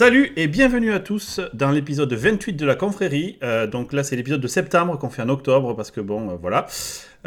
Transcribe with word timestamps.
Salut 0.00 0.32
et 0.36 0.46
bienvenue 0.46 0.94
à 0.94 0.98
tous 0.98 1.42
dans 1.52 1.70
l'épisode 1.70 2.10
28 2.10 2.54
de 2.54 2.64
la 2.64 2.74
confrérie. 2.74 3.36
Euh, 3.42 3.66
donc 3.66 3.92
là, 3.92 4.02
c'est 4.02 4.16
l'épisode 4.16 4.40
de 4.40 4.46
septembre 4.46 4.98
qu'on 4.98 5.10
fait 5.10 5.20
en 5.20 5.28
octobre 5.28 5.76
parce 5.76 5.90
que 5.90 6.00
bon, 6.00 6.30
euh, 6.30 6.36
voilà, 6.40 6.64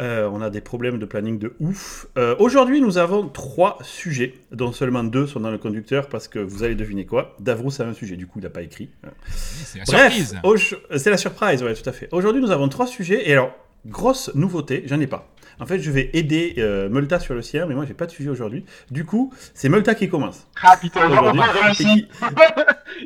euh, 0.00 0.28
on 0.32 0.42
a 0.42 0.50
des 0.50 0.60
problèmes 0.60 0.98
de 0.98 1.06
planning 1.06 1.38
de 1.38 1.54
ouf. 1.60 2.08
Aujourd'hui, 2.40 2.80
nous 2.80 2.98
avons 2.98 3.28
trois 3.28 3.78
sujets, 3.82 4.34
dont 4.50 4.72
seulement 4.72 5.04
deux 5.04 5.28
sont 5.28 5.38
dans 5.38 5.52
le 5.52 5.58
conducteur 5.58 6.08
parce 6.08 6.26
que 6.26 6.40
vous 6.40 6.64
allez 6.64 6.74
deviner 6.74 7.06
quoi? 7.06 7.36
Davrous 7.38 7.80
a 7.80 7.84
un 7.84 7.94
sujet, 7.94 8.16
du 8.16 8.26
coup, 8.26 8.40
il 8.40 8.42
n'a 8.42 8.50
pas 8.50 8.62
écrit. 8.62 8.88
C'est 9.28 9.78
la 9.78 9.84
Bref, 9.84 10.12
surprise. 10.12 10.80
c'est 10.96 11.10
la 11.10 11.16
surprise, 11.16 11.62
ouais, 11.62 11.74
tout 11.74 11.88
à 11.88 11.92
fait. 11.92 12.08
Aujourd'hui, 12.10 12.42
nous 12.42 12.50
avons 12.50 12.68
trois 12.68 12.88
sujets 12.88 13.30
et 13.30 13.34
alors, 13.34 13.52
grosse 13.86 14.34
nouveauté, 14.34 14.82
j'en 14.86 14.98
ai 14.98 15.06
pas. 15.06 15.32
En 15.60 15.66
fait, 15.66 15.78
je 15.80 15.90
vais 15.90 16.10
aider 16.14 16.54
euh, 16.58 16.88
Multa 16.88 17.20
sur 17.20 17.34
le 17.34 17.42
sien, 17.42 17.66
mais 17.66 17.74
moi, 17.74 17.84
j'ai 17.86 17.94
pas 17.94 18.06
de 18.06 18.10
sujet 18.10 18.28
aujourd'hui. 18.30 18.64
Du 18.90 19.04
coup, 19.04 19.32
c'est 19.54 19.68
Multa 19.68 19.94
qui 19.94 20.08
commence. 20.08 20.46
Ah 20.62 20.76
putain, 20.80 21.08
Aujourd'hui. 21.10 21.40
on 21.40 21.42
a 21.42 21.64
réussi 21.66 22.08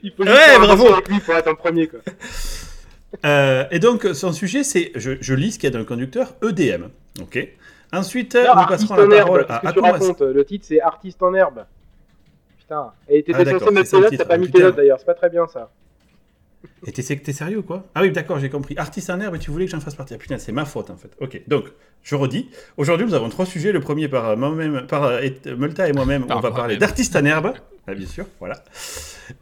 Il 0.02 0.12
faut 0.12 0.24
juste 0.24 0.36
Ouais, 0.36 0.58
bravo. 0.58 0.92
avec 0.92 1.08
lui 1.08 1.20
pour 1.20 1.34
être 1.34 1.48
en 1.48 1.54
premier 1.54 1.86
quoi. 1.88 2.00
Euh, 3.24 3.64
et 3.70 3.78
donc, 3.78 4.06
son 4.12 4.32
sujet, 4.32 4.62
c'est, 4.62 4.92
je, 4.94 5.12
je 5.18 5.32
lis 5.34 5.52
ce 5.52 5.58
qu'il 5.58 5.66
y 5.66 5.68
a 5.68 5.72
dans 5.72 5.78
le 5.78 5.86
conducteur, 5.86 6.34
EDM. 6.42 6.88
Ok. 7.22 7.48
Ensuite, 7.90 8.34
Non, 8.34 8.42
nous 8.42 8.48
artiste 8.60 8.88
passerons 8.90 8.96
la 8.96 9.06
en 9.06 9.10
herbe, 9.10 9.26
parole 9.26 9.46
à 9.48 9.60
qu'est-ce 9.60 9.72
que 9.72 9.78
tu 9.80 9.80
racontes 9.90 10.20
Le 10.20 10.44
titre 10.44 10.66
c'est 10.68 10.80
Artiste 10.82 11.22
en 11.22 11.32
herbe. 11.32 11.64
Putain, 12.58 12.92
et 13.08 13.22
t'étais 13.22 13.38
Ah, 13.40 13.44
censé 13.58 13.64
c'est 13.64 13.70
mettre 13.72 13.88
ça 13.88 13.96
tes 13.96 14.02
notes, 14.02 14.16
t'as 14.18 14.24
pas 14.26 14.34
Ah, 14.34 14.38
mis 14.38 14.50
tes 14.50 14.60
notes 14.62 14.76
d'ailleurs, 14.76 14.98
c'est 14.98 15.06
pas 15.06 15.14
très 15.14 15.30
bien 15.30 15.46
ça. 15.46 15.70
Et 16.86 16.92
t'es, 16.92 17.02
t'es 17.16 17.32
sérieux 17.32 17.58
ou 17.58 17.62
quoi? 17.62 17.86
Ah 17.94 18.02
oui, 18.02 18.10
d'accord, 18.10 18.38
j'ai 18.38 18.50
compris. 18.50 18.74
Artiste 18.76 19.10
en 19.10 19.20
herbe, 19.20 19.36
et 19.36 19.38
tu 19.38 19.50
voulais 19.50 19.64
que 19.66 19.70
j'en 19.70 19.80
fasse 19.80 19.94
partie. 19.94 20.14
Ah 20.14 20.18
putain, 20.18 20.38
c'est 20.38 20.52
ma 20.52 20.64
faute 20.64 20.90
en 20.90 20.96
fait. 20.96 21.10
Ok, 21.20 21.40
donc, 21.46 21.66
je 22.02 22.14
redis. 22.14 22.48
Aujourd'hui, 22.76 23.06
nous 23.06 23.14
avons 23.14 23.28
trois 23.28 23.46
sujets. 23.46 23.72
Le 23.72 23.80
premier 23.80 24.08
par 24.08 24.28
euh, 24.30 24.36
moi-même, 24.36 24.86
par 24.86 25.04
euh, 25.04 25.20
et- 25.20 25.38
Multa 25.56 25.88
et 25.88 25.92
moi-même, 25.92 26.24
on 26.28 26.40
va 26.40 26.50
parler 26.50 26.76
d'artiste 26.76 27.14
en 27.16 27.24
herbe. 27.24 27.52
Ah, 27.86 27.94
bien 27.94 28.06
sûr, 28.06 28.26
voilà. 28.38 28.62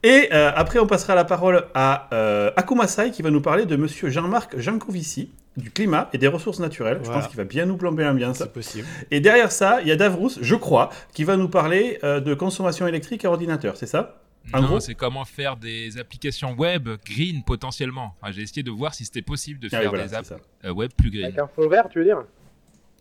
Et 0.02 0.28
euh, 0.32 0.50
après, 0.54 0.78
on 0.78 0.86
passera 0.86 1.14
la 1.14 1.24
parole 1.24 1.64
à 1.74 2.08
euh, 2.12 2.50
Akuma 2.56 2.86
Sai 2.86 3.10
qui 3.10 3.22
va 3.22 3.30
nous 3.30 3.40
parler 3.40 3.66
de 3.66 3.76
monsieur 3.76 4.08
Jean-Marc 4.08 4.58
Jancovici, 4.58 5.32
du 5.56 5.70
climat 5.70 6.08
et 6.12 6.18
des 6.18 6.28
ressources 6.28 6.60
naturelles. 6.60 7.00
Je 7.02 7.10
pense 7.10 7.26
qu'il 7.28 7.36
va 7.36 7.44
bien 7.44 7.66
nous 7.66 7.76
plomber 7.76 8.04
l'ambiance. 8.04 8.38
C'est 8.38 8.52
possible. 8.52 8.86
Et 9.10 9.20
derrière 9.20 9.50
ça, 9.50 9.80
il 9.82 9.88
y 9.88 9.92
a 9.92 9.96
Davrous, 9.96 10.32
je 10.40 10.54
crois, 10.54 10.90
qui 11.12 11.24
va 11.24 11.36
nous 11.36 11.48
parler 11.48 11.98
euh, 12.04 12.20
de 12.20 12.34
consommation 12.34 12.86
électrique 12.86 13.24
à 13.24 13.30
ordinateur, 13.30 13.76
c'est 13.76 13.86
ça? 13.86 14.20
En 14.52 14.60
non, 14.62 14.66
gros- 14.68 14.80
c'est 14.80 14.94
comment 14.94 15.24
faire 15.24 15.56
des 15.56 15.98
applications 15.98 16.52
web 16.54 16.88
green 17.04 17.42
potentiellement. 17.44 18.14
Enfin, 18.20 18.32
J'ai 18.32 18.42
essayé 18.42 18.62
de 18.62 18.70
voir 18.70 18.94
si 18.94 19.04
c'était 19.04 19.22
possible 19.22 19.58
de 19.60 19.68
Ah 19.72 19.80
faire 19.80 19.88
voilà, 19.90 20.06
des 20.06 20.14
apps 20.14 20.32
euh, 20.64 20.72
web 20.72 20.90
plus 20.96 21.10
green. 21.10 21.24
Avec 21.24 21.38
un 21.38 21.46
fond 21.48 21.68
vert, 21.68 21.88
tu 21.90 21.98
veux 21.98 22.04
dire? 22.04 22.22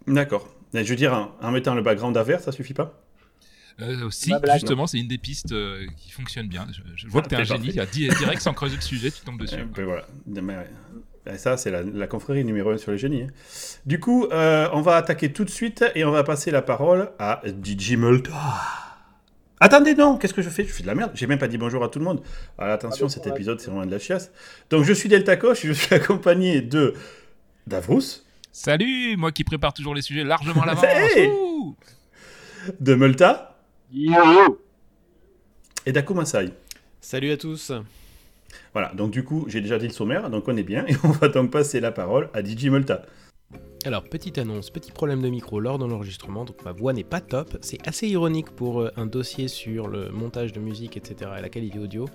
D'accord. 0.08 0.48
Je 0.74 0.84
veux 0.84 0.96
dire, 0.96 1.14
en, 1.14 1.32
en 1.42 1.52
mettant 1.52 1.74
le 1.76 1.82
background 1.82 2.16
à 2.18 2.24
vert, 2.24 2.40
ça 2.42 2.52
suffit 2.52 2.74
pas? 2.74 3.02
Euh, 3.82 4.10
si, 4.10 4.34
justement, 4.54 4.88
c'est 4.88 5.00
une 5.00 5.08
des 5.08 5.18
pistes 5.18 5.52
euh, 5.52 5.86
qui 5.98 6.12
fonctionne 6.12 6.48
bien. 6.48 6.66
Je, 6.72 6.82
je 6.96 7.08
vois 7.08 7.22
Ah, 7.22 7.24
que 7.26 7.30
t'es 7.30 7.36
un 7.36 7.46
c'est 7.46 7.58
génie. 7.58 8.10
Direct 8.18 8.42
sans 8.42 8.54
creuser 8.54 8.76
le 8.78 8.82
sujet, 8.82 9.12
tu 9.12 9.22
tombes 9.22 9.40
dessus. 9.40 9.56
Euh, 9.60 9.66
ben 9.76 9.84
voilà. 9.86 10.06
Mais, 10.26 10.56
euh, 10.56 11.34
et 11.34 11.38
ça, 11.38 11.58
c'est 11.58 11.72
la, 11.72 11.82
la 11.84 12.08
confrérie 12.08 12.46
numéro 12.46 12.70
1 12.72 12.78
sur 12.78 12.92
les 12.92 12.98
génies. 12.98 13.24
hein. 13.24 13.28
Du 13.86 14.00
coup, 14.00 14.26
euh, 14.32 14.70
on 14.74 14.82
va 14.82 14.96
attaquer 14.96 15.34
tout 15.34 15.44
de 15.44 15.50
suite 15.50 15.84
et 15.94 16.06
on 16.06 16.12
va 16.12 16.24
passer 16.24 16.52
la 16.52 16.62
parole 16.62 17.12
à 17.20 17.42
DJ 17.46 17.94
Multa. 17.98 18.32
Attendez, 19.60 19.96
non, 19.96 20.18
qu'est-ce 20.18 20.34
que 20.34 20.42
je 20.42 20.50
fais? 20.50 20.64
Je 20.66 20.72
fais 20.72 20.84
de 20.84 20.88
la 20.88 20.96
merde. 20.96 21.12
J'ai 21.14 21.28
même 21.28 21.40
pas 21.40 21.48
dit 21.48 21.58
bonjour 21.58 21.84
à 21.84 21.90
tout 21.90 22.00
le 22.00 22.06
monde. 22.06 22.22
Alors, 22.58 22.74
attention, 22.74 23.06
Ah, 23.08 23.10
cet 23.10 23.28
épisode, 23.28 23.60
c'est 23.60 23.70
vraiment 23.70 23.86
de 23.86 23.92
la 23.92 24.00
chiasse. 24.00 24.32
Donc, 24.70 24.84
je 24.84 24.94
suis 24.94 25.08
Delta 25.10 25.38
Coche 25.38 25.64
et 25.64 25.68
je 25.70 25.74
suis 25.74 25.94
accompagné 25.96 26.62
de 26.62 26.94
Davrous, 27.68 28.02
Salut, 28.52 29.18
moi 29.18 29.32
qui 29.34 29.44
prépare 29.44 29.74
toujours 29.74 29.94
les 29.94 30.02
sujets 30.02 30.24
largement 30.24 30.62
à 30.62 30.66
l'avance. 30.66 30.86
Hey 31.16 31.30
de 32.80 32.96
Multa 32.96 33.60
Yo 33.92 34.60
et 35.86 35.92
d'Akuma 35.92 36.26
Sai. 36.26 36.50
Salut 37.00 37.32
à 37.32 37.38
tous. 37.38 37.72
Voilà, 38.74 38.92
donc 38.96 39.12
du 39.12 39.24
coup, 39.24 39.46
j'ai 39.48 39.62
déjà 39.62 39.78
dit 39.78 39.88
le 39.88 39.94
sommaire, 39.94 40.30
donc 40.30 40.48
on 40.48 40.58
est 40.58 40.64
bien, 40.64 40.86
et 40.88 40.96
on 41.04 41.10
va 41.10 41.28
donc 41.28 41.52
passer 41.52 41.80
la 41.80 41.92
parole 41.92 42.30
à 42.34 42.44
DJ 42.44 42.66
Multa. 42.66 43.04
Alors, 43.86 44.04
petite 44.04 44.40
annonce, 44.40 44.72
petit 44.72 44.92
problème 44.92 45.22
de 45.22 45.30
micro 45.30 45.60
lors 45.60 45.78
de 45.78 45.86
l'enregistrement, 45.86 46.44
donc 46.44 46.66
ma 46.66 46.72
voix 46.72 46.92
n'est 46.92 47.04
pas 47.04 47.22
top. 47.22 47.58
C'est 47.62 47.88
assez 47.88 48.08
ironique 48.08 48.50
pour 48.50 48.82
euh, 48.82 48.92
un 48.98 49.06
dossier 49.06 49.48
sur 49.48 49.88
le 49.88 50.10
montage 50.10 50.52
de 50.54 50.60
musique, 50.60 50.98
etc. 50.98 51.32
et 51.38 51.42
la 51.42 51.50
qualité 51.50 51.78
audio. 51.78 52.10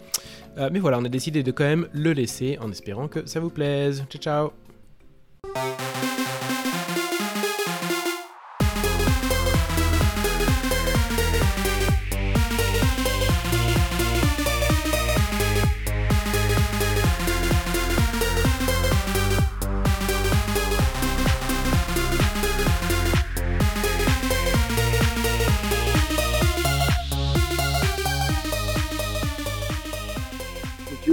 Euh, 0.58 0.68
mais 0.72 0.80
voilà, 0.80 0.98
on 0.98 1.04
a 1.04 1.08
décidé 1.08 1.44
de 1.44 1.52
quand 1.52 1.64
même 1.64 1.88
le 1.92 2.12
laisser 2.12 2.58
en 2.60 2.72
espérant 2.72 3.06
que 3.06 3.24
ça 3.24 3.38
vous 3.38 3.50
plaise. 3.50 4.04
Ciao, 4.10 4.50
ciao. 5.54 6.19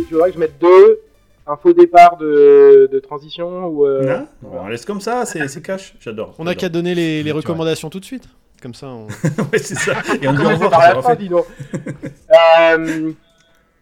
Tu, 0.08 0.10
tu 0.10 0.14
voudrais 0.14 0.30
que 0.30 0.36
je 0.36 0.40
mette 0.40 0.60
deux 0.60 1.02
un 1.48 1.56
faux 1.56 1.74
départ 1.74 2.18
de, 2.18 2.90
de 2.92 3.00
transition 3.00 3.68
ou 3.68 3.86
euh, 3.86 4.18
Non 4.44 4.50
On 4.52 4.68
laisse 4.68 4.86
comme 4.86 5.02
ça, 5.02 5.26
c'est 5.26 5.62
cash, 5.62 5.96
j'adore. 6.00 6.36
On 6.40 6.44
n'a 6.44 6.56
qu'à 6.56 6.70
donner 6.70 6.94
les, 6.96 7.32
recommandations 7.32 7.90
tout 7.90 8.00
de 8.00 8.06
suite. 8.06 8.28
Comme 8.62 8.74
ça, 8.74 8.88
on... 8.88 9.06
ouais, 9.52 9.60
c'est 9.60 9.76
ça. 9.76 9.94
Et 10.22 10.28
on 10.28 10.34
dit 10.34 10.40
au 10.40 10.42
commencer 10.42 10.54
revoir 10.56 10.72
par 10.72 10.96
la 10.96 11.02
fin, 11.02 11.16
dis 11.16 11.30
donc. 11.30 11.46
Euh, 11.80 13.12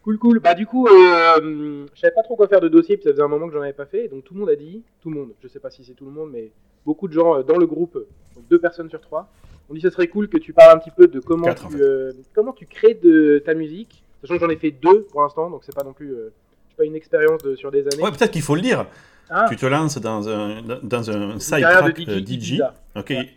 cool, 0.04 0.18
cool. 0.20 0.40
Bah 0.40 0.54
du 0.54 0.66
coup, 0.66 0.86
euh, 0.88 1.86
je 1.94 2.00
savais 2.00 2.14
pas 2.14 2.24
trop 2.24 2.36
quoi 2.36 2.48
faire 2.48 2.60
de 2.60 2.68
dossier, 2.68 2.98
puis 2.98 3.06
ça 3.06 3.12
faisait 3.12 3.22
un 3.24 3.28
moment 3.30 3.48
que 3.48 3.54
j'en 3.54 3.62
avais 3.62 3.74
pas 3.74 3.86
fait, 3.86 4.10
donc 4.10 4.26
tout 4.26 4.34
le 4.34 4.42
monde 4.42 4.50
a 4.50 4.56
dit, 4.56 4.84
tout 5.02 5.10
le 5.10 5.16
monde, 5.16 5.30
je 5.42 5.48
sais 5.48 5.60
pas 5.60 5.72
si 5.72 5.84
c'est 5.86 5.94
tout 5.94 6.06
le 6.06 6.12
monde, 6.12 6.30
mais 6.32 6.52
beaucoup 6.86 7.08
de 7.08 7.14
gens 7.14 7.38
euh, 7.38 7.44
dans 7.44 7.58
le 7.58 7.66
groupe, 7.66 7.94
donc 8.36 8.48
deux 8.50 8.60
personnes 8.60 8.90
sur 8.90 9.00
trois, 9.00 9.30
ont 9.70 9.74
dit 9.74 9.82
ça 9.82 9.92
serait 9.92 10.08
cool 10.08 10.28
que 10.28 10.38
tu 10.38 10.54
parles 10.54 10.76
un 10.76 10.80
petit 10.80 10.92
peu 10.92 11.08
de 11.08 11.20
comment 11.20 11.46
Quatre, 11.46 11.66
en 11.66 11.70
tu 11.70 11.78
fait. 11.78 11.84
euh, 11.84 12.12
comment 12.34 12.52
tu 12.52 12.66
crées 12.66 12.94
de 12.96 13.42
ta 13.46 13.54
musique, 13.54 14.04
sachant 14.26 14.40
que 14.40 14.46
j'en 14.46 14.50
ai 14.52 14.58
fait 14.58 14.72
deux 14.72 15.04
pour 15.12 15.22
l'instant, 15.22 15.50
donc 15.50 15.64
c'est 15.64 15.76
pas 15.76 15.84
non 15.84 15.94
plus 15.94 16.12
euh, 16.14 16.34
pas 16.78 16.84
une 16.86 16.96
expérience 16.96 17.42
de- 17.44 17.56
sur 17.56 17.72
des 17.72 17.82
années. 17.88 18.02
Ouais, 18.04 18.12
peut-être 18.12 18.32
qu'il 18.32 18.42
faut 18.42 18.56
le 18.56 18.62
dire. 18.62 18.86
Ah, 19.30 19.46
Tu 19.50 19.56
te 19.56 19.66
lances 19.66 19.98
dans 20.00 20.28
un, 20.30 20.62
dans 20.84 21.10
un 21.10 21.40
side 21.40 21.62
track 21.62 22.00
de 22.06 22.20
DJ. 22.20 22.62
Ok. 22.96 23.10
Ouais. 23.10 23.30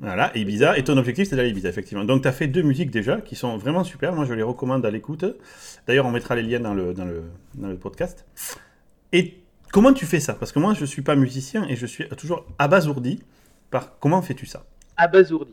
Voilà, 0.00 0.36
Ibiza. 0.36 0.76
Et 0.78 0.82
ton 0.82 0.96
objectif, 0.96 1.28
c'est 1.28 1.36
d'aller 1.36 1.48
à 1.48 1.50
Ibiza, 1.52 1.68
effectivement. 1.68 2.04
Donc, 2.04 2.22
tu 2.22 2.28
as 2.28 2.32
fait 2.32 2.48
deux 2.48 2.62
musiques 2.62 2.90
déjà 2.90 3.20
qui 3.20 3.36
sont 3.36 3.56
vraiment 3.56 3.84
super. 3.84 4.12
Moi, 4.14 4.24
je 4.24 4.34
les 4.34 4.42
recommande 4.42 4.84
à 4.84 4.90
l'écoute. 4.90 5.24
D'ailleurs, 5.86 6.06
on 6.06 6.10
mettra 6.10 6.34
les 6.34 6.42
liens 6.42 6.58
dans 6.58 6.74
le, 6.74 6.92
dans, 6.92 7.04
le, 7.04 7.22
dans 7.54 7.68
le 7.68 7.76
podcast. 7.76 8.26
Et 9.12 9.34
comment 9.72 9.92
tu 9.92 10.06
fais 10.06 10.18
ça? 10.18 10.34
Parce 10.34 10.50
que 10.50 10.58
moi, 10.58 10.74
je 10.74 10.80
ne 10.80 10.86
suis 10.86 11.02
pas 11.02 11.14
musicien 11.14 11.64
et 11.68 11.76
je 11.76 11.86
suis 11.86 12.08
toujours 12.16 12.44
abasourdi 12.58 13.22
par 13.70 13.96
comment 14.00 14.22
fais-tu 14.22 14.46
ça? 14.46 14.64
Abasourdi. 14.96 15.52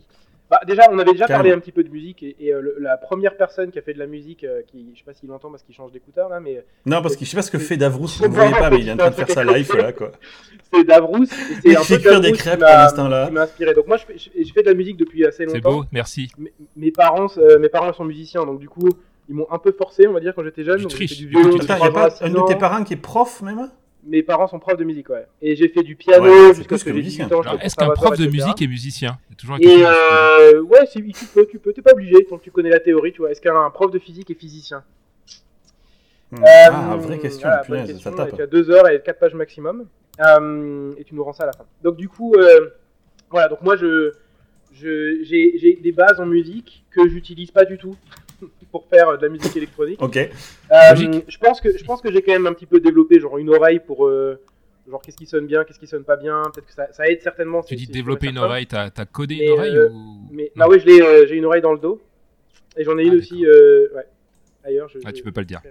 Bah, 0.49 0.59
déjà, 0.65 0.89
on 0.91 0.97
avait 0.97 1.11
déjà 1.11 1.27
Carrément. 1.27 1.43
parlé 1.43 1.51
un 1.51 1.59
petit 1.59 1.71
peu 1.71 1.83
de 1.83 1.89
musique 1.89 2.23
et, 2.23 2.35
et, 2.39 2.53
euh, 2.53 2.59
le- 2.61 2.75
la 2.79 2.97
première 2.97 3.37
personne 3.37 3.69
qui 3.69 3.77
a 3.77 3.81
fait 3.83 3.93
de 3.93 3.99
la 3.99 4.07
musique, 4.07 4.43
euh, 4.43 4.61
qui, 4.65 4.89
je 4.93 4.99
sais 4.99 5.05
pas 5.05 5.13
s'il 5.13 5.31
entend 5.31 5.51
parce 5.51 5.61
qu'il 5.61 5.75
change 5.75 5.91
d'écouteur 5.91 6.27
là, 6.27 6.39
mais 6.39 6.63
Non, 6.87 7.01
parce 7.03 7.15
que 7.15 7.23
je 7.23 7.29
sais 7.29 7.35
pas 7.37 7.43
ce 7.43 7.51
que 7.51 7.59
fait 7.59 7.77
Davrous. 7.77 8.07
Vous 8.19 8.27
ne 8.27 8.33
voyez 8.33 8.51
pas, 8.51 8.69
mais 8.71 8.79
il 8.79 8.89
est 8.89 8.93
en 8.93 8.97
train 8.97 9.09
de 9.11 9.15
c'est 9.15 9.25
faire 9.25 9.35
ça 9.35 9.45
quelque 9.45 9.55
live 9.57 9.75
là, 9.77 9.91
quoi. 9.93 10.11
c'est 10.73 10.83
Davrous. 10.83 11.23
et 11.23 11.27
C'est 11.27 11.69
Il 11.69 11.77
un 11.77 11.81
fait 11.81 11.95
peu 11.97 12.01
cuire 12.09 12.21
des 12.21 12.31
crêpes 12.31 12.59
pendant 12.61 12.89
ce 12.89 12.95
temps-là. 12.95 13.27
qui 13.27 13.33
m'a 13.33 13.41
inspiré. 13.43 13.73
Donc 13.75 13.87
moi, 13.87 13.97
je 13.97 14.05
fais, 14.05 14.17
je, 14.17 14.43
je 14.43 14.51
fais 14.53 14.63
de 14.63 14.67
la 14.69 14.73
musique 14.73 14.97
depuis 14.97 15.23
assez 15.25 15.45
C'est 15.47 15.53
longtemps. 15.57 15.79
beau, 15.81 15.85
merci. 15.91 16.31
Mes, 16.39 16.51
mes 16.75 16.91
parents, 16.91 17.27
euh, 17.37 17.59
mes 17.59 17.69
parents 17.69 17.93
sont 17.93 18.05
musiciens, 18.05 18.43
donc 18.45 18.59
du 18.59 18.67
coup, 18.69 18.89
ils 19.29 19.35
m'ont 19.35 19.47
un 19.51 19.59
peu 19.59 19.71
forcé, 19.71 20.07
on 20.07 20.13
va 20.13 20.19
dire, 20.19 20.33
quand 20.35 20.43
j'étais 20.43 20.63
jeune. 20.63 20.79
Tu 20.79 20.87
triches. 20.87 21.21
Attends, 21.35 21.49
n'y 21.49 21.59
a 21.59 21.75
3 21.75 21.79
ans 21.81 21.83
à 21.83 21.91
pas 21.91 22.05
un 22.07 22.09
6 22.09 22.33
de 22.33 22.47
tes 22.47 22.55
parents 22.55 22.83
qui 22.83 22.93
est 22.93 22.97
prof, 22.97 23.43
même? 23.43 23.69
Mes 24.05 24.23
parents 24.23 24.47
sont 24.47 24.59
profs 24.59 24.77
de 24.77 24.83
musique, 24.85 25.09
ouais. 25.09 25.27
Et 25.41 25.55
j'ai 25.55 25.67
fait 25.67 25.83
du 25.83 25.95
piano 25.95 26.23
Ouais, 26.23 26.53
jusqu'à 26.53 26.77
ce 26.77 26.83
que 26.85 26.89
que 26.89 26.95
j'ai 26.95 27.01
musicien. 27.01 27.25
18 27.27 27.35
ans. 27.35 27.59
Est-ce 27.59 27.75
qu'un 27.75 27.89
prof 27.89 28.17
de 28.17 28.23
etc. 28.23 28.29
musique 28.43 28.61
est 28.61 28.67
musicien? 28.67 29.19
C'est 29.29 29.35
toujours 29.35 29.57
Et 29.57 29.61
question. 29.61 29.87
euh, 29.87 30.61
ouais, 30.61 30.87
tu 30.87 31.03
peux, 31.33 31.45
tu 31.45 31.59
peux, 31.59 31.73
t'es 31.73 31.81
pas 31.81 31.91
obligé, 31.91 32.23
tant 32.25 32.37
que 32.37 32.43
tu 32.43 32.51
connais 32.51 32.69
la 32.69 32.79
théorie, 32.79 33.11
tu 33.11 33.19
vois. 33.19 33.31
Est-ce 33.31 33.41
qu'un 33.41 33.69
prof 33.71 33.91
de 33.91 33.99
physique 33.99 34.29
est 34.31 34.35
physicien? 34.39 34.83
Hmm. 36.31 36.37
Euh, 36.43 36.45
Ah, 36.71 36.95
vraie 36.97 37.17
question, 37.19 37.47
voilà, 37.47 37.63
punaise, 37.63 37.87
question, 37.91 38.11
ça 38.11 38.15
tape. 38.17 38.27
avec, 38.29 38.39
euh, 38.39 38.47
deux 38.47 38.69
heures 38.71 38.87
et 38.89 39.01
quatre 39.01 39.19
pages 39.19 39.33
maximum. 39.33 39.85
Euh, 40.19 40.93
et 40.97 41.03
tu 41.03 41.15
nous 41.15 41.23
rends 41.23 41.33
ça 41.33 41.43
à 41.43 41.47
la 41.47 41.53
fin. 41.53 41.65
Donc 41.83 41.95
du 41.97 42.07
coup, 42.07 42.33
euh, 42.35 42.69
voilà, 43.31 43.47
donc 43.47 43.61
moi 43.61 43.75
je 43.75 44.13
j'ai 44.71 45.79
des 45.81 45.91
bases 45.91 46.19
en 46.19 46.25
musique 46.25 46.85
que 46.91 47.07
j'utilise 47.09 47.51
pas 47.51 47.65
du 47.65 47.77
tout 47.77 47.95
pour 48.71 48.85
faire 48.87 49.17
de 49.17 49.23
la 49.23 49.29
musique 49.29 49.55
électronique. 49.55 50.01
Ok. 50.01 50.17
Euh, 50.17 50.29
je 50.95 51.37
pense 51.37 51.61
que 51.61 51.77
je 51.77 51.83
pense 51.83 52.01
que 52.01 52.11
j'ai 52.11 52.21
quand 52.21 52.33
même 52.33 52.47
un 52.47 52.53
petit 52.53 52.65
peu 52.65 52.79
développé 52.79 53.19
genre 53.19 53.37
une 53.37 53.49
oreille 53.49 53.79
pour 53.79 54.07
euh, 54.07 54.39
genre 54.89 55.01
qu'est-ce 55.01 55.17
qui 55.17 55.25
sonne 55.25 55.47
bien, 55.47 55.63
qu'est-ce 55.63 55.79
qui 55.79 55.87
sonne 55.87 56.03
pas 56.03 56.17
bien. 56.17 56.43
Peut-être 56.53 56.67
que 56.67 56.73
ça, 56.73 56.91
ça 56.91 57.07
aide 57.07 57.21
certainement. 57.21 57.61
Tu 57.61 57.75
dis 57.75 57.87
développer 57.87 58.27
une 58.27 58.37
oreille, 58.37 58.67
t'as 58.67 58.89
codé 59.05 59.37
Mais, 59.37 59.45
une 59.45 59.51
oreille 59.51 59.77
euh, 59.77 59.89
ou... 59.89 60.27
Mais 60.31 60.51
Non. 60.55 60.65
ah 60.71 60.77
l'ai, 60.77 61.01
euh, 61.01 61.25
j'ai 61.27 61.35
une 61.35 61.45
oreille 61.45 61.61
dans 61.61 61.73
le 61.73 61.79
dos 61.79 62.01
et 62.77 62.83
j'en 62.83 62.97
ai 62.97 63.03
Ah, 63.03 63.05
une 63.05 63.15
aussi 63.15 63.45
euh, 63.45 63.87
ouais, 63.95 64.05
ailleurs. 64.63 64.89
Je, 64.89 64.99
Ah, 65.05 65.11
tu 65.11 65.23
peux 65.23 65.31
pas 65.31 65.41
le 65.41 65.47
dire. 65.47 65.61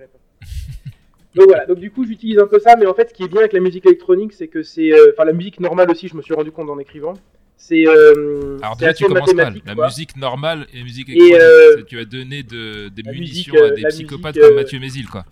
Donc 1.35 1.47
voilà, 1.47 1.67
donc 1.67 1.79
du 1.79 1.91
coup 1.91 2.05
j'utilise 2.05 2.39
un 2.39 2.47
peu 2.47 2.59
ça, 2.59 2.75
mais 2.77 2.87
en 2.87 2.95
fait 2.95 3.11
ce 3.11 3.15
qui 3.15 3.23
est 3.23 3.29
bien 3.29 3.41
avec 3.41 3.53
la 3.53 3.61
musique 3.61 3.87
électronique, 3.87 4.33
c'est 4.33 4.49
que 4.49 4.63
c'est, 4.63 4.93
euh, 4.93 5.13
enfin 5.13 5.25
la 5.25 5.33
musique 5.35 5.61
normale 5.61 5.91
aussi, 5.91 6.09
je 6.09 6.17
me 6.17 6.23
suis 6.23 6.35
rendu 6.35 6.51
compte 6.51 6.71
en 6.71 6.79
écrivant, 6.79 7.15
c'est 7.61 7.87
euh, 7.87 8.57
Alors 8.63 8.77
déjà, 8.77 8.95
tu 8.95 9.05
commences 9.05 9.35
mal. 9.35 9.55
La 9.67 9.75
quoi. 9.75 9.87
musique 9.87 10.17
normale 10.17 10.67
et 10.73 10.79
la 10.79 10.85
musique 10.85 11.09
Et, 11.11 11.13
électronique. 11.13 11.43
euh, 11.43 11.83
Tu 11.87 11.99
as 11.99 12.05
donné 12.05 12.43
de, 12.43 12.89
des 12.89 13.03
munitions 13.03 13.53
musique, 13.53 13.55
euh, 13.55 13.67
à 13.67 13.71
des 13.73 13.83
psychopathes 13.89 14.37
musique, 14.37 14.49
comme 14.49 14.57
Mathieu 14.57 14.79
Mézil, 14.81 15.07
quoi. 15.09 15.25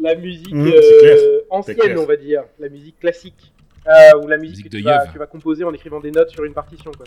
la 0.00 0.14
musique 0.14 0.52
Mmh, 0.54 0.66
euh, 0.68 1.00
clair, 1.00 1.18
ancienne, 1.50 1.98
on 1.98 2.04
va 2.06 2.16
dire, 2.16 2.44
la 2.60 2.68
musique 2.68 2.98
classique, 3.00 3.52
euh, 3.86 4.18
ou 4.22 4.28
la 4.28 4.36
musique, 4.36 4.58
Musique 4.58 4.70
que, 4.70 4.76
de 4.76 4.78
tu 4.78 4.84
vas, 4.84 5.02
Yev. 5.04 5.12
tu 5.12 5.18
vas 5.18 5.26
composer 5.26 5.64
en 5.64 5.72
écrivant 5.72 6.00
des 6.00 6.10
notes 6.10 6.30
sur 6.30 6.44
une 6.44 6.52
partition. 6.54 6.90
Quoi. 6.92 7.06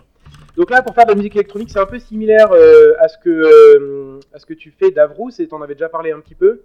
Donc 0.58 0.70
là, 0.72 0.82
pour 0.82 0.96
faire 0.96 1.06
de 1.06 1.12
la 1.12 1.16
musique 1.16 1.36
électronique, 1.36 1.70
c'est 1.72 1.80
un 1.80 1.86
peu 1.86 2.00
similaire 2.00 2.52
euh, 2.52 2.94
à, 3.00 3.08
ce 3.08 3.18
que, 3.18 3.30
euh, 3.30 4.20
à 4.34 4.40
ce 4.40 4.46
que 4.46 4.54
tu 4.54 4.72
fais 4.78 4.92
d'Avrous, 4.92 5.30
et 5.40 5.48
t'en 5.48 5.62
avais 5.62 5.76
déjà 5.76 5.90
parlé 5.90 6.12
un 6.12 6.20
petit 6.20 6.36
peu, 6.36 6.62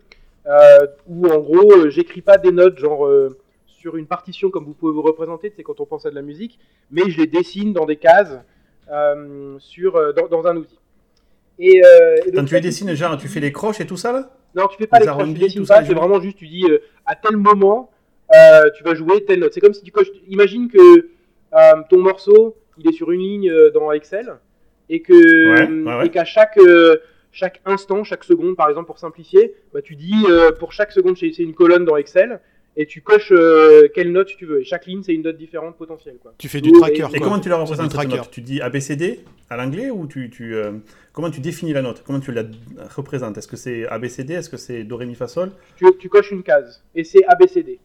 euh, 0.46 0.86
où 1.06 1.26
en 1.28 1.38
gros, 1.38 1.72
euh, 1.72 1.90
j'écris 1.90 2.22
pas 2.22 2.38
des 2.38 2.50
notes 2.52 2.78
genre 2.78 3.06
euh, 3.06 3.36
sur 3.80 3.96
une 3.96 4.06
partition 4.06 4.50
comme 4.50 4.64
vous 4.64 4.74
pouvez 4.74 4.92
vous 4.92 5.02
représenter, 5.02 5.52
c'est 5.56 5.62
quand 5.62 5.80
on 5.80 5.86
pense 5.86 6.04
à 6.04 6.10
de 6.10 6.14
la 6.14 6.22
musique, 6.22 6.58
mais 6.90 7.08
je 7.08 7.18
les 7.18 7.26
dessine 7.26 7.72
dans 7.72 7.86
des 7.86 7.96
cases 7.96 8.38
euh, 8.92 9.56
sur, 9.58 9.96
euh, 9.96 10.12
dans, 10.12 10.28
dans 10.28 10.46
un 10.46 10.56
outil. 10.56 10.78
Et, 11.58 11.82
euh, 11.84 12.16
et 12.26 12.30
donc, 12.30 12.40
Quand 12.40 12.44
tu 12.44 12.54
les 12.54 12.60
dessines, 12.60 12.94
genre, 12.94 13.16
tu 13.16 13.28
fais 13.28 13.40
les 13.40 13.52
croches 13.52 13.80
et 13.80 13.86
tout 13.86 13.96
ça, 13.96 14.12
là? 14.12 14.30
Non, 14.54 14.66
tu 14.66 14.76
fais 14.76 14.86
pas 14.86 14.98
Les 14.98 15.06
les 15.06 15.10
croches, 15.12 15.28
tu 15.28 15.34
dessines 15.34 15.60
tout 15.62 15.66
ça, 15.66 15.76
pas, 15.80 15.84
c'est 15.86 15.94
vraiment 15.94 16.20
juste, 16.20 16.36
tu 16.36 16.46
dis 16.46 16.64
euh, 16.68 16.78
à 17.06 17.16
tel 17.16 17.36
moment, 17.36 17.90
tu 18.76 18.84
vas 18.84 18.94
jouer 18.94 19.24
telle 19.24 19.40
note. 19.40 19.52
C'est 19.54 19.60
comme 19.60 19.74
si 19.74 19.82
tu 19.82 19.90
coches. 19.92 20.10
Imagine 20.28 20.68
que 20.68 21.08
ton 21.88 21.98
morceau, 21.98 22.56
il 22.78 22.86
est 22.88 22.92
sur 22.92 23.10
une 23.10 23.20
ligne 23.20 23.52
dans 23.74 23.92
Excel 23.92 24.34
et 24.88 25.00
que 25.00 25.12
Ouais, 25.12 25.68
ouais, 25.68 25.98
ouais. 25.98 26.06
et 26.06 26.10
qu'à 26.10 26.24
chaque 26.24 26.58
chaque 27.32 27.60
instant, 27.64 28.04
chaque 28.04 28.24
seconde, 28.24 28.56
par 28.56 28.68
exemple, 28.68 28.86
pour 28.86 28.98
simplifier, 28.98 29.54
bah, 29.72 29.82
tu 29.82 29.94
dis 29.96 30.24
euh, 30.28 30.52
pour 30.52 30.72
chaque 30.72 30.92
seconde, 30.92 31.16
c'est 31.16 31.28
une 31.38 31.54
colonne 31.54 31.84
dans 31.84 31.96
Excel 31.96 32.40
et 32.80 32.86
tu 32.86 33.00
coches 33.02 33.32
euh, 33.32 33.88
quelle 33.94 34.10
note 34.12 34.28
tu 34.36 34.46
veux. 34.46 34.60
Et 34.60 34.64
chaque 34.64 34.86
ligne, 34.86 35.02
c'est 35.02 35.12
une 35.14 35.22
note 35.22 35.36
différente 35.36 35.76
potentielle. 35.76 36.16
Quoi. 36.22 36.34
Tu 36.38 36.48
fais 36.48 36.60
du 36.60 36.70
Et- 36.70 36.72
tracker. 36.72 37.06
Et 37.14 37.18
quoi. 37.18 37.20
comment 37.28 37.40
tu 37.40 37.48
la 37.48 37.56
représentes 37.56 37.90
cette 37.90 37.94
tracker. 38.00 38.16
note? 38.16 38.30
Tu 38.30 38.40
dis 38.40 38.60
ABCD 38.60 39.20
à 39.50 39.56
l'anglais 39.56 39.90
ou 39.90 40.06
tu, 40.06 40.30
tu 40.30 40.54
euh, 40.54 40.72
comment 41.12 41.30
tu 41.30 41.40
définis 41.40 41.72
la 41.72 41.82
note? 41.82 42.02
Comment 42.06 42.20
tu 42.20 42.32
la 42.32 42.44
représentes? 42.96 43.36
Est-ce 43.38 43.48
que 43.48 43.56
c'est 43.56 43.86
ABCD 43.86 44.34
Est-ce 44.34 44.48
que 44.50 44.56
c'est 44.56 44.84
Do 44.84 44.96
Ré 44.96 45.06
Mi 45.06 45.14
Fa 45.14 45.28
Sol? 45.28 45.50
Tu, 45.76 45.84
tu 45.98 46.08
coches 46.08 46.30
une 46.30 46.42
case 46.42 46.82
et 46.94 47.04
c'est 47.04 47.24
ABCD 47.26 47.78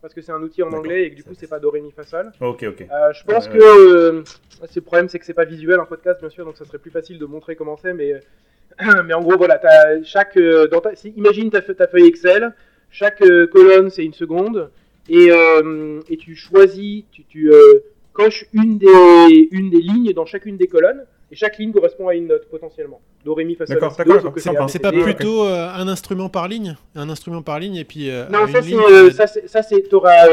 parce 0.00 0.14
que 0.14 0.20
c'est 0.20 0.32
un 0.32 0.42
outil 0.42 0.64
en 0.64 0.72
anglais 0.72 1.04
et 1.04 1.10
que 1.12 1.14
du 1.16 1.22
coup, 1.22 1.30
c'est 1.38 1.48
pas 1.48 1.60
Do 1.60 1.70
Ré 1.70 1.80
Mi 1.80 1.92
Fa 1.92 2.02
Sol. 2.02 2.32
Ok, 2.40 2.64
ok. 2.68 2.86
Euh, 2.90 3.12
je 3.12 3.24
pense 3.24 3.46
que 3.46 3.56
euh, 3.56 4.22
c'est 4.68 4.76
le 4.76 4.80
problème, 4.80 5.08
c'est 5.08 5.18
que 5.20 5.24
c'est 5.24 5.32
pas 5.34 5.44
visuel 5.44 5.78
un 5.78 5.84
podcast, 5.84 6.18
bien 6.20 6.28
sûr, 6.30 6.44
donc 6.44 6.56
ça 6.56 6.64
serait 6.64 6.78
plus 6.78 6.90
facile 6.90 7.18
de 7.20 7.24
montrer 7.26 7.54
comment 7.54 7.76
c'est, 7.76 7.94
mais, 7.94 8.12
euh, 8.14 9.02
mais 9.06 9.14
en 9.14 9.20
gros, 9.20 9.36
voilà, 9.36 9.58
t'as 9.58 10.02
chaque, 10.02 10.36
euh, 10.38 10.66
dans 10.66 10.80
ta, 10.80 10.96
si- 10.96 11.10
imagine 11.16 11.50
ta 11.50 11.62
feuille 11.86 12.08
Excel, 12.08 12.52
chaque 12.92 13.22
euh, 13.22 13.48
colonne 13.48 13.90
c'est 13.90 14.04
une 14.04 14.12
seconde, 14.12 14.70
et, 15.08 15.32
euh, 15.32 16.00
et 16.08 16.16
tu 16.16 16.36
choisis, 16.36 17.02
tu, 17.10 17.24
tu 17.24 17.52
euh, 17.52 17.80
coches 18.12 18.44
une 18.52 18.78
des, 18.78 19.48
une 19.50 19.70
des 19.70 19.80
lignes 19.80 20.12
dans 20.12 20.26
chacune 20.26 20.56
des 20.56 20.68
colonnes, 20.68 21.04
et 21.32 21.34
chaque 21.34 21.56
ligne 21.58 21.72
correspond 21.72 22.08
à 22.08 22.14
une 22.14 22.28
note 22.28 22.46
potentiellement. 22.50 23.00
Do, 23.24 23.32
ré, 23.34 23.44
mi, 23.44 23.54
fa, 23.54 23.64
sol, 23.66 23.80
D'accord, 23.80 24.68
c'est 24.68 24.78
pas 24.78 24.92
plutôt 24.92 25.44
euh, 25.44 25.66
un 25.74 25.88
instrument 25.88 26.28
par 26.28 26.46
ligne? 26.46 26.76
Un 26.94 27.08
instrument 27.08 27.40
par 27.40 27.58
ligne 27.58 27.76
et 27.76 27.84
puis. 27.84 28.10
euh, 28.10 28.28
Non, 28.28 28.46
ça 28.46 28.60
c'est, 28.62 28.74
euh, 28.74 29.10
ça 29.10 29.26
c'est, 29.26 29.48
ça 29.48 29.62
c'est, 29.62 29.80
t'auras, 29.88 30.26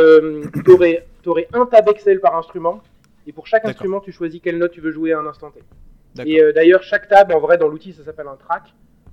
t'aurais, 0.66 1.08
t'aurais 1.24 1.48
un 1.54 1.66
tab 1.66 1.88
Excel 1.90 2.20
par 2.20 2.36
instrument, 2.36 2.84
et 3.26 3.32
pour 3.32 3.48
chaque 3.48 3.66
instrument, 3.66 4.02
tu 4.02 4.12
choisis 4.12 4.42
quelle 4.44 4.58
note 4.58 4.72
tu 4.72 4.82
veux 4.82 4.92
jouer 4.92 5.14
à 5.14 5.20
un 5.20 5.26
instant 5.26 5.50
T. 5.52 5.62
D'accord. 6.16 6.32
Et 6.32 6.54
d'ailleurs, 6.54 6.84
chaque 6.84 7.08
tab, 7.08 7.32
en 7.32 7.40
vrai, 7.40 7.58
dans 7.58 7.70
l'outil, 7.70 7.94
ça 7.94 8.04
s'appelle 8.04 8.28
un 8.28 8.36
track. 8.36 8.64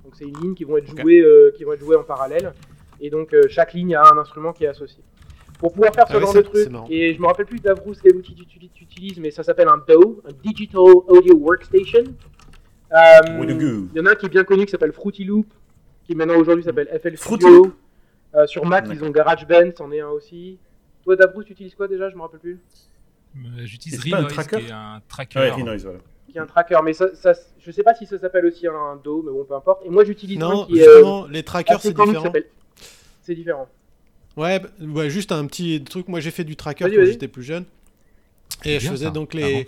Donc 0.03 0.13
c'est 0.17 0.25
une 0.25 0.37
ligne 0.41 0.53
qui 0.55 0.63
vont 0.63 0.77
être 0.77 0.87
jouées, 0.87 1.23
qui 1.55 1.63
vont 1.63 1.73
être 1.73 1.79
jouées 1.81 1.95
en 1.97 2.03
parallèle. 2.03 2.53
Et 3.01 3.09
donc 3.09 3.33
euh, 3.33 3.43
chaque 3.49 3.73
ligne 3.73 3.95
a 3.95 4.03
un 4.13 4.17
instrument 4.17 4.53
qui 4.53 4.63
est 4.65 4.67
associé. 4.67 5.03
Pour 5.59 5.73
pouvoir 5.73 5.93
faire 5.93 6.07
ce 6.07 6.13
Ah 6.15 6.19
genre 6.19 6.33
de 6.33 6.41
truc, 6.41 6.69
et 6.89 7.15
je 7.15 7.19
me 7.19 7.25
rappelle 7.25 7.47
plus 7.47 7.59
d'Avrous 7.59 7.93
quel 8.01 8.15
outil 8.15 8.35
tu, 8.35 8.83
utilises, 8.83 9.19
mais 9.19 9.31
ça 9.31 9.41
s'appelle 9.43 9.67
un 9.67 9.77
DAW, 9.87 10.21
un 10.25 10.31
Digital 10.43 10.79
Audio 10.81 11.35
Workstation. 11.35 12.03
Euh. 12.91 13.21
Il 13.43 13.89
y 13.95 13.99
en 13.99 14.05
a 14.05 14.11
un 14.11 14.15
qui 14.15 14.27
est 14.27 14.29
bien 14.29 14.43
connu 14.43 14.65
qui 14.65 14.71
s'appelle 14.71 14.93
Fruity 14.93 15.23
Loop, 15.23 15.47
qui 16.05 16.13
maintenant 16.15 16.37
aujourd'hui 16.37 16.63
s'appelle 16.63 16.87
FL 16.87 17.17
Fruity 17.17 17.45
Studio. 17.45 17.63
Loop 17.65 17.73
Euh, 18.35 18.45
sur 18.45 18.65
Mac, 18.65 18.85
ils 18.91 19.03
ont 19.03 19.09
GarageBand, 19.09 19.71
c'en 19.77 19.91
est 19.91 20.01
un 20.01 20.09
aussi. 20.09 20.59
Toi, 21.03 21.15
Davrous, 21.15 21.43
tu 21.43 21.53
utilises 21.53 21.73
quoi 21.75 21.87
déjà? 21.87 22.09
Je 22.09 22.15
me 22.15 22.21
rappelle 22.21 22.39
plus. 22.41 22.59
Euh, 23.37 23.39
J'utilise 23.65 23.99
Renoise, 24.03 24.47
qui 24.47 24.55
est 24.55 24.71
un 24.71 25.01
tracker. 25.07 25.39
Ouais, 25.39 25.49
Renoise, 25.51 25.83
voilà. 25.83 25.99
Qui 26.29 26.37
est 26.37 26.41
un 26.41 26.45
tracker, 26.45 26.77
mais 26.83 26.93
ça, 26.93 27.15
ça, 27.15 27.33
je 27.57 27.71
sais 27.71 27.83
pas 27.83 27.95
si 27.95 28.05
ça 28.05 28.19
s'appelle 28.19 28.45
aussi 28.45 28.67
un 28.67 28.99
DAW, 29.03 29.23
mais 29.25 29.31
bon, 29.31 29.45
peu 29.45 29.55
importe. 29.55 29.81
Et 29.85 29.89
moi, 29.89 30.03
j'utilise 30.03 30.37
un 30.43 30.49
Non, 30.49 30.65
qui 30.65 30.79
est 30.79 30.87
euh, 30.87 31.27
les 31.31 31.41
trackers 31.41 31.81
c'est 31.81 31.93
qui 31.95 32.01
différent. 32.03 32.25
s'appelle. 32.25 32.45
C'est 33.27 33.35
différent. 33.35 33.67
Ouais, 34.37 34.59
bah, 34.59 34.69
ouais, 34.79 35.09
juste 35.09 35.33
un 35.33 35.45
petit 35.47 35.83
truc. 35.83 36.07
Moi, 36.07 36.21
j'ai 36.21 36.31
fait 36.31 36.45
du 36.45 36.55
tracker 36.55 36.85
Vas-y, 36.85 36.93
quand 36.95 37.01
vas-y. 37.01 37.11
j'étais 37.11 37.27
plus 37.27 37.43
jeune. 37.43 37.65
Et 38.63 38.79
je 38.79 38.87
faisais 38.89 39.05
ça. 39.05 39.11
donc 39.11 39.35
Un 39.35 39.39
les, 39.39 39.65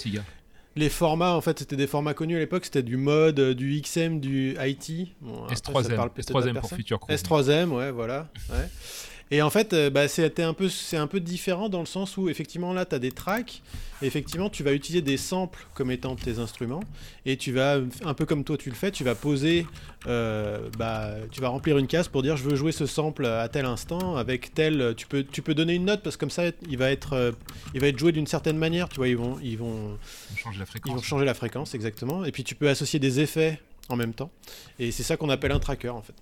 les 0.77 0.89
formats. 0.89 1.35
En 1.35 1.41
fait, 1.41 1.59
c'était 1.59 1.75
des 1.75 1.87
formats 1.87 2.13
connus 2.13 2.37
à 2.37 2.39
l'époque. 2.39 2.63
C'était 2.63 2.83
du 2.83 2.95
mode, 2.95 3.37
euh, 3.39 3.53
du 3.53 3.81
XM, 3.81 4.21
du 4.21 4.55
IT. 4.61 5.09
Bon, 5.19 5.43
après, 5.43 5.55
ça 5.57 5.61
S3M, 5.61 5.95
parle 5.95 6.13
peut-être 6.13 6.33
à 6.33 6.39
S3M 6.39 6.43
pour 6.45 6.53
personne. 6.53 6.77
Future 6.77 6.99
Crew. 7.01 7.11
S3M, 7.11 7.67
ouais, 7.71 7.91
voilà. 7.91 8.31
Ouais. 8.49 8.55
Et 9.31 9.43
en 9.43 9.49
fait, 9.51 9.73
euh, 9.73 9.89
bah, 9.91 10.07
c'était 10.07 10.41
un 10.41 10.53
peu, 10.53 10.69
c'est 10.69 10.97
un 10.97 11.05
peu 11.05 11.19
différent 11.19 11.69
dans 11.69 11.81
le 11.81 11.85
sens 11.85 12.17
où 12.17 12.29
effectivement 12.29 12.73
là, 12.73 12.85
tu 12.85 12.95
as 12.95 12.99
des 12.99 13.11
tracks. 13.11 13.61
Et 14.01 14.07
effectivement, 14.07 14.49
tu 14.49 14.63
vas 14.63 14.71
utiliser 14.71 15.01
des 15.01 15.17
samples 15.17 15.67
comme 15.75 15.91
étant 15.91 16.15
tes 16.15 16.39
instruments. 16.39 16.79
Et 17.25 17.35
tu 17.37 17.51
vas, 17.51 17.79
un 18.05 18.13
peu 18.13 18.25
comme 18.25 18.43
toi 18.43 18.57
tu 18.57 18.69
le 18.69 18.75
fais, 18.75 18.91
tu 18.91 19.03
vas 19.03 19.13
poser, 19.13 19.67
euh, 20.07 20.69
bah, 20.77 21.11
tu 21.31 21.41
vas 21.41 21.49
remplir 21.49 21.77
une 21.77 21.85
case 21.87 22.07
pour 22.07 22.23
dire 22.23 22.37
je 22.37 22.43
veux 22.43 22.55
jouer 22.55 22.71
ce 22.71 22.85
sample 22.85 23.25
à 23.25 23.47
tel 23.49 23.65
instant 23.65 24.15
avec 24.15 24.53
tel. 24.53 24.93
Tu 24.95 25.05
peux, 25.05 25.23
tu 25.23 25.41
peux 25.41 25.53
donner 25.53 25.73
une 25.75 25.85
note 25.85 26.01
parce 26.01 26.15
que 26.15 26.21
comme 26.21 26.29
ça, 26.29 26.45
il 26.67 26.77
va 26.77 26.89
être, 26.91 27.13
euh, 27.13 27.31
il 27.75 27.81
va 27.81 27.87
être 27.87 27.99
joué 27.99 28.11
d'une 28.11 28.27
certaine 28.27 28.57
manière. 28.57 28.89
Tu 28.89 28.95
vois, 28.95 29.09
ils 29.09 29.17
vont, 29.17 29.37
ils 29.43 29.57
vont, 29.57 29.97
On 30.33 30.35
change 30.37 30.57
la 30.57 30.63
ils 30.63 30.65
vont 30.65 30.65
fréquence. 30.65 31.03
changer 31.03 31.25
la 31.25 31.33
fréquence 31.33 31.75
exactement. 31.75 32.23
Et 32.25 32.31
puis 32.31 32.43
tu 32.43 32.55
peux 32.55 32.69
associer 32.69 32.99
des 32.99 33.19
effets 33.19 33.59
en 33.89 33.95
même 33.95 34.13
temps. 34.13 34.31
Et 34.79 34.91
c'est 34.91 35.03
ça 35.03 35.17
qu'on 35.17 35.29
appelle 35.29 35.51
un 35.51 35.59
tracker 35.59 35.89
en 35.89 36.01
fait. 36.01 36.13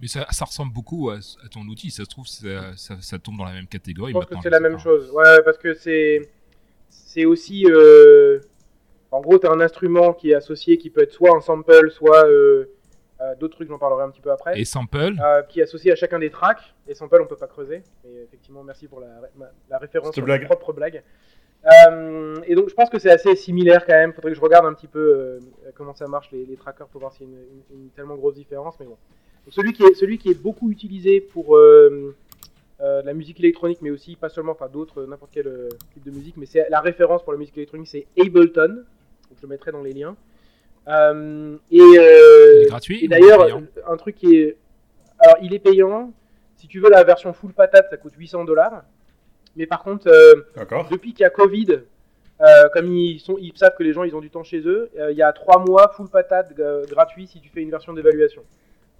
Mais 0.00 0.08
ça, 0.08 0.26
ça 0.30 0.44
ressemble 0.44 0.72
beaucoup 0.72 1.10
à, 1.10 1.16
à 1.16 1.48
ton 1.50 1.60
outil. 1.62 1.90
Ça 1.90 2.04
se 2.04 2.08
trouve, 2.10 2.26
ça, 2.26 2.76
ça, 2.76 2.96
ça 3.00 3.18
tombe 3.18 3.36
dans 3.38 3.44
la 3.44 3.52
même 3.52 3.66
catégorie. 3.66 4.12
Je 4.12 4.14
pense 4.18 4.24
que 4.26 4.34
Maintenant, 4.34 4.42
c'est 4.42 4.50
la 4.50 4.60
même 4.60 4.72
pas. 4.76 4.78
chose. 4.82 5.10
Ouais, 5.12 5.42
parce 5.44 5.58
que 5.58 5.74
c'est 5.74 6.28
c'est 6.88 7.24
aussi 7.24 7.64
euh, 7.68 8.40
en 9.10 9.20
gros, 9.20 9.38
tu 9.38 9.46
as 9.46 9.50
un 9.50 9.60
instrument 9.60 10.12
qui 10.12 10.30
est 10.30 10.34
associé, 10.34 10.78
qui 10.78 10.90
peut 10.90 11.02
être 11.02 11.12
soit 11.12 11.36
un 11.36 11.40
sample, 11.40 11.90
soit 11.90 12.24
euh, 12.26 12.66
euh, 13.20 13.34
d'autres 13.38 13.56
trucs, 13.56 13.68
j'en 13.68 13.78
parlerai 13.78 14.04
un 14.04 14.10
petit 14.10 14.20
peu 14.22 14.30
après, 14.32 14.58
Et 14.58 14.64
sample, 14.64 15.14
euh, 15.22 15.42
qui 15.42 15.60
est 15.60 15.64
associé 15.64 15.92
à 15.92 15.96
chacun 15.96 16.18
des 16.18 16.30
tracks. 16.30 16.74
Et 16.88 16.94
sample, 16.94 17.20
on 17.20 17.26
peut 17.26 17.36
pas 17.36 17.46
creuser. 17.48 17.82
Mais 18.04 18.22
effectivement, 18.22 18.62
merci 18.62 18.86
pour 18.88 19.00
la, 19.00 19.78
référence 19.78 20.16
ma 20.16 20.22
blague. 20.24 20.44
propre 20.46 20.72
blague. 20.72 21.02
Euh, 21.66 22.36
et 22.46 22.54
donc, 22.54 22.70
je 22.70 22.74
pense 22.74 22.88
que 22.88 22.98
c'est 22.98 23.10
assez 23.10 23.36
similaire 23.36 23.84
quand 23.84 23.92
même. 23.94 24.14
Faudrait 24.14 24.30
que 24.30 24.36
je 24.36 24.40
regarde 24.40 24.64
un 24.64 24.72
petit 24.72 24.86
peu 24.88 24.98
euh, 24.98 25.40
comment 25.74 25.94
ça 25.94 26.06
marche 26.06 26.30
les, 26.32 26.46
les 26.46 26.56
trackers 26.56 26.88
pour 26.88 27.00
voir 27.02 27.12
s'il 27.12 27.28
y 27.28 27.30
a 27.30 27.32
une, 27.36 27.38
une- 27.74 27.82
une 27.82 27.90
tellement 27.90 28.16
grosse 28.16 28.34
différence. 28.34 28.76
Mais 28.80 28.86
bon. 28.86 28.96
Donc, 29.44 29.54
celui 29.54 29.72
qui 29.72 29.82
est 29.82 29.94
celui 29.94 30.18
qui 30.18 30.30
est 30.30 30.40
beaucoup 30.40 30.70
utilisé 30.70 31.20
pour 31.20 31.56
euh, 31.56 32.14
euh, 32.80 33.02
la 33.02 33.14
musique 33.14 33.40
électronique, 33.40 33.78
mais 33.82 33.90
aussi 33.90 34.16
pas 34.16 34.28
seulement, 34.28 34.52
enfin 34.52 34.68
d'autres, 34.68 35.04
n'importe 35.04 35.32
quel 35.32 35.46
euh, 35.46 35.68
type 35.94 36.04
de 36.04 36.10
musique, 36.10 36.36
mais 36.36 36.46
c'est 36.46 36.68
la 36.70 36.80
référence 36.80 37.22
pour 37.22 37.32
la 37.32 37.38
musique 37.38 37.56
électronique, 37.56 37.88
c'est 37.88 38.06
Ableton. 38.18 38.68
Donc, 38.68 39.38
je 39.38 39.42
le 39.42 39.48
mettrai 39.48 39.72
dans 39.72 39.82
les 39.82 39.92
liens. 39.92 40.16
Euh, 40.88 41.56
et, 41.70 41.80
euh, 41.80 42.60
Il 42.60 42.62
est 42.62 42.68
gratuit 42.68 43.04
et 43.04 43.08
d'ailleurs, 43.08 43.60
un 43.86 43.96
truc 43.96 44.16
qui 44.16 44.36
est, 44.36 44.56
alors 45.18 45.36
il 45.42 45.54
est 45.54 45.58
payant. 45.58 46.12
Si 46.56 46.66
tu 46.66 46.80
veux 46.80 46.90
la 46.90 47.04
version 47.04 47.32
full 47.32 47.52
patate, 47.52 47.86
ça 47.90 47.96
coûte 47.96 48.14
800 48.18 48.44
dollars. 48.44 48.82
Mais 49.56 49.66
par 49.66 49.82
contre, 49.82 50.08
euh, 50.08 50.34
depuis 50.90 51.12
qu'il 51.12 51.22
y 51.22 51.24
a 51.24 51.30
Covid, 51.30 51.80
euh, 52.40 52.68
comme 52.72 52.86
ils, 52.86 53.20
sont, 53.20 53.36
ils 53.38 53.56
savent 53.56 53.74
que 53.76 53.82
les 53.82 53.92
gens 53.92 54.04
ils 54.04 54.14
ont 54.14 54.20
du 54.20 54.30
temps 54.30 54.42
chez 54.42 54.60
eux, 54.60 54.90
euh, 54.98 55.12
il 55.12 55.18
y 55.18 55.22
a 55.22 55.32
3 55.32 55.64
mois 55.64 55.92
full 55.94 56.08
patate 56.08 56.52
euh, 56.58 56.84
gratuit 56.86 57.26
si 57.26 57.40
tu 57.40 57.50
fais 57.50 57.60
une 57.60 57.70
version 57.70 57.92
d'évaluation. 57.92 58.42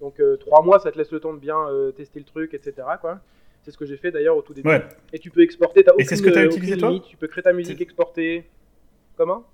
Donc 0.00 0.21
3 0.40 0.62
mois, 0.62 0.78
ça 0.78 0.90
te 0.90 0.99
laisse 0.99 1.11
le 1.12 1.21
temps 1.21 1.35
de 1.35 1.38
bien 1.38 1.59
euh, 1.69 1.92
tester 1.92 2.19
le 2.19 2.25
truc, 2.25 2.54
etc. 2.54 2.87
Quoi. 3.00 3.21
C'est 3.62 3.71
ce 3.71 3.76
que 3.78 3.85
j'ai 3.85 3.97
fait 3.97 4.11
d'ailleurs 4.11 4.37
au 4.37 4.42
tout 4.42 4.54
début. 4.54 4.69
Ouais. 4.69 4.83
Et 5.12 5.19
tu 5.19 5.30
peux 5.30 5.42
exporter, 5.42 5.85
t'as 5.85 5.92
Et 5.99 6.04
c'est 6.04 6.16
ce 6.16 6.23
que 6.23 6.30
t'as 6.30 6.42
euh, 6.42 6.47
utilisé, 6.47 6.76
toi 6.76 6.88
limite, 6.88 7.04
Tu 7.04 7.16
peux 7.16 7.26
créer 7.26 7.42
ta 7.42 7.52
musique 7.52 7.80
exportée. 7.80 8.45
Comment? 9.16 9.45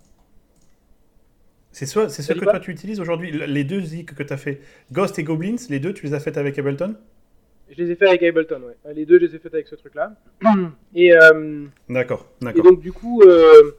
C'est 1.73 1.87
ce, 1.87 2.09
c'est 2.09 2.33
que 2.33 2.45
toi 2.45 2.59
tu 2.61 2.71
utilises 2.71 3.01
aujourd'hui 3.01 3.33
Les 3.33 3.65
deux 3.65 3.81
zik 3.81 4.15
que 4.15 4.23
tu 4.23 4.33
as 4.33 4.39
fait, 4.39 4.61
Ghost 4.93 5.19
et 5.19 5.25
Goblins, 5.25 5.57
les 5.69 5.81
deux, 5.81 5.93
tu 5.93 6.07
les 6.07 6.15
as 6.15 6.21
faites 6.21 6.39
avec 6.39 6.59
Ableton? 6.59 6.95
Je 7.69 7.83
les 7.83 7.91
ai 7.91 7.97
fait 7.97 8.07
avec 8.07 8.23
Ableton, 8.23 8.63
ouais. 8.63 8.95
Les 8.95 9.05
deux, 9.05 9.19
je 9.19 9.27
les 9.27 9.35
ai 9.35 9.39
fait 9.39 9.53
avec 9.53 9.67
ce 9.67 9.75
truc-là. 9.75 10.15
Et, 10.95 11.15
euh, 11.15 11.67
D'accord, 11.89 12.27
Et 12.41 12.45
d'accord. 12.47 12.65
donc 12.65 12.81
du 12.81 12.93
coup, 12.93 13.21
euh, 13.23 13.73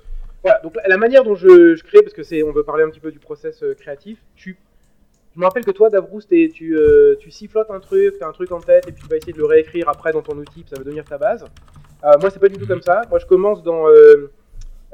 voilà. 0.44 0.60
Donc 0.60 0.76
la, 0.76 0.88
la 0.90 0.98
manière 0.98 1.24
dont 1.24 1.36
je, 1.36 1.76
je 1.76 1.84
crée, 1.84 2.02
parce 2.02 2.14
que 2.14 2.22
c'est, 2.24 2.44
on 2.44 2.52
veut 2.52 2.64
parler 2.64 2.84
un 2.84 2.90
petit 2.90 3.00
peu 3.00 3.12
du 3.12 3.20
process 3.20 3.64
euh, 3.64 3.74
créatif. 3.74 4.20
Tu, 4.36 4.58
je 5.38 5.40
me 5.40 5.46
rappelle 5.46 5.66
que 5.66 5.70
toi, 5.70 5.92
Davrous, 5.92 6.22
tu, 6.24 6.76
euh, 6.76 7.16
tu 7.20 7.30
sifflotes 7.30 7.70
un 7.70 7.80
truc, 7.80 8.16
t'as 8.20 8.28
un 8.28 8.32
truc 8.32 8.52
en 8.52 8.60
tête, 8.60 8.90
et 8.90 8.92
puis 8.92 9.04
tu 9.04 9.08
vas 9.08 9.18
essayer 9.18 9.34
de 9.34 9.38
le 9.38 9.46
réécrire 9.46 9.88
après 9.88 10.12
dans 10.12 10.24
ton 10.24 10.36
outil, 10.36 10.62
puis 10.62 10.70
ça 10.70 10.78
va 10.78 10.84
devenir 10.84 11.06
ta 11.06 11.20
base. 11.20 11.46
Euh, 12.04 12.14
moi, 12.20 12.32
c'est 12.32 12.40
pas 12.40 12.50
du 12.50 12.58
tout 12.58 12.66
comme 12.66 12.82
ça. 12.82 13.04
Moi, 13.12 13.20
je 13.20 13.28
commence 13.28 13.62
dans 13.62 13.88
euh, 13.88 14.32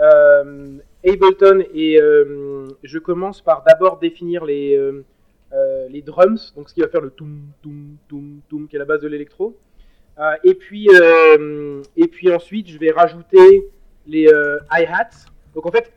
euh, 0.02 0.80
Ableton 1.08 1.64
et 1.74 1.98
euh, 1.98 2.68
je 2.84 3.00
commence 3.00 3.40
par 3.40 3.64
d'abord 3.66 4.00
définir 4.00 4.44
les, 4.44 4.78
les 5.90 6.02
drums, 6.02 6.54
donc 6.58 6.68
ce 6.68 6.74
qui 6.74 6.82
va 6.82 6.90
faire 6.90 7.00
le 7.00 7.12
toum 7.12 7.44
toum 7.62 7.96
toum 8.10 8.42
toum 8.50 8.68
qui 8.68 8.76
est 8.76 8.80
la 8.80 8.86
base 8.86 9.00
de 9.00 9.08
l'électro. 9.08 9.58
Et 10.44 10.56
puis 10.56 10.90
et 10.90 12.08
puis 12.08 12.34
ensuite 12.34 12.68
je 12.68 12.78
vais 12.78 12.92
rajouter 12.92 13.70
les 14.08 14.30
hi-hats. 14.72 15.30
Donc 15.56 15.66
en 15.66 15.72
fait, 15.72 15.94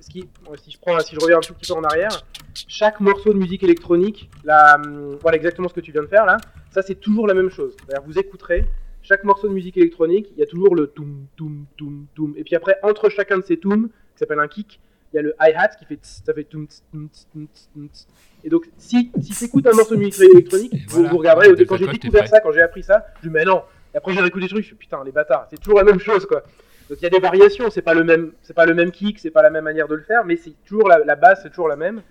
ce 0.00 0.10
qui, 0.10 0.28
si 0.62 0.70
je 0.70 0.78
prends, 0.78 0.98
si 1.00 1.14
je 1.14 1.20
reviens 1.20 1.38
un 1.38 1.40
tout 1.40 1.54
petit 1.54 1.72
peu 1.72 1.78
en 1.78 1.84
arrière, 1.84 2.24
chaque 2.68 3.00
morceau 3.00 3.32
de 3.32 3.38
musique 3.38 3.62
électronique, 3.62 4.30
hum, 4.46 5.16
voilà 5.20 5.36
exactement 5.36 5.68
ce 5.68 5.74
que 5.74 5.80
tu 5.80 5.92
viens 5.92 6.02
de 6.02 6.08
faire 6.08 6.26
là, 6.26 6.38
ça 6.70 6.82
c'est 6.82 6.96
toujours 6.96 7.26
la 7.26 7.34
même 7.34 7.50
chose. 7.50 7.76
Vous 8.06 8.18
écouterez 8.18 8.66
chaque 9.02 9.24
morceau 9.24 9.48
de 9.48 9.54
musique 9.54 9.76
électronique, 9.76 10.28
il 10.36 10.40
y 10.40 10.42
a 10.42 10.46
toujours 10.46 10.74
le 10.74 10.86
toum 10.88 11.26
toum 11.36 11.66
toum 11.76 12.06
toum. 12.14 12.34
Et 12.36 12.44
puis 12.44 12.54
après, 12.54 12.76
entre 12.82 13.08
chacun 13.08 13.38
de 13.38 13.44
ces 13.44 13.56
toums, 13.56 13.88
qui 13.88 14.18
s'appelle 14.18 14.40
un 14.40 14.48
kick, 14.48 14.80
il 15.12 15.16
y 15.16 15.18
a 15.18 15.22
le 15.22 15.34
hi-hat 15.40 15.68
qui 15.78 15.84
fait 15.84 15.96
tss, 15.96 16.22
ça 16.24 16.32
fait 16.32 16.44
toum 16.44 16.66
tss, 16.66 16.84
toum 16.92 17.08
tss. 17.08 18.06
Et 18.44 18.48
donc, 18.48 18.68
si, 18.78 19.10
si 19.20 19.32
tu 19.32 19.44
écoutes 19.44 19.66
un 19.66 19.72
morceau 19.72 19.96
de 19.96 20.00
musique 20.00 20.20
électronique, 20.20 20.72
vous, 20.88 21.16
regarderez, 21.16 21.64
quand 21.66 21.76
j'ai 21.76 21.88
découvert 21.88 22.28
ça, 22.28 22.40
quand 22.40 22.52
j'ai 22.52 22.62
appris 22.62 22.82
ça, 22.82 23.06
je 23.22 23.28
me 23.28 23.32
dis, 23.32 23.38
mais 23.38 23.44
non. 23.44 23.62
Et 23.92 23.96
après, 23.96 24.12
j'ai 24.12 24.24
écouté 24.24 24.46
des 24.46 24.50
trucs, 24.50 24.62
je 24.62 24.68
suis 24.68 24.76
putain, 24.76 25.02
les 25.04 25.12
bâtards, 25.12 25.46
c'est 25.50 25.60
toujours 25.60 25.78
la 25.78 25.84
même 25.84 25.98
chose 25.98 26.24
quoi. 26.26 26.42
Donc 26.90 26.98
il 27.00 27.04
y 27.04 27.06
a 27.06 27.10
des 27.10 27.20
variations, 27.20 27.70
c'est 27.70 27.80
pas 27.82 27.94
le 27.94 28.04
même, 28.04 28.32
c'est 28.42 28.52
pas 28.52 28.66
le 28.66 28.74
même 28.74 28.90
kick, 28.90 29.18
c'est 29.20 29.30
pas 29.30 29.42
la 29.42 29.50
même 29.50 29.64
manière 29.64 29.88
de 29.88 29.94
le 29.94 30.02
faire, 30.02 30.24
mais 30.24 30.36
c'est 30.36 30.52
toujours 30.66 30.88
la, 30.88 30.98
la 30.98 31.14
base, 31.16 31.40
c'est 31.42 31.48
toujours 31.50 31.68
la 31.68 31.76
même. 31.76 32.02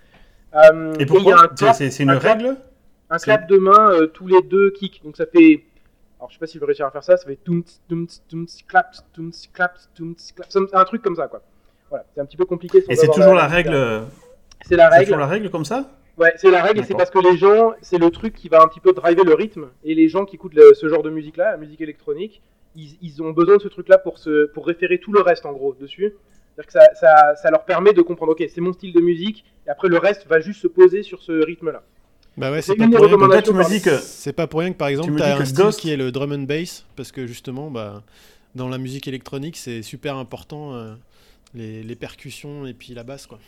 Euh, 0.54 0.94
Et 0.98 1.06
pourquoi 1.06 1.34
un 1.34 1.48
C'est- 1.54 1.64
clap- 1.66 1.74
C'est 1.76 1.90
c'est 1.90 2.02
une 2.02 2.10
un 2.10 2.18
clap- 2.18 2.38
règle 2.38 2.56
un 3.10 3.18
clap 3.18 3.46
de 3.48 3.58
main 3.58 3.90
euh, 3.92 4.06
tous 4.06 4.26
les 4.26 4.40
deux 4.42 4.70
kicks. 4.70 5.02
Donc 5.04 5.16
ça 5.16 5.26
fait. 5.26 5.64
Alors 6.18 6.28
je 6.30 6.34
sais 6.34 6.40
pas 6.40 6.46
si 6.46 6.54
je 6.54 6.60
vais 6.60 6.66
réussir 6.66 6.86
à 6.86 6.90
faire 6.90 7.04
ça, 7.04 7.16
ça 7.16 7.26
fait 7.26 7.36
toum 7.36 7.62
tss, 7.62 7.80
toum 7.88 8.06
tss, 8.06 8.22
toum 8.28 8.46
tss, 8.46 8.62
clap 8.66 8.90
tss, 8.92 9.04
toum 9.12 9.30
tss, 9.30 9.48
clap 9.52 9.74
tss, 9.76 9.88
toum 9.94 10.14
tss, 10.14 10.32
clap. 10.32 10.46
C'est 10.50 10.74
un 10.76 10.84
truc 10.84 11.02
comme 11.02 11.16
ça 11.16 11.28
quoi. 11.28 11.42
Voilà, 11.90 12.04
c'est 12.14 12.20
un 12.20 12.24
petit 12.24 12.36
peu 12.36 12.44
compliqué. 12.46 12.82
Et 12.88 12.96
c'est 12.96 13.08
toujours 13.08 13.34
la 13.34 13.46
règle. 13.46 14.02
C'est 14.62 14.76
la 14.76 14.88
C'est 14.90 14.96
règle. 14.96 15.04
toujours 15.06 15.20
la 15.20 15.26
règle 15.26 15.50
comme 15.50 15.64
ça? 15.64 15.90
Ouais, 16.18 16.32
c'est 16.36 16.50
la 16.50 16.62
règle 16.62 16.80
et 16.80 16.84
c'est 16.84 16.94
parce 16.94 17.10
que 17.10 17.18
les 17.18 17.36
gens, 17.38 17.72
c'est 17.80 17.96
le 17.98 18.10
truc 18.10 18.34
qui 18.34 18.48
va 18.50 18.62
un 18.62 18.66
petit 18.68 18.80
peu 18.80 18.92
driver 18.92 19.24
le 19.24 19.32
rythme 19.34 19.68
et 19.84 19.94
les 19.94 20.08
gens 20.08 20.24
qui 20.26 20.36
écoutent 20.36 20.54
le- 20.54 20.74
ce 20.74 20.86
genre 20.88 21.02
de 21.02 21.08
musique 21.10 21.36
là, 21.38 21.52
la 21.52 21.56
musique 21.56 21.80
électronique, 21.80 22.42
ils, 22.76 22.96
ils 23.02 23.22
ont 23.22 23.30
besoin 23.30 23.56
de 23.56 23.62
ce 23.62 23.68
truc 23.68 23.88
là 23.88 23.98
pour, 23.98 24.18
se, 24.18 24.46
pour 24.46 24.66
référer 24.66 24.98
tout 24.98 25.12
le 25.12 25.20
reste 25.20 25.46
en 25.46 25.52
gros 25.52 25.74
dessus. 25.74 26.12
C'est-à-dire 26.56 26.66
que 26.66 26.72
ça, 26.72 26.94
ça, 26.94 27.34
ça 27.36 27.50
leur 27.50 27.64
permet 27.64 27.92
de 27.92 28.02
comprendre, 28.02 28.32
ok, 28.32 28.44
c'est 28.52 28.60
mon 28.60 28.72
style 28.72 28.92
de 28.92 29.00
musique 29.00 29.44
et 29.66 29.70
après 29.70 29.88
le 29.88 29.98
reste 29.98 30.26
va 30.26 30.40
juste 30.40 30.60
se 30.60 30.66
poser 30.68 31.02
sur 31.02 31.22
ce 31.22 31.32
rythme 31.44 31.70
là. 31.70 31.82
Bah 32.36 32.50
ouais, 32.52 32.62
C'est 32.62 32.76
pas, 32.76 32.86
pour 32.88 33.00
rien 33.00 33.08
que- 33.08 33.10
Donc 33.16 33.32
là, 33.32 33.42
tu 33.42 33.50
recommandations 33.50 33.54
me 33.54 33.60
par- 33.62 33.70
dis 33.70 33.82
que. 33.82 33.96
c'est 33.98 34.32
pas 34.32 34.46
pour 34.46 34.60
rien 34.60 34.72
que 34.72 34.76
par 34.78 34.88
Tu 34.88 34.94
exemple 34.94 35.16
tu 35.16 35.22
as 35.22 35.36
un 35.36 35.44
style 35.44 35.56
Ghost- 35.64 35.80
qui 35.80 35.90
est 35.90 35.96
le 35.96 36.12
drum 36.12 36.32
and 36.32 36.42
bass 36.44 36.86
parce 36.96 37.10
que 37.12 37.26
justement 37.26 37.70
bah, 37.70 38.02
dans 38.54 38.68
la 38.68 38.78
musique 38.78 39.08
électronique 39.08 39.56
c'est 39.56 39.82
super 39.82 40.16
important 40.16 40.74
euh, 40.74 40.94
les, 41.54 41.82
les 41.82 41.96
percussions 41.96 42.66
et 42.66 42.72
puis 42.74 42.94
la 42.94 43.02
basse 43.02 43.26
quoi. 43.26 43.38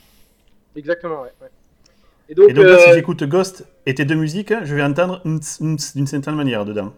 Exactement, 0.76 1.22
ouais. 1.22 1.32
ouais. 1.40 1.48
Et 2.28 2.34
donc, 2.34 2.50
Et 2.50 2.52
donc 2.54 2.64
là, 2.64 2.72
euh, 2.72 2.78
si 2.78 2.92
j'écoute 2.94 3.22
Ghost 3.24 3.66
et 3.86 3.94
tes 3.94 4.04
deux 4.04 4.14
musiques, 4.14 4.52
je 4.64 4.74
vais 4.74 4.82
entendre 4.82 5.20
d'une 5.24 5.78
certaine 6.06 6.34
manière 6.34 6.64
dedans. 6.64 6.94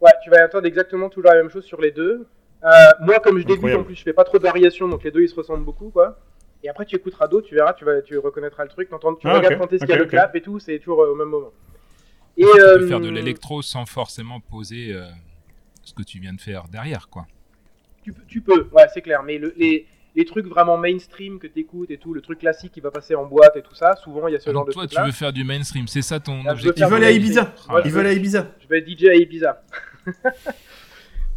Ouais, 0.00 0.12
tu 0.22 0.30
vas 0.30 0.44
entendre 0.44 0.66
exactement 0.66 1.08
toujours 1.08 1.30
la 1.30 1.36
même 1.36 1.50
chose 1.50 1.64
sur 1.64 1.80
les 1.80 1.90
deux. 1.90 2.26
Euh, 2.64 2.68
moi, 3.00 3.20
comme 3.20 3.38
je 3.38 3.42
débute, 3.44 3.56
Incroyable. 3.58 3.82
en 3.82 3.84
plus, 3.84 3.94
je 3.94 4.02
fais 4.02 4.12
pas 4.12 4.24
trop 4.24 4.38
de 4.38 4.42
variations, 4.42 4.88
donc 4.88 5.04
les 5.04 5.10
deux 5.10 5.22
ils 5.22 5.28
se 5.28 5.34
ressemblent 5.34 5.64
beaucoup, 5.64 5.90
quoi. 5.90 6.18
Et 6.64 6.68
après, 6.68 6.84
tu 6.84 6.96
écouteras 6.96 7.28
d'autres, 7.28 7.46
tu 7.46 7.54
verras, 7.54 7.72
tu, 7.72 7.84
vas, 7.84 8.02
tu 8.02 8.18
reconnaîtras 8.18 8.64
le 8.64 8.68
truc, 8.70 8.88
tu 8.88 8.94
Ah, 9.28 9.34
regardes 9.38 9.54
ok, 9.54 9.58
quand 9.60 9.72
est-ce 9.72 9.84
qu'il 9.84 9.90
y 9.90 9.92
a 9.92 9.98
le 9.98 10.06
clap 10.06 10.34
et 10.34 10.40
tout, 10.42 10.58
c'est 10.58 10.78
toujours 10.80 11.02
euh, 11.02 11.12
au 11.12 11.14
même 11.14 11.28
moment. 11.28 11.52
Et, 12.36 12.42
tu 12.42 12.60
euh, 12.60 12.78
peux 12.78 12.88
faire 12.88 13.00
de 13.00 13.08
l'électro 13.10 13.62
sans 13.62 13.86
forcément 13.86 14.40
poser 14.40 14.92
euh, 14.92 15.04
ce 15.84 15.94
que 15.94 16.02
tu 16.02 16.18
viens 16.18 16.32
de 16.32 16.40
faire 16.40 16.64
derrière, 16.68 17.08
quoi. 17.08 17.26
Tu, 18.02 18.12
peux- 18.12 18.22
tu 18.26 18.40
peux, 18.40 18.68
ouais, 18.72 18.86
c'est 18.92 19.02
clair, 19.02 19.22
mais 19.22 19.38
le- 19.38 19.54
les, 19.56 19.86
les 20.16 20.24
trucs 20.24 20.46
vraiment 20.46 20.76
mainstream 20.76 21.38
que 21.38 21.46
t'écoutes 21.46 21.92
et 21.92 21.98
tout, 21.98 22.12
le 22.12 22.20
truc 22.22 22.40
classique 22.40 22.72
qui 22.72 22.80
va 22.80 22.90
passer 22.90 23.14
en 23.14 23.24
boîte 23.26 23.54
et 23.54 23.62
tout 23.62 23.74
ça, 23.76 23.94
souvent 23.96 24.26
il 24.26 24.32
y 24.32 24.36
a 24.36 24.40
ce 24.40 24.50
Ah, 24.50 24.52
genre 24.52 24.64
de 24.64 24.72
toi, 24.72 24.86
tu 24.88 25.00
veux 25.00 25.12
faire 25.12 25.32
du 25.32 25.44
mainstream, 25.44 25.86
c'est 25.86 26.02
ça 26.02 26.18
ton 26.18 26.44
objectif 26.46 26.84
Ils 26.84 26.90
veulent 26.90 27.04
à. 27.04 27.10
Ibiza 27.12 27.52
Ouais, 27.70 27.82
Ils 27.84 27.92
veulent 27.92 28.06
à 28.06 28.12
Ibiza 28.12 28.48
Je 28.60 28.66
vais 28.66 28.78
être 28.78 28.88
DJ 28.88 29.04
à 29.10 29.14
Ibiza. 29.14 29.62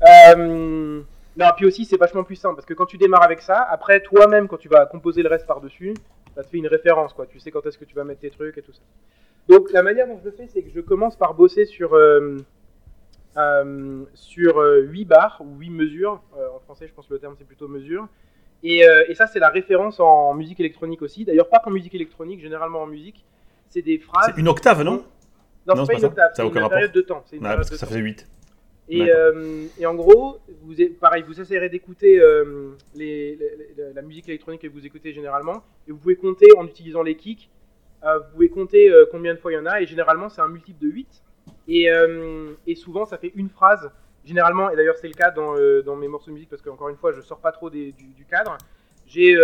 Euh, 0.04 1.02
non, 1.38 1.46
puis 1.56 1.66
aussi 1.68 1.86
c'est 1.86 1.96
vachement 1.98 2.24
plus 2.24 2.36
simple 2.36 2.56
parce 2.56 2.66
que 2.66 2.74
quand 2.74 2.88
tu 2.88 2.98
démarres 2.98 3.22
avec 3.22 3.40
ça, 3.42 3.62
après 3.70 4.02
toi-même 4.02 4.48
quand 4.48 4.58
tu 4.58 4.68
vas 4.68 4.88
composer 4.88 5.22
le 5.22 5.30
reste 5.30 5.46
par-dessus, 5.46 5.94
ça 6.36 6.44
te 6.44 6.50
fait 6.50 6.58
une 6.58 6.66
référence 6.66 7.14
quoi. 7.14 7.28
Tu 7.28 7.40
sais 7.40 7.52
quand 7.52 7.64
est-ce 7.68 7.78
que 7.78 7.86
tu 7.86 7.94
vas 7.94 8.04
mettre 8.04 8.22
tes 8.22 8.32
trucs 8.32 8.58
et 8.58 8.64
tout 8.64 8.74
ça. 8.74 8.82
Donc 9.48 9.72
la 9.72 9.84
manière 9.84 10.08
dont 10.08 10.18
je 10.18 10.26
le 10.26 10.32
fais, 10.32 10.48
c'est 10.48 10.64
que 10.64 10.72
je 10.74 10.80
commence 10.82 11.16
par 11.16 11.36
bosser 11.36 11.66
sur 11.66 11.94
euh, 11.94 12.38
euh, 13.38 14.04
sur 14.16 14.58
8 14.58 15.06
bars 15.06 15.40
ou 15.42 15.56
8 15.60 15.70
mesures. 15.70 16.22
Euh, 16.36 16.48
en 16.56 16.60
français, 16.62 16.88
je 16.88 16.94
pense 16.94 17.06
que 17.08 17.14
le 17.14 17.20
terme 17.20 17.36
c'est 17.38 17.46
plutôt 17.48 17.68
mesure. 17.68 18.08
Et, 18.64 18.88
euh, 18.88 19.04
et 19.08 19.16
ça, 19.16 19.28
c'est 19.28 19.40
la 19.40 19.50
référence 19.50 20.00
en 20.00 20.34
musique 20.34 20.60
électronique 20.60 21.02
aussi. 21.02 21.26
D'ailleurs, 21.26 21.50
pas 21.50 21.60
qu'en 21.60 21.72
musique 21.72 21.96
électronique, 21.96 22.42
généralement 22.42 22.82
en 22.82 22.88
musique. 22.88 23.24
C'est 23.70 23.82
des 23.82 24.00
phrases. 24.00 24.32
C'est 24.34 24.42
une 24.42 24.48
octave, 24.48 24.82
non? 24.84 25.04
Non, 25.68 25.76
Non, 25.76 25.86
c'est 25.86 25.94
pas 25.94 26.00
une 26.00 26.06
octave, 26.06 26.32
c'est 26.36 26.44
une 26.46 26.52
période 26.52 26.92
de 26.92 27.02
temps. 27.02 27.24
Une 27.32 27.46
Ouais, 27.46 27.56
parce 27.56 27.70
que 27.70 27.76
ça 27.76 27.86
temps. 27.86 27.94
fait 27.94 28.00
8. 28.00 28.28
Et, 28.94 29.12
euh, 29.12 29.66
et 29.80 29.86
en 29.86 29.96
gros, 29.96 30.40
vous, 30.64 30.74
pareil, 31.00 31.24
vous 31.26 31.40
essayerez 31.40 31.70
d'écouter 31.70 32.20
euh, 32.20 32.72
la 32.96 34.02
musique 34.02 34.28
électronique 34.28 34.62
que 34.62 34.68
vous 34.68 34.86
écoutez 34.86 35.14
généralement, 35.14 35.64
et 35.88 35.92
vous 35.92 35.98
pouvez 35.98 36.16
compter 36.18 36.48
en 36.58 36.66
utilisant 36.66 37.02
les 37.04 37.16
kicks. 37.16 37.50
euh, 38.04 38.20
vous 38.20 38.32
pouvez 38.34 38.50
compter 38.50 38.92
combien 39.12 39.34
de 39.34 39.40
fois 39.40 39.52
il 39.52 39.56
y 39.56 39.60
en 39.60 39.66
a, 39.66 39.82
et 39.82 39.86
généralement 39.86 40.28
c'est 40.30 40.42
un 40.42 40.48
multiple 40.48 40.82
de 40.84 40.90
8. 40.90 41.24
Et, 41.68 41.88
et 42.68 42.76
souvent 42.76 43.06
ça 43.06 43.18
fait 43.18 43.32
une 43.36 43.50
phrase, 43.50 43.90
généralement, 44.26 44.70
et 44.70 44.76
d'ailleurs 44.76 44.98
c'est 44.98 45.08
le 45.08 45.14
cas 45.14 45.32
dans, 45.32 45.56
dans 45.84 45.96
mes 45.96 46.08
morceaux 46.08 46.30
de 46.32 46.34
musique, 46.36 46.50
parce 46.50 46.62
qu'encore 46.62 46.90
une 46.90 46.98
fois 46.98 47.12
je 47.14 47.22
sors 47.22 47.40
pas 47.40 47.52
trop 47.52 47.70
des- 47.70 47.92
du, 47.94 48.06
du 48.08 48.26
cadre. 48.26 48.58
J'ai 49.08 49.38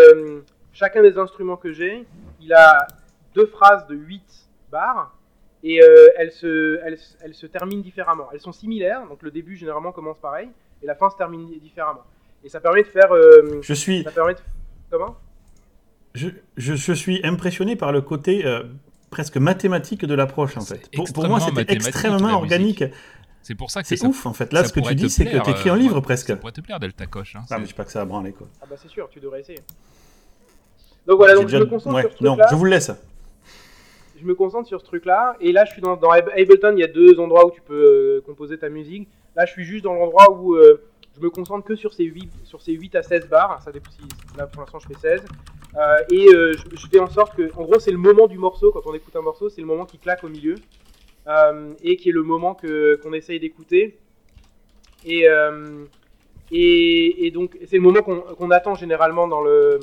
chacun 0.74 1.02
des 1.02 1.18
instruments 1.18 1.58
que 1.58 1.72
j'ai, 1.72 2.06
il 2.42 2.54
a 2.54 2.86
deux 3.34 3.46
phrases 3.48 3.88
de 3.88 3.96
8 3.96 4.50
barres, 4.72 5.17
et 5.64 5.82
euh, 5.82 6.08
elles, 6.18 6.32
se, 6.32 6.80
elles, 6.86 6.98
elles 7.22 7.34
se 7.34 7.46
terminent 7.48 7.82
différemment. 7.82 8.28
Elles 8.34 8.42
sont 8.42 8.52
similaires, 8.52 9.08
donc 9.08 9.22
le 9.24 9.32
début 9.32 9.56
généralement 9.56 9.92
commence 9.92 10.18
pareil, 10.20 10.50
et 10.84 10.86
la 10.86 10.96
fin 10.96 11.10
se 11.10 11.16
termine 11.18 11.48
différemment. 11.60 12.04
Et 12.44 12.50
ça 12.50 12.60
permet 12.60 12.84
de 12.84 12.88
faire. 12.88 13.12
euh, 13.12 13.60
Je 13.62 13.74
suis, 13.74 14.04
ça 14.04 14.12
permet 14.12 14.34
de... 14.36 14.40
Comment? 14.92 15.16
Je, 16.14 16.30
je, 16.56 16.76
je 16.76 16.94
suis 16.94 17.20
impressionné 17.24 17.76
par 17.76 17.92
le 17.92 18.02
côté 18.02 18.46
euh, 18.46 18.64
presque 19.10 19.38
mathématique 19.38 20.06
de 20.06 20.14
l'approche, 20.16 20.56
en 20.58 20.62
fait. 20.62 20.90
Pour, 20.96 21.12
pour 21.14 21.28
moi, 21.28 21.40
c'était 21.40 21.74
extrêmement 21.74 22.34
organique. 22.38 22.84
C'est 23.42 23.56
pour 23.56 23.72
ça 23.72 23.82
que 23.82 23.88
C'est 23.88 24.04
ouf, 24.06 24.26
en 24.26 24.34
fait. 24.34 24.52
Là, 24.54 24.64
ce 24.64 24.74
que 24.74 24.80
tu 24.82 24.94
dis, 24.96 25.10
c'est 25.10 25.24
que 25.26 25.30
plaire, 25.32 25.44
t'écris 25.44 25.70
un 25.70 25.76
livre, 25.78 25.96
ouais, 25.96 26.02
presque. 26.02 26.28
Ça 26.28 26.36
pourrait 26.36 26.52
te 26.52 26.62
plaire, 26.62 26.80
Delta 26.80 27.06
Coche. 27.06 27.36
Hein, 27.36 27.44
Ah, 27.50 27.58
mais 27.58 27.64
je 27.64 27.70
sais 27.70 27.76
pas 27.76 27.86
que 27.86 27.92
ça 27.92 28.02
a 28.02 28.06
branlé, 28.06 28.32
quoi. 28.34 28.48
Ah 28.62 28.66
bah 28.70 28.76
c'est 28.82 28.90
sûr, 28.90 29.08
tu 29.10 29.20
devrais 29.20 29.40
essayer. 29.42 29.60
Donc 31.06 31.18
voilà, 31.18 31.34
donc 31.36 31.44
je 31.44 31.54
déjà- 31.54 31.60
me 31.60 31.66
concentre 31.66 31.96
ouais, 31.96 32.02
sur 32.02 32.12
ce 32.18 32.24
non, 32.24 32.38
je 32.50 32.56
vous 32.56 32.66
le 32.66 32.72
laisse. 32.72 32.92
Je 34.20 34.26
me 34.26 34.36
concentre 34.36 34.68
sur 34.68 34.82
ce 34.82 34.86
truc-là. 34.86 35.36
Et 35.40 35.52
là, 35.52 35.66
je 35.66 35.72
suis 35.72 35.82
dans, 35.82 35.96
dans 35.96 36.10
Ab- 36.10 36.32
Ableton, 36.36 36.74
il 36.76 36.80
y 36.80 36.84
a 36.84 36.88
deux 36.88 37.20
endroits 37.20 37.46
où 37.46 37.52
tu 37.52 37.62
peux 37.62 37.74
euh, 37.74 38.22
composer 38.26 38.58
ta 38.58 38.70
musique. 38.70 39.08
Là, 39.36 39.46
je 39.46 39.52
suis 39.52 39.64
juste 39.64 39.84
dans 39.84 39.94
l'endroit 39.94 40.32
où 40.32 40.56
euh, 40.56 40.82
je 41.16 41.22
me 41.22 41.30
concentre 41.30 41.66
que 41.66 41.76
sur 41.76 41.94
ces 41.94 42.06
8, 42.06 42.30
sur 42.44 42.62
ces 42.62 42.74
8 42.74 42.96
à 42.96 43.04
16 43.04 43.28
bars. 43.30 43.62
Ça 43.64 43.72
dépend 43.72 43.92
si, 43.92 44.02
là, 44.38 44.48
pour 44.48 44.62
l'instant, 44.62 44.80
je 44.80 44.88
fais 44.88 45.00
16. 45.00 45.26
Euh, 45.76 45.98
et 46.12 46.28
je, 46.30 46.88
fais 46.92 47.00
en 47.00 47.10
sorte 47.10 47.36
que, 47.36 47.52
en 47.56 47.64
gros, 47.64 47.80
c'est 47.80 47.92
le 47.92 47.98
moment 47.98 48.28
du 48.28 48.38
morceau. 48.38 48.72
Quand 48.72 48.82
on 48.86 48.94
écoute 48.94 49.16
un 49.16 49.22
morceau, 49.22 49.50
c'est 49.50 49.62
le 49.62 49.68
moment 49.68 49.86
qui 49.86 49.98
claque 49.98 50.24
au 50.24 50.30
milieu. 50.30 50.56
Et 51.84 51.98
qui 51.98 52.10
est 52.10 52.14
le 52.14 52.24
moment 52.24 52.56
que, 52.56 53.00
qu'on 53.04 53.14
essaye 53.14 53.40
d'écouter. 53.40 54.00
Et, 55.06 55.28
et, 56.52 57.32
donc, 57.32 57.58
c'est 57.66 57.76
le 57.76 57.82
moment 57.82 58.02
qu'on 58.02 58.52
attend 58.52 58.76
généralement 58.76 59.28
dans 59.28 59.42
le, 59.42 59.80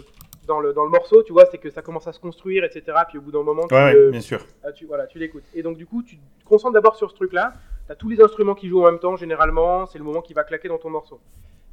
dans, 0.46 0.60
le, 0.60 0.72
dans 0.72 0.84
le 0.84 0.90
morceau, 0.90 1.22
tu 1.22 1.32
vois, 1.32 1.46
c'est 1.50 1.58
que 1.58 1.70
ça 1.70 1.82
commence 1.82 2.06
à 2.06 2.12
se 2.12 2.20
construire, 2.20 2.64
etc. 2.64 2.96
Puis 3.08 3.18
au 3.18 3.20
bout 3.20 3.32
d'un 3.32 3.42
moment, 3.42 3.66
tu, 3.66 3.74
Ouais, 3.74 3.94
ouais, 3.94 4.10
bien 4.10 4.20
sûr. 4.20 4.40
ah, 4.62 4.72
tu, 4.72 4.86
voilà, 4.86 5.06
tu 5.06 5.18
l'écoutes. 5.18 5.44
Et 5.54 5.62
donc, 5.62 5.76
du 5.76 5.86
coup, 5.86 6.02
tu 6.02 6.16
te 6.16 6.44
concentres 6.44 6.74
d'abord 6.74 6.96
sur 6.96 7.10
ce 7.10 7.14
truc-là. 7.16 7.52
Tu 7.86 7.92
as 7.92 7.94
tous 7.96 8.08
les 8.08 8.20
instruments 8.20 8.54
qui 8.54 8.68
jouent 8.68 8.82
en 8.82 8.90
même 8.90 8.98
temps, 8.98 9.16
généralement. 9.16 9.86
C'est 9.86 9.98
le 9.98 10.04
moment 10.04 10.22
qui 10.22 10.32
va 10.34 10.44
claquer 10.44 10.68
dans 10.68 10.78
ton 10.78 10.90
morceau. 10.90 11.20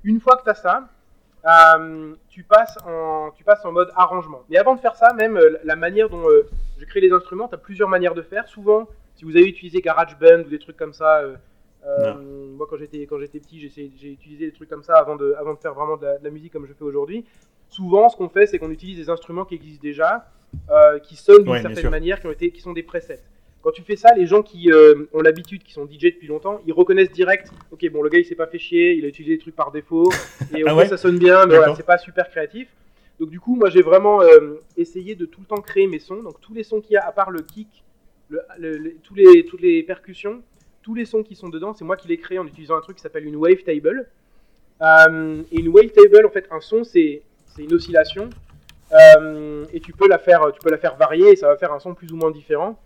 Une 0.03 0.19
fois 0.19 0.35
que 0.37 0.43
tu 0.43 0.49
as 0.49 0.55
ça, 0.55 0.89
euh, 1.45 2.13
tu, 2.29 2.43
passes 2.43 2.77
en, 2.85 3.31
tu 3.35 3.43
passes 3.43 3.63
en 3.65 3.71
mode 3.71 3.89
arrangement. 3.95 4.43
Mais 4.49 4.57
avant 4.57 4.75
de 4.75 4.79
faire 4.79 4.95
ça, 4.95 5.13
même 5.13 5.37
euh, 5.37 5.57
la 5.63 5.75
manière 5.75 6.09
dont 6.09 6.29
euh, 6.29 6.47
je 6.77 6.85
crée 6.85 7.01
les 7.01 7.11
instruments, 7.11 7.47
tu 7.47 7.55
as 7.55 7.57
plusieurs 7.57 7.89
manières 7.89 8.13
de 8.13 8.21
faire. 8.21 8.47
Souvent, 8.47 8.87
si 9.15 9.25
vous 9.25 9.35
avez 9.35 9.45
utilisé 9.47 9.81
GarageBand 9.81 10.41
ou 10.45 10.49
des 10.49 10.59
trucs 10.59 10.77
comme 10.77 10.93
ça, 10.93 11.23
moi 12.57 12.67
quand 12.69 12.77
j'étais 12.77 13.07
quand 13.07 13.19
j'étais 13.19 13.39
petit, 13.39 13.59
j'ai 13.59 14.11
utilisé 14.11 14.45
des 14.45 14.51
trucs 14.51 14.69
comme 14.69 14.83
ça 14.83 14.95
avant 14.97 15.15
de, 15.15 15.33
avant 15.39 15.53
de 15.55 15.59
faire 15.59 15.73
vraiment 15.73 15.97
de 15.97 16.05
la, 16.05 16.17
de 16.19 16.23
la 16.23 16.29
musique 16.29 16.53
comme 16.53 16.67
je 16.67 16.73
fais 16.73 16.83
aujourd'hui. 16.83 17.25
Souvent, 17.71 18.09
ce 18.09 18.15
qu'on 18.17 18.29
fait, 18.29 18.45
c'est 18.45 18.59
qu'on 18.59 18.69
utilise 18.69 18.97
des 18.97 19.09
instruments 19.09 19.45
qui 19.45 19.55
existent 19.55 19.81
déjà, 19.81 20.27
euh, 20.69 20.99
qui 20.99 21.15
sonnent 21.15 21.43
d'une 21.43 21.53
Ouais, 21.53 21.61
certaine 21.61 21.89
manière, 21.89 22.19
qui, 22.19 22.27
ont 22.27 22.31
été, 22.31 22.51
qui 22.51 22.61
sont 22.61 22.73
des 22.73 22.83
presets. 22.83 23.21
Quand 23.63 23.71
tu 23.71 23.81
fais 23.81 23.95
ça, 23.95 24.13
les 24.15 24.25
gens 24.27 24.41
qui 24.43 24.71
euh, 24.71 25.05
ont 25.13 25.21
l'habitude, 25.21 25.63
qui 25.63 25.71
sont 25.71 25.85
DJ 25.85 26.05
depuis 26.13 26.27
longtemps, 26.27 26.59
ils 26.67 26.73
reconnaissent 26.73 27.11
direct. 27.11 27.49
Ok, 27.71 27.87
bon, 27.91 28.01
le 28.03 28.09
gars 28.09 28.19
il 28.19 28.25
s'est 28.25 28.35
pas 28.35 28.47
fait 28.47 28.59
chier, 28.59 28.93
il 28.93 29.05
a 29.05 29.07
utilisé 29.07 29.35
des 29.35 29.41
trucs 29.41 29.55
par 29.55 29.71
défaut, 29.71 30.09
et 30.55 30.63
Ah 30.67 30.75
ouais 30.75 30.87
ça 30.87 30.97
sonne 30.97 31.17
bien, 31.17 31.45
mais 31.45 31.55
voilà, 31.57 31.73
c'est 31.75 31.85
pas 31.85 31.97
super 31.97 32.29
créatif. 32.29 32.67
Donc 33.19 33.29
du 33.29 33.39
coup, 33.39 33.55
moi 33.55 33.69
j'ai 33.69 33.83
vraiment 33.83 34.21
euh, 34.21 34.55
essayé 34.77 35.13
de 35.15 35.25
tout 35.25 35.39
le 35.41 35.45
temps 35.45 35.61
créer 35.61 35.87
mes 35.87 35.99
sons. 35.99 36.21
Donc 36.23 36.41
tous 36.41 36.53
les 36.55 36.63
sons 36.63 36.81
qu'il 36.81 36.93
y 36.93 36.97
a, 36.97 37.05
à 37.07 37.11
part 37.11 37.29
le 37.31 37.41
kick, 37.41 37.83
le, 38.29 38.41
le- 38.57 38.77
le- 38.77 38.95
tous 39.03 39.13
les, 39.13 39.45
toutes 39.45 39.61
les 39.61 39.83
percussions, 39.83 40.41
tous 40.81 40.95
les 40.95 41.05
sons 41.05 41.21
qui 41.21 41.35
sont 41.35 41.49
dedans, 41.49 41.73
c'est 41.73 41.85
moi 41.85 41.95
qui 41.97 42.07
les 42.07 42.17
crée 42.17 42.39
en 42.39 42.47
utilisant 42.47 42.75
un 42.77 42.81
truc 42.81 42.97
qui 42.97 43.03
s'appelle 43.03 43.25
une 43.25 43.35
wavetable. 43.35 44.09
Euh, 44.81 45.43
et 45.51 45.59
une 45.59 45.67
wavetable, 45.67 46.25
en 46.25 46.31
fait, 46.31 46.47
un 46.49 46.59
son, 46.61 46.83
c'est 46.83 47.21
c'est 47.55 47.63
une 47.63 47.73
oscillation. 47.73 48.29
Euh, 48.93 49.65
et 49.71 49.79
tu 49.79 49.93
peux 49.93 50.07
la 50.07 50.17
faire, 50.17 50.51
tu 50.53 50.59
peux 50.59 50.69
la 50.69 50.77
faire 50.77 50.95
varier 50.97 51.31
et 51.31 51.35
ça 51.35 51.47
va 51.47 51.57
faire 51.57 51.71
un 51.71 51.79
son 51.79 51.93
plus 51.93 52.11
ou 52.11 52.17
moins 52.17 52.31
différent. 52.31 52.77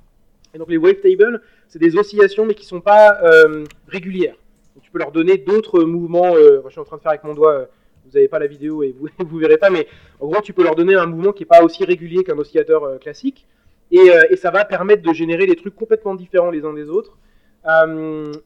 Et 0.53 0.57
donc 0.57 0.69
les 0.69 0.77
wavetables, 0.77 1.41
c'est 1.67 1.79
des 1.79 1.97
oscillations 1.97 2.45
mais 2.45 2.53
qui 2.53 2.65
sont 2.65 2.81
pas 2.81 3.19
euh, 3.23 3.65
régulières. 3.87 4.35
Tu 4.81 4.91
peux 4.91 4.99
leur 4.99 5.11
donner 5.11 5.37
d'autres 5.37 5.83
mouvements. 5.83 6.35
euh, 6.35 6.61
je 6.65 6.71
suis 6.71 6.79
en 6.79 6.83
train 6.83 6.97
de 6.97 7.01
faire 7.01 7.11
avec 7.11 7.23
mon 7.23 7.33
doigt. 7.33 7.67
vous 8.05 8.11
n'avez 8.13 8.27
pas 8.27 8.39
la 8.39 8.47
vidéo 8.47 8.83
et 8.83 8.95
vous 8.97 9.07
vous 9.25 9.37
verrez 9.37 9.57
pas, 9.57 9.69
mais 9.69 9.87
en 10.19 10.27
gros, 10.27 10.41
tu 10.41 10.53
peux 10.53 10.63
leur 10.63 10.75
donner 10.75 10.95
un 10.95 11.07
mouvement 11.07 11.31
qui 11.31 11.43
est 11.43 11.47
pas 11.47 11.63
aussi 11.63 11.83
régulier 11.83 12.23
qu'un 12.23 12.37
oscillateur 12.37 12.99
classique, 12.99 13.47
et, 13.91 14.35
ça 14.35 14.51
va 14.51 14.65
permettre 14.65 15.03
de 15.03 15.13
générer 15.13 15.45
des 15.45 15.55
trucs 15.55 15.75
complètement 15.75 16.15
différents 16.15 16.49
les 16.49 16.65
uns 16.65 16.73
des 16.73 16.89
autres. 16.89 17.17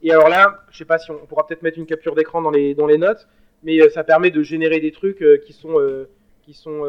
Et 0.02 0.12
alors 0.12 0.28
là, 0.28 0.64
je 0.70 0.78
sais 0.78 0.84
pas 0.84 0.98
si 0.98 1.10
on, 1.10 1.14
on 1.14 1.26
pourra 1.26 1.46
peut-être 1.46 1.62
mettre 1.62 1.78
une 1.78 1.86
capture 1.86 2.14
d'écran 2.14 2.40
dans 2.42 2.50
les 2.50 2.74
dans 2.74 2.86
les 2.86 2.98
notes, 2.98 3.26
mais 3.62 3.80
euh, 3.80 3.90
ça 3.90 4.04
permet 4.04 4.30
de 4.30 4.42
générer 4.42 4.80
des 4.80 4.92
trucs 4.92 5.22
euh, 5.22 5.38
qui 5.38 5.52
sont 5.52 5.78
euh, 5.78 6.08
qui 6.42 6.54
sont 6.54 6.82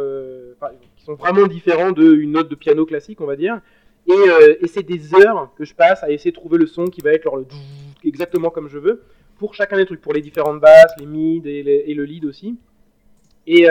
qui 0.97 1.03
sont 1.03 1.15
vraiment 1.15 1.47
différents 1.47 1.91
d'une 1.91 2.31
note 2.31 2.49
de 2.49 2.55
piano 2.55 2.85
classique, 2.85 3.21
on 3.21 3.25
va 3.25 3.35
dire. 3.35 3.59
Et, 4.07 4.67
c'est 4.67 4.81
des 4.81 5.13
heures 5.13 5.51
que 5.55 5.63
je 5.65 5.75
passe 5.75 6.03
à 6.03 6.09
essayer 6.09 6.31
de 6.31 6.35
trouver 6.35 6.57
le 6.57 6.65
son 6.65 6.85
qui 6.85 7.01
va 7.01 7.11
être 7.11 7.29
exactement 8.03 8.49
comme 8.49 8.67
je 8.67 8.79
veux 8.79 9.03
pour 9.37 9.53
chacun 9.53 9.77
des 9.77 9.85
trucs, 9.85 10.01
pour 10.01 10.13
les 10.13 10.21
différentes 10.21 10.59
basses, 10.59 10.91
les 10.99 11.05
mids 11.05 11.41
et, 11.45 11.93
le 11.93 12.03
lead 12.03 12.25
aussi. 12.25 12.57
Et 13.45 13.67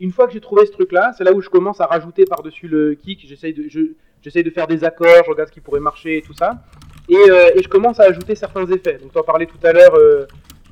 une 0.00 0.12
fois 0.12 0.26
que 0.26 0.34
j'ai 0.34 0.40
trouvé 0.40 0.66
ce 0.66 0.72
truc-là, 0.72 1.12
c'est 1.16 1.24
là 1.24 1.32
où 1.32 1.40
je 1.40 1.48
commence 1.48 1.80
à 1.80 1.86
rajouter 1.86 2.26
par-dessus 2.26 2.68
le 2.68 2.94
kick. 2.94 3.26
J'essaye 3.26 3.54
de, 3.54 3.68
je- 3.68 4.40
de 4.42 4.50
faire 4.50 4.66
des 4.66 4.84
accords, 4.84 5.24
je 5.24 5.30
regarde 5.30 5.48
ce 5.48 5.54
qui 5.54 5.60
pourrait 5.60 5.80
marcher 5.80 6.18
et 6.18 6.22
tout 6.22 6.34
ça. 6.34 6.62
Et, 7.08 7.16
je 7.16 7.68
commence 7.68 8.00
à 8.00 8.04
ajouter 8.04 8.34
certains 8.34 8.66
effets. 8.66 8.98
Donc, 8.98 9.12
tu 9.12 9.18
en 9.18 9.22
parlais 9.22 9.46
tout 9.46 9.60
à 9.62 9.72
l'heure 9.72 9.96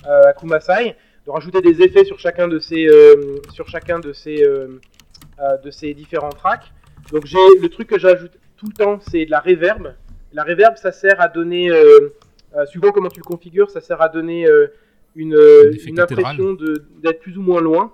à 0.04 0.34
Kumasai, 0.34 0.96
de 1.26 1.30
rajouter 1.30 1.61
des 1.61 1.83
effets 1.83 2.04
sur 2.04 2.18
chacun 2.18 2.47
de 2.47 2.59
ces, 2.59 2.87
euh, 2.87 3.37
sur 3.52 3.68
chacun 3.68 3.99
de 3.99 4.12
ces, 4.12 4.45
euh, 4.45 4.80
euh, 5.40 5.56
de 5.59 5.71
ces 5.71 5.92
différents 5.92 6.30
tracks. 6.30 6.73
Donc, 7.12 7.26
j'ai 7.26 7.38
le 7.61 7.68
truc 7.68 7.88
que 7.88 7.99
j'ajoute 7.99 8.33
tout 8.56 8.66
le 8.66 8.73
temps, 8.73 9.00
c'est 9.00 9.26
de 9.26 9.30
la 9.30 9.40
reverb. 9.40 9.95
La 10.33 10.45
reverb, 10.45 10.76
ça 10.76 10.92
sert 10.92 11.21
à 11.21 11.28
donner, 11.28 11.71
suivant 12.66 12.90
comment 12.90 13.09
tu 13.09 13.21
le 13.21 13.25
configures, 13.25 13.71
ça 13.71 13.80
sert 13.80 14.00
à 14.02 14.09
donner 14.09 14.47
une, 15.14 15.38
une 15.87 16.00
impression 16.00 16.56
d'être 17.02 17.21
plus 17.21 17.38
ou 17.38 17.42
moins 17.42 17.61
loin. 17.61 17.92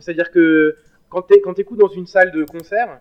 C'est-à-dire 0.00 0.30
que 0.30 0.76
quand 1.10 1.22
tu 1.22 1.60
écoutes 1.60 1.78
dans 1.78 1.88
une 1.88 2.06
salle 2.06 2.32
de 2.32 2.44
concert, 2.44 3.00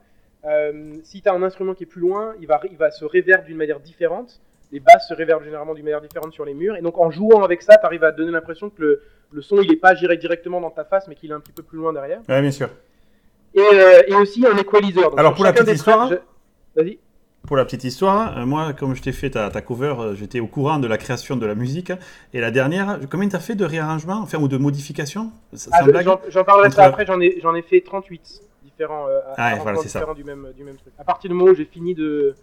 si 1.04 1.22
tu 1.22 1.30
as 1.30 1.34
un 1.34 1.44
instrument 1.44 1.74
qui 1.74 1.84
est 1.84 1.88
plus 1.88 2.02
loin, 2.02 2.36
il 2.42 2.48
va, 2.48 2.60
il 2.70 2.78
va 2.78 2.92
se 2.92 3.06
réverb 3.06 3.46
d'une 3.46 3.58
manière 3.58 3.80
différente. 3.80 4.42
Les 4.72 4.80
basses 4.80 5.08
se 5.08 5.14
réverbent 5.14 5.44
généralement 5.44 5.74
d'une 5.74 5.86
manière 5.86 6.02
différente 6.02 6.34
sur 6.34 6.44
les 6.46 6.54
murs. 6.54 6.76
Et 6.76 6.82
donc 6.82 6.98
en 6.98 7.10
jouant 7.12 7.44
avec 7.44 7.62
ça, 7.62 7.78
tu 7.78 7.86
arrives 7.86 8.04
à 8.04 8.12
donner 8.12 8.32
l'impression 8.32 8.70
que 8.70 8.82
le, 8.82 9.02
le 9.32 9.42
son 9.42 9.62
il 9.62 9.72
est 9.72 9.76
pas 9.78 9.96
géré 9.96 10.18
directement 10.18 10.60
dans 10.62 10.72
ta 10.72 10.84
face, 10.84 11.08
mais 11.08 11.16
qu'il 11.16 11.32
est 11.32 11.34
un 11.34 11.40
petit 11.40 11.54
peu 11.54 11.64
plus 11.64 11.78
loin 11.78 11.94
derrière. 11.94 12.20
Ouais, 12.28 12.42
bien 12.42 12.52
sûr. 12.52 12.70
Et, 13.54 13.60
euh, 13.62 14.02
et 14.08 14.14
aussi 14.16 14.46
un 14.46 14.58
equalizer. 14.58 15.10
Donc, 15.10 15.20
Alors, 15.20 15.34
pour 15.34 15.44
la 15.46 15.54
petite 15.54 15.74
histoire, 15.74 16.12
Vas-y. 16.76 17.00
Pour 17.48 17.56
la 17.56 17.64
petite 17.64 17.86
histoire, 17.86 18.38
euh, 18.38 18.46
moi, 18.46 18.74
comme 18.74 18.94
je 18.94 19.02
t'ai 19.02 19.14
fait 19.14 19.30
ta, 19.30 19.50
ta 19.50 19.62
cover, 19.62 19.96
euh, 20.00 20.16
j'étais 20.16 20.42
au 20.42 20.48
courant 20.48 20.80
de 20.80 20.88
la 20.88 20.98
création 20.98 21.38
de 21.38 21.46
la 21.46 21.56
musique. 21.56 21.94
Et 22.34 22.42
la 22.42 22.52
dernière, 22.52 23.00
combien 23.10 23.30
t'as 23.30 23.40
fait 23.40 23.56
de 23.56 23.64
réarrangements, 23.64 24.20
enfin, 24.22 24.38
ou 24.38 24.50
de 24.50 24.58
modifications 24.58 25.32
Ça- 25.54 25.72
Ah, 25.74 25.86
J'en 26.28 26.44
parlerai 26.44 26.70
ça 26.72 26.82
Entre- 26.82 26.90
après, 26.90 27.06
j'en 27.06 27.22
ai, 27.22 27.38
ai 27.42 27.62
fait 27.62 27.80
38 27.82 28.42
différents, 28.66 29.08
euh, 29.08 29.22
Ah 29.38 29.54
ouais, 29.54 29.60
voilà, 29.62 29.78
c'est 29.78 29.88
ça. 29.88 30.00
différents 30.00 30.14
du 30.14 30.26
même, 30.26 30.50
du 30.58 30.64
même 30.66 30.76
truc. 30.76 30.92
À 31.00 31.06
partir 31.06 31.30
du 31.30 31.36
moment 31.36 31.52
où 31.52 31.56
j'ai 31.56 31.64
fini 31.66 31.96
de 31.96 32.36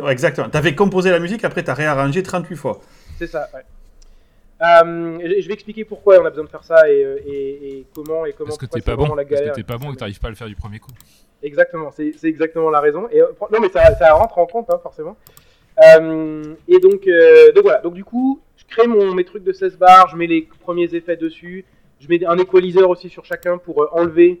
Ouais, 0.00 0.12
exactement. 0.12 0.48
T'avais 0.48 0.74
composé 0.74 1.10
la 1.10 1.18
musique, 1.18 1.44
après 1.44 1.62
t'as 1.62 1.74
réarrangé 1.74 2.22
38 2.22 2.56
fois. 2.56 2.80
C'est 3.18 3.26
ça, 3.26 3.48
ouais. 3.54 3.60
Euh, 4.62 5.18
je 5.38 5.46
vais 5.46 5.52
expliquer 5.54 5.84
pourquoi 5.84 6.18
on 6.18 6.24
a 6.24 6.30
besoin 6.30 6.44
de 6.44 6.48
faire 6.48 6.64
ça 6.64 6.88
et, 6.88 7.04
euh, 7.04 7.18
et, 7.26 7.78
et 7.78 7.86
comment 7.94 8.24
et 8.24 8.32
comment 8.32 8.48
Parce 8.48 8.56
que 8.58 8.64
t'es 8.64 8.80
pas 8.80 8.96
bon. 8.96 9.14
la 9.14 9.24
Parce 9.26 9.40
que 9.42 9.54
t'es 9.54 9.62
pas 9.62 9.76
bon 9.76 9.90
et 9.90 9.94
que 9.94 9.98
t'arrives 9.98 10.18
pas 10.18 10.28
à 10.28 10.30
le 10.30 10.36
faire 10.36 10.48
du 10.48 10.56
premier 10.56 10.78
coup. 10.78 10.92
Exactement, 11.42 11.90
c'est 11.90 12.14
exactement 12.24 12.70
la 12.70 12.80
raison. 12.80 13.08
Et, 13.10 13.20
euh, 13.20 13.26
non, 13.52 13.60
mais 13.60 13.68
ça, 13.68 13.94
ça 13.96 14.14
rentre 14.14 14.38
en 14.38 14.46
compte, 14.46 14.70
hein, 14.70 14.80
forcément. 14.82 15.16
Euh, 15.84 16.54
et 16.68 16.78
donc, 16.78 17.06
euh, 17.06 17.52
donc 17.52 17.64
voilà, 17.64 17.80
donc 17.80 17.94
du 17.94 18.04
coup, 18.04 18.40
je 18.56 18.64
crée 18.64 18.86
mon, 18.86 19.14
mes 19.14 19.24
trucs 19.24 19.44
de 19.44 19.52
16 19.52 19.76
bars, 19.76 20.08
je 20.08 20.16
mets 20.16 20.26
les 20.26 20.48
premiers 20.60 20.94
effets 20.94 21.16
dessus, 21.16 21.64
je 22.00 22.08
mets 22.08 22.24
un 22.24 22.38
equalizer 22.38 22.88
aussi 22.88 23.08
sur 23.10 23.24
chacun 23.24 23.58
pour 23.58 23.86
enlever, 23.92 24.40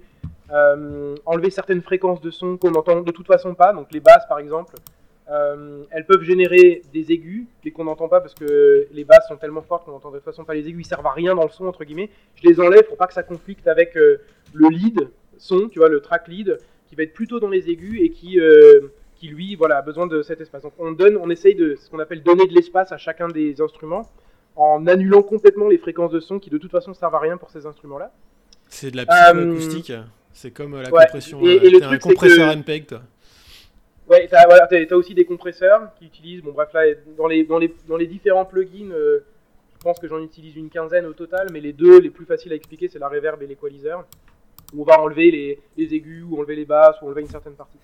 euh, 0.50 1.14
enlever 1.26 1.50
certaines 1.50 1.82
fréquences 1.82 2.20
de 2.20 2.30
son 2.30 2.56
qu'on 2.56 2.74
entend 2.74 3.00
de 3.02 3.12
toute 3.12 3.26
façon 3.26 3.54
pas. 3.54 3.72
Donc 3.74 3.88
les 3.92 4.00
basses, 4.00 4.26
par 4.28 4.38
exemple, 4.38 4.74
euh, 5.30 5.82
elles 5.90 6.06
peuvent 6.06 6.22
générer 6.22 6.82
des 6.92 7.10
aigus, 7.12 7.46
mais 7.64 7.70
qu'on 7.72 7.84
n'entend 7.84 8.08
pas 8.08 8.20
parce 8.20 8.34
que 8.34 8.86
les 8.92 9.04
basses 9.04 9.26
sont 9.28 9.36
tellement 9.36 9.62
fortes 9.62 9.84
qu'on 9.84 9.90
n'entend 9.92 10.10
de 10.10 10.16
toute 10.16 10.24
façon 10.24 10.44
pas 10.44 10.54
les 10.54 10.68
aigus, 10.68 10.86
ils 10.86 10.88
servent 10.88 11.06
à 11.06 11.12
rien 11.12 11.34
dans 11.34 11.42
le 11.44 11.50
son, 11.50 11.66
entre 11.66 11.84
guillemets. 11.84 12.10
Je 12.36 12.48
les 12.48 12.60
enlève 12.60 12.84
pour 12.84 12.96
pas 12.96 13.06
que 13.06 13.14
ça 13.14 13.22
conflicte 13.24 13.66
avec 13.66 13.96
euh, 13.96 14.18
le 14.54 14.68
lead 14.68 15.08
son, 15.38 15.68
tu 15.68 15.80
vois, 15.80 15.88
le 15.88 16.00
track 16.00 16.28
lead, 16.28 16.58
qui 16.88 16.94
va 16.94 17.02
être 17.02 17.12
plutôt 17.12 17.40
dans 17.40 17.48
les 17.48 17.68
aigus 17.68 18.00
et 18.00 18.10
qui, 18.10 18.38
euh, 18.40 18.80
qui 19.16 19.28
lui, 19.28 19.56
voilà, 19.56 19.78
a 19.78 19.82
besoin 19.82 20.06
de 20.06 20.22
cet 20.22 20.40
espace. 20.40 20.62
Donc 20.62 20.72
on 20.78 20.92
donne, 20.92 21.16
on 21.16 21.28
essaye 21.30 21.54
de 21.56 21.74
ce 21.74 21.90
qu'on 21.90 21.98
appelle 21.98 22.22
donner 22.22 22.46
de 22.46 22.54
l'espace 22.54 22.92
à 22.92 22.96
chacun 22.96 23.26
des 23.28 23.60
instruments 23.60 24.08
en 24.54 24.86
annulant 24.86 25.22
complètement 25.22 25.68
les 25.68 25.76
fréquences 25.78 26.12
de 26.12 26.20
son 26.20 26.38
qui 26.38 26.48
de 26.50 26.56
toute 26.58 26.70
façon 26.70 26.94
servent 26.94 27.14
à 27.16 27.18
rien 27.18 27.36
pour 27.36 27.50
ces 27.50 27.66
instruments-là. 27.66 28.12
C'est 28.68 28.90
de 28.92 28.96
la 28.96 29.04
psychoacoustique. 29.06 29.92
C'est 30.32 30.50
comme 30.50 30.80
la 30.80 30.90
ouais, 30.90 31.02
compression. 31.02 31.40
et- 31.42 31.56
et 31.66 31.70
le 31.70 31.82
un 31.82 31.86
truc, 31.88 32.02
compresseur 32.02 32.52
que- 32.52 32.58
MPEG, 32.58 32.86
toi. 32.86 33.00
Ouais, 34.08 34.28
t'as 34.28 34.44
t'as 34.68 34.94
aussi 34.94 35.14
des 35.14 35.24
compresseurs 35.24 35.92
qui 35.98 36.06
utilisent, 36.06 36.42
bon 36.42 36.52
bref 36.52 36.72
là, 36.72 36.84
dans 37.16 37.26
les, 37.26 38.06
différents 38.06 38.44
plugins, 38.44 38.92
euh, 38.92 39.24
je 39.78 39.82
pense 39.82 39.98
que 39.98 40.06
j'en 40.06 40.20
utilise 40.20 40.54
une 40.54 40.70
quinzaine 40.70 41.06
au 41.06 41.12
total, 41.12 41.48
mais 41.52 41.60
les 41.60 41.72
deux 41.72 41.98
les 41.98 42.10
plus 42.10 42.24
faciles 42.24 42.52
à 42.52 42.54
expliquer, 42.54 42.88
c'est 42.88 43.00
la 43.00 43.08
reverb 43.08 43.42
et 43.42 43.48
l'equalizer, 43.48 44.04
où 44.72 44.82
on 44.82 44.84
va 44.84 45.00
enlever 45.00 45.32
les, 45.32 45.60
les 45.76 45.94
aigus, 45.94 46.22
ou 46.22 46.38
enlever 46.38 46.54
les 46.54 46.64
basses, 46.64 47.00
ou 47.02 47.06
enlever 47.06 47.22
une 47.22 47.28
certaine 47.28 47.54
partie. 47.54 47.78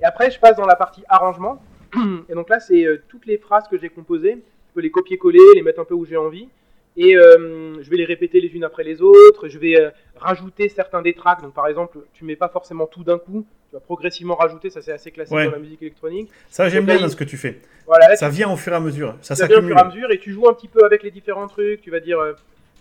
Et 0.00 0.04
après, 0.04 0.32
je 0.32 0.40
passe 0.40 0.56
dans 0.56 0.66
la 0.66 0.74
partie 0.74 1.04
arrangement, 1.08 1.62
et 2.28 2.34
donc 2.34 2.48
là, 2.48 2.58
c'est 2.58 2.84
euh, 2.84 3.00
toutes 3.08 3.26
les 3.26 3.38
phrases 3.38 3.68
que 3.68 3.78
j'ai 3.78 3.88
composées, 3.88 4.42
je 4.68 4.74
peux 4.74 4.80
les 4.80 4.90
copier-coller, 4.90 5.54
les 5.54 5.62
mettre 5.62 5.78
un 5.78 5.84
peu 5.84 5.94
où 5.94 6.04
j'ai 6.04 6.16
envie, 6.16 6.48
et 6.96 7.16
euh, 7.16 7.82
je 7.82 7.90
vais 7.90 7.96
les 7.96 8.04
répéter 8.04 8.40
les 8.40 8.48
unes 8.48 8.64
après 8.64 8.84
les 8.84 9.02
autres, 9.02 9.48
je 9.48 9.58
vais 9.58 9.78
euh, 9.80 9.90
rajouter 10.16 10.68
certains 10.68 11.02
des 11.02 11.14
tracks, 11.14 11.42
donc 11.42 11.52
par 11.54 11.66
exemple, 11.68 11.98
tu 12.12 12.24
mets 12.24 12.36
pas 12.36 12.48
forcément 12.48 12.86
tout 12.86 13.04
d'un 13.04 13.18
coup, 13.18 13.46
tu 13.68 13.74
vas 13.74 13.80
progressivement 13.80 14.34
rajouter, 14.34 14.70
ça 14.70 14.80
c'est 14.82 14.92
assez 14.92 15.10
classique 15.10 15.36
Ouais. 15.36 15.44
dans 15.46 15.52
la 15.52 15.58
musique 15.58 15.82
électronique. 15.82 16.30
Ça, 16.48 16.68
j'aime 16.68 16.86
bien 16.86 16.98
là, 16.98 17.08
ce 17.08 17.16
que 17.16 17.24
tu 17.24 17.36
fais. 17.36 17.60
Voilà, 17.86 18.08
là, 18.08 18.16
Ça 18.16 18.28
vient 18.28 18.50
au 18.50 18.56
fur 18.56 18.72
et 18.72 18.76
à 18.76 18.80
mesure. 18.80 19.16
Ça 19.20 19.34
tu 19.34 19.46
bien 19.46 19.58
au 19.58 19.62
fur 19.66 19.76
et 19.76 19.80
à 19.80 19.84
mesure 19.84 20.10
et 20.10 20.18
tu 20.18 20.32
joues 20.32 20.48
un 20.48 20.54
petit 20.54 20.68
peu 20.68 20.84
avec 20.84 21.02
les 21.02 21.10
différents 21.10 21.46
trucs. 21.48 21.80
Tu 21.82 21.90
vas 21.90 22.00
dire, 22.00 22.18
euh, 22.18 22.32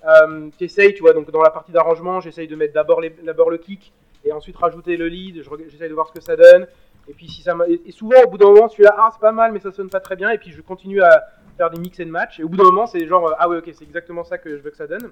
euh, 0.08 0.49
t'essayes, 0.58 0.93
tu 0.93 1.01
vois, 1.01 1.13
donc 1.13 1.30
dans 1.32 1.41
la 1.41 1.49
partie 1.49 1.71
d'arrangement, 1.71 2.21
j'essaye 2.21 2.47
de 2.47 2.56
mettre 2.56 2.73
d'abord 2.73 3.01
les- 3.01 3.13
d'abord 3.23 3.49
le 3.49 3.58
kick 3.58 3.91
et 4.23 4.32
ensuite 4.32 4.56
rajouter 4.58 4.97
le 4.97 5.08
lead. 5.08 5.43
J'essaye 5.69 5.89
de 5.89 5.93
voir 5.93 6.08
ce 6.08 6.13
que 6.13 6.21
ça 6.21 6.36
donne. 6.36 6.67
Et 7.07 7.13
puis 7.13 7.29
si 7.29 7.41
ça 7.41 7.55
et 7.67 7.91
souvent 7.91 8.21
au 8.25 8.29
bout 8.29 8.37
d'un 8.37 8.47
moment, 8.47 8.67
tu 8.67 8.81
là, 8.81 8.95
ah 8.97 9.09
c'est 9.13 9.19
pas 9.21 9.31
mal, 9.31 9.51
mais 9.51 9.59
ça 9.59 9.71
sonne 9.71 9.89
pas 9.89 9.99
très 9.99 10.15
bien. 10.15 10.31
Et 10.31 10.37
puis 10.37 10.51
je 10.51 10.61
continue 10.61 11.01
à 11.01 11.23
faire 11.57 11.69
des 11.69 11.79
mix 11.79 11.99
and 11.99 12.07
match. 12.07 12.39
Et 12.39 12.43
au 12.43 12.49
bout 12.49 12.57
d'un 12.57 12.63
moment, 12.63 12.87
c'est 12.87 13.05
genre, 13.07 13.27
euh, 13.27 13.33
ah 13.37 13.47
ouais, 13.47 13.57
ok, 13.57 13.69
c'est 13.73 13.83
exactement 13.83 14.23
ça 14.23 14.37
que 14.37 14.57
je 14.57 14.61
veux 14.61 14.71
que 14.71 14.77
ça 14.77 14.87
donne. 14.87 15.11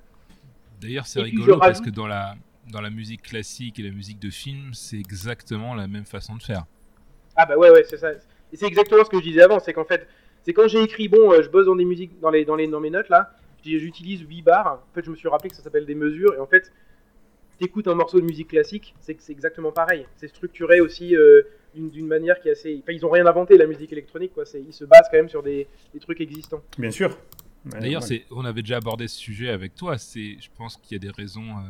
D'ailleurs, 0.82 1.06
c'est 1.06 1.21
rigolo 1.21 1.58
parce 1.58 1.79
rajoute- 1.79 1.86
que 1.86 1.89
dans 1.95 2.08
la, 2.08 2.36
dans 2.71 2.82
la 2.82 2.89
musique 2.89 3.21
classique 3.21 3.79
et 3.79 3.84
la 3.84 3.91
musique 3.91 4.19
de 4.19 4.29
film, 4.29 4.73
c'est 4.73 4.97
exactement 4.97 5.75
la 5.75 5.88
même 5.88 6.06
façon 6.06 6.36
de 6.36 6.43
faire. 6.43 6.65
Ah 7.36 7.45
bah 7.45 7.58
ouais, 7.58 7.69
ouais, 7.69 7.84
c'est 7.88 7.97
ça. 7.97 8.12
Et 8.12 8.58
c'est 8.58 8.65
exactement 8.67 9.03
ce 9.03 9.10
que 9.10 9.17
je 9.17 9.23
disais 9.23 9.41
avant, 9.41 9.60
c'est 9.60 9.73
qu'en 9.73 9.86
fait, 9.86 10.08
c'est 10.43 10.53
quand 10.53 10.67
j'ai 10.67 10.82
écrit, 10.84 11.08
bon, 11.08 11.32
euh, 11.32 11.41
je 11.41 11.49
bosse 11.49 11.65
dans 11.65 11.75
des 11.75 11.86
musiques, 11.86 12.19
dans, 12.19 12.29
les, 12.29 12.45
dans, 12.45 12.56
les, 12.56 12.67
dans 12.67 12.79
mes 12.79 12.89
notes 12.89 13.10
là, 13.10 13.32
j'utilise 13.63 14.21
8 14.21 14.41
bars, 14.41 14.82
en 14.91 14.93
fait 14.93 15.06
je 15.06 15.10
me 15.10 15.15
suis 15.15 15.29
rappelé 15.29 15.49
que 15.49 15.56
ça 15.56 15.63
s'appelle 15.63 15.86
des 15.86 15.95
mesures, 15.95 16.36
et 16.36 16.39
en 16.39 16.45
fait, 16.45 16.71
t'écoutes 17.60 17.88
un 17.88 17.95
morceau 17.95 18.19
de 18.19 18.25
musique 18.25 18.49
classique, 18.49 18.93
c'est 18.99 19.15
c'est 19.21 19.32
exactement 19.32 19.71
pareil. 19.71 20.06
C'est 20.17 20.27
structuré 20.27 20.82
aussi 20.82 21.15
euh, 21.15 21.43
d'une 21.75 22.07
manière 22.07 22.39
qui 22.39 22.49
est 22.49 22.51
assez... 22.51 22.79
Enfin, 22.83 22.91
ils 22.93 23.05
ont 23.05 23.09
rien 23.09 23.25
inventé, 23.25 23.57
la 23.57 23.65
musique 23.67 23.91
électronique, 23.91 24.33
quoi. 24.33 24.45
C'est- 24.45 24.62
Ils 24.62 24.73
se 24.73 24.86
basent 24.86 25.07
quand 25.12 25.17
même 25.17 25.29
sur 25.29 25.41
des, 25.43 25.67
des 25.93 25.99
trucs 25.99 26.21
existants. 26.21 26.62
Bien 26.77 26.91
sûr. 26.91 27.09
Ouais, 27.71 27.79
D'ailleurs, 27.79 28.01
ouais. 28.01 28.07
c'est, 28.07 28.25
on 28.31 28.45
avait 28.45 28.62
déjà 28.62 28.77
abordé 28.77 29.07
ce 29.07 29.17
sujet 29.17 29.49
avec 29.49 29.75
toi. 29.75 29.97
C'est, 29.97 30.38
je 30.39 30.49
pense 30.57 30.77
qu'il 30.77 30.93
y 30.93 30.95
a 30.95 30.99
des 30.99 31.09
raisons, 31.12 31.57
euh, 31.57 31.62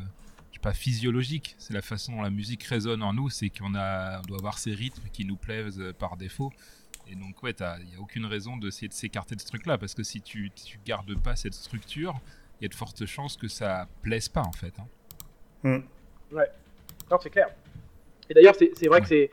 je 0.51 0.55
sais 0.55 0.61
pas, 0.61 0.73
physiologiques. 0.73 1.55
C'est 1.59 1.73
la 1.73 1.81
façon 1.81 2.13
dont 2.13 2.21
la 2.21 2.29
musique 2.31 2.63
résonne 2.63 3.03
en 3.03 3.13
nous. 3.13 3.29
C'est 3.29 3.49
qu'on 3.49 3.75
a, 3.75 4.19
on 4.19 4.23
doit 4.23 4.37
avoir 4.39 4.57
ces 4.57 4.71
rythmes 4.71 5.07
qui 5.13 5.23
nous 5.25 5.35
plaisent 5.37 5.79
euh, 5.79 5.93
par 5.93 6.17
défaut. 6.17 6.51
Et 7.11 7.15
donc, 7.15 7.41
ouais, 7.43 7.53
il 7.59 7.85
n'y 7.89 7.95
a 7.95 7.99
aucune 7.99 8.25
raison 8.25 8.57
d'essayer 8.57 8.87
de 8.87 8.93
s'écarter 8.93 9.35
de 9.35 9.41
ce 9.41 9.47
truc-là. 9.47 9.77
Parce 9.77 9.93
que 9.93 10.03
si 10.03 10.21
tu, 10.21 10.49
tu 10.51 10.79
gardes 10.85 11.19
pas 11.21 11.35
cette 11.35 11.53
structure, 11.53 12.19
il 12.59 12.63
y 12.63 12.65
a 12.65 12.69
de 12.69 12.75
fortes 12.75 13.05
chances 13.05 13.35
que 13.37 13.47
ça 13.47 13.87
plaise 14.01 14.29
pas, 14.29 14.41
en 14.43 14.53
fait. 14.53 14.73
hein. 14.79 15.81
Non, 17.11 17.17
c'est 17.21 17.29
clair. 17.29 17.47
Et 18.29 18.33
d'ailleurs, 18.33 18.55
c'est 18.57 18.71
c'est 18.75 18.87
vrai 18.87 19.01
que 19.01 19.07
c'est- 19.07 19.29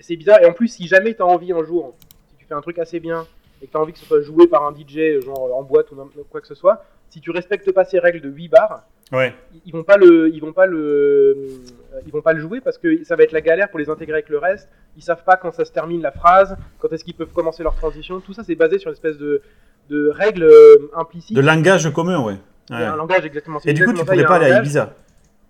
c'est 0.00 0.16
bizarre. 0.16 0.40
Et 0.42 0.46
en 0.46 0.52
plus, 0.52 0.68
si 0.68 0.86
jamais 0.86 1.14
tu 1.14 1.22
as 1.22 1.26
envie 1.26 1.52
un 1.52 1.62
jour, 1.64 1.94
si 2.30 2.36
tu 2.38 2.44
fais 2.46 2.54
un 2.54 2.60
truc 2.60 2.78
assez 2.78 3.00
bien 3.00 3.26
et 3.62 3.66
que 3.66 3.70
tu 3.72 3.76
as 3.76 3.80
envie 3.80 3.92
que 3.92 3.98
ce 3.98 4.04
soit 4.06 4.20
joué 4.22 4.46
par 4.46 4.64
un 4.66 4.72
DJ, 4.74 5.20
genre 5.24 5.56
en 5.56 5.62
boîte 5.62 5.90
ou 5.92 5.96
quoi 6.30 6.40
que 6.40 6.46
ce 6.46 6.54
soit, 6.54 6.84
si 7.10 7.20
tu 7.20 7.30
respectes 7.30 7.70
pas 7.72 7.84
ces 7.84 7.98
règles 7.98 8.20
de 8.20 8.28
8 8.30 8.48
bars, 8.48 8.82
Ouais. 9.12 9.34
ils- 9.66 9.72
vont 9.72 9.82
pas 9.82 9.98
le, 9.98 10.30
ils 10.32 10.40
vont 10.40 10.54
pas 10.54 10.64
le, 10.64 10.78
euh, 10.78 12.00
ils 12.06 12.12
vont 12.12 12.22
pas 12.22 12.32
le 12.32 12.40
jouer 12.40 12.60
parce 12.62 12.78
que 12.78 13.04
ça 13.04 13.14
va 13.14 13.24
être 13.24 13.32
la 13.32 13.42
galère 13.42 13.68
pour 13.68 13.78
les 13.78 13.90
intégrer 13.90 14.14
avec 14.14 14.30
le 14.30 14.38
reste. 14.38 14.68
Ils 14.96 15.02
savent 15.02 15.22
pas 15.22 15.36
quand 15.36 15.52
ça 15.52 15.64
se 15.66 15.72
termine 15.72 16.00
la 16.00 16.12
phrase, 16.12 16.56
quand 16.78 16.90
est-ce 16.92 17.04
qu'ils 17.04 17.14
peuvent 17.14 17.32
commencer 17.32 17.62
leur 17.62 17.74
transition. 17.76 18.20
Tout 18.20 18.32
ça, 18.32 18.42
c'est 18.42 18.54
basé 18.54 18.78
sur 18.78 18.88
une 18.88 18.94
espèce 18.94 19.18
de, 19.18 19.42
de 19.90 20.08
règles 20.08 20.44
euh, 20.44 20.90
implicites. 20.96 21.36
De 21.36 21.42
langage 21.42 21.92
commun, 21.92 22.20
ouais. 22.24 22.36
Il 22.70 22.76
y 22.76 22.78
Ouais. 22.78 22.84
a 22.84 22.92
un 22.94 22.96
langage 22.96 23.26
exactement. 23.26 23.58
Et 23.66 23.74
du 23.74 23.84
coup, 23.84 23.92
tu 23.92 24.02
pourrais 24.04 24.24
pas 24.24 24.36
aller 24.36 24.50
à. 24.52 24.58
Ibiza. 24.60 24.94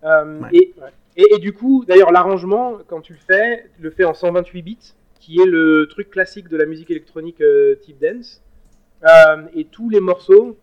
Euh, 0.05 0.40
Ouais. 0.40 0.48
et, 0.52 0.74
et, 1.16 1.35
et 1.35 1.38
du 1.38 1.53
coup, 1.53 1.85
d'ailleurs, 1.87 2.12
l'arrangement, 2.12 2.79
quand 2.88 3.01
tu 3.01 3.12
le 3.12 3.18
fais, 3.18 3.66
tu 3.77 3.83
le 3.83 3.90
fais 3.90 4.05
en 4.05 4.14
128 4.14 4.62
bits, 4.62 4.79
qui 5.20 5.38
est 5.40 5.46
le 5.46 5.87
truc 5.90 6.11
classique 6.11 6.48
de 6.48 6.57
la 6.57 6.64
musique 6.66 6.90
électronique 6.90 7.40
euh, 7.40 7.75
type 7.77 7.98
dance. 8.01 8.40
Euh, 9.05 9.42
et 9.55 9.64
tous 9.64 9.90
les 9.90 10.01
morceaux, 10.01 10.57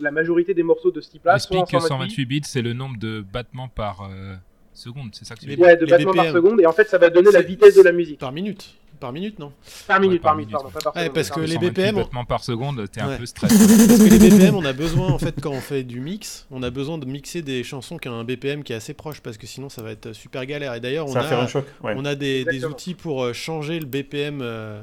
la 0.00 0.10
majorité 0.10 0.54
des 0.54 0.62
morceaux 0.62 0.90
de 0.90 1.00
ce 1.00 1.10
type-là 1.10 1.38
sont 1.38 1.54
en 1.56 1.62
Explique 1.62 1.80
que 1.80 1.86
128 1.86 1.88
128 2.10 2.24
bits, 2.26 2.40
c'est 2.44 2.62
le 2.62 2.72
nombre 2.72 2.98
de 2.98 3.20
battements 3.32 3.68
par 3.68 4.02
euh, 4.02 4.34
seconde, 4.74 5.10
c'est 5.12 5.24
ça 5.24 5.34
que 5.34 5.40
tu 5.40 5.46
veux 5.46 5.50
Les- 5.52 5.56
dire 5.56 5.64
Ouais, 5.66 5.76
de 5.76 5.84
les 5.84 5.90
battements 5.90 6.12
par 6.12 6.32
seconde, 6.32 6.60
et 6.60 6.66
en 6.66 6.72
fait, 6.72 6.88
ça 6.88 6.98
va 6.98 7.10
donner 7.10 7.30
la 7.30 7.42
vitesse 7.42 7.76
de 7.76 7.82
la 7.82 7.92
musique. 7.92 8.18
Par 8.20 8.32
minute. 8.32 8.74
Par 8.98 9.12
minute, 9.12 9.38
non 9.38 9.52
Par 9.86 10.00
minute, 10.00 10.22
par 10.22 10.30
par 10.32 10.36
minute, 10.36 10.48
minute, 10.48 10.52
pardon, 10.52 10.68
ouais. 10.68 10.72
pas 10.82 10.90
par 10.92 10.96
Ouais, 11.02 11.10
parce 11.10 11.28
par 11.28 11.36
que 11.36 11.40
les 11.42 11.54
128 11.54 11.70
BPM, 11.70 12.04
on- 12.14 12.24
par 12.24 12.42
seconde, 12.44 12.90
t'es 12.90 13.00
un 13.00 13.08
Ouais. 13.08 13.18
peu 13.18 13.26
stressé. 13.26 13.54
Parce 13.88 13.98
que 14.00 14.08
les 14.08 14.18
BPM, 14.18 14.54
on 14.54 14.64
a 14.64 14.72
besoin, 14.72 15.08
en 15.10 15.18
fait, 15.18 15.34
quand 15.40 15.50
on 15.50 15.60
fait 15.60 15.82
du 15.84 16.00
mix, 16.00 16.46
on 16.50 16.62
a 16.62 16.70
besoin 16.70 16.98
de 16.98 17.04
mixer 17.06 17.42
des 17.42 17.62
chansons 17.64 17.98
qui 17.98 18.08
ont 18.08 18.14
un 18.18 18.24
BPM 18.24 18.62
qui 18.62 18.72
est 18.72 18.76
assez 18.76 18.94
proche, 18.94 19.20
parce 19.20 19.36
que 19.38 19.46
sinon 19.46 19.68
ça 19.68 19.82
va 19.82 19.90
être 19.90 20.12
super 20.12 20.44
galère. 20.46 20.74
Et 20.74 20.80
d'ailleurs, 20.80 21.06
on, 21.06 21.12
Ça 21.12 21.20
va 21.20 21.28
faire 21.28 21.40
un 21.40 21.44
a, 21.44 21.48
choc. 21.48 21.66
Ouais. 21.82 21.94
on 21.96 22.04
a 22.04 22.14
des, 22.14 22.64
outils 22.64 22.94
pour 22.94 23.22
euh, 23.24 23.32
changer 23.32 23.78
le 23.78 23.86
BPM 23.86 24.40
euh, 24.42 24.82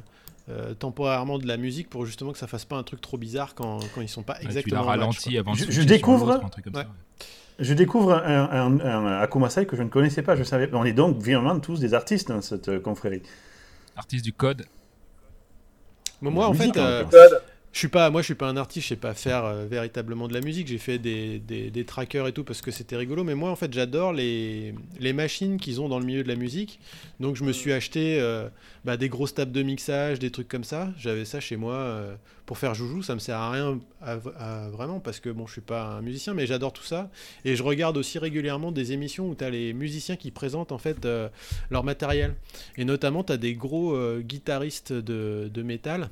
euh, 0.49 0.73
temporairement 0.73 1.37
de 1.39 1.47
la 1.47 1.57
musique 1.57 1.89
pour 1.89 2.05
justement 2.05 2.31
que 2.33 2.37
ça 2.37 2.47
fasse 2.47 2.65
pas 2.65 2.75
un 2.75 2.83
truc 2.83 3.01
trop 3.01 3.17
bizarre 3.17 3.55
quand, 3.55 3.79
quand 3.95 4.01
ils 4.01 4.09
sont 4.09 4.23
pas 4.23 4.33
Ouais, 4.33 4.39
tu 4.41 4.45
exactement 4.47 4.81
match, 4.81 4.87
ralenti 4.99 5.37
avant 5.37 5.53
de 5.53 5.57
Je- 5.57 5.71
je 5.71 5.81
découvre- 5.83 6.31
un 6.33 6.49
truc 6.49 6.65
comme 6.65 6.75
Ouais. 6.75 6.81
ça, 6.83 6.87
ouais. 6.87 7.25
Je 7.59 7.73
découvre 7.75 8.13
un, 8.13 8.49
un, 8.51 8.79
un, 8.79 9.05
un 9.05 9.19
Akumasai 9.21 9.67
que 9.67 9.75
je 9.77 9.83
ne 9.83 9.87
connaissais 9.89 10.23
pas. 10.23 10.35
Je 10.35 10.41
savais. 10.43 10.67
On 10.73 10.83
est 10.85 10.91
donc 10.91 11.19
vraiment 11.19 11.59
tous 11.59 11.79
des 11.79 11.93
artistes 11.93 12.29
dans 12.29 12.41
cette 12.41 12.67
euh, 12.67 12.79
confrérie. 12.79 13.21
Artiste 13.95 14.25
du 14.25 14.33
code, 14.33 14.65
Mais 16.21 16.29
moi, 16.31 16.47
en 16.47 16.53
musique, 16.53 16.73
fait, 16.73 16.79
euh. 16.79 17.03
Code. 17.05 17.41
Je 17.73 17.79
suis 17.79 17.87
pas, 17.87 18.11
moi, 18.11 18.21
je 18.21 18.25
suis 18.25 18.35
pas 18.35 18.47
un 18.47 18.55
artiste, 18.55 18.83
je 18.83 18.89
sais 18.89 18.95
pas 18.95 19.15
faire 19.15 19.45
euh, 19.45 19.65
véritablement 19.65 20.27
de 20.27 20.33
la 20.35 20.41
musique. 20.41 20.67
J'ai 20.67 20.77
fait 20.77 20.99
des, 20.99 21.39
des, 21.39 21.85
trackers 21.85 22.27
et 22.27 22.31
tout 22.31 22.43
parce 22.43 22.61
que 22.61 22.69
c'était 22.69 22.95
rigolo. 22.95 23.23
Mais 23.23 23.33
moi, 23.33 23.49
en 23.49 23.55
fait, 23.55 23.73
j'adore 23.73 24.13
les, 24.13 24.75
les 24.99 25.11
machines 25.11 25.57
qu'ils 25.59 25.81
ont 25.81 25.89
dans 25.89 25.97
le 25.97 26.05
milieu 26.05 26.21
de 26.21 26.27
la 26.27 26.35
musique. 26.35 26.79
Donc, 27.19 27.35
je 27.35 27.43
me 27.43 27.51
suis 27.51 27.73
acheté 27.73 28.19
euh, 28.21 28.47
bah, 28.85 28.95
des 28.95 29.09
grosses 29.09 29.33
tables 29.33 29.51
de 29.51 29.63
mixage, 29.63 30.19
des 30.19 30.29
trucs 30.29 30.47
comme 30.47 30.63
ça. 30.63 30.91
J'avais 30.99 31.25
ça 31.25 31.39
chez 31.39 31.55
moi 31.55 31.73
euh, 31.73 32.15
pour 32.45 32.59
faire 32.59 32.75
joujou. 32.75 33.01
Ça 33.01 33.15
me 33.15 33.19
sert 33.19 33.37
à 33.37 33.49
rien 33.49 33.79
vraiment 34.71 34.99
parce 34.99 35.19
que 35.19 35.31
bon, 35.31 35.47
je 35.47 35.53
suis 35.53 35.61
pas 35.61 35.83
un 35.83 36.01
musicien, 36.01 36.35
mais 36.35 36.45
j'adore 36.45 36.73
tout 36.73 36.83
ça. 36.83 37.09
Et 37.43 37.55
je 37.55 37.63
regarde 37.63 37.97
aussi 37.97 38.19
régulièrement 38.19 38.71
des 38.71 38.91
émissions 38.91 39.29
où 39.29 39.33
tu 39.33 39.43
as 39.43 39.49
les 39.49 39.73
musiciens 39.73 40.15
qui 40.15 40.29
présentent 40.29 40.73
en 40.73 40.77
fait 40.77 41.07
leur 41.71 41.83
matériel. 41.83 42.35
Et 42.77 42.85
notamment, 42.85 43.23
tu 43.23 43.33
as 43.33 43.37
des 43.37 43.55
gros 43.55 43.97
guitaristes 44.19 44.93
de, 44.93 45.49
de 45.51 45.63
métal 45.63 46.11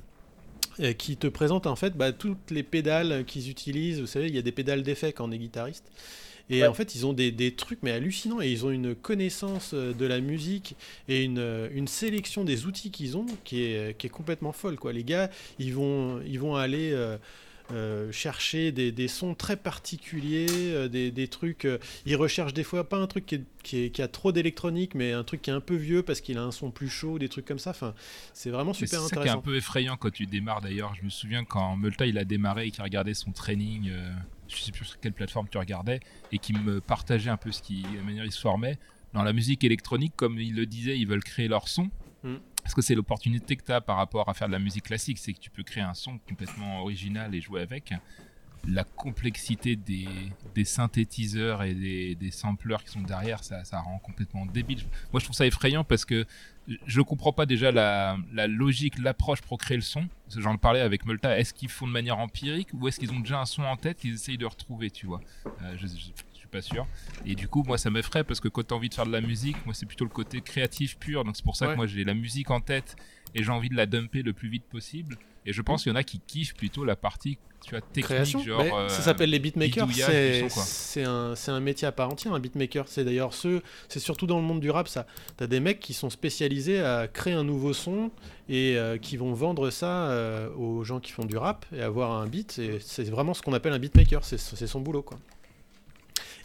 qui 0.97 1.17
te 1.17 1.27
présentent 1.27 1.67
en 1.67 1.75
fait 1.75 1.95
bah, 1.95 2.11
toutes 2.11 2.51
les 2.51 2.63
pédales 2.63 3.25
qu'ils 3.25 3.49
utilisent. 3.49 3.99
Vous 3.99 4.07
savez, 4.07 4.27
il 4.27 4.35
y 4.35 4.39
a 4.39 4.41
des 4.41 4.51
pédales 4.51 4.83
d'effet 4.83 5.13
quand 5.13 5.27
on 5.27 5.31
est 5.31 5.37
guitariste. 5.37 5.85
Et 6.49 6.61
Ouais. 6.63 6.67
en 6.67 6.73
fait, 6.73 6.95
ils 6.95 7.05
ont 7.05 7.13
des, 7.13 7.31
des 7.31 7.53
trucs 7.55 7.79
mais 7.81 7.91
hallucinants 7.91 8.41
et 8.41 8.49
ils 8.49 8.65
ont 8.65 8.71
une 8.71 8.93
connaissance 8.93 9.71
euh, 9.73 9.93
de 9.93 10.05
la 10.05 10.19
musique 10.19 10.75
et 11.07 11.23
une, 11.23 11.39
euh, 11.39 11.69
une 11.73 11.87
sélection 11.87 12.43
des 12.43 12.65
outils 12.65 12.91
qu'ils 12.91 13.15
ont 13.15 13.25
qui 13.45 13.63
est, 13.63 13.97
qui 13.97 14.07
est 14.07 14.09
complètement 14.09 14.51
folle. 14.51 14.75
Quoi. 14.77 14.91
Les 14.91 15.03
gars, 15.05 15.29
ils 15.59 15.73
vont, 15.73 16.19
ils 16.27 16.39
vont 16.39 16.55
aller 16.55 16.91
euh, 16.91 17.17
euh, 17.71 18.11
chercher 18.11 18.71
des, 18.71 18.91
des 18.91 19.07
sons 19.07 19.33
très 19.35 19.55
particuliers, 19.57 20.47
euh, 20.49 20.87
des, 20.87 21.11
des 21.11 21.27
trucs. 21.27 21.65
euh, 21.65 21.77
ils 22.05 22.15
recherchent 22.15 22.53
des 22.53 22.63
fois 22.63 22.87
pas 22.87 22.97
un 22.97 23.07
truc 23.07 23.25
qui, 23.25 23.35
est- 23.35 23.43
qui, 23.63 23.77
est- 23.83 23.89
qui 23.89 24.01
a 24.01 24.07
trop 24.07 24.31
d'électronique, 24.31 24.95
mais 24.95 25.11
un 25.13 25.23
truc 25.23 25.41
qui 25.41 25.49
est 25.49 25.53
un 25.53 25.59
peu 25.61 25.75
vieux 25.75 26.03
parce 26.03 26.21
qu'il 26.21 26.37
a 26.37 26.43
un 26.43 26.51
son 26.51 26.71
plus 26.71 26.89
chaud, 26.89 27.19
des 27.19 27.29
trucs 27.29 27.45
comme 27.45 27.59
ça. 27.59 27.71
Enfin, 27.71 27.93
c'est 28.33 28.49
vraiment 28.49 28.71
Mais 28.71 28.87
C'est 28.87 28.95
super 28.97 29.01
ça 29.01 29.07
qui 29.07 29.13
est 29.13 29.17
un 29.17 29.21
intéressant. 29.21 29.41
peu 29.41 29.55
effrayant 29.55 29.97
quand 29.97 30.11
tu 30.11 30.25
démarres 30.25 30.61
d'ailleurs. 30.61 30.93
Je 30.95 31.03
me 31.03 31.09
souviens 31.09 31.43
quand 31.45 31.75
Multa 31.77 32.05
il 32.05 32.17
a 32.17 32.25
démarré 32.25 32.67
et 32.67 32.71
qu'il 32.71 32.83
regardait 32.83 33.13
son 33.13 33.31
training, 33.31 33.89
euh, 33.89 34.11
je 34.47 34.57
sais 34.57 34.71
plus 34.71 34.85
sur 34.85 34.99
quelle 34.99 35.13
plateforme 35.13 35.47
tu 35.49 35.57
regardais, 35.57 35.99
et 36.31 36.37
qui 36.39 36.53
me 36.53 36.81
partageait 36.81 37.29
un 37.29 37.37
peu 37.37 37.51
ce 37.51 37.61
qui, 37.61 37.83
la 37.95 38.01
manière 38.03 38.25
il 38.25 38.31
se 38.31 38.39
formait. 38.41 38.77
Dans 39.13 39.23
la 39.23 39.33
musique 39.33 39.63
électronique, 39.65 40.13
comme 40.15 40.39
il 40.39 40.55
le 40.55 40.65
disait, 40.65 40.97
ils 40.97 41.05
veulent 41.07 41.23
créer 41.23 41.47
leur 41.49 41.67
son. 41.67 41.89
Mm. 42.23 42.35
Parce 42.63 42.73
que 42.73 42.81
c'est 42.81 42.95
l'opportunité 42.95 43.55
que 43.55 43.63
tu 43.63 43.71
as 43.71 43.81
par 43.81 43.97
rapport 43.97 44.29
à 44.29 44.33
faire 44.33 44.47
de 44.47 44.53
la 44.53 44.59
musique 44.59 44.85
classique, 44.85 45.17
c'est 45.17 45.33
que 45.33 45.39
tu 45.39 45.49
peux 45.49 45.63
créer 45.63 45.83
un 45.83 45.93
son 45.93 46.17
complètement 46.19 46.81
original 46.81 47.33
et 47.33 47.41
jouer 47.41 47.61
avec. 47.61 47.93
La 48.67 48.83
complexité 48.83 49.75
des, 49.75 50.05
synthétiseurs 50.65 51.63
et 51.63 51.73
des, 51.73 52.13
des 52.13 52.29
sampleurs 52.29 52.83
qui 52.83 52.91
sont 52.91 53.01
derrière, 53.01 53.43
ça, 53.43 53.63
rend 53.79 53.97
complètement 53.97 54.45
débile. 54.45 54.83
Moi, 55.11 55.19
je 55.19 55.25
trouve 55.25 55.35
ça 55.35 55.47
effrayant 55.47 55.83
parce 55.83 56.05
que 56.05 56.27
je 56.85 57.01
comprends 57.01 57.33
pas 57.33 57.45
déjà 57.45 57.71
la, 57.71 58.17
logique, 58.47 58.99
l'approche 58.99 59.41
pour 59.41 59.57
créer 59.57 59.77
le 59.77 59.83
son. 59.83 60.07
J'en 60.35 60.57
parlais 60.57 60.81
avec 60.81 61.05
Multa. 61.05 61.37
Est-ce 61.39 61.53
qu'ils 61.53 61.69
font 61.69 61.87
de 61.87 61.91
manière 61.91 62.19
empirique 62.19 62.69
ou 62.73 62.87
est-ce 62.87 62.99
qu'ils 62.99 63.11
ont 63.11 63.19
déjà 63.19 63.39
un 63.39 63.45
son 63.45 63.63
en 63.63 63.77
tête 63.77 63.97
qu'ils 63.97 64.13
essayent 64.13 64.37
de 64.37 64.45
retrouver, 64.45 64.91
tu 64.91 65.07
vois? 65.07 65.21
Euh, 65.63 65.75
pas 66.51 66.61
sûr. 66.61 66.85
Et 67.25 67.35
du 67.35 67.47
coup, 67.47 67.63
moi, 67.65 67.77
ça 67.77 67.89
m'effraie 67.89 68.23
parce 68.23 68.39
que 68.39 68.47
quand 68.47 68.67
tu 68.67 68.73
as 68.73 68.77
envie 68.77 68.89
de 68.89 68.93
faire 68.93 69.05
de 69.05 69.11
la 69.11 69.21
musique, 69.21 69.57
moi, 69.65 69.73
c'est 69.73 69.85
plutôt 69.85 70.05
le 70.05 70.11
côté 70.11 70.41
créatif 70.41 70.97
pur. 70.97 71.23
Donc, 71.23 71.35
c'est 71.35 71.43
pour 71.45 71.55
ça 71.55 71.65
Ouais. 71.67 71.71
que 71.73 71.77
moi, 71.77 71.87
j'ai 71.87 72.03
la 72.03 72.13
musique 72.13 72.51
en 72.51 72.59
tête 72.61 72.95
et 73.33 73.43
j'ai 73.43 73.51
envie 73.51 73.69
de 73.69 73.75
la 73.75 73.85
dumper 73.85 74.21
le 74.23 74.33
plus 74.33 74.49
vite 74.49 74.65
possible. 74.65 75.17
Et 75.45 75.53
je 75.53 75.61
pense 75.63 75.81
qu'il 75.83 75.91
y 75.91 75.93
en 75.93 75.95
a 75.95 76.03
qui 76.03 76.19
kiffent 76.19 76.53
plutôt 76.53 76.85
la 76.85 76.95
partie, 76.95 77.39
tu 77.63 77.71
vois, 77.71 77.81
technique, 77.81 78.05
création. 78.05 78.43
genre. 78.43 78.61
Mais 78.63 78.71
euh, 78.71 78.89
ça 78.89 79.01
s'appelle 79.01 79.31
les 79.31 79.39
beatmakers. 79.39 79.87
C'est 79.91 81.03
un, 81.03 81.35
c'est 81.35 81.49
un 81.49 81.59
métier 81.59 81.87
à 81.87 81.91
part 81.91 82.09
entière, 82.09 82.33
un 82.33 82.39
beatmaker. 82.39 82.87
C'est 82.87 83.03
d'ailleurs 83.03 83.33
ceux, 83.33 83.63
c'est 83.89 83.99
surtout 83.99 84.27
dans 84.27 84.37
le 84.37 84.43
monde 84.43 84.59
du 84.59 84.69
rap 84.69 84.87
ça. 84.87 85.07
T'as 85.37 85.47
des 85.47 85.59
mecs 85.59 85.79
qui 85.79 85.93
sont 85.93 86.11
spécialisés 86.11 86.79
à 86.81 87.07
créer 87.07 87.33
un 87.33 87.43
nouveau 87.43 87.73
son 87.73 88.11
et 88.49 88.77
euh, 88.77 88.97
qui 88.99 89.17
vont 89.17 89.33
vendre 89.33 89.71
ça 89.71 90.09
euh, 90.11 90.49
aux 90.55 90.83
gens 90.83 90.99
qui 90.99 91.11
font 91.11 91.25
du 91.25 91.37
rap 91.37 91.65
et 91.75 91.81
avoir 91.81 92.11
un 92.11 92.27
beat. 92.27 92.59
Et 92.59 92.77
C'est 92.79 93.09
vraiment 93.09 93.33
ce 93.33 93.41
qu'on 93.41 93.53
appelle 93.53 93.73
un 93.73 93.79
beatmaker. 93.79 94.23
C'est 94.23 94.37
c'est 94.39 94.67
son 94.67 94.81
boulot 94.81 95.01
quoi. 95.01 95.17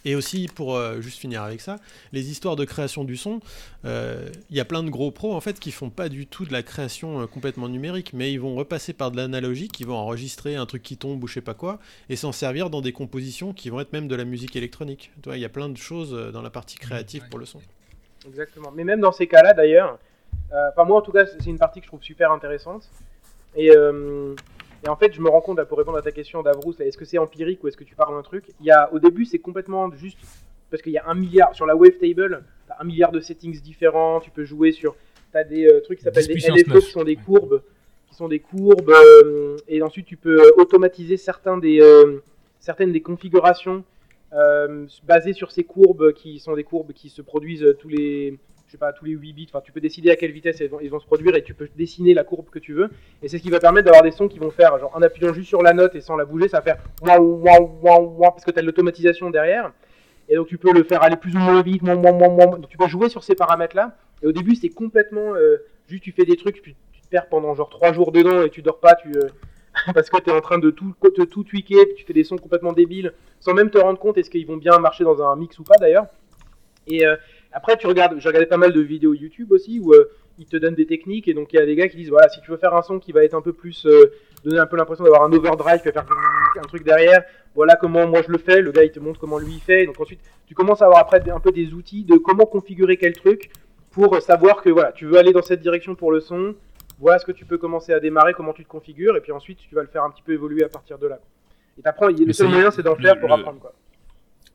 Et 0.05 0.15
aussi, 0.15 0.47
pour 0.53 0.75
euh, 0.75 1.01
juste 1.01 1.19
finir 1.19 1.43
avec 1.43 1.61
ça, 1.61 1.77
les 2.11 2.29
histoires 2.29 2.55
de 2.55 2.65
création 2.65 3.03
du 3.03 3.17
son, 3.17 3.39
euh, 3.85 4.29
il 4.49 4.57
y 4.57 4.59
a 4.59 4.65
plein 4.65 4.83
de 4.83 4.89
gros 4.89 5.11
pros 5.11 5.33
en 5.33 5.41
fait 5.41 5.59
qui 5.59 5.71
font 5.71 5.89
pas 5.89 6.09
du 6.09 6.27
tout 6.27 6.45
de 6.45 6.53
la 6.53 6.63
création 6.63 7.21
euh, 7.21 7.27
complètement 7.27 7.69
numérique, 7.69 8.13
mais 8.13 8.31
ils 8.31 8.39
vont 8.39 8.55
repasser 8.55 8.93
par 8.93 9.11
de 9.11 9.17
l'analogique, 9.17 9.79
ils 9.79 9.87
vont 9.87 9.95
enregistrer 9.95 10.55
un 10.55 10.65
truc 10.65 10.83
qui 10.83 10.97
tombe 10.97 11.23
ou 11.23 11.27
je 11.27 11.35
sais 11.35 11.41
pas 11.41 11.53
quoi, 11.53 11.79
et 12.09 12.15
s'en 12.15 12.31
servir 12.31 12.69
dans 12.69 12.81
des 12.81 12.93
compositions 12.93 13.53
qui 13.53 13.69
vont 13.69 13.79
être 13.79 13.93
même 13.93 14.07
de 14.07 14.15
la 14.15 14.25
musique 14.25 14.55
électronique. 14.55 15.11
Il 15.25 15.37
y 15.37 15.45
a 15.45 15.49
plein 15.49 15.69
de 15.69 15.77
choses 15.77 16.13
euh, 16.13 16.31
dans 16.31 16.41
la 16.41 16.49
partie 16.49 16.77
créative 16.77 17.27
pour 17.29 17.39
le 17.39 17.45
son. 17.45 17.59
Exactement. 18.27 18.71
Mais 18.75 18.83
même 18.83 18.99
dans 18.99 19.11
ces 19.11 19.27
cas-là, 19.27 19.53
d'ailleurs, 19.53 19.99
euh, 20.51 20.69
enfin 20.71 20.83
moi 20.85 20.97
en 20.97 21.01
tout 21.01 21.11
cas, 21.11 21.25
c'est 21.25 21.49
une 21.49 21.57
partie 21.57 21.79
que 21.79 21.85
je 21.85 21.89
trouve 21.89 22.03
super 22.03 22.31
intéressante. 22.31 22.89
Et, 23.55 23.71
euh, 23.75 24.35
et 24.85 24.89
en 24.89 24.95
fait, 24.95 25.13
je 25.13 25.21
me 25.21 25.29
rends 25.29 25.41
compte, 25.41 25.57
là, 25.57 25.65
pour 25.65 25.77
répondre 25.77 25.97
à 25.97 26.01
ta 26.01 26.11
question 26.11 26.43
d'Avrous, 26.43 26.73
est-ce 26.79 26.97
que 26.97 27.05
c'est 27.05 27.17
empirique 27.17 27.63
ou 27.63 27.67
est-ce 27.67 27.77
que 27.77 27.83
tu 27.83 27.95
parles 27.95 28.15
d'un 28.15 28.21
truc 28.21 28.45
il 28.59 28.65
y 28.65 28.71
a, 28.71 28.91
Au 28.93 28.99
début, 28.99 29.25
c'est 29.25 29.39
complètement 29.39 29.91
juste 29.91 30.19
parce 30.69 30.81
qu'il 30.81 30.91
y 30.91 30.97
a 30.97 31.07
un 31.07 31.15
milliard 31.15 31.55
sur 31.55 31.65
la 31.65 31.75
wavetable, 31.75 32.43
t'as 32.67 32.75
un 32.79 32.83
milliard 32.83 33.11
de 33.11 33.19
settings 33.19 33.59
différents, 33.61 34.19
tu 34.19 34.31
peux 34.31 34.43
jouer 34.43 34.71
sur, 34.71 34.95
t'as 35.31 35.43
des 35.43 35.65
euh, 35.65 35.81
trucs 35.81 35.99
qui 35.99 36.03
s'appellent 36.03 36.27
10 36.27 36.33
des 36.33 36.63
LFO 36.63 36.73
9. 36.73 36.83
qui 36.83 36.91
sont 36.91 37.03
des 37.03 37.15
courbes, 37.15 37.61
qui 38.07 38.15
sont 38.15 38.27
des 38.27 38.39
courbes, 38.39 38.89
euh, 38.89 39.57
et 39.67 39.81
ensuite 39.81 40.05
tu 40.05 40.17
peux 40.17 40.51
automatiser 40.57 41.17
certains 41.17 41.57
des, 41.57 41.79
euh, 41.81 42.21
certaines 42.59 42.91
des 42.91 43.01
configurations 43.01 43.83
basées 45.03 45.31
sur 45.31 45.51
ces 45.51 45.63
courbes 45.63 46.11
qui 46.11 46.39
sont 46.39 46.53
des 46.53 46.65
courbes 46.65 46.91
qui 46.91 47.07
se 47.07 47.21
produisent 47.21 47.75
tous 47.79 47.87
les 47.87 48.37
je 48.67 48.73
sais 48.73 48.77
pas 48.77 48.91
tous 48.93 49.05
les 49.05 49.13
8 49.13 49.33
bits 49.33 49.47
enfin 49.49 49.61
tu 49.63 49.71
peux 49.71 49.79
décider 49.79 50.11
à 50.11 50.15
quelle 50.15 50.31
vitesse 50.31 50.61
ils 50.81 50.89
vont, 50.89 50.99
se 50.99 51.05
produire 51.05 51.35
et 51.35 51.43
tu 51.43 51.53
peux 51.53 51.69
dessiner 51.75 52.13
la 52.13 52.23
courbe 52.23 52.49
que 52.49 52.59
tu 52.59 52.73
veux 52.73 52.89
et 53.23 53.29
c'est 53.29 53.37
ce 53.37 53.43
qui 53.43 53.49
va 53.49 53.59
permettre 53.59 53.85
d'avoir 53.85 54.03
des 54.03 54.11
sons 54.11 54.27
qui 54.27 54.39
vont 54.39 54.51
faire 54.51 54.77
genre 54.77 54.91
en 54.95 55.01
appuyant 55.01 55.33
juste 55.33 55.47
sur 55.47 55.61
la 55.61 55.73
note 55.73 55.95
et 55.95 56.01
sans 56.01 56.17
la 56.17 56.25
bouger 56.25 56.47
ça 56.49 56.57
va 56.57 56.63
faire 56.63 56.77
waouh 57.01 57.41
waouh 57.41 57.81
waouh 57.81 58.31
parce 58.31 58.43
que 58.43 58.51
tu 58.51 58.59
as 58.59 58.61
l'automatisation 58.61 59.29
derrière 59.29 59.71
et 60.29 60.35
donc 60.35 60.47
tu 60.47 60.57
peux 60.57 60.73
le 60.73 60.83
faire 60.83 61.01
aller 61.03 61.15
plus 61.15 61.33
ou 61.35 61.39
moins 61.39 61.61
vite 61.61 61.81
moins, 61.81 61.95
moins, 61.95 62.11
moins. 62.11 62.45
Donc, 62.47 62.67
tu 62.67 62.77
peux 62.77 62.87
jouer 62.87 63.09
sur 63.09 63.23
ces 63.23 63.35
paramètres 63.35 63.75
là 63.75 63.95
et 64.21 64.27
au 64.27 64.31
début 64.33 64.55
c'est 64.55 64.69
complètement 64.69 65.33
euh, 65.35 65.57
juste 65.87 66.03
tu 66.03 66.11
fais 66.11 66.25
des 66.25 66.35
trucs 66.35 66.61
puis 66.61 66.75
tu 66.91 67.01
te 67.01 67.07
perds 67.07 67.29
pendant 67.29 67.55
genre 67.55 67.69
3 67.69 67.93
jours 67.93 68.11
dedans 68.11 68.43
et 68.43 68.49
tu 68.49 68.61
dors 68.61 68.79
pas 68.79 68.95
tu 68.95 69.09
euh, 69.17 69.29
parce 69.93 70.09
que 70.09 70.17
tu 70.17 70.29
es 70.29 70.33
en 70.33 70.41
train 70.41 70.59
de 70.59 70.69
tout, 70.69 70.93
de 71.03 71.25
tout 71.25 71.43
tweaker, 71.43 71.85
puis 71.85 71.95
tu 71.95 72.05
fais 72.05 72.13
des 72.13 72.23
sons 72.23 72.37
complètement 72.37 72.73
débiles, 72.73 73.13
sans 73.39 73.53
même 73.53 73.69
te 73.69 73.77
rendre 73.77 73.99
compte 73.99 74.17
est-ce 74.17 74.29
qu'ils 74.29 74.47
vont 74.47 74.57
bien 74.57 74.77
marcher 74.79 75.03
dans 75.03 75.21
un 75.21 75.35
mix 75.35 75.57
ou 75.59 75.63
pas 75.63 75.75
d'ailleurs. 75.79 76.07
Et 76.87 77.05
euh, 77.05 77.15
après, 77.57 77.75
tu 77.75 77.87
regardes, 77.87 78.19
j'ai 78.19 78.29
regardé 78.29 78.45
pas 78.45 78.57
mal 78.57 78.71
de 78.71 78.81
vidéos 78.81 79.15
YouTube 79.15 79.51
aussi 79.51 79.79
où 79.79 79.91
euh, 79.91 80.11
ils 80.37 80.45
te 80.45 80.57
donnent 80.57 80.75
des 80.75 80.85
techniques, 80.85 81.27
et 81.27 81.33
donc 81.33 81.51
il 81.51 81.55
y 81.55 81.59
a 81.59 81.65
des 81.65 81.75
gars 81.75 81.87
qui 81.87 81.97
disent 81.97 82.11
voilà, 82.11 82.29
si 82.29 82.39
tu 82.39 82.51
veux 82.51 82.57
faire 82.57 82.75
un 82.75 82.83
son 82.83 82.99
qui 82.99 83.11
va 83.11 83.23
être 83.23 83.33
un 83.33 83.41
peu 83.41 83.51
plus, 83.51 83.87
euh, 83.87 84.11
donner 84.45 84.59
un 84.59 84.67
peu 84.67 84.77
l'impression 84.77 85.03
d'avoir 85.03 85.23
un 85.23 85.33
overdrive, 85.33 85.79
qui 85.79 85.87
va 85.87 85.91
faire 85.91 86.05
un 86.63 86.67
truc 86.67 86.83
derrière, 86.83 87.23
voilà 87.55 87.75
comment 87.75 88.05
moi 88.05 88.21
je 88.21 88.31
le 88.31 88.37
fais, 88.37 88.61
le 88.61 88.71
gars 88.71 88.83
il 88.83 88.91
te 88.91 88.99
montre 88.99 89.19
comment 89.19 89.39
lui 89.39 89.53
il 89.53 89.59
fait, 89.59 89.81
et 89.81 89.85
donc 89.87 89.99
ensuite 89.99 90.19
tu 90.45 90.53
commences 90.53 90.83
à 90.83 90.85
avoir 90.85 90.99
après 90.99 91.27
un 91.31 91.39
peu 91.39 91.51
des 91.51 91.73
outils 91.73 92.03
de 92.03 92.17
comment 92.17 92.45
configurer 92.45 92.95
quel 92.95 93.13
truc 93.13 93.49
pour 93.89 94.21
savoir 94.21 94.61
que 94.61 94.69
voilà, 94.69 94.91
tu 94.91 95.07
veux 95.07 95.17
aller 95.17 95.33
dans 95.33 95.41
cette 95.41 95.61
direction 95.61 95.95
pour 95.95 96.11
le 96.11 96.19
son, 96.19 96.53
voilà 96.99 97.17
ce 97.17 97.25
que 97.25 97.31
tu 97.31 97.45
peux 97.45 97.57
commencer 97.57 97.91
à 97.91 97.99
démarrer, 97.99 98.33
comment 98.33 98.53
tu 98.53 98.63
te 98.63 98.69
configures, 98.69 99.17
et 99.17 99.21
puis 99.21 99.31
ensuite 99.31 99.57
tu 99.67 99.73
vas 99.73 99.81
le 99.81 99.87
faire 99.87 100.03
un 100.03 100.11
petit 100.11 100.21
peu 100.21 100.33
évoluer 100.33 100.63
à 100.63 100.69
partir 100.69 100.99
de 100.99 101.07
là. 101.07 101.17
Et 101.79 101.81
t'apprends, 101.81 102.09
le 102.09 102.33
seul 102.33 102.49
moyen 102.49 102.69
c'est 102.69 102.83
d'en 102.83 102.95
faire 102.95 103.19
pour 103.19 103.33
apprendre 103.33 103.59
quoi. 103.59 103.73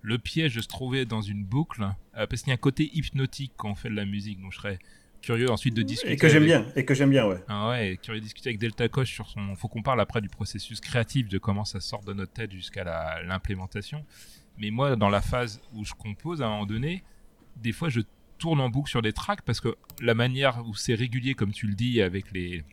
Le 0.02 0.18
piège 0.18 0.54
de 0.56 0.60
se 0.60 0.68
trouver 0.68 1.04
dans 1.06 1.22
une 1.22 1.44
boucle, 1.44 1.82
euh, 2.16 2.26
parce 2.26 2.42
qu'il 2.42 2.48
y 2.48 2.52
a 2.52 2.54
un 2.54 2.58
côté 2.58 2.90
hypnotique 2.92 3.52
quand 3.56 3.70
on 3.70 3.74
fait 3.74 3.88
de 3.88 3.94
la 3.94 4.04
musique, 4.04 4.40
donc 4.40 4.52
je 4.52 4.58
serais 4.58 4.78
curieux 5.20 5.48
ensuite 5.50 5.74
de 5.74 5.82
discuter. 5.82 6.12
Et 6.12 6.16
que 6.16 6.28
j'aime 6.28 6.42
avec- 6.42 6.64
bien, 6.64 6.72
et 6.74 6.84
que 6.84 6.94
j'aime 6.94 7.10
bien, 7.10 7.26
ouais. 7.28 7.38
Ah 7.48 7.68
ouais, 7.70 7.98
curieux 8.02 8.18
de 8.20 8.24
discuter 8.24 8.48
avec 8.50 8.58
Delta 8.58 8.88
Coche 8.88 9.12
sur 9.12 9.28
son. 9.28 9.54
Faut 9.54 9.68
qu'on 9.68 9.82
parle 9.82 10.00
après 10.00 10.20
du 10.20 10.28
processus 10.28 10.80
créatif, 10.80 11.28
de 11.28 11.38
comment 11.38 11.64
ça 11.64 11.78
sort 11.78 12.02
de 12.02 12.12
notre 12.12 12.32
tête 12.32 12.50
jusqu'à 12.52 12.82
la- 12.82 13.22
l'implémentation. 13.22 14.04
Mais 14.58 14.70
moi, 14.70 14.96
dans 14.96 15.08
la 15.08 15.22
phase 15.22 15.60
où 15.74 15.84
je 15.84 15.94
compose, 15.94 16.42
à 16.42 16.46
un 16.46 16.50
moment 16.50 16.66
donné, 16.66 17.04
des 17.56 17.70
fois, 17.72 17.88
je 17.88 18.00
tourne 18.38 18.60
en 18.60 18.68
boucle 18.68 18.90
sur 18.90 19.02
des 19.02 19.12
tracks 19.12 19.42
parce 19.42 19.60
que 19.60 19.76
la 20.00 20.14
manière 20.14 20.66
où 20.66 20.74
c'est 20.74 20.94
régulier, 20.94 21.34
comme 21.34 21.52
tu 21.52 21.68
le 21.68 21.74
dis, 21.74 22.02
avec 22.02 22.32
les, 22.32 22.64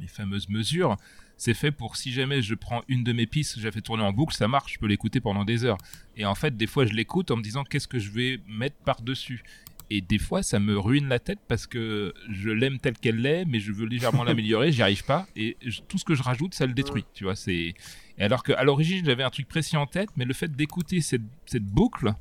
les 0.00 0.06
fameuses 0.08 0.48
mesures, 0.48 0.96
c'est 1.38 1.54
fait 1.54 1.70
pour 1.70 1.96
si 1.96 2.12
jamais 2.12 2.42
je 2.42 2.54
prends 2.54 2.82
une 2.88 3.04
de 3.04 3.12
mes 3.12 3.26
pistes, 3.26 3.58
j'ai 3.60 3.70
fait 3.70 3.80
tourner 3.80 4.02
en 4.02 4.12
boucle, 4.12 4.34
ça 4.34 4.48
marche, 4.48 4.74
je 4.74 4.78
peux 4.78 4.86
l'écouter 4.86 5.20
pendant 5.20 5.44
des 5.44 5.64
heures. 5.64 5.78
Et 6.16 6.26
en 6.26 6.34
fait, 6.34 6.56
des 6.56 6.66
fois, 6.66 6.84
je 6.84 6.92
l'écoute 6.92 7.30
en 7.30 7.36
me 7.36 7.42
disant 7.42 7.62
qu'est-ce 7.64 7.88
que 7.88 8.00
je 8.00 8.10
vais 8.10 8.40
mettre 8.48 8.76
par-dessus? 8.84 9.42
Et 9.90 10.00
des 10.00 10.18
fois, 10.18 10.42
ça 10.42 10.58
me 10.58 10.76
ruine 10.76 11.08
la 11.08 11.20
tête 11.20 11.38
parce 11.48 11.66
que 11.66 12.12
je 12.28 12.50
l'aime 12.50 12.78
telle 12.78 12.98
qu'elle 12.98 13.22
l'est, 13.22 13.44
mais 13.46 13.60
je 13.60 13.72
veux 13.72 13.86
légèrement 13.86 14.24
l'améliorer, 14.24 14.72
j'y 14.72 14.82
arrive 14.82 15.04
pas. 15.04 15.26
Et 15.36 15.56
tout 15.86 15.96
ce 15.96 16.04
que 16.04 16.14
je 16.14 16.22
rajoute, 16.22 16.54
ça 16.54 16.66
le 16.66 16.74
détruit. 16.74 17.06
Tu 17.14 17.24
vois, 17.24 17.36
c'est. 17.36 17.72
Alors 18.18 18.42
qu'à 18.42 18.62
l'origine, 18.64 19.04
j'avais 19.06 19.22
un 19.22 19.30
truc 19.30 19.48
précis 19.48 19.76
en 19.76 19.86
tête, 19.86 20.10
mais 20.16 20.24
le 20.24 20.34
fait 20.34 20.50
d'écouter 20.50 21.00
cette, 21.00 21.22
cette 21.46 21.64
boucle, 21.64 22.12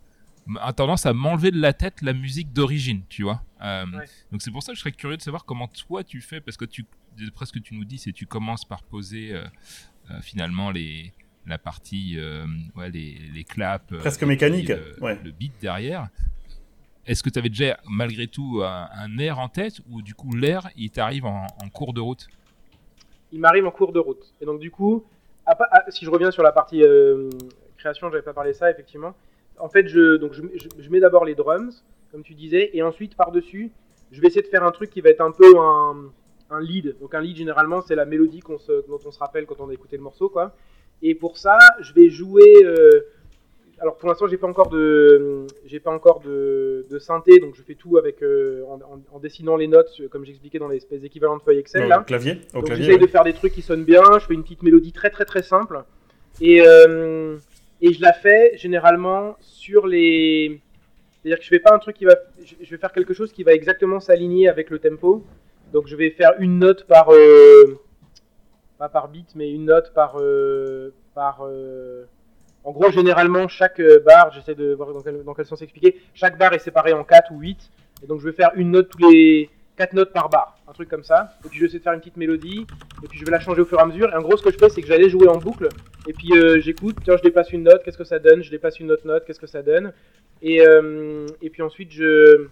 a 0.62 0.74
tendance 0.74 1.06
à 1.06 1.14
m'enlever 1.14 1.52
de 1.52 1.60
la 1.60 1.74
tête 1.74 2.02
la 2.02 2.14
musique 2.14 2.54
d'origine, 2.54 3.02
tu 3.10 3.24
vois. 3.24 3.44
Euh, 3.62 3.86
donc 4.32 4.42
c'est 4.42 4.52
pour 4.52 4.64
ça 4.64 4.72
que 4.72 4.76
je 4.76 4.82
serais 4.82 4.92
curieux 4.92 5.18
de 5.18 5.22
savoir 5.22 5.46
comment 5.46 5.68
toi 5.68 6.04
tu 6.04 6.22
fais, 6.22 6.40
parce 6.40 6.58
que 6.58 6.66
tu, 6.66 6.86
presque 7.34 7.62
tu 7.62 7.76
nous 7.76 7.86
dis, 7.86 7.98
c'est 7.98 8.12
tu 8.12 8.26
commences 8.26 8.66
par 8.66 8.84
poser 8.84 9.34
euh, 9.34 9.44
euh, 10.12 10.22
finalement 10.22 10.72
les, 10.72 11.14
la 11.46 11.58
partie, 11.58 12.18
ouais, 12.76 12.90
les, 12.90 13.18
les 13.34 13.44
claps. 13.44 13.98
Presque 14.00 14.24
mécanique, 14.24 14.70
le, 14.70 15.24
le 15.24 15.32
beat 15.32 15.54
derrière. 15.62 16.10
Est-ce 17.06 17.24
que 17.24 17.30
tu 17.30 17.40
avais 17.40 17.50
déjà 17.50 17.80
malgré 17.90 18.28
tout 18.28 18.62
un, 18.64 19.18
air 19.18 19.40
en 19.40 19.48
tête 19.48 19.80
ou 19.90 20.02
du 20.02 20.14
coup 20.14 20.36
l'air 20.36 20.70
il 20.76 20.90
t'arrive 20.90 21.26
en, 21.26 21.48
cours 21.74 21.94
de 21.94 22.02
route? 22.02 22.28
Il 23.32 23.40
m'arrive 23.40 23.66
en 23.66 23.72
cours 23.72 23.94
de 23.94 24.00
route. 24.00 24.34
Et 24.42 24.46
donc 24.46 24.60
du 24.60 24.72
coup, 24.72 25.06
si 25.88 26.04
je 26.04 26.10
reviens 26.10 26.32
sur 26.32 26.44
la 26.44 26.52
partie 26.52 26.84
création, 27.78 28.10
j'avais 28.10 28.24
pas 28.24 28.34
parlé 28.34 28.52
de 28.52 28.58
ça 28.58 28.70
effectivement 28.70 29.16
en 29.60 29.70
fait, 29.70 29.88
je, 29.88 30.18
donc 30.18 30.34
je, 30.34 30.90
mets 30.90 31.00
d'abord 31.00 31.26
les 31.26 31.36
drums, 31.36 31.84
comme 32.12 32.24
tu 32.24 32.34
disais, 32.34 32.70
et 32.74 32.84
ensuite 32.84 33.16
par-dessus, 33.16 33.72
je 34.12 34.22
vais 34.22 34.28
essayer 34.28 34.42
de 34.42 34.48
faire 34.48 34.64
un 34.64 34.72
truc 34.72 34.90
qui 34.90 35.02
va 35.02 35.10
être 35.10 35.22
un 35.22 35.32
peu 35.32 35.58
un, 35.58 36.12
lead. 36.60 36.96
Donc 37.00 37.14
un 37.14 37.22
lead, 37.22 37.38
généralement, 37.38 37.82
c'est 37.82 37.96
la 37.96 38.06
mélodie 38.06 38.42
dont 38.48 39.00
on 39.06 39.12
se 39.12 39.20
rappelle 39.20 39.46
quand 39.46 39.60
on 39.60 39.70
a 39.70 39.74
écouté 39.74 39.98
le 39.98 40.04
morceau, 40.04 40.30
quoi. 40.30 40.56
Et 41.02 41.16
pour 41.16 41.38
ça, 41.38 41.58
je 41.80 41.94
vais 41.94 42.10
jouer. 42.10 42.64
Euh, 42.64 43.02
alors 43.80 43.98
pour 43.98 44.10
l'instant, 44.10 44.28
j'ai 44.28 44.38
pas 44.38 44.48
encore 44.48 44.70
de, 44.70 45.46
j'ai 45.66 45.80
pas 45.80 45.92
encore 45.92 46.20
de, 46.22 46.86
synthé, 47.00 47.40
donc 47.40 47.56
je 47.56 47.62
fais 47.62 47.76
tout 47.76 47.98
avec 47.98 48.24
euh, 48.24 48.64
en, 49.12 49.20
dessinant 49.20 49.56
les 49.56 49.68
notes, 49.68 50.02
comme 50.10 50.26
j'expliquais 50.26 50.58
dans 50.58 50.68
l'espèce 50.68 51.02
d'équivalent 51.02 51.38
de 51.38 51.44
feuille 51.44 51.60
Excel. 51.60 51.88
là. 51.88 52.04
clavier. 52.06 52.42
Au 52.54 52.62
donc 52.62 52.74
j'essaye 52.74 52.98
de 52.98 53.06
faire 53.06 53.24
des 53.24 53.34
trucs 53.34 53.54
qui 53.54 53.62
sonnent 53.62 53.86
bien. 53.86 54.02
Je 54.20 54.26
fais 54.26 54.34
une 54.34 54.44
petite 54.44 54.64
mélodie 54.64 54.94
très 54.94 55.12
très 55.12 55.26
très 55.26 55.44
simple. 55.44 55.84
Et 56.42 56.62
euh, 56.62 57.38
et 57.82 57.94
je 57.94 58.02
la 58.02 58.14
fais 58.14 58.58
généralement 58.58 59.36
sur 59.40 59.86
les. 59.86 60.60
C'est-à-dire 61.22 61.38
que 61.38 61.44
je 61.44 61.50
fais 61.50 61.60
pas 61.60 61.74
un 61.74 61.80
truc 61.80 61.96
qui 61.96 62.06
va. 62.06 62.16
Je 62.40 62.70
vais 62.70 62.78
faire 62.78 62.92
quelque 62.92 63.14
chose 63.14 63.32
qui 63.32 63.44
va 63.44 63.54
exactement 63.54 64.00
s'aligner 64.00 64.48
avec 64.48 64.70
le 64.70 64.80
tempo. 64.80 65.24
Donc 65.74 65.88
je 65.88 65.96
vais 65.96 66.12
faire 66.12 66.34
une 66.40 66.60
note 66.60 66.86
par. 66.86 67.12
Euh, 67.12 67.80
pas 68.78 68.90
par 68.90 69.10
beat, 69.10 69.36
mais 69.36 69.52
une 69.52 69.66
note 69.66 69.94
par. 69.94 70.20
Euh, 70.20 70.94
par 71.14 71.40
euh, 71.42 72.06
En 72.64 72.72
gros, 72.72 72.92
généralement, 72.92 73.48
chaque 73.48 73.82
barre, 74.06 74.32
j'essaie 74.34 74.56
de 74.56 74.74
voir 74.74 74.94
dans 74.94 75.02
quel, 75.02 75.24
dans 75.24 75.36
sens 75.44 75.62
expliquer, 75.62 76.00
chaque 76.14 76.38
barre 76.38 76.54
est 76.54 76.60
séparée 76.60 76.94
en 76.94 77.04
4 77.04 77.32
ou 77.32 77.40
8. 77.40 77.58
Et 78.04 78.08
donc 78.08 78.20
je 78.20 78.26
vais 78.26 78.34
faire 78.34 78.52
une 78.56 78.72
note 78.72 78.90
tous 78.90 79.10
les 79.10 79.50
4 79.78 79.94
notes 79.94 80.14
par 80.14 80.30
barre, 80.30 80.58
un 80.68 80.74
truc 80.74 80.90
comme 80.90 81.04
ça. 81.04 81.38
Et 81.44 81.50
puis 81.50 81.58
je 81.58 81.64
vais 81.64 81.68
essayer 81.68 81.80
de 81.80 81.84
faire 81.84 81.94
une 81.94 82.00
petite 82.00 82.18
mélodie, 82.18 82.68
et 83.04 83.08
puis 83.08 83.18
je 83.20 83.26
vais 83.26 83.32
la 83.32 83.40
changer 83.40 83.62
au 83.62 83.66
fur 83.66 83.80
et 83.80 83.82
à 83.82 83.86
mesure. 83.86 84.12
Et 84.12 84.16
en 84.16 84.22
gros, 84.22 84.38
ce 84.38 84.44
que 84.44 84.52
je 84.52 84.58
fais, 84.58 84.70
c'est 84.70 84.82
que 84.82 84.88
j'allais 84.88 85.10
jouer 85.10 85.28
en 85.28 85.38
boucle, 85.38 85.70
et 86.08 86.14
puis 86.14 86.30
j'écoute, 86.62 86.98
tiens, 87.04 87.18
je 87.18 87.24
dépasse 87.24 87.52
une 87.52 87.64
note, 87.64 87.84
qu'est-ce 87.84 87.98
que 87.98 88.04
ça 88.04 88.20
donne? 88.20 88.44
Je 88.44 88.52
dépasse 88.52 88.80
une 88.80 88.92
autre 88.92 89.08
note, 89.08 89.26
qu'est-ce 89.26 89.40
que 89.40 89.48
ça 89.48 89.64
donne? 89.64 89.92
Et, 90.44 90.62
et 91.42 91.50
puis 91.50 91.64
ensuite, 91.64 91.92
je, 91.92 92.48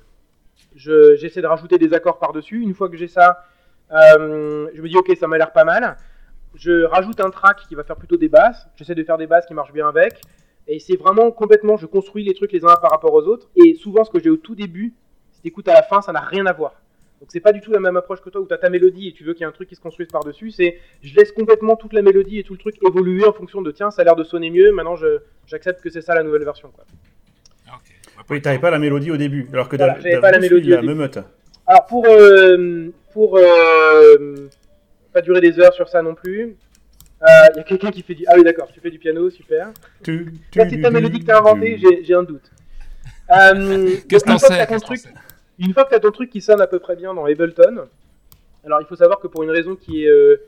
j'essaie 0.75 1.41
de 1.41 1.47
rajouter 1.47 1.77
des 1.77 1.93
accords 1.93 2.19
par-dessus. 2.19 2.61
Une 2.61 2.73
fois 2.73 2.89
que 2.89 2.97
j'ai 2.97 3.07
ça, 3.07 3.43
euh, 3.91 4.69
je 4.73 4.81
me 4.81 4.87
dis, 4.87 4.97
ok, 4.97 5.11
ça 5.17 5.27
m'a 5.27 5.37
l'air 5.37 5.51
pas 5.51 5.63
mal. 5.63 5.97
Je 6.55 6.83
rajoute 6.83 7.19
un 7.19 7.29
track 7.29 7.65
qui 7.67 7.75
va 7.75 7.83
faire 7.83 7.95
plutôt 7.95 8.17
des 8.17 8.29
basses. 8.29 8.67
J'essaie 8.75 8.95
de 8.95 9.03
faire 9.03 9.17
des 9.17 9.27
basses 9.27 9.45
qui 9.45 9.53
marchent 9.53 9.73
bien 9.73 9.87
avec. 9.87 10.21
Et 10.67 10.79
c'est 10.79 10.95
vraiment 10.95 11.31
complètement, 11.31 11.77
je 11.77 11.85
construis 11.85 12.23
les 12.23 12.33
trucs 12.33 12.51
les 12.51 12.63
uns 12.63 12.75
par 12.81 12.91
rapport 12.91 13.13
aux 13.13 13.23
autres. 13.23 13.49
Et 13.55 13.75
souvent, 13.75 14.03
ce 14.03 14.09
que 14.09 14.19
j'ai 14.19 14.29
au 14.29 14.37
tout 14.37 14.55
début, 14.55 14.93
si 15.31 15.41
tu 15.41 15.47
écoutes 15.47 15.67
à 15.67 15.73
la 15.73 15.83
fin, 15.83 16.01
ça 16.01 16.11
n'a 16.11 16.21
rien 16.21 16.45
à 16.45 16.53
voir. 16.53 16.73
Donc 17.19 17.29
c'est 17.31 17.39
pas 17.39 17.53
du 17.53 17.61
tout 17.61 17.71
la 17.71 17.79
même 17.79 17.95
approche 17.95 18.21
que 18.21 18.29
toi 18.29 18.41
où 18.41 18.47
tu 18.47 18.53
as 18.53 18.57
ta 18.57 18.69
mélodie 18.69 19.07
et 19.07 19.13
tu 19.13 19.23
veux 19.23 19.33
qu'il 19.33 19.41
y 19.41 19.43
ait 19.45 19.47
un 19.49 19.53
truc 19.53 19.69
qui 19.69 19.75
se 19.75 19.81
construise 19.81 20.09
par-dessus. 20.09 20.51
C'est 20.51 20.79
je 21.01 21.15
laisse 21.15 21.31
complètement 21.31 21.75
toute 21.75 21.93
la 21.93 22.01
mélodie 22.01 22.39
et 22.39 22.43
tout 22.43 22.53
le 22.53 22.59
truc 22.59 22.75
évoluer 22.85 23.25
en 23.25 23.31
fonction 23.31 23.61
de 23.61 23.71
tiens, 23.71 23.89
ça 23.89 24.01
a 24.01 24.05
l'air 24.05 24.15
de 24.15 24.23
sonner 24.23 24.49
mieux, 24.49 24.71
maintenant 24.71 24.95
j'accepte 25.45 25.81
que 25.81 25.89
c'est 25.89 26.01
ça 26.01 26.13
la 26.13 26.23
nouvelle 26.23 26.43
version. 26.43 26.69
Quoi. 26.71 26.83
Oui, 28.29 28.41
t'avais 28.41 28.59
pas 28.59 28.71
la 28.71 28.79
mélodie 28.79 29.11
au 29.11 29.17
début, 29.17 29.47
alors 29.53 29.69
que 29.69 29.75
voilà, 29.75 29.99
j'avais 29.99 30.19
pas 30.19 30.31
la 30.31 30.39
mélodie. 30.39 30.69
La 30.69 30.81
meute. 30.81 31.19
Alors 31.67 31.85
pour, 31.85 32.05
euh, 32.07 32.89
pour 33.13 33.37
euh, 33.37 34.49
pas 35.13 35.21
durer 35.21 35.41
des 35.41 35.59
heures 35.59 35.73
sur 35.73 35.89
ça 35.89 36.01
non 36.01 36.15
plus, 36.15 36.55
il 37.21 37.23
euh, 37.23 37.57
y 37.57 37.59
a 37.59 37.63
quelqu'un 37.63 37.91
qui 37.91 38.01
fait 38.01 38.15
du. 38.15 38.23
Ah 38.27 38.33
oui, 38.35 38.43
d'accord, 38.43 38.69
tu 38.71 38.79
fais 38.79 38.91
du 38.91 38.99
piano, 38.99 39.29
super. 39.29 39.71
Tu, 40.03 40.33
c'est 40.53 40.81
ta 40.81 40.91
mélodie 40.91 41.19
que 41.19 41.25
t'as 41.25 41.39
inventée, 41.39 41.79
j'ai 42.03 42.13
un 42.13 42.23
doute. 42.23 42.51
Qu'est-ce 44.07 44.23
que 44.23 44.29
t'en 44.29 44.37
sais 44.37 44.67
une 45.57 45.73
fois 45.73 45.85
que 45.85 45.89
tu 45.89 45.95
as 45.95 45.99
ton 45.99 46.11
truc 46.11 46.29
qui 46.29 46.41
sonne 46.41 46.61
à 46.61 46.67
peu 46.67 46.79
près 46.79 46.95
bien 46.95 47.13
dans 47.13 47.25
Ableton, 47.25 47.87
alors 48.65 48.81
il 48.81 48.87
faut 48.87 48.95
savoir 48.95 49.19
que 49.19 49.27
pour 49.27 49.43
une 49.43 49.51
raison 49.51 49.75
qui 49.75 50.03
est. 50.03 50.09
Euh, 50.09 50.41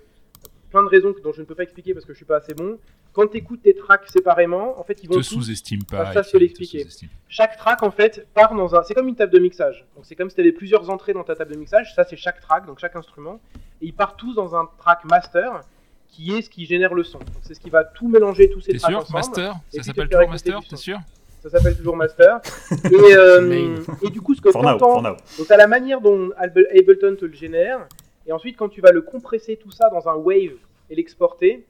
plein 0.70 0.84
de 0.84 0.90
raisons 0.90 1.16
dont 1.24 1.32
je 1.32 1.40
ne 1.40 1.46
peux 1.46 1.56
pas 1.56 1.64
expliquer 1.64 1.94
parce 1.94 2.06
que 2.06 2.12
je 2.12 2.18
suis 2.18 2.26
pas 2.26 2.38
assez 2.38 2.54
bon. 2.54 2.78
Quand 3.18 3.26
tu 3.26 3.38
écoutes 3.38 3.64
tes 3.64 3.74
tracks 3.74 4.08
séparément, 4.10 4.80
en 4.80 4.84
fait, 4.84 5.00
ils 5.02 5.10
vont. 5.10 5.16
Te 5.16 5.24
sous-estime 5.24 5.84
pas. 5.86 6.14
ça, 6.14 6.22
je 6.22 6.38
l'expliquer. 6.38 6.86
Chaque 7.28 7.58
track, 7.58 7.82
en 7.82 7.90
fait, 7.90 8.28
part 8.36 8.54
dans 8.54 8.76
un. 8.76 8.84
C'est 8.84 8.94
comme 8.94 9.08
une 9.08 9.16
table 9.16 9.34
de 9.34 9.40
mixage. 9.40 9.88
Donc, 9.96 10.06
c'est 10.06 10.16
comme 10.16 10.30
si 10.30 10.36
tu 10.36 10.42
avais 10.42 10.52
plusieurs 10.52 10.88
entrées 10.92 11.14
dans 11.14 11.24
ta 11.24 11.36
table 11.36 11.52
de 11.52 11.58
mixage. 11.58 11.96
Ça, 11.96 12.04
c'est 12.04 12.16
chaque 12.16 12.40
track, 12.40 12.68
donc 12.68 12.78
chaque 12.78 12.96
instrument. 12.96 13.40
Et 13.82 13.88
ils 13.88 13.94
partent 13.94 14.20
tous 14.20 14.36
dans 14.36 14.56
un 14.56 14.70
track 14.78 15.04
master 15.06 15.62
qui 16.10 16.32
est 16.36 16.44
ce 16.44 16.50
qui 16.52 16.68
génère 16.68 16.94
le 16.94 17.04
son. 17.04 17.18
C'est 17.42 17.56
ce 17.56 17.60
qui 17.60 17.72
va 17.72 17.84
tout 17.84 18.08
mélanger, 18.08 18.52
tous 18.52 18.62
ces 18.62 18.78
tracks 18.78 18.92
sûr, 18.92 19.00
ensemble. 19.00 19.18
Master? 19.18 19.56
Ça 19.70 19.82
s'appelle 19.82 20.10
toujours 20.10 20.30
Master, 20.30 20.60
t'es 20.70 20.76
sûr? 20.76 21.00
ça 21.42 21.50
s'appelle 21.50 21.76
toujours 21.76 21.96
Master. 21.96 22.40
et, 22.72 23.16
euh, 23.16 23.78
et, 24.04 24.12
du 24.12 24.22
coup, 24.22 24.36
ce 24.36 24.42
que 24.42 24.50
tu 24.50 24.58
entends, 24.58 25.02
donc 25.02 25.18
tu 25.48 25.52
as 25.52 25.58
la 25.58 25.68
manière 25.68 26.02
dont 26.02 26.30
Ableton 26.38 27.16
te 27.16 27.26
le 27.26 27.34
génère, 27.34 27.88
et 28.28 28.32
ensuite 28.32 28.58
quand 28.58 28.70
tu 28.70 28.80
vas 28.80 28.92
le 28.92 29.02
compresser 29.02 29.58
tout 29.58 29.72
ça 29.72 29.90
dans 29.90 30.08
un 30.08 30.16
wave 30.16 30.58
et 30.90 30.96
l'exporter, 30.96 31.66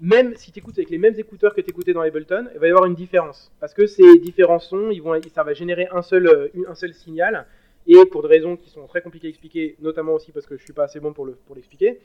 même 0.00 0.34
si 0.36 0.50
tu 0.50 0.60
écoutes 0.60 0.78
avec 0.78 0.90
les 0.90 0.98
mêmes 0.98 1.14
écouteurs 1.18 1.54
que 1.54 1.60
tu 1.60 1.70
écoutais 1.70 1.92
dans 1.92 2.00
Ableton, 2.00 2.46
il 2.54 2.60
va 2.60 2.66
y 2.66 2.70
avoir 2.70 2.86
une 2.86 2.94
différence. 2.94 3.52
Parce 3.60 3.74
que 3.74 3.86
ces 3.86 4.18
différents 4.18 4.58
sons, 4.58 4.90
ils 4.90 5.02
vont, 5.02 5.20
ça 5.34 5.42
va 5.42 5.52
générer 5.52 5.88
un 5.92 6.02
seul, 6.02 6.26
euh, 6.26 6.48
un 6.68 6.74
seul 6.74 6.94
signal, 6.94 7.46
et 7.86 8.04
pour 8.06 8.22
des 8.22 8.28
raisons 8.28 8.56
qui 8.56 8.70
sont 8.70 8.86
très 8.86 9.02
compliquées 9.02 9.26
à 9.26 9.30
expliquer, 9.30 9.76
notamment 9.80 10.14
aussi 10.14 10.32
parce 10.32 10.46
que 10.46 10.56
je 10.56 10.62
suis 10.62 10.72
pas 10.72 10.84
assez 10.84 11.00
bon 11.00 11.12
pour 11.12 11.26
l'expliquer, 11.54 11.94
pour 11.94 12.00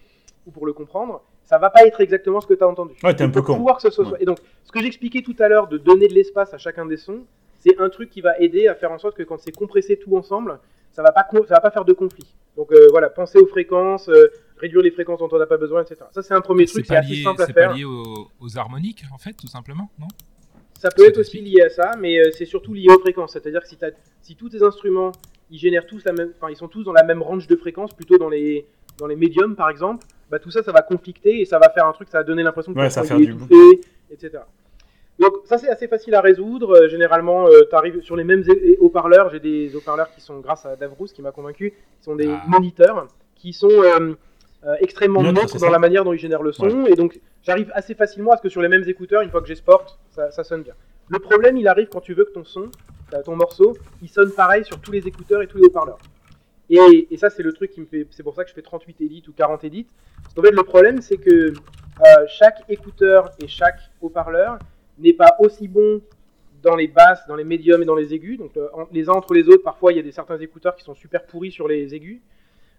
ou 0.48 0.52
pour 0.52 0.66
le 0.66 0.74
comprendre, 0.74 1.24
ça 1.44 1.58
va 1.58 1.70
pas 1.70 1.86
être 1.86 2.02
exactement 2.02 2.42
ce 2.42 2.48
que 2.48 2.54
tu 2.54 2.64
as 2.64 2.68
entendu. 2.68 2.94
Ouais, 3.04 3.16
t'es 3.16 3.24
un 3.24 3.30
peu 3.30 3.42
con. 3.42 3.64
que 3.64 3.82
ce 3.82 3.90
soit. 3.90 4.18
Et 4.20 4.26
donc, 4.26 4.40
ce 4.64 4.72
que 4.72 4.82
j'expliquais 4.82 5.22
tout 5.22 5.36
à 5.40 5.48
l'heure 5.48 5.68
de 5.68 5.78
donner 5.78 6.08
de 6.08 6.14
l'espace 6.14 6.54
à 6.54 6.58
chacun 6.58 6.86
des 6.86 6.98
sons, 6.98 7.22
c'est 7.60 7.80
un 7.80 7.90
truc 7.90 8.10
qui 8.10 8.22
va 8.22 8.38
aider 8.40 8.68
à 8.68 8.76
faire 8.76 8.92
en 8.92 9.00
sorte 9.00 9.16
que 9.16 9.24
quand 9.24 9.40
c'est 9.40 9.56
compressé 9.56 9.98
tout 9.98 10.16
ensemble, 10.18 10.60
ça 10.92 11.02
va 11.02 11.12
pas 11.12 11.26
ça 11.32 11.56
va 11.56 11.62
pas 11.62 11.72
faire 11.72 11.86
de 11.86 11.94
conflit. 11.94 12.34
Donc 12.58 12.72
euh, 12.72 12.88
voilà, 12.92 13.10
penser 13.10 13.40
aux 13.40 13.48
fréquences, 13.48 14.08
euh, 14.10 14.32
réduire 14.58 14.82
les 14.82 14.92
fréquences 14.92 15.20
dont 15.20 15.30
on 15.32 15.40
n'a 15.40 15.46
pas 15.46 15.58
besoin, 15.58 15.84
etc. 15.84 16.02
Ça 16.12 16.22
c'est 16.22 16.34
un 16.34 16.42
premier 16.42 16.66
truc, 16.66 16.86
c'est 16.86 16.96
assez 16.96 17.24
simple 17.24 17.42
à 17.42 17.46
faire. 17.48 17.56
C'est 17.56 17.68
pas 17.68 17.74
lié 17.74 17.86
aux, 17.86 18.58
harmoniques 18.58 19.04
en 19.14 19.18
fait, 19.18 19.34
tout 19.34 19.48
simplement, 19.48 19.90
non? 20.00 20.08
Ça 20.78 20.90
peut 20.90 21.08
être 21.08 21.18
aussi 21.18 21.42
lié 21.42 21.62
à 21.62 21.70
ça, 21.70 21.92
mais 22.00 22.20
euh, 22.20 22.32
c'est 22.32 22.46
surtout 22.46 22.74
lié 22.74 22.88
aux 22.90 23.00
fréquences. 23.00 23.34
C'est-à-dire 23.34 23.62
que 23.62 23.68
si, 23.68 23.78
si 24.22 24.36
tous 24.36 24.50
tes 24.50 24.62
instruments, 24.62 25.12
ils 25.50 25.58
génèrent 25.58 25.88
tous 25.88 26.04
la 26.06 26.12
même, 26.12 26.34
enfin 26.38 26.52
ils 26.52 26.58
sont 26.58 26.68
tous 26.68 26.84
dans 26.84 26.94
la 26.94 27.04
même 27.04 27.22
range 27.22 27.48
de 27.48 27.56
fréquences, 27.56 27.94
plutôt 27.94 28.18
dans 28.18 28.30
les 28.30 28.66
dans 28.98 29.08
les 29.08 29.16
médiums 29.16 29.56
par 29.56 29.70
exemple, 29.70 30.06
bah, 30.30 30.40
tout 30.40 30.52
ça, 30.52 30.64
ça 30.64 30.72
va 30.72 30.82
conflicter 30.82 31.42
et 31.42 31.46
ça 31.46 31.60
va 31.60 31.70
faire 31.70 31.86
un 31.86 31.94
truc, 31.94 32.10
ça 32.10 32.20
va 32.20 32.24
donner 32.24 32.44
l'impression 32.44 32.74
que 32.74 32.80
ouais, 32.80 32.90
ça 32.90 33.04
va 33.04 33.16
étouffé, 33.18 33.82
etc. 34.12 34.40
Donc 35.20 35.34
ça 35.46 35.58
c'est 35.58 35.70
assez 35.70 35.88
facile 35.88 36.16
à 36.16 36.22
résoudre. 36.22 36.76
Euh, 36.76 36.90
généralement, 36.90 37.48
euh, 37.48 37.62
tu 37.70 37.76
arrives 37.76 38.02
sur 38.02 38.16
les 38.16 38.24
mêmes 38.24 38.44
haut-parleurs. 38.80 39.30
J'ai 39.30 39.40
des 39.40 39.76
haut-parleurs 39.76 40.12
qui 40.14 40.22
sont, 40.22 40.40
grâce 40.40 40.66
à 40.66 40.76
Davrous 40.76 41.06
qui 41.06 41.22
m'a 41.22 41.32
convaincu, 41.32 41.72
qui 41.72 42.04
sont 42.04 42.16
des 42.16 42.30
ah. 42.30 42.44
moniteurs, 42.48 43.08
qui 43.36 43.54
sont 43.54 43.70
euh, 43.70 44.14
extrêmement 44.80 45.22
neutres 45.24 45.60
dans 45.60 45.70
la 45.70 45.80
manière 45.80 46.04
dont 46.04 46.14
ils 46.14 46.20
génèrent 46.20 46.44
le 46.44 46.52
son. 46.52 46.86
Et 46.86 46.96
donc 46.96 47.20
j'arrive 47.44 47.72
assez 47.74 47.94
facilement 47.94 48.32
à 48.32 48.38
ce 48.38 48.42
que 48.42 48.50
sur 48.50 48.62
les 48.62 48.68
mêmes 48.68 48.84
écouteurs, 48.88 49.22
une 49.22 49.30
fois 49.30 49.42
que 49.42 49.48
j'exporte, 49.48 50.00
ça, 50.12 50.32
ça 50.32 50.44
sonne 50.44 50.64
bien. 50.64 50.74
Le 51.10 51.20
problème, 51.20 51.58
il 51.58 51.68
arrive 51.68 51.88
quand 51.90 52.02
tu 52.02 52.14
veux 52.14 52.26
que 52.26 52.32
ton 52.32 52.44
son, 52.44 52.72
ton 53.24 53.36
morceau, 53.36 53.78
il 54.02 54.10
sonne 54.10 54.32
pareil 54.32 54.66
sur 54.66 54.80
tous 54.80 54.92
les 54.92 55.08
écouteurs 55.08 55.42
et 55.42 55.48
tous 55.48 55.58
les 55.58 55.66
haut-parleurs. 55.66 56.00
Et, 56.70 57.08
et, 57.12 57.18
ça, 57.18 57.30
c'est 57.30 57.44
le 57.44 57.54
truc 57.54 57.72
qui 57.72 57.82
me 57.82 57.86
fait. 57.86 58.08
C'est 58.10 58.24
pour 58.24 58.34
ça 58.34 58.44
que 58.44 58.50
je 58.50 58.56
fais 58.56 58.64
38 58.64 59.02
edits 59.02 59.24
ou 59.28 59.34
40 59.34 59.64
edits. 59.66 59.86
En 60.36 60.42
fait, 60.42 60.52
le 60.52 60.64
problème, 60.64 61.00
c'est 61.00 61.18
que 61.18 61.30
euh, 61.30 62.26
chaque 62.28 62.64
écouteur 62.70 63.30
et 63.40 63.48
chaque 63.48 63.80
haut-parleur 64.02 64.58
n'est 64.98 65.14
pas 65.14 65.36
aussi 65.40 65.68
bon 65.68 66.02
dans 66.64 66.76
les 66.76 66.88
basses, 66.88 67.28
dans 67.28 67.36
les 67.36 67.44
médiums 67.44 67.84
et 67.84 67.86
dans 67.86 67.96
les 67.96 68.16
aigus. 68.16 68.40
Donc, 68.40 68.58
euh, 68.58 68.68
les 68.92 69.10
uns 69.10 69.14
entre 69.14 69.36
les 69.36 69.48
autres, 69.48 69.64
parfois, 69.64 69.94
il 69.94 69.98
y 69.98 70.00
a 70.00 70.04
des 70.04 70.12
certains 70.12 70.40
écouteurs 70.40 70.76
qui 70.76 70.84
sont 70.84 70.96
super 70.96 71.24
pourris 71.28 71.52
sur 71.52 71.68
les 71.68 71.94
aigus. 71.94 72.20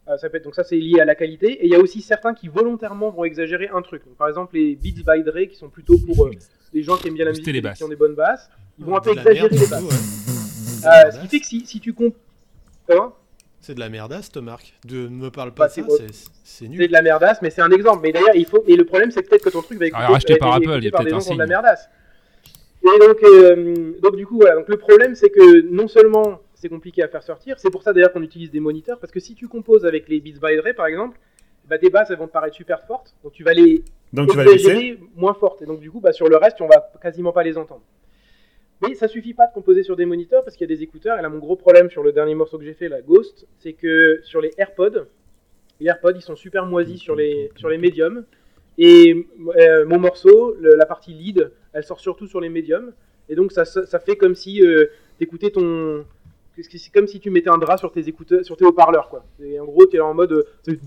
Euh, 0.08 0.16
ça 0.18 0.28
peut 0.30 0.36
être, 0.36 0.44
donc 0.44 0.54
ça, 0.54 0.62
c'est 0.62 0.76
lié 0.76 1.00
à 1.00 1.04
la 1.04 1.14
qualité. 1.16 1.48
Et 1.52 1.64
il 1.66 1.70
y 1.70 1.74
a 1.74 1.80
aussi 1.80 2.00
certains 2.00 2.32
qui 2.34 2.46
volontairement 2.48 3.10
vont 3.10 3.24
exagérer 3.24 3.68
un 3.74 3.82
truc. 3.82 4.04
Donc, 4.04 4.16
par 4.16 4.28
exemple, 4.28 4.54
les 4.56 4.76
Beats 4.76 5.02
by 5.04 5.24
Dre, 5.24 5.48
qui 5.50 5.56
sont 5.56 5.68
plutôt 5.68 5.96
pour 5.98 6.28
les 6.72 6.82
gens 6.82 6.96
qui 6.96 7.08
aiment 7.08 7.14
bien 7.14 7.24
la 7.24 7.32
musique 7.32 7.46
et 7.48 7.72
qui 7.74 7.84
ont 7.84 7.88
des 7.88 7.96
bonnes 7.96 8.14
basses, 8.14 8.48
ils 8.78 8.84
vont 8.84 8.96
un 8.96 9.00
peu 9.00 9.10
exagérer 9.12 9.48
les 9.48 9.66
basses. 9.66 9.82
ce 11.14 11.20
qui 11.20 11.28
fait 11.28 11.40
que 11.40 11.46
si, 11.46 11.66
si 11.66 11.80
tu 11.80 11.92
Comment? 12.88 13.14
C'est 13.60 13.74
de 13.74 13.80
la 13.80 13.88
merdasse, 13.88 14.26
cette 14.26 14.36
marque. 14.36 14.74
De 14.84 15.08
ne 15.08 15.08
me 15.08 15.30
parle 15.30 15.52
pas 15.52 15.64
Bah, 15.64 15.68
de 15.68 15.72
c'est 15.72 15.82
ça, 15.82 15.88
c'est- 15.96 16.12
c'est 16.12 16.28
C'est 16.44 16.68
nul. 16.68 16.86
de 16.86 16.92
la 16.92 17.02
merdasse, 17.02 17.42
mais 17.42 17.50
c'est 17.50 17.62
un 17.62 17.70
exemple. 17.72 17.98
Mais 18.02 18.12
d'ailleurs, 18.12 18.36
il 18.36 18.46
faut. 18.46 18.62
Et 18.68 18.76
le 18.76 18.84
problème, 18.84 19.10
c'est 19.10 19.24
que 19.24 19.28
peut-être 19.28 19.42
que 19.42 19.50
ton 19.50 19.62
truc 19.62 19.78
va 19.80 19.86
écouter, 19.86 20.02
Alors, 20.04 20.12
racheté 20.14 20.36
par 20.36 20.50
être 20.56 20.68
Apple, 20.68 20.78
il 20.78 20.84
y 20.84 20.88
a 20.88 20.90
peut-être 20.92 21.08
gens 21.10 21.16
un 21.16 21.20
qui 21.20 21.30
ont 21.30 21.34
de 21.34 21.38
la 21.40 21.44
signe. 21.46 21.52
merdasse. 21.52 21.88
Et 22.84 22.98
donc, 23.00 23.16
euh, 23.24 23.92
donc 24.00 24.14
du 24.16 24.24
coup, 24.24 24.36
voilà. 24.36 24.54
Donc 24.54 24.68
le 24.68 24.76
problème, 24.76 25.16
c'est 25.16 25.30
que 25.30 25.62
non 25.72 25.88
seulement 25.88 26.40
c'est 26.56 26.68
compliqué 26.68 27.02
à 27.02 27.08
faire 27.08 27.22
sortir, 27.22 27.58
c'est 27.60 27.70
pour 27.70 27.82
ça 27.82 27.92
d'ailleurs 27.92 28.12
qu'on 28.12 28.22
utilise 28.22 28.50
des 28.50 28.60
moniteurs, 28.60 28.98
parce 28.98 29.12
que 29.12 29.20
si 29.20 29.34
tu 29.34 29.46
composes 29.46 29.84
avec 29.86 30.08
les 30.08 30.20
Beats 30.20 30.40
by 30.42 30.56
Dre, 30.56 30.74
par 30.74 30.86
exemple, 30.86 31.18
bah, 31.68 31.78
tes 31.78 31.90
basses 31.90 32.10
elles 32.10 32.18
vont 32.18 32.26
te 32.26 32.32
paraître 32.32 32.56
super 32.56 32.84
fortes, 32.86 33.14
donc 33.22 33.32
tu 33.32 33.44
vas 33.44 33.52
les 33.54 33.82
Donc 34.12 34.30
tu 34.30 34.36
vas 34.36 34.44
les 34.44 34.52
baisser. 34.52 34.68
exagérer 34.70 35.00
moins 35.14 35.34
fortes, 35.34 35.62
et 35.62 35.66
donc 35.66 35.80
du 35.80 35.90
coup, 35.90 36.00
bah, 36.00 36.12
sur 36.12 36.28
le 36.28 36.36
reste, 36.36 36.60
on 36.60 36.66
va 36.66 36.90
quasiment 37.00 37.32
pas 37.32 37.42
les 37.44 37.56
entendre. 37.58 37.82
Mais 38.82 38.94
ça 38.94 39.08
suffit 39.08 39.32
pas 39.32 39.46
de 39.46 39.52
composer 39.54 39.82
sur 39.82 39.96
des 39.96 40.04
moniteurs 40.04 40.44
parce 40.44 40.54
qu'il 40.54 40.68
y 40.68 40.72
a 40.72 40.76
des 40.76 40.82
écouteurs. 40.82 41.18
Et 41.18 41.22
là, 41.22 41.30
mon 41.30 41.38
gros 41.38 41.56
problème 41.56 41.88
sur 41.88 42.02
le 42.02 42.12
dernier 42.12 42.34
morceau 42.34 42.58
que 42.58 42.64
j'ai 42.64 42.74
fait, 42.74 42.90
la 42.90 43.00
Ghost, 43.00 43.46
c'est 43.58 43.72
que 43.72 44.20
sur 44.22 44.42
les 44.42 44.50
AirPods, 44.58 45.06
les 45.80 45.86
AirPods 45.86 46.12
ils 46.14 46.20
sont 46.22 46.36
super 46.36 46.66
moisis 46.66 47.00
sur 47.00 47.16
les, 47.16 47.50
sur 47.56 47.70
les 47.70 47.78
médiums. 47.78 48.26
Et 48.76 49.26
euh, 49.58 49.86
mon 49.86 49.98
morceau, 49.98 50.54
le- 50.60 50.74
la 50.76 50.84
partie 50.84 51.14
lead, 51.14 51.50
elle 51.72 51.84
sort 51.84 52.00
surtout 52.00 52.26
sur 52.26 52.38
les 52.40 52.50
médiums. 52.50 52.92
Et 53.30 53.34
donc 53.34 53.50
ça, 53.50 53.64
ça, 53.64 53.86
ça 53.86 53.98
fait 53.98 54.16
comme 54.16 54.34
si 54.34 54.62
euh, 54.62 54.86
t'écoutais 55.18 55.50
ton. 55.50 56.04
C'est 56.62 56.92
comme 56.92 57.06
si 57.06 57.20
tu 57.20 57.30
mettais 57.30 57.50
un 57.50 57.58
drap 57.58 57.76
sur 57.76 57.92
tes 57.92 58.08
écouteurs, 58.08 58.44
sur 58.44 58.56
tes 58.56 58.64
haut-parleurs, 58.64 59.08
quoi. 59.10 59.24
Et 59.44 59.60
en 59.60 59.64
gros, 59.66 59.86
tu 59.86 59.96
es 59.96 60.00
en 60.00 60.14
mode. 60.14 60.32
euh, 60.32 60.42
c'est- 60.64 60.78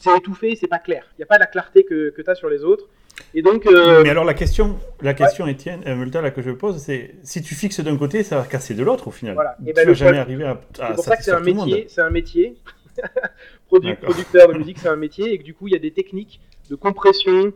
c'est 0.00 0.16
étouffé, 0.16 0.56
c'est 0.56 0.66
pas 0.66 0.78
clair. 0.80 1.04
Il 1.12 1.20
n'y 1.20 1.22
a 1.24 1.26
pas 1.26 1.38
la 1.38 1.46
clarté 1.46 1.84
que, 1.84 2.10
que 2.10 2.20
tu 2.22 2.28
as 2.30 2.34
sur 2.34 2.48
les 2.50 2.64
autres. 2.64 2.88
Et 3.34 3.42
donc. 3.42 3.66
euh, 3.66 4.02
Mais 4.02 4.10
alors 4.10 4.24
la 4.24 4.34
question, 4.34 4.78
la 5.02 5.14
question 5.14 5.46
Étienne, 5.46 5.82
euh, 5.86 5.94
Multa, 5.96 6.20
là 6.20 6.30
que 6.30 6.42
je 6.42 6.50
pose, 6.50 6.78
c'est 6.78 7.14
si 7.22 7.42
tu 7.42 7.54
fixes 7.54 7.80
d'un 7.80 7.96
côté, 7.96 8.22
ça 8.22 8.38
va 8.38 8.44
casser 8.44 8.74
de 8.74 8.82
l'autre 8.82 9.08
au 9.08 9.10
final. 9.12 9.34
Voilà. 9.34 9.56
Tu 9.64 9.72
ben, 9.72 9.86
vas 9.86 9.92
jamais 9.94 10.18
problème- 10.18 10.20
arriver 10.20 10.44
à, 10.44 10.60
C'est 10.74 10.82
à 10.82 10.92
pour 10.94 11.04
ça 11.04 11.16
que 11.16 11.22
c'est 11.24 11.32
un 11.32 11.40
métier, 11.40 11.86
c'est 11.88 12.00
un 12.00 12.10
métier. 12.10 12.56
Produ- 13.70 13.96
producteur 13.96 14.48
de 14.52 14.58
musique, 14.58 14.78
c'est 14.78 14.88
un 14.88 14.96
métier, 14.96 15.32
et 15.32 15.38
que 15.38 15.44
du 15.44 15.54
coup, 15.54 15.68
il 15.68 15.72
y 15.72 15.76
a 15.76 15.80
des 15.80 15.92
techniques 15.92 16.40
de 16.70 16.74
compression, 16.74 17.52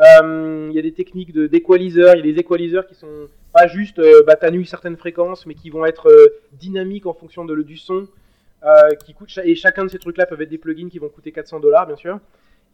euh, 0.00 0.68
il 0.70 0.74
y 0.76 0.78
a 0.78 0.82
des 0.82 0.92
techniques 0.92 1.32
de- 1.32 1.46
d'équaliseur, 1.46 2.14
il 2.14 2.24
y 2.24 2.30
a 2.30 2.32
des 2.32 2.38
équaliseurs 2.40 2.86
qui 2.86 2.94
sont 2.94 3.26
pas 3.52 3.66
juste 3.66 3.98
euh, 3.98 4.22
bah, 4.26 4.36
t'annules 4.36 4.66
certaines 4.66 4.96
fréquences, 4.96 5.46
mais 5.46 5.54
qui 5.54 5.70
vont 5.70 5.84
être 5.86 6.08
euh, 6.08 6.28
dynamiques 6.52 7.06
en 7.06 7.14
fonction 7.14 7.44
de, 7.44 7.60
du 7.62 7.76
son, 7.76 8.06
euh, 8.64 8.90
qui 9.04 9.14
coûtent, 9.14 9.28
cha- 9.30 9.44
et 9.44 9.54
chacun 9.54 9.84
de 9.84 9.88
ces 9.90 9.98
trucs-là 9.98 10.26
peuvent 10.26 10.40
être 10.42 10.48
des 10.50 10.58
plugins 10.58 10.88
qui 10.88 10.98
vont 10.98 11.08
coûter 11.08 11.32
400 11.32 11.60
dollars, 11.60 11.86
bien 11.86 11.96
sûr. 11.96 12.18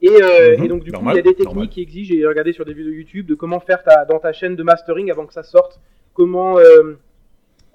Et, 0.03 0.09
euh, 0.11 0.57
Mhm, 0.59 0.65
et 0.65 0.69
donc, 0.69 0.83
du 0.85 0.91
normal, 0.91 1.15
coup, 1.15 1.19
il 1.19 1.25
y 1.25 1.29
a 1.29 1.31
des 1.31 1.35
techniques 1.37 1.47
normal. 1.55 1.69
qui 1.71 1.81
exigent, 1.83 2.15
j'ai 2.15 2.27
regardé 2.27 2.53
sur 2.53 2.65
des 2.65 2.75
vidéos 2.75 2.93
YouTube, 2.93 3.27
de 3.27 3.35
comment 3.35 3.61
faire 3.61 3.83
ta, 3.83 4.05
dans 4.05 4.19
ta 4.19 4.33
chaîne 4.33 4.55
de 4.57 4.63
mastering 4.63 5.11
avant 5.11 5.25
que 5.27 5.33
ça 5.33 5.43
sorte, 5.43 5.81
comment, 6.13 6.59
euh, 6.59 6.99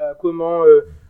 euh, 0.02 0.14
comment 0.20 0.64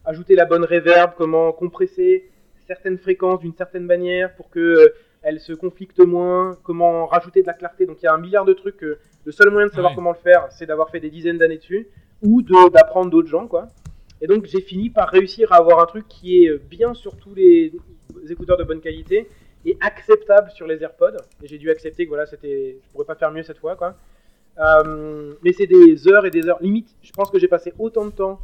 ajouter 0.06 0.36
la 0.36 0.46
bonne 0.46 0.64
reverb, 0.64 1.12
comment 1.18 1.52
compresser 1.52 2.30
certaines 2.68 2.98
fréquences 2.98 3.42
d'une 3.42 3.54
certaine 3.54 3.86
manière 3.86 4.34
pour 4.36 4.50
que 4.50 4.94
euh, 5.24 5.28
elles 5.30 5.40
se 5.40 5.54
conflictent 5.54 6.00
moins, 6.06 6.58
comment 6.64 7.06
rajouter 7.06 7.42
de 7.42 7.48
la 7.48 7.54
clarté. 7.54 7.86
Donc 7.86 8.02
il 8.02 8.06
y 8.06 8.08
a 8.08 8.14
un 8.14 8.18
milliard 8.18 8.46
de 8.46 8.54
trucs. 8.54 8.78
que 8.78 8.98
le 9.26 9.32
seul 9.32 9.50
moyen 9.52 9.68
de 9.68 9.72
savoir 9.72 9.92
Ouais. 9.92 9.96
comment 9.96 10.12
le 10.14 10.18
faire, 10.18 10.48
c'est 10.52 10.66
d'avoir 10.66 10.90
fait 10.90 11.00
des 11.00 11.10
dizaines 11.12 11.38
d'années 11.38 11.58
dessus 11.58 11.88
ou 12.24 12.42
de- 12.42 12.70
d'apprendre 12.72 13.12
d'autres 13.12 13.28
gens, 13.30 13.48
quoi. 13.48 13.68
Et 14.22 14.28
donc 14.28 14.46
j'ai 14.46 14.62
fini 14.62 14.90
par 14.90 15.10
réussir 15.10 15.52
à 15.52 15.58
avoir 15.58 15.80
un 15.80 15.86
truc 15.86 16.08
qui 16.08 16.44
est 16.46 16.50
euh, 16.50 16.62
bien 16.70 16.94
sur 16.94 17.16
tous 17.18 17.34
les 17.36 17.72
écouteurs 18.30 18.58
de 18.58 18.64
bonne 18.64 18.82
qualité 18.82 19.28
et 19.66 19.78
acceptable 19.80 20.50
sur 20.52 20.66
les 20.68 20.82
AirPods. 20.82 21.18
Et 21.44 21.48
j'ai 21.48 21.58
dû 21.60 21.70
accepter 21.70 22.06
que 22.06 22.10
voilà, 22.10 22.26
c'était, 22.26 22.78
je 22.84 22.92
pourrais 22.92 23.06
pas 23.06 23.16
faire 23.16 23.32
mieux 23.32 23.44
cette 23.44 23.60
fois, 23.60 23.76
quoi. 23.76 23.96
Euh, 24.60 25.34
mais 25.44 25.54
c'est 25.54 25.68
des 25.68 26.08
heures 26.08 26.26
et 26.26 26.30
des 26.32 26.48
heures. 26.48 26.58
Limite, 26.62 26.90
je 27.02 27.12
pense 27.12 27.30
que 27.32 27.40
j'ai 27.40 27.48
passé 27.48 27.74
autant 27.80 28.06
de 28.06 28.12
temps 28.12 28.40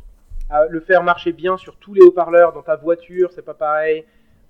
à 0.49 0.65
le 0.67 0.79
faire 0.79 1.03
marcher 1.03 1.31
bien 1.33 1.57
sur 1.57 1.75
tous 1.77 1.93
les 1.93 2.01
haut-parleurs, 2.01 2.53
dans 2.53 2.61
ta 2.61 2.75
voiture, 2.77 3.31
c'est 3.33 3.41
pas 3.43 3.53
pareil, 3.53 3.99
euh, 4.01 4.03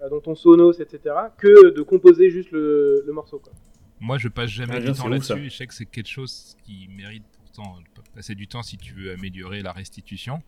dans 0.10 0.20
ton 0.22 0.36
Sonos, 0.36 0.74
etc., 0.80 1.16
que 1.38 1.72
de 1.76 1.82
composer 1.82 2.30
juste 2.30 2.52
le, 2.52 3.04
le 3.06 3.14
morceau. 3.14 3.40
Quoi. 3.40 3.54
Moi, 4.00 4.18
je 4.18 4.28
passe 4.28 4.50
jamais 4.52 4.76
Ah, 4.76 4.80
du 4.80 4.92
temps 4.94 5.08
là-dessus. 5.08 5.34
et 5.46 5.50
Je 5.50 5.56
sais 5.56 5.68
que 5.68 5.74
c'est 5.74 5.86
quelque 5.86 6.10
chose 6.10 6.56
qui 6.64 6.88
mérite 6.90 7.24
pourtant 7.44 7.78
de 7.80 8.02
passer 8.16 8.36
du 8.36 8.48
temps 8.48 8.62
si 8.64 8.78
tu 8.78 8.94
veux 8.94 9.12
améliorer 9.12 9.62
la 9.64 9.72
restitution. 9.72 10.42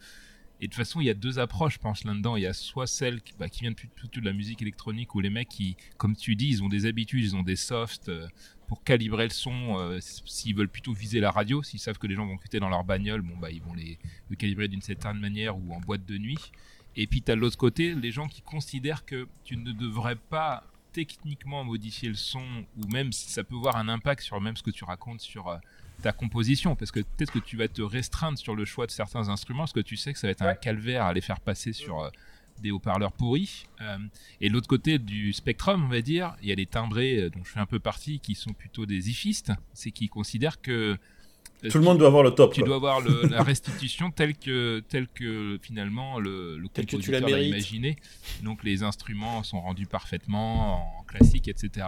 Et 0.62 0.68
de 0.68 0.72
toute 0.72 0.78
façon, 0.78 1.00
il 1.00 1.06
y 1.08 1.10
a 1.10 1.14
deux 1.14 1.40
approches, 1.40 1.76
je 1.76 1.80
pense, 1.80 2.04
là-dedans. 2.04 2.36
Il 2.36 2.44
y 2.44 2.46
a 2.46 2.54
soit 2.54 2.86
celle 2.86 3.22
qui, 3.22 3.34
bah, 3.40 3.48
qui 3.48 3.62
vient 3.62 3.72
plutôt 3.74 4.20
de 4.20 4.26
la 4.26 4.34
musique 4.34 4.62
électronique, 4.62 5.16
où 5.16 5.22
les 5.22 5.30
mecs, 5.30 5.48
qui, 5.48 5.78
comme 5.98 6.16
tu 6.18 6.36
dis, 6.36 6.50
ils 6.50 6.64
ont 6.64 6.68
des 6.68 6.86
habitudes, 6.86 7.24
ils 7.24 7.36
ont 7.36 7.44
des 7.44 7.56
softs 7.56 8.10
euh, 8.10 8.28
pour 8.68 8.84
calibrer 8.84 9.24
le 9.24 9.30
son. 9.30 9.80
euh, 9.80 10.00
s'ils 10.02 10.54
veulent 10.56 10.68
plutôt 10.68 10.92
viser 10.94 11.22
la 11.22 11.32
radio, 11.32 11.64
s'ils 11.64 11.80
savent 11.80 11.98
que 11.98 12.08
les 12.08 12.16
gens 12.16 12.28
vont 12.28 12.36
écouter 12.36 12.60
dans 12.60 12.68
leur 12.70 12.84
bagnole, 12.84 13.22
bon, 13.22 13.38
bah, 13.38 13.50
ils 13.52 13.62
vont 13.64 13.74
les, 13.74 13.98
le 14.30 14.36
calibrer 14.36 14.68
d'une 14.68 14.82
certaine 14.82 15.18
manière 15.20 15.58
ou 15.58 15.74
en 15.74 15.80
boîte 15.80 16.06
de 16.06 16.18
nuit. 16.18 16.52
Et 17.02 17.08
puis, 17.08 17.22
tu 17.22 17.32
as 17.32 17.36
de 17.36 17.40
l'autre 17.40 17.56
côté 17.56 17.96
les 17.96 18.12
gens 18.12 18.28
qui 18.28 18.42
considèrent 18.42 19.06
que 19.06 19.26
tu 19.46 19.56
ne 19.56 19.72
devrais 19.72 20.18
pas 20.18 20.66
techniquement 20.92 21.64
modifier 21.64 22.10
le 22.10 22.16
son, 22.16 22.44
ou 22.76 22.88
même 22.92 23.14
si 23.14 23.32
ça 23.32 23.46
peut 23.46 23.56
avoir 23.56 23.78
un 23.78 23.88
impact 23.88 24.22
sur 24.22 24.42
même 24.42 24.58
ce 24.58 24.64
que 24.64 24.70
tu 24.70 24.84
racontes 24.84 25.22
sur 25.22 25.48
euh, 25.48 25.56
ta 26.02 26.12
composition, 26.12 26.76
parce 26.76 26.92
que 26.92 27.00
peut-être 27.00 27.32
que 27.32 27.40
tu 27.40 27.56
vas 27.56 27.70
te 27.70 27.82
restreindre 27.82 28.38
sur 28.38 28.54
le 28.54 28.66
choix 28.66 28.86
de 28.86 28.92
certains 28.92 29.30
instruments, 29.30 29.60
parce 29.60 29.72
que 29.72 29.80
tu 29.80 29.96
sais 29.96 30.12
que 30.12 30.20
ça 30.20 30.28
va 30.28 30.32
être 30.32 30.42
un 30.42 30.56
calvaire 30.56 31.06
à 31.06 31.14
les 31.14 31.22
faire 31.22 31.40
passer 31.40 31.72
sur 31.72 32.02
euh, 32.02 32.10
des 32.62 32.72
haut-parleurs 32.72 33.14
pourris. 33.14 33.66
Euh, 33.80 33.98
et 34.42 34.50
de 34.50 34.54
l'autre 34.54 34.68
côté 34.68 35.00
du 35.00 35.32
spectrum, 35.32 35.86
on 35.86 35.88
va 35.88 36.02
dire, 36.02 36.36
il 36.42 36.50
y 36.50 36.52
a 36.52 36.56
les 36.56 36.66
timbrés 36.66 37.30
dont 37.30 37.46
je 37.46 37.52
fais 37.52 37.62
un 37.62 37.66
peu 37.66 37.80
partie, 37.80 38.20
qui 38.20 38.36
sont 38.36 38.52
plutôt 38.52 38.86
des 38.86 39.10
ifistes, 39.10 39.54
c'est 39.74 39.92
qui 39.92 40.10
considèrent 40.10 40.60
que 40.60 40.98
Tout 41.68 41.78
le 41.78 41.84
monde 41.84 41.98
doit 41.98 42.08
avoir 42.08 42.24
le 42.24 42.32
top. 42.32 42.54
tu 42.54 42.62
quoi. 42.62 42.68
dois 42.68 42.76
avoir 42.78 43.02
le- 43.02 43.28
la 43.30 43.44
restitution 43.44 44.12
telle 44.12 44.36
que, 44.38 44.82
telle 44.88 45.08
que 45.10 45.60
finalement 45.62 46.20
le, 46.20 46.58
le 46.58 46.70
Telle 46.70 46.86
que 46.86 46.96
tu 46.96 47.12
la 47.12 47.20
compositeur 47.20 47.30
l'a 47.30 47.44
imaginé. 47.48 47.98
Donc 48.44 48.64
les 48.64 48.84
instruments 48.84 49.44
sont 49.44 49.60
rendus 49.60 49.86
parfaitement 49.88 51.00
en 51.00 51.04
classique, 51.04 51.48
etc. 51.48 51.88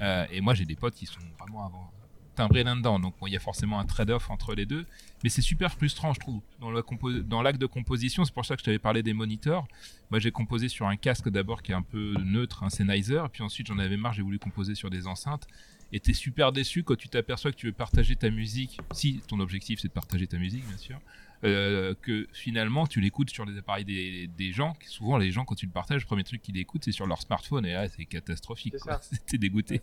Euh, 0.00 0.26
et 0.32 0.40
moi 0.40 0.54
j'ai 0.54 0.64
des 0.64 0.76
potes 0.76 0.94
qui 0.94 1.06
sont 1.06 1.20
vraiment 1.38 1.66
avant 1.66 1.90
timbrés 2.34 2.64
là-dedans. 2.64 2.98
Donc 2.98 3.14
bon, 3.20 3.26
il 3.26 3.34
y 3.34 3.36
a 3.36 3.40
forcément 3.40 3.78
un 3.78 3.84
trade-off 3.84 4.30
entre 4.30 4.54
les 4.54 4.64
deux. 4.64 4.86
Mais 5.22 5.28
c'est 5.28 5.42
super 5.42 5.70
frustrant, 5.74 6.14
je 6.14 6.20
trouve, 6.20 6.40
dans 6.60 6.70
la 6.70 6.80
compo- 6.80 7.20
dans 7.20 7.42
l'acte 7.42 7.60
de 7.60 7.66
composition. 7.66 8.24
C'est 8.24 8.32
pour 8.32 8.46
ça 8.46 8.54
que 8.56 8.60
je 8.60 8.64
t'avais 8.64 8.78
parlé 8.78 9.02
des 9.02 9.12
moniteurs. 9.12 9.66
Moi 10.10 10.18
j'ai 10.20 10.30
composé 10.30 10.68
sur 10.68 10.86
un 10.86 10.96
casque 10.96 11.28
d'abord 11.28 11.62
qui 11.62 11.72
est 11.72 11.74
un 11.74 11.82
peu 11.82 12.14
neutre, 12.24 12.62
un 12.64 12.70
Sennheiser. 12.70 13.20
Puis 13.30 13.42
ensuite 13.42 13.66
j'en 13.66 13.78
avais 13.78 13.98
marre, 13.98 14.14
j'ai 14.14 14.22
voulu 14.22 14.38
composer 14.38 14.74
sur 14.74 14.88
des 14.88 15.06
enceintes 15.06 15.46
et 15.92 16.00
t'es 16.00 16.12
super 16.14 16.52
déçu 16.52 16.82
quand 16.82 16.96
tu 16.96 17.08
t'aperçois 17.08 17.50
que 17.52 17.56
tu 17.56 17.66
veux 17.66 17.72
partager 17.72 18.16
ta 18.16 18.30
musique, 18.30 18.78
si 18.92 19.20
ton 19.28 19.38
objectif 19.40 19.80
c'est 19.80 19.88
de 19.88 19.92
partager 19.92 20.26
ta 20.26 20.38
musique 20.38 20.66
bien 20.66 20.76
sûr, 20.78 20.98
euh, 21.44 21.94
que 22.02 22.26
finalement 22.32 22.86
tu 22.86 23.00
l'écoutes 23.00 23.30
sur 23.30 23.44
les 23.44 23.58
appareils 23.58 23.84
des, 23.84 24.28
des 24.38 24.52
gens, 24.52 24.74
qui 24.80 24.88
souvent 24.88 25.18
les 25.18 25.30
gens 25.30 25.44
quand 25.44 25.54
tu 25.56 25.66
le 25.66 25.72
partages, 25.72 26.02
le 26.02 26.06
premier 26.06 26.24
truc 26.24 26.40
qu'ils 26.42 26.56
écoutent 26.58 26.84
c'est 26.84 26.92
sur 26.92 27.06
leur 27.06 27.20
smartphone 27.20 27.66
et 27.66 27.72
là 27.72 27.88
c'est 27.88 28.04
catastrophique, 28.06 28.74
t'es 29.26 29.38
dégoûté. 29.38 29.82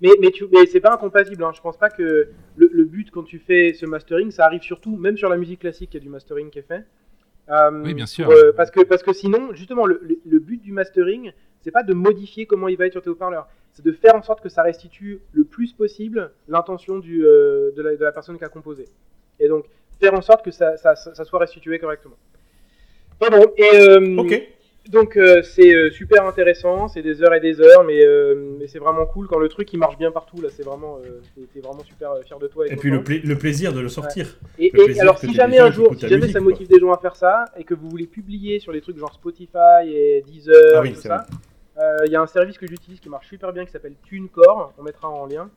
Mais, 0.00 0.10
mais, 0.20 0.30
tu, 0.32 0.44
mais 0.52 0.66
c'est 0.66 0.80
pas 0.80 0.92
incompatible. 0.92 1.42
Hein. 1.44 1.52
Je 1.54 1.60
pense 1.60 1.78
pas 1.78 1.88
que 1.88 2.28
le, 2.56 2.70
le 2.72 2.84
but 2.84 3.10
quand 3.10 3.22
tu 3.22 3.38
fais 3.38 3.72
ce 3.72 3.86
mastering, 3.86 4.30
ça 4.30 4.44
arrive 4.44 4.60
surtout, 4.62 4.96
même 4.96 5.16
sur 5.16 5.28
la 5.28 5.36
musique 5.36 5.60
classique, 5.60 5.90
il 5.94 5.98
y 5.98 6.00
a 6.00 6.02
du 6.02 6.08
mastering 6.08 6.50
qui 6.50 6.58
est 6.58 6.62
fait. 6.66 6.84
Euh, 7.48 7.82
Oui, 7.84 7.94
bien 7.94 8.04
sûr. 8.06 8.24
pour, 8.26 8.34
euh, 8.34 8.52
parce, 8.56 8.70
que, 8.70 8.80
parce 8.80 9.02
que 9.02 9.12
sinon, 9.12 9.54
justement, 9.54 9.86
le, 9.86 10.00
le- 10.02 10.18
le 10.26 10.38
but 10.40 10.60
du 10.60 10.72
mastering, 10.72 11.32
c'est 11.64 11.70
pas 11.72 11.82
de 11.82 11.94
modifier 11.94 12.46
comment 12.46 12.68
il 12.68 12.76
va 12.76 12.86
être 12.86 12.92
sur 12.92 13.02
tes 13.02 13.10
haut-parleurs. 13.10 13.48
C'est 13.72 13.84
de 13.84 13.90
faire 13.90 14.14
en 14.14 14.22
sorte 14.22 14.40
que 14.40 14.48
ça 14.48 14.62
restitue 14.62 15.18
le 15.32 15.42
plus 15.44 15.72
possible 15.72 16.30
l'intention 16.46 16.98
du, 17.00 17.26
euh, 17.26 17.72
de, 17.76 17.82
la, 17.82 17.96
de 17.96 18.04
la 18.04 18.12
personne 18.12 18.38
qui 18.38 18.44
a 18.44 18.48
composé. 18.48 18.84
Et 19.40 19.48
donc, 19.48 19.64
faire 20.00 20.14
en 20.14 20.22
sorte 20.22 20.44
que 20.44 20.50
ça, 20.52 20.76
ça, 20.76 20.94
ça- 20.94 21.14
ça 21.14 21.24
soit 21.24 21.40
restitué 21.40 21.78
correctement. 21.80 22.14
Pardon. 23.18 23.46
Et, 23.56 23.64
euh, 23.74 24.16
Ok. 24.18 24.42
donc 24.90 25.16
euh, 25.16 25.42
c'est 25.42 25.90
super 25.90 26.26
intéressant, 26.26 26.88
c'est 26.88 27.02
des 27.02 27.22
heures 27.22 27.34
et 27.34 27.40
des 27.40 27.60
heures, 27.60 27.82
mais, 27.84 28.00
mais 28.58 28.66
c'est 28.66 28.78
vraiment 28.78 29.06
cool 29.06 29.26
quand 29.28 29.38
le 29.38 29.48
truc 29.48 29.72
il 29.72 29.78
marche 29.78 29.96
bien 29.98 30.10
partout. 30.12 30.40
Là, 30.40 30.48
c'est 30.50 30.64
vraiment, 30.64 30.98
t'es- 31.54 31.60
vraiment 31.60 31.82
super 31.84 32.10
fier 32.24 32.38
de 32.38 32.46
toi. 32.48 32.66
Et 32.68 32.76
puis 32.76 32.90
le, 32.90 33.02
pla- 33.02 33.16
le 33.24 33.38
plaisir 33.38 33.72
de 33.72 33.80
le 33.80 33.88
sortir. 33.88 34.38
Et, 34.58 34.70
le 34.72 34.80
et 34.80 34.84
plaisir 34.84 35.02
alors 35.02 35.18
si 35.18 35.32
jamais 35.32 35.58
un 35.58 35.70
jour, 35.70 35.94
si 35.94 36.00
jamais 36.02 36.16
musique, 36.16 36.32
ça 36.32 36.38
quoi. 36.40 36.50
motive 36.50 36.68
des 36.68 36.78
gens 36.78 36.92
à 36.92 36.98
faire 36.98 37.16
ça 37.16 37.46
et 37.56 37.64
que 37.64 37.74
vous 37.74 37.88
voulez 37.88 38.06
publier 38.06 38.58
sur 38.60 38.72
des 38.72 38.80
trucs 38.80 38.98
genre 38.98 39.12
Spotify 39.14 39.86
et 39.86 40.22
Deezer 40.26 40.54
Ah 40.76 40.80
oui, 40.82 40.90
et 40.90 40.92
tout 40.92 41.00
c'est 41.00 41.08
ça, 41.08 41.26
euh, 41.28 41.34
il 41.78 42.12
y 42.12 42.16
a 42.16 42.20
un 42.20 42.26
service 42.26 42.58
que 42.58 42.66
j'utilise 42.66 43.00
qui 43.00 43.08
marche 43.08 43.28
super 43.28 43.52
bien 43.52 43.64
qui 43.64 43.72
s'appelle 43.72 43.96
TuneCore, 44.04 44.72
on 44.78 44.82
mettra 44.82 45.08
en 45.08 45.26
lien, 45.26 45.50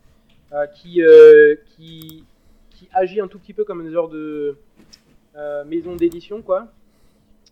euh, 0.53 0.65
qui, 0.67 1.01
euh, 1.01 1.55
qui 1.65 2.23
qui 2.69 2.87
agit 2.93 3.19
un 3.19 3.27
tout 3.27 3.39
petit 3.39 3.53
peu 3.53 3.63
comme 3.63 3.81
une 3.81 3.91
genre 3.91 4.07
de 4.07 4.55
euh, 5.35 5.65
maison 5.65 5.95
d'édition 5.95 6.41
quoi, 6.43 6.67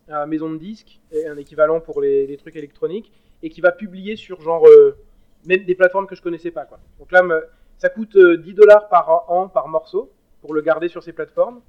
euh, 0.08 0.24
maison 0.26 0.50
de 0.50 0.56
disques, 0.56 1.00
un 1.12 1.36
équivalent 1.36 1.80
pour 1.80 2.00
les, 2.00 2.26
les 2.26 2.36
trucs 2.36 2.54
électroniques, 2.56 3.10
et 3.42 3.50
qui 3.50 3.60
va 3.60 3.72
publier 3.72 4.14
sur 4.16 4.40
genre 4.40 4.66
euh, 4.68 4.96
même 5.46 5.64
des 5.64 5.74
plateformes 5.74 6.06
que 6.06 6.14
je 6.14 6.22
connaissais 6.22 6.52
pas 6.52 6.64
quoi. 6.64 6.78
Donc 6.98 7.10
là, 7.12 7.22
ça 7.78 7.88
coûte 7.88 8.14
euh, 8.16 8.36
10 8.36 8.54
dollars 8.54 8.88
par 8.88 9.30
an 9.30 9.48
par 9.48 9.68
morceau 9.68 10.10
pour 10.40 10.54
le 10.54 10.60
garder 10.60 10.88
sur 10.88 11.02
ces 11.02 11.12
plateformes. 11.12 11.60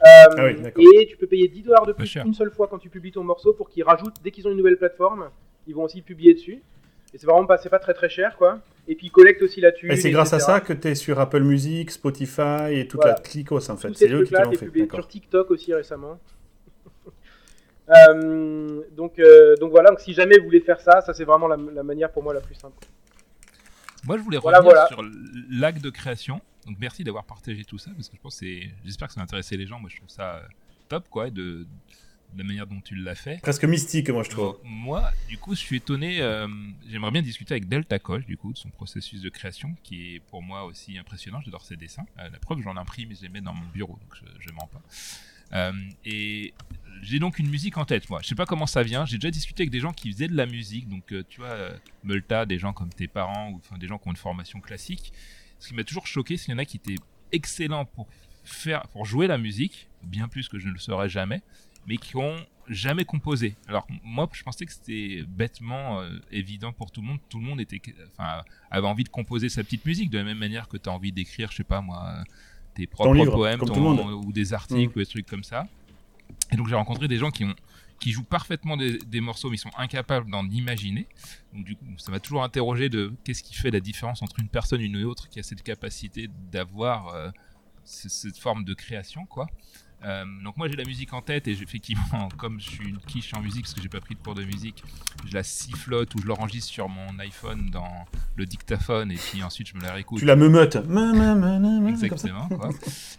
Euh, 0.00 0.06
Ah 0.36 0.44
oui, 0.76 0.86
et 0.96 1.06
tu 1.06 1.16
peux 1.16 1.26
payer 1.26 1.48
10 1.48 1.62
dollars 1.62 1.86
de 1.86 1.92
plus 1.92 2.14
une 2.16 2.34
seule 2.34 2.50
fois 2.50 2.66
quand 2.68 2.78
tu 2.78 2.88
publies 2.88 3.12
ton 3.12 3.24
morceau 3.24 3.52
pour 3.52 3.68
qu'ils 3.68 3.84
rajoutent, 3.84 4.16
dès 4.22 4.30
qu'ils 4.30 4.46
ont 4.48 4.50
une 4.50 4.56
nouvelle 4.56 4.76
plateforme, 4.78 5.28
ils 5.66 5.74
vont 5.74 5.84
aussi 5.84 6.02
publier 6.02 6.34
dessus. 6.34 6.62
Et 7.14 7.18
c'est 7.18 7.26
vraiment 7.26 7.46
pas, 7.46 7.58
c'est 7.58 7.68
pas 7.68 7.78
très 7.78 7.94
très 7.94 8.08
cher 8.08 8.36
quoi. 8.36 8.60
Et 8.88 8.94
puis 8.96 9.06
ils 9.08 9.10
collectent 9.10 9.42
aussi 9.42 9.60
là-dessus. 9.60 9.90
Et 9.92 9.96
c'est 9.96 10.10
grâce 10.10 10.32
à 10.32 10.38
ça 10.40 10.60
que 10.60 10.72
tu 10.72 10.88
es 10.88 10.94
sur 10.94 11.20
Apple 11.20 11.42
Music, 11.42 11.90
Spotify 11.90 12.70
et 12.72 12.88
toute 12.88 13.00
Voilà. 13.00 13.14
la 13.16 13.20
clicos 13.20 13.68
en 13.70 13.76
fait. 13.76 13.88
C'est 13.94 14.08
ces 14.08 14.12
eux 14.14 14.24
qui 14.24 14.32
te 14.32 14.40
l'ont 14.42 14.50
fait. 14.52 14.66
publié 14.66 14.88
sur 14.92 15.06
TikTok 15.06 15.50
aussi 15.50 15.72
récemment. 15.74 16.18
Euh, 17.90 18.82
donc, 18.92 19.18
euh, 19.18 19.56
donc 19.56 19.70
voilà, 19.72 19.90
donc 19.90 20.00
si 20.00 20.12
jamais 20.14 20.38
vous 20.38 20.44
voulez 20.44 20.60
faire 20.60 20.80
ça, 20.80 21.00
ça 21.00 21.12
c'est 21.12 21.24
vraiment 21.24 21.48
la, 21.48 21.56
la 21.56 21.82
manière 21.82 22.10
pour 22.12 22.22
moi 22.22 22.32
la 22.32 22.40
plus 22.40 22.54
simple. 22.54 22.76
Moi, 24.06 24.16
je 24.16 24.22
voulais 24.22 24.38
Voilà, 24.38 24.58
revenir 24.58 24.74
voilà. 24.74 24.88
sur 24.88 25.02
l'acte 25.50 25.82
de 25.82 25.90
création. 25.90 26.40
Donc, 26.66 26.76
merci 26.80 27.02
d'avoir 27.04 27.24
partagé 27.24 27.64
tout 27.64 27.78
ça 27.78 27.90
parce 27.94 28.08
que 28.08 28.16
je 28.16 28.20
pense 28.20 28.38
que 28.38 28.46
c'est. 28.46 28.70
J'espère 28.84 29.08
que 29.08 29.14
ça 29.14 29.20
va 29.20 29.24
intéresser 29.24 29.56
les 29.56 29.66
gens. 29.66 29.78
Moi, 29.80 29.90
je 29.92 29.96
trouve 29.96 30.08
ça 30.08 30.36
euh, 30.36 30.40
top, 30.88 31.08
quoi, 31.10 31.28
de, 31.30 31.42
de 31.42 31.66
la 32.36 32.44
manière 32.44 32.66
dont 32.66 32.80
tu 32.80 32.94
l'as 32.94 33.14
fait. 33.14 33.40
Presque 33.42 33.64
mystique, 33.64 34.08
moi, 34.10 34.22
je 34.22 34.30
trouve. 34.30 34.58
Moi, 34.64 35.10
du 35.28 35.38
coup, 35.38 35.54
je 35.54 35.60
suis 35.60 35.76
étonné. 35.76 36.20
euh, 36.20 36.48
J'aimerais 36.88 37.10
bien 37.10 37.22
discuter 37.22 37.54
avec 37.54 37.68
Delta 37.68 37.98
Coche, 37.98 38.24
du 38.26 38.36
coup, 38.36 38.52
de 38.52 38.58
son 38.58 38.70
processus 38.70 39.20
de 39.20 39.28
création, 39.28 39.74
qui 39.82 40.14
est 40.14 40.20
pour 40.20 40.42
moi 40.42 40.64
aussi 40.64 40.96
impressionnant. 40.98 41.40
J'adore 41.44 41.64
ses 41.64 41.76
dessins. 41.76 42.06
Euh, 42.18 42.28
la 42.30 42.38
preuve, 42.38 42.60
j'en 42.62 42.76
imprime 42.76 43.12
et 43.12 43.14
je 43.14 43.22
les 43.22 43.28
mets 43.28 43.40
dans 43.40 43.54
mon 43.54 43.66
bureau, 43.74 43.98
donc 44.00 44.14
je, 44.14 44.24
je 44.48 44.52
mens 44.52 44.66
pas. 44.72 44.82
Euh, 45.54 45.72
et 46.04 46.54
j'ai 47.02 47.18
donc 47.18 47.38
une 47.38 47.48
musique 47.50 47.76
en 47.76 47.84
tête, 47.84 48.08
moi. 48.08 48.20
Je 48.22 48.28
sais 48.28 48.34
pas 48.34 48.46
comment 48.46 48.66
ça 48.66 48.82
vient. 48.82 49.04
J'ai 49.04 49.18
déjà 49.18 49.30
discuté 49.30 49.64
avec 49.64 49.70
des 49.70 49.80
gens 49.80 49.92
qui 49.92 50.10
faisaient 50.10 50.28
de 50.28 50.36
la 50.36 50.46
musique, 50.46 50.88
donc 50.88 51.12
euh, 51.12 51.24
tu 51.28 51.40
vois, 51.40 51.56
Multa, 52.04 52.46
des 52.46 52.58
gens 52.58 52.72
comme 52.72 52.88
tes 52.88 53.08
parents 53.08 53.50
ou 53.50 53.56
enfin 53.56 53.76
des 53.76 53.86
gens 53.86 53.98
qui 53.98 54.08
ont 54.08 54.12
une 54.12 54.16
formation 54.16 54.60
classique. 54.60 55.12
Ce 55.58 55.68
qui 55.68 55.74
m'a 55.74 55.84
toujours 55.84 56.06
choqué, 56.06 56.36
c'est 56.38 56.46
qu'il 56.46 56.54
y 56.54 56.56
en 56.56 56.58
a 56.58 56.64
qui 56.64 56.78
étaient 56.78 56.96
excellents 57.32 57.84
pour 57.84 58.08
faire, 58.44 58.88
pour 58.88 59.04
jouer 59.04 59.26
la 59.26 59.38
musique, 59.38 59.88
bien 60.02 60.26
plus 60.26 60.48
que 60.48 60.58
je 60.58 60.66
ne 60.68 60.72
le 60.72 60.78
saurais 60.78 61.08
jamais, 61.08 61.42
mais 61.86 61.96
qui 61.96 62.16
ont 62.16 62.36
jamais 62.68 63.04
composé. 63.04 63.56
Alors 63.66 63.86
moi, 64.04 64.28
je 64.32 64.42
pensais 64.44 64.64
que 64.64 64.72
c'était 64.72 65.24
bêtement 65.26 66.00
euh, 66.00 66.18
évident 66.30 66.72
pour 66.72 66.90
tout 66.90 67.00
le 67.00 67.08
monde. 67.08 67.18
Tout 67.28 67.38
le 67.40 67.44
monde 67.44 67.60
était, 67.60 67.80
enfin, 68.16 68.42
avait 68.70 68.86
envie 68.86 69.04
de 69.04 69.08
composer 69.08 69.48
sa 69.48 69.64
petite 69.64 69.84
musique 69.84 70.10
de 70.10 70.18
la 70.18 70.24
même 70.24 70.38
manière 70.38 70.68
que 70.68 70.76
tu 70.76 70.88
as 70.88 70.92
envie 70.92 71.12
d'écrire, 71.12 71.50
je 71.50 71.56
sais 71.56 71.64
pas 71.64 71.80
moi, 71.80 72.22
tes 72.74 72.86
propres 72.86 73.10
livre, 73.24 73.32
poèmes, 73.36 73.58
ton- 73.66 73.74
ou 74.26 74.32
des 74.32 74.52
articles 74.54 74.92
ou 74.96 75.00
des 75.00 75.06
trucs 75.06 75.26
comme 75.26 75.44
ça. 75.44 75.66
Et 76.52 76.56
donc 76.56 76.68
j'ai 76.68 76.74
rencontré 76.76 77.08
des 77.08 77.18
gens 77.18 77.30
qui 77.30 77.44
ont 77.44 77.54
qui 77.98 78.10
jouent 78.10 78.24
parfaitement 78.24 78.76
des, 78.76 78.98
des 78.98 79.20
morceaux 79.20 79.48
mais 79.48 79.54
ils 79.54 79.60
sont 79.60 79.70
incapables 79.78 80.28
d'en 80.28 80.44
imaginer. 80.48 81.06
Donc 81.52 81.64
du 81.64 81.76
coup, 81.76 81.84
ça 81.98 82.10
m'a 82.10 82.18
toujours 82.18 82.42
interrogé 82.42 82.88
de 82.88 83.12
qu'est-ce 83.22 83.44
qui 83.44 83.54
fait 83.54 83.70
la 83.70 83.78
différence 83.78 84.22
entre 84.22 84.40
une 84.40 84.48
personne 84.48 84.80
et 84.80 84.84
une 84.86 85.04
autre 85.04 85.28
qui 85.28 85.38
a 85.38 85.42
cette 85.44 85.62
capacité 85.62 86.28
d'avoir 86.50 87.08
euh, 87.08 87.30
ce- 87.84 88.08
cette 88.08 88.38
forme 88.38 88.64
de 88.64 88.74
création 88.74 89.24
quoi. 89.26 89.46
Euh, 90.04 90.24
donc 90.42 90.56
moi 90.56 90.68
j'ai 90.68 90.76
la 90.76 90.84
musique 90.84 91.12
en 91.12 91.22
tête 91.22 91.46
et 91.46 91.52
effectivement 91.52 92.28
comme 92.36 92.58
je 92.60 92.70
suis 92.70 92.88
une 92.88 92.98
quiche 92.98 93.32
en 93.34 93.40
musique 93.40 93.62
parce 93.62 93.74
que 93.74 93.80
j'ai 93.80 93.88
pas 93.88 94.00
pris 94.00 94.14
de 94.14 94.20
cours 94.20 94.34
de 94.34 94.44
musique, 94.44 94.82
je 95.26 95.34
la 95.34 95.42
sifflote 95.42 96.14
ou 96.14 96.18
je 96.20 96.26
l'enregistre 96.26 96.72
sur 96.72 96.88
mon 96.88 97.18
iPhone 97.20 97.70
dans 97.70 98.04
le 98.36 98.44
dictaphone 98.46 99.12
et 99.12 99.16
puis 99.16 99.42
ensuite 99.42 99.68
je 99.68 99.76
me 99.76 99.82
la 99.82 99.92
réécoute. 99.92 100.18
Tu 100.18 100.24
la 100.24 100.36
ça. 101.96 102.06
Exactement. 102.06 102.48
Quoi. 102.48 102.70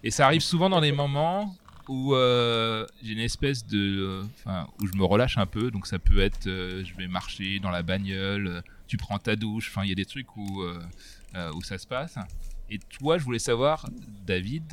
Et 0.03 0.11
ça 0.11 0.25
arrive 0.25 0.41
souvent 0.41 0.69
dans 0.69 0.81
les 0.81 0.91
moments 0.91 1.55
où 1.87 2.15
euh, 2.15 2.85
j'ai 3.01 3.13
une 3.13 3.19
espèce 3.19 3.65
de, 3.65 4.23
euh, 4.47 4.63
où 4.81 4.87
je 4.87 4.97
me 4.97 5.03
relâche 5.03 5.37
un 5.37 5.45
peu. 5.45 5.71
Donc 5.71 5.87
ça 5.87 5.99
peut 5.99 6.19
être, 6.19 6.47
euh, 6.47 6.83
je 6.85 6.95
vais 6.95 7.07
marcher 7.07 7.59
dans 7.59 7.71
la 7.71 7.83
bagnole, 7.83 8.63
tu 8.87 8.97
prends 8.97 9.19
ta 9.19 9.35
douche. 9.35 9.69
Enfin, 9.69 9.83
il 9.83 9.89
y 9.89 9.91
a 9.91 9.95
des 9.95 10.05
trucs 10.05 10.35
où 10.35 10.63
où 11.55 11.63
ça 11.63 11.79
se 11.79 11.87
passe. 11.87 12.15
Et 12.69 12.77
toi, 12.77 13.17
je 13.17 13.23
voulais 13.23 13.39
savoir, 13.39 13.89
David, 14.25 14.63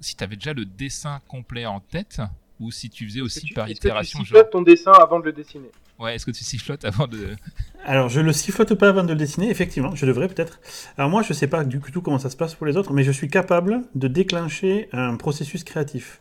si 0.00 0.16
tu 0.16 0.24
avais 0.24 0.36
déjà 0.36 0.52
le 0.52 0.64
dessin 0.64 1.20
complet 1.28 1.66
en 1.66 1.80
tête 1.80 2.20
ou 2.60 2.70
si 2.70 2.88
tu 2.90 3.06
faisais 3.08 3.20
aussi 3.20 3.40
tu- 3.42 3.54
par 3.54 3.66
est-ce 3.66 3.74
que 3.74 3.80
tu 3.80 3.86
itération. 3.88 4.18
Genre, 4.20 4.26
sifflotes 4.26 4.50
ton 4.50 4.62
dessin 4.62 4.92
avant 4.92 5.18
de 5.20 5.24
le 5.24 5.32
dessiner? 5.32 5.70
ouais, 5.98 6.14
est-ce 6.16 6.26
que 6.26 6.30
tu 6.30 6.44
sifflotes 6.44 6.84
avant 6.84 7.06
de. 7.06 7.30
Alors, 7.86 8.08
je 8.08 8.20
le 8.20 8.32
sifflote 8.32 8.72
pas 8.74 8.88
avant 8.88 9.02
de 9.02 9.10
le 9.10 9.14
dessiner, 9.14 9.50
effectivement, 9.50 9.94
je 9.94 10.06
devrais 10.06 10.28
peut-être. 10.28 10.58
Alors, 10.96 11.10
moi, 11.10 11.22
je 11.22 11.34
sais 11.34 11.46
pas 11.48 11.64
du 11.64 11.80
tout 11.80 12.00
comment 12.00 12.18
ça 12.18 12.30
se 12.30 12.36
passe 12.36 12.54
pour 12.54 12.64
les 12.66 12.76
autres, 12.78 12.94
mais 12.94 13.04
je 13.04 13.12
suis 13.12 13.28
capable 13.28 13.82
de 13.94 14.08
déclencher 14.08 14.88
un 14.92 15.16
processus 15.16 15.64
créatif. 15.64 16.20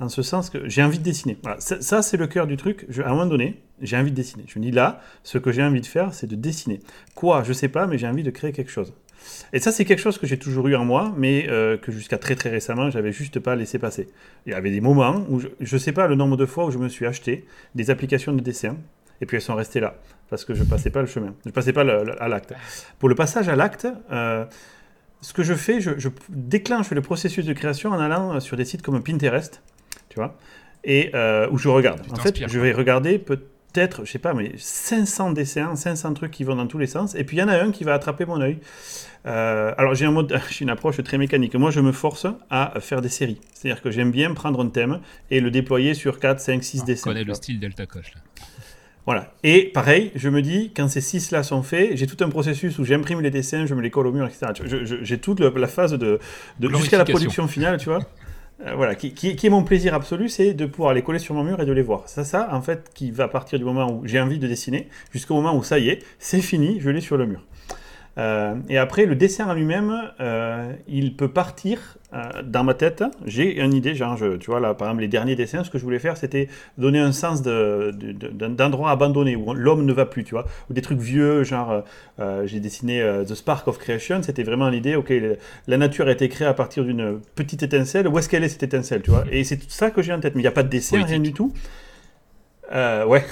En 0.00 0.08
ce 0.08 0.22
sens 0.22 0.48
que 0.48 0.66
j'ai 0.70 0.82
envie 0.82 0.98
de 0.98 1.04
dessiner. 1.04 1.36
Voilà, 1.42 1.60
ça, 1.60 1.82
ça, 1.82 2.00
c'est 2.00 2.16
le 2.16 2.26
cœur 2.28 2.46
du 2.46 2.56
truc. 2.56 2.86
Je- 2.88 3.02
à 3.02 3.08
un 3.08 3.10
moment 3.10 3.26
donné, 3.26 3.60
j'ai 3.82 3.96
envie 3.98 4.10
de 4.10 4.16
dessiner. 4.16 4.44
Je 4.48 4.58
me 4.58 4.64
dis 4.64 4.70
là, 4.70 5.02
ce 5.22 5.36
que 5.36 5.52
j'ai 5.52 5.62
envie 5.62 5.82
de 5.82 5.86
faire, 5.86 6.14
c'est 6.14 6.26
de 6.26 6.36
dessiner. 6.36 6.80
Quoi? 7.14 7.42
Je 7.44 7.52
sais 7.52 7.68
pas, 7.68 7.86
mais 7.86 7.98
j'ai 7.98 8.06
envie 8.08 8.22
de 8.22 8.30
créer 8.30 8.52
quelque 8.52 8.70
chose. 8.70 8.94
Et 9.52 9.58
ça, 9.58 9.72
c'est 9.72 9.84
quelque 9.84 9.98
chose 10.00 10.18
que 10.18 10.26
j'ai 10.26 10.38
toujours 10.38 10.68
eu 10.68 10.74
en 10.76 10.84
moi, 10.84 11.12
mais 11.16 11.46
euh, 11.48 11.76
que 11.76 11.92
jusqu'à 11.92 12.18
très 12.18 12.34
très 12.34 12.50
récemment, 12.50 12.90
j'avais 12.90 13.12
juste 13.12 13.38
pas 13.40 13.54
laissé 13.56 13.78
passer. 13.78 14.08
Il 14.46 14.52
y 14.52 14.54
avait 14.54 14.70
des 14.70 14.80
moments 14.80 15.24
où 15.28 15.40
je, 15.40 15.48
je 15.60 15.76
sais 15.76 15.92
pas 15.92 16.06
le 16.06 16.14
nombre 16.14 16.36
de 16.36 16.46
fois 16.46 16.64
où 16.66 16.70
je 16.70 16.78
me 16.78 16.88
suis 16.88 17.06
acheté 17.06 17.46
des 17.74 17.90
applications 17.90 18.32
de 18.32 18.40
dessin, 18.40 18.76
et 19.20 19.26
puis 19.26 19.36
elles 19.36 19.42
sont 19.42 19.54
restées 19.54 19.80
là 19.80 19.94
parce 20.30 20.44
que 20.46 20.54
je 20.54 20.64
passais 20.64 20.88
pas 20.90 21.00
le 21.02 21.06
chemin, 21.06 21.34
je 21.44 21.50
passais 21.50 21.72
pas 21.74 21.84
le- 21.84 22.04
le- 22.04 22.22
à 22.22 22.26
l'acte. 22.28 22.54
Pour 22.98 23.08
le 23.10 23.14
passage 23.14 23.48
à 23.50 23.54
l'acte, 23.56 23.86
euh, 24.10 24.44
ce 25.20 25.32
que 25.34 25.42
je 25.42 25.52
fais, 25.54 25.80
je, 25.80 25.90
je 25.98 26.08
déclenche 26.30 26.90
le 26.90 27.02
processus 27.02 27.44
de 27.44 27.52
création 27.52 27.90
en 27.90 28.00
allant 28.00 28.40
sur 28.40 28.56
des 28.56 28.64
sites 28.64 28.80
comme 28.82 29.02
Pinterest, 29.02 29.62
tu 30.08 30.16
vois, 30.16 30.36
et 30.84 31.10
euh, 31.14 31.48
où 31.50 31.58
je 31.58 31.68
regarde. 31.68 32.00
Tu 32.02 32.10
En 32.12 32.16
fait, 32.16 32.30
je 32.48 32.58
vais 32.58 32.72
regarder 32.72 33.18
peut-être, 33.18 33.46
je 33.74 34.10
sais 34.10 34.18
pas, 34.18 34.34
mais 34.34 34.52
500 34.56 35.32
dessins, 35.32 35.74
500 35.74 36.14
trucs 36.14 36.30
qui 36.30 36.44
vont 36.44 36.56
dans 36.56 36.66
tous 36.66 36.78
les 36.78 36.86
sens, 36.86 37.14
et 37.14 37.24
puis 37.24 37.36
il 37.36 37.40
y 37.40 37.42
en 37.42 37.48
a 37.48 37.56
un 37.56 37.70
qui 37.70 37.84
va 37.84 37.94
attraper 37.94 38.24
mon 38.24 38.40
œil. 38.40 38.58
Euh, 39.26 39.72
alors 39.78 39.94
j'ai 39.94 40.04
un 40.04 40.10
mode, 40.10 40.38
j'ai 40.50 40.62
une 40.62 40.70
approche 40.70 41.02
très 41.02 41.18
mécanique. 41.18 41.54
Moi, 41.54 41.70
je 41.70 41.80
me 41.80 41.92
force 41.92 42.26
à 42.50 42.74
faire 42.80 43.00
des 43.00 43.08
séries. 43.08 43.40
C'est-à-dire 43.54 43.82
que 43.82 43.90
j'aime 43.90 44.10
bien 44.10 44.34
prendre 44.34 44.62
un 44.62 44.68
thème 44.68 45.00
et 45.30 45.40
le 45.40 45.50
déployer 45.50 45.94
sur 45.94 46.18
4, 46.18 46.40
5, 46.40 46.62
6 46.64 46.80
On 46.80 46.84
dessins. 46.84 47.10
connaît 47.10 47.22
tu 47.22 47.28
le 47.28 47.34
style 47.34 47.60
Delta 47.60 47.86
Coche 47.86 48.12
là. 48.14 48.20
Voilà. 49.04 49.32
Et 49.42 49.64
pareil, 49.64 50.12
je 50.14 50.28
me 50.28 50.42
dis, 50.42 50.70
quand 50.76 50.86
ces 50.88 51.00
six 51.00 51.32
là 51.32 51.42
sont 51.42 51.64
faits, 51.64 51.96
j'ai 51.96 52.06
tout 52.06 52.22
un 52.24 52.28
processus 52.28 52.78
où 52.78 52.84
j'imprime 52.84 53.20
les 53.20 53.30
dessins, 53.30 53.66
je 53.66 53.74
me 53.74 53.80
les 53.80 53.90
colle 53.90 54.06
au 54.06 54.12
mur, 54.12 54.26
etc. 54.26 54.52
J'ai 55.02 55.18
toute 55.18 55.40
la 55.40 55.66
phase 55.66 55.92
de, 55.94 56.20
de 56.60 56.68
jusqu'à 56.68 56.98
la 56.98 57.04
production 57.04 57.48
finale, 57.48 57.78
tu 57.78 57.86
vois. 57.88 57.98
Euh, 58.66 58.74
voilà, 58.76 58.94
qui, 58.94 59.12
qui- 59.12 59.46
est 59.46 59.50
mon 59.50 59.64
plaisir 59.64 59.92
absolu, 59.94 60.28
c'est 60.28 60.54
de 60.54 60.66
pouvoir 60.66 60.94
les 60.94 61.02
coller 61.02 61.18
sur 61.18 61.34
mon 61.34 61.42
mur 61.42 61.60
et 61.60 61.66
de 61.66 61.72
les 61.72 61.82
voir. 61.82 62.04
C'est 62.06 62.24
ça, 62.24 62.48
en 62.52 62.62
fait, 62.62 62.90
qui 62.94 63.10
va 63.10 63.26
partir 63.26 63.58
du 63.58 63.64
moment 63.64 63.90
où 63.90 64.02
j'ai 64.06 64.20
envie 64.20 64.38
de 64.38 64.46
dessiner, 64.46 64.88
jusqu'au 65.12 65.34
moment 65.34 65.56
où 65.56 65.64
ça 65.64 65.78
y 65.80 65.88
est, 65.88 66.04
c'est 66.20 66.40
fini, 66.40 66.78
je 66.80 66.90
l'ai 66.90 67.00
sur 67.00 67.16
le 67.16 67.26
mur. 67.26 67.40
Euh, 68.18 68.54
et 68.68 68.76
après, 68.76 69.06
le 69.06 69.14
dessin 69.16 69.48
en 69.48 69.54
lui-même, 69.54 70.10
euh, 70.20 70.70
il 70.86 71.16
peut 71.16 71.28
partir 71.28 71.96
euh, 72.12 72.42
dans 72.44 72.62
ma 72.62 72.74
tête. 72.74 73.02
J'ai 73.24 73.58
une 73.58 73.72
idée, 73.72 73.94
genre, 73.94 74.18
je- 74.18 74.36
tu 74.36 74.50
vois, 74.50 74.60
là, 74.60 74.74
par 74.74 74.88
exemple, 74.88 75.00
les 75.00 75.08
derniers 75.08 75.34
dessins, 75.34 75.64
ce 75.64 75.70
que 75.70 75.78
je 75.78 75.82
voulais 75.84 75.98
faire, 75.98 76.18
c'était 76.18 76.48
donner 76.76 76.98
un 76.98 77.12
sens 77.12 77.40
de- 77.40 77.90
de- 77.96 78.48
d'endroit 78.48 78.90
abandonné 78.90 79.34
où 79.34 79.54
l'homme 79.54 79.86
ne 79.86 79.94
va 79.94 80.04
plus, 80.04 80.24
tu 80.24 80.32
vois, 80.34 80.44
ou 80.68 80.74
des 80.74 80.82
trucs 80.82 80.98
vieux, 81.00 81.42
genre, 81.42 81.84
j'ai 82.44 82.60
dessiné 82.60 83.02
The 83.26 83.34
Spark 83.34 83.66
of 83.66 83.78
Creation, 83.78 84.22
c'était 84.22 84.42
vraiment 84.42 84.68
l'idée, 84.68 84.94
ok, 84.94 85.08
le- 85.08 85.38
la 85.66 85.78
nature 85.78 86.06
a 86.06 86.12
été 86.12 86.28
créée 86.28 86.46
à 86.46 86.52
partir 86.54 86.84
d'une 86.84 87.18
petite 87.34 87.62
étincelle, 87.62 88.06
où 88.08 88.18
est-ce 88.18 88.28
qu'elle 88.28 88.44
est 88.44 88.50
cette 88.50 88.62
étincelle, 88.62 89.00
tu 89.00 89.10
vois, 89.10 89.24
et 89.32 89.42
c'est 89.44 89.56
tout 89.56 89.64
ça 89.68 89.90
que 89.90 90.02
j'ai 90.02 90.12
en 90.12 90.20
tête, 90.20 90.34
mais 90.34 90.42
il 90.42 90.44
n'y 90.44 90.48
a 90.48 90.52
pas 90.52 90.62
de 90.64 90.68
dessin, 90.68 90.98
rien 91.06 91.18
du 91.18 91.32
tout. 91.32 91.52
Euh, 92.70 93.04
ouais. 93.06 93.24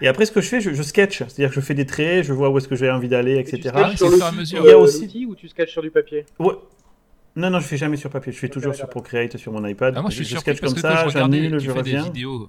et 0.00 0.08
après, 0.08 0.26
ce 0.26 0.32
que 0.32 0.40
je 0.40 0.48
fais, 0.48 0.60
je, 0.60 0.72
je 0.72 0.82
sketch, 0.82 1.18
c'est-à-dire 1.18 1.48
que 1.50 1.54
je 1.54 1.60
fais 1.60 1.74
des 1.74 1.86
traits, 1.86 2.24
je 2.24 2.32
vois 2.32 2.50
où 2.50 2.58
est-ce 2.58 2.68
que 2.68 2.74
j'ai 2.76 2.90
envie 2.90 3.08
d'aller, 3.08 3.36
Et 3.38 3.44
tu 3.44 3.54
etc. 3.56 3.68
sketches 3.74 3.90
Ah, 3.92 3.96
sur 3.96 4.08
le 4.08 4.14
au 4.14 4.16
fur 4.16 4.24
et 4.24 4.26
à 4.26 4.30
site, 4.30 4.38
mesure. 4.40 4.58
Il 4.62 4.66
y 4.66 4.70
a 4.70 4.74
euh, 4.74 4.78
aussi- 4.78 5.26
ou 5.26 5.34
tu 5.36 5.48
sketches 5.48 5.70
sur 5.72 5.82
du 5.82 5.90
papier 5.90 6.26
Ouais. 6.38 6.54
Non, 7.36 7.48
non, 7.50 7.60
je 7.60 7.66
fais 7.66 7.76
jamais 7.78 7.96
sur 7.96 8.10
papier, 8.10 8.32
je 8.32 8.38
fais 8.38 8.48
toujours 8.48 8.74
sur. 8.74 8.88
Procreate, 8.88 9.36
sur 9.38 9.52
mon 9.52 9.64
iPad. 9.66 9.94
Ah, 9.96 10.02
moi, 10.02 10.10
je 10.10 10.16
suis 10.16 10.24
surpris 10.26 10.54
sketch 10.56 10.60
comme 10.60 10.76
ça, 10.76 11.06
je 11.08 11.12
j'annule, 11.12 11.52
tu 11.58 11.60
je 11.60 11.70
fais 11.70 11.82
des 11.82 11.90
reviens. 11.96 12.02
vidéos. 12.04 12.48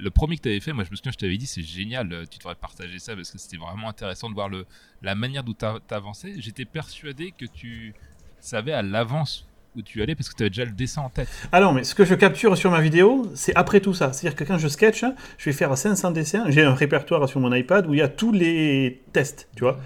Le 0.00 0.10
premier 0.10 0.36
que 0.36 0.42
tu 0.42 0.48
avais 0.50 0.60
fait, 0.60 0.72
moi, 0.72 0.84
je 0.84 0.90
me 0.90 0.96
souviens, 0.96 1.10
je 1.12 1.16
t'avais 1.16 1.36
dit, 1.38 1.46
c'est 1.46 1.62
génial, 1.62 2.12
euh, 2.12 2.24
tu 2.30 2.38
devrais 2.38 2.54
partager 2.54 2.98
ça 3.00 3.16
parce 3.16 3.32
que 3.32 3.38
c'était 3.38 3.56
vraiment 3.56 3.88
intéressant 3.88 4.28
de 4.28 4.34
voir 4.34 4.48
le, 4.48 4.64
la 5.02 5.14
manière 5.16 5.42
dont 5.42 5.54
tu 5.54 5.94
avançais. 5.94 6.34
J'étais 6.38 6.64
persuadé 6.66 7.32
que 7.36 7.46
tu 7.46 7.94
savais 8.38 8.72
à 8.72 8.82
l'avance 8.82 9.47
où 9.76 9.82
tu 9.82 10.02
allais 10.02 10.14
parce 10.14 10.28
que 10.28 10.34
tu 10.34 10.42
avais 10.42 10.50
déjà 10.50 10.64
le 10.64 10.72
dessin 10.72 11.02
en 11.02 11.08
tête. 11.08 11.28
Ah 11.52 11.60
non, 11.60 11.72
mais 11.72 11.84
ce 11.84 11.94
que 11.94 12.04
je 12.04 12.14
capture 12.14 12.56
sur 12.56 12.70
ma 12.70 12.80
vidéo, 12.80 13.30
c'est 13.34 13.54
après 13.54 13.80
tout 13.80 13.94
ça. 13.94 14.12
C'est-à-dire 14.12 14.36
que 14.36 14.44
quand 14.44 14.58
je 14.58 14.68
sketch, 14.68 15.04
je 15.38 15.44
vais 15.44 15.52
faire 15.52 15.76
500 15.76 16.10
dessins. 16.10 16.44
J'ai 16.48 16.62
un 16.62 16.74
répertoire 16.74 17.28
sur 17.28 17.40
mon 17.40 17.52
iPad 17.52 17.86
où 17.86 17.94
il 17.94 17.98
y 18.00 18.02
a 18.02 18.08
tous 18.08 18.32
les 18.32 19.02
tests, 19.12 19.48
tu 19.56 19.62
vois. 19.62 19.78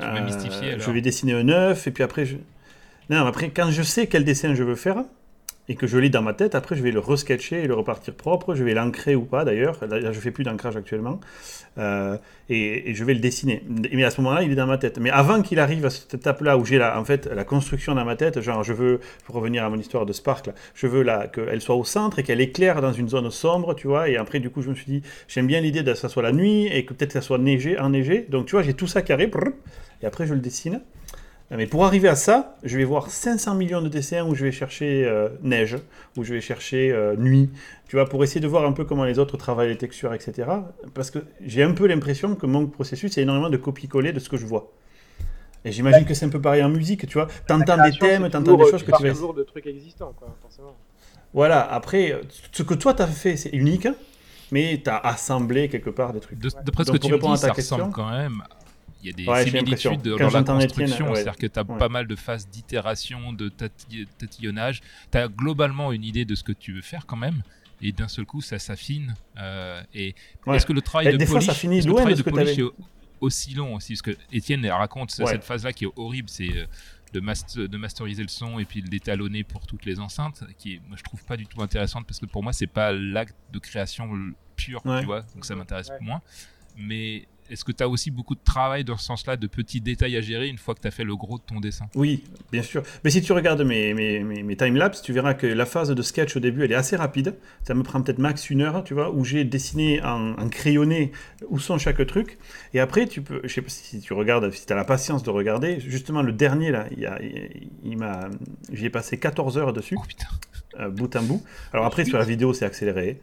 Tu 0.00 0.06
m'as 0.06 0.20
mystifié, 0.22 0.72
alors. 0.72 0.80
Je 0.80 0.90
vais 0.90 1.00
dessiner 1.00 1.34
un 1.34 1.48
œuf, 1.48 1.86
et 1.86 1.90
puis 1.90 2.02
après, 2.02 2.26
je... 2.26 2.36
Non, 3.10 3.22
mais 3.22 3.28
après, 3.28 3.50
quand 3.50 3.70
je 3.70 3.82
sais 3.82 4.06
quel 4.06 4.24
dessin 4.24 4.54
je 4.54 4.62
veux 4.62 4.76
faire, 4.76 5.04
et 5.68 5.76
que 5.76 5.86
je 5.86 5.96
l'ai 5.96 6.10
dans 6.10 6.20
ma 6.20 6.34
tête, 6.34 6.54
après, 6.54 6.76
je 6.76 6.82
vais 6.82 6.90
le 6.90 6.98
resketcher 6.98 7.62
et 7.62 7.66
le 7.66 7.74
repartir 7.74 8.14
propre. 8.14 8.54
Je 8.54 8.62
vais 8.62 8.74
l'ancrer 8.74 9.14
ou 9.14 9.22
pas, 9.22 9.44
d'ailleurs. 9.44 9.78
Là, 9.88 9.98
là, 9.98 10.12
je 10.12 10.20
fais 10.20 10.30
plus 10.30 10.44
d'ancrage 10.44 10.76
actuellement. 10.76 11.20
Euh, 11.78 12.18
et, 12.50 12.94
je 12.94 13.02
vais 13.02 13.14
le 13.14 13.20
dessiner. 13.20 13.62
Mais 13.68 14.04
à 14.04 14.10
ce 14.10 14.20
moment-là, 14.20 14.42
il 14.42 14.52
est 14.52 14.56
dans 14.56 14.66
ma 14.66 14.76
tête. 14.76 14.98
Mais 14.98 15.08
avant 15.08 15.40
qu'il 15.40 15.58
arrive 15.58 15.86
à 15.86 15.90
cette 15.90 16.12
étape-là 16.12 16.58
où 16.58 16.66
j'ai 16.66 16.76
la, 16.76 17.00
en 17.00 17.04
fait, 17.04 17.26
la 17.26 17.44
construction 17.44 17.94
dans 17.94 18.04
ma 18.04 18.14
tête, 18.14 18.42
genre, 18.42 18.62
je 18.62 18.74
veux, 18.74 19.00
pour 19.24 19.36
revenir 19.36 19.64
à 19.64 19.70
mon 19.70 19.78
histoire 19.78 20.04
de 20.04 20.12
Spark, 20.12 20.48
là, 20.48 20.52
je 20.74 20.86
veux 20.86 21.02
la, 21.02 21.28
qu'elle 21.28 21.62
soit 21.62 21.76
au 21.76 21.84
centre 21.84 22.18
et 22.18 22.22
qu'elle 22.22 22.42
éclaire 22.42 22.82
dans 22.82 22.92
une 22.92 23.08
zone 23.08 23.30
sombre, 23.30 23.74
tu 23.74 23.86
vois. 23.86 24.10
Et 24.10 24.18
après, 24.18 24.40
du 24.40 24.50
coup, 24.50 24.60
je 24.60 24.68
me 24.68 24.74
suis 24.74 24.86
dit, 24.86 25.02
j'aime 25.28 25.46
bien 25.46 25.62
l'idée 25.62 25.82
que 25.82 25.94
ça 25.94 26.10
soit 26.10 26.22
la 26.22 26.32
nuit 26.32 26.66
et 26.66 26.84
que 26.84 26.92
peut-être 26.92 27.12
ça 27.12 27.22
soit 27.22 27.38
neigé, 27.38 27.78
enneigé. 27.78 28.26
Donc, 28.28 28.46
tu 28.46 28.52
vois, 28.52 28.62
j'ai 28.62 28.74
tout 28.74 28.86
ça 28.86 29.00
carré. 29.00 29.30
Et 30.02 30.06
après, 30.06 30.26
je 30.26 30.34
le 30.34 30.40
dessine. 30.40 30.82
Mais 31.50 31.66
pour 31.66 31.84
arriver 31.84 32.08
à 32.08 32.16
ça, 32.16 32.56
je 32.64 32.76
vais 32.76 32.84
voir 32.84 33.10
500 33.10 33.54
millions 33.54 33.82
de 33.82 33.88
dessins 33.88 34.24
où 34.24 34.34
je 34.34 34.44
vais 34.44 34.50
chercher 34.50 35.04
euh, 35.04 35.28
neige, 35.42 35.76
où 36.16 36.24
je 36.24 36.32
vais 36.32 36.40
chercher 36.40 36.90
euh, 36.90 37.16
nuit, 37.16 37.50
tu 37.86 37.96
vois, 37.96 38.08
pour 38.08 38.24
essayer 38.24 38.40
de 38.40 38.48
voir 38.48 38.64
un 38.64 38.72
peu 38.72 38.84
comment 38.84 39.04
les 39.04 39.18
autres 39.18 39.36
travaillent 39.36 39.68
les 39.68 39.78
textures, 39.78 40.14
etc. 40.14 40.48
Parce 40.94 41.10
que 41.10 41.18
j'ai 41.44 41.62
un 41.62 41.72
peu 41.72 41.86
l'impression 41.86 42.34
que 42.34 42.46
mon 42.46 42.66
processus, 42.66 43.12
c'est 43.12 43.22
énormément 43.22 43.50
de 43.50 43.56
copier-coller 43.58 44.12
de 44.12 44.20
ce 44.20 44.28
que 44.28 44.38
je 44.38 44.46
vois. 44.46 44.72
Et 45.66 45.72
j'imagine 45.72 46.04
que 46.04 46.14
c'est 46.14 46.26
un 46.26 46.30
peu 46.30 46.40
pareil 46.40 46.62
en 46.62 46.70
musique, 46.70 47.06
tu 47.06 47.14
vois. 47.14 47.28
T'entends 47.46 47.82
des 47.82 47.96
thèmes, 47.96 48.28
t'entends 48.30 48.56
des 48.56 48.64
euh, 48.64 48.70
choses 48.70 48.84
tu 48.84 48.90
que 48.90 48.96
tu 48.96 49.02
vas... 49.02 49.10
toujours 49.10 49.34
de 49.34 49.42
trucs 49.42 49.66
existants, 49.66 50.14
quoi, 50.16 50.34
forcément. 50.40 50.76
Voilà, 51.34 51.60
après, 51.60 52.20
ce 52.52 52.62
que 52.62 52.74
toi 52.74 52.94
t'as 52.94 53.06
fait, 53.06 53.36
c'est 53.36 53.50
unique, 53.50 53.88
mais 54.50 54.80
tu 54.82 54.88
as 54.88 54.98
assemblé 54.98 55.68
quelque 55.68 55.90
part 55.90 56.12
des 56.12 56.20
trucs. 56.20 56.38
De, 56.38 56.48
D'après 56.64 56.84
ce 56.84 56.92
que 56.92 56.96
tu 56.96 57.12
me 57.12 57.18
dis, 57.18 57.36
ça 57.36 57.52
ressemble 57.52 57.92
quand 57.92 58.10
même 58.10 58.42
y 59.06 59.10
a 59.10 59.12
des 59.12 59.26
Ouais, 59.26 59.44
similitudes 59.44 60.02
dans 60.02 60.16
Quand 60.18 60.32
la 60.32 60.42
construction, 60.44 61.08
ouais. 61.08 61.14
c'est-à-dire 61.16 61.36
que 61.36 61.46
tu 61.46 61.58
as 61.58 61.62
Ouais. 61.64 61.78
pas 61.78 61.88
mal 61.88 62.06
de 62.06 62.16
phases 62.16 62.48
d'itération, 62.48 63.32
de 63.32 63.48
tati- 63.48 64.06
tatillonnage. 64.18 64.80
Tu 65.12 65.18
as 65.18 65.28
globalement 65.28 65.92
une 65.92 66.04
idée 66.04 66.24
de 66.24 66.34
ce 66.34 66.42
que 66.44 66.52
tu 66.52 66.72
veux 66.72 66.82
faire 66.82 67.06
quand 67.06 67.16
même, 67.16 67.42
et 67.82 67.92
d'un 67.92 68.08
seul 68.08 68.24
coup, 68.26 68.40
ça 68.40 68.58
s'affine. 68.58 69.14
euh, 69.38 69.82
et 69.94 70.14
Ouais. 70.46 70.56
est-ce 70.56 70.66
que 70.66 70.72
le 70.72 70.80
travail 70.82 71.08
Et 71.08 71.12
de 71.12 71.16
des 71.16 71.26
fois, 71.26 71.34
polish, 71.34 71.46
ça 71.48 71.54
finit 71.54 71.80
loin 71.82 72.04
de 72.04 72.22
polish 72.22 72.58
est 72.58 72.62
au- 72.62 72.74
aussi 73.20 73.54
long 73.54 73.74
aussi? 73.74 73.94
Parce 73.94 74.02
que 74.02 74.16
Étienne 74.32 74.64
raconte 74.66 75.10
cette 75.10 75.44
phase-là 75.44 75.72
qui 75.72 75.84
est 75.84 75.90
horrible, 75.96 76.28
c'est 76.28 76.48
euh, 76.56 76.66
de, 77.12 77.20
mast- 77.20 77.58
de 77.58 77.76
masteriser 77.76 78.22
le 78.22 78.28
son 78.28 78.58
et 78.58 78.64
puis 78.64 78.82
de 78.82 78.90
l'étalonner 78.90 79.44
pour 79.44 79.66
toutes 79.66 79.84
les 79.84 80.00
enceintes, 80.00 80.42
qui 80.58 80.74
est, 80.74 80.80
moi, 80.88 80.96
je 80.96 81.02
trouve 81.02 81.24
pas 81.24 81.36
du 81.36 81.46
tout 81.46 81.62
intéressante 81.62 82.06
parce 82.06 82.18
que 82.18 82.26
pour 82.26 82.42
moi, 82.42 82.52
c'est 82.52 82.66
pas 82.66 82.92
l'acte 82.92 83.36
de 83.52 83.58
création 83.60 84.08
pur, 84.56 84.84
Ouais. 84.86 85.00
tu 85.00 85.06
vois, 85.06 85.22
donc 85.34 85.44
ça 85.44 85.54
m'intéresse 85.54 85.88
Ouais. 85.90 85.98
moins. 86.00 86.20
Mais 86.76 87.26
est-ce 87.50 87.64
que 87.64 87.72
tu 87.72 87.82
as 87.82 87.88
aussi 87.88 88.10
beaucoup 88.10 88.34
de 88.34 88.40
travail 88.44 88.84
dans 88.84 88.96
ce 88.96 89.04
sens-là, 89.04 89.36
de 89.36 89.46
petits 89.46 89.80
détails 89.80 90.16
à 90.16 90.20
gérer 90.20 90.48
une 90.48 90.58
fois 90.58 90.74
que 90.74 90.80
tu 90.80 90.88
as 90.88 90.90
fait 90.90 91.04
le 91.04 91.14
gros 91.16 91.38
de 91.38 91.42
ton 91.44 91.60
dessin? 91.60 91.86
Oui, 91.94 92.24
bien 92.52 92.62
sûr. 92.62 92.82
Mais 93.04 93.10
si 93.10 93.20
tu 93.22 93.32
regardes 93.32 93.62
mes, 93.62 93.92
mes, 93.94 94.20
mes, 94.24 94.42
mes 94.42 94.56
timelapses, 94.56 95.02
tu 95.02 95.12
verras 95.12 95.34
que 95.34 95.46
la 95.46 95.66
phase 95.66 95.90
de 95.90 96.02
sketch 96.02 96.36
au 96.36 96.40
début, 96.40 96.64
elle 96.64 96.72
est 96.72 96.76
assez 96.76 96.96
rapide. 96.96 97.34
Ça 97.66 97.74
me 97.74 97.82
prend 97.82 98.00
peut-être 98.02 98.18
max 98.18 98.48
une 98.50 98.62
heure, 98.62 98.82
tu 98.84 98.94
vois, 98.94 99.10
où 99.10 99.24
j'ai 99.24 99.44
dessiné 99.44 100.02
en, 100.02 100.32
en 100.38 100.48
crayonné 100.48 101.12
où 101.48 101.58
sont 101.58 101.78
chaque 101.78 102.04
truc. 102.06 102.38
Et 102.72 102.80
après, 102.80 103.06
tu 103.06 103.20
peux, 103.22 103.40
je 103.44 103.52
sais 103.52 103.62
pas 103.62 103.68
si 103.68 104.00
tu 104.00 104.12
regardes, 104.14 104.50
si 104.50 104.64
tu 104.66 104.72
as 104.72 104.76
la 104.76 104.84
patience 104.84 105.22
de 105.22 105.30
regarder, 105.30 105.80
justement, 105.80 106.22
le 106.22 106.32
dernier, 106.32 106.70
là, 106.70 106.86
il, 106.92 107.00
y 107.00 107.06
a- 107.06 107.22
il, 107.22 107.68
il 107.84 107.98
m'a, 107.98 108.28
j'y 108.72 108.86
ai 108.86 108.90
passé 108.90 109.18
14 109.18 109.58
heures 109.58 109.72
dessus, 109.72 109.96
Oh 109.98 110.02
putain. 110.06 110.26
euh, 110.80 110.88
bout 110.88 111.14
en 111.16 111.22
bout. 111.22 111.42
Alors 111.72 111.84
après, 111.84 112.04
sur 112.04 112.18
la 112.18 112.24
vidéo, 112.24 112.54
c'est 112.54 112.64
accéléré. 112.64 113.20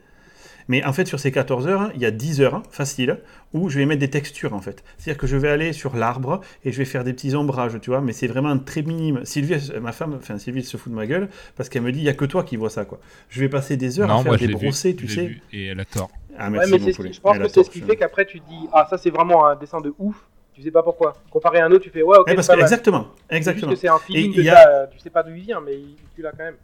Mais 0.72 0.86
en 0.86 0.94
fait, 0.94 1.06
sur 1.06 1.20
ces 1.20 1.34
14 1.34 1.68
heures, 1.68 1.92
il 1.96 2.02
y 2.02 2.06
a 2.06 2.12
10 2.12 2.40
heures, 2.40 2.56
hein, 2.56 2.64
facile, 2.72 3.18
où 3.54 3.68
je 3.68 3.78
vais 3.78 3.86
mettre 3.86 4.00
des 4.00 4.10
textures, 4.10 4.54
en 4.54 4.62
fait. 4.62 4.86
C'est-à-dire 4.98 5.20
que 5.20 5.28
je 5.28 5.36
vais 5.36 5.50
aller 5.50 5.74
sur 5.74 5.98
l'arbre 5.98 6.40
et 6.64 6.72
je 6.72 6.78
vais 6.78 6.86
faire 6.86 7.04
des 7.04 7.12
petits 7.12 7.36
ombrages, 7.36 7.78
tu 7.82 7.90
vois, 7.90 8.00
mais 8.00 8.14
c'est 8.14 8.28
vraiment 8.28 8.58
très 8.58 8.82
minime. 8.82 9.26
Sylvie, 9.26 9.60
ma 9.82 9.92
femme, 9.92 10.14
enfin 10.18 10.38
Sylvie, 10.38 10.60
elle 10.60 10.66
se 10.66 10.78
fout 10.78 10.90
de 10.90 10.96
ma 10.96 11.06
gueule, 11.08 11.28
parce 11.58 11.68
qu'elle 11.68 11.82
me 11.82 11.92
dit, 11.92 12.00
il 12.00 12.04
n'y 12.04 12.10
a 12.10 12.14
que 12.14 12.24
toi 12.24 12.44
qui 12.46 12.56
vois 12.56 12.70
ça, 12.70 12.86
quoi. 12.86 13.00
Je 13.28 13.42
vais 13.42 13.50
passer 13.50 13.76
des 13.76 14.00
heures 14.00 14.10
à 14.10 14.24
faire 14.24 14.38
des 14.38 14.48
vu, 14.48 14.54
brossés, 14.54 14.96
tu 14.96 15.10
sais. 15.10 15.26
vu, 15.26 15.42
et 15.52 15.66
elle 15.66 15.80
a 15.82 15.84
tort. 15.86 16.10
Ah, 16.38 16.46
Ouais, 16.46 16.52
merci, 16.52 16.72
mais 16.72 16.80
mon 16.80 16.86
c'est 16.86 16.92
ce 16.94 16.96
poulet. 16.98 17.10
qui- 17.10 17.16
je 17.18 17.22
pense 17.22 17.38
que 17.38 17.48
c'est 17.50 17.64
ce 17.66 17.70
qui 17.70 17.82
fait 17.82 17.98
qu'après 17.98 18.26
tu 18.26 18.40
dis 18.40 18.68
ah 18.72 18.88
ça 18.90 18.98
c'est 18.98 19.10
vraiment 19.10 19.46
un 19.46 19.58
dessin 19.58 19.82
de 19.82 19.94
ouf. 20.00 20.16
Tu 20.54 20.62
sais 20.62 20.72
pas 20.72 20.82
pourquoi. 20.82 21.14
Comparé 21.30 21.60
à 21.60 21.66
un 21.66 21.72
autre, 21.72 21.84
tu 21.84 21.90
fais 21.90 22.02
ouais 22.04 22.18
ok. 22.18 22.28
Ouais, 22.28 22.36
parce 22.36 22.48
c'est 22.48 22.54
que, 22.54 22.58
pas 22.58 22.64
mal. 22.64 22.72
exactement, 22.72 23.00
juste 23.02 23.32
exactement. 23.32 23.72
que 23.74 23.78
c'est 23.78 23.88
un 23.90 23.98
feeling 24.00 24.40
Et 24.40 24.44
y 24.44 24.50
a- 24.50 24.68
euh, 24.70 24.86
tu 24.90 24.98
sais 25.00 25.10
pas 25.10 25.24
d'où 25.24 25.32
il 25.36 25.42
vient, 25.44 25.60
mais 25.60 25.74
tu 26.16 26.22
l'as 26.22 26.32
quand 26.32 26.46
même. 26.46 26.56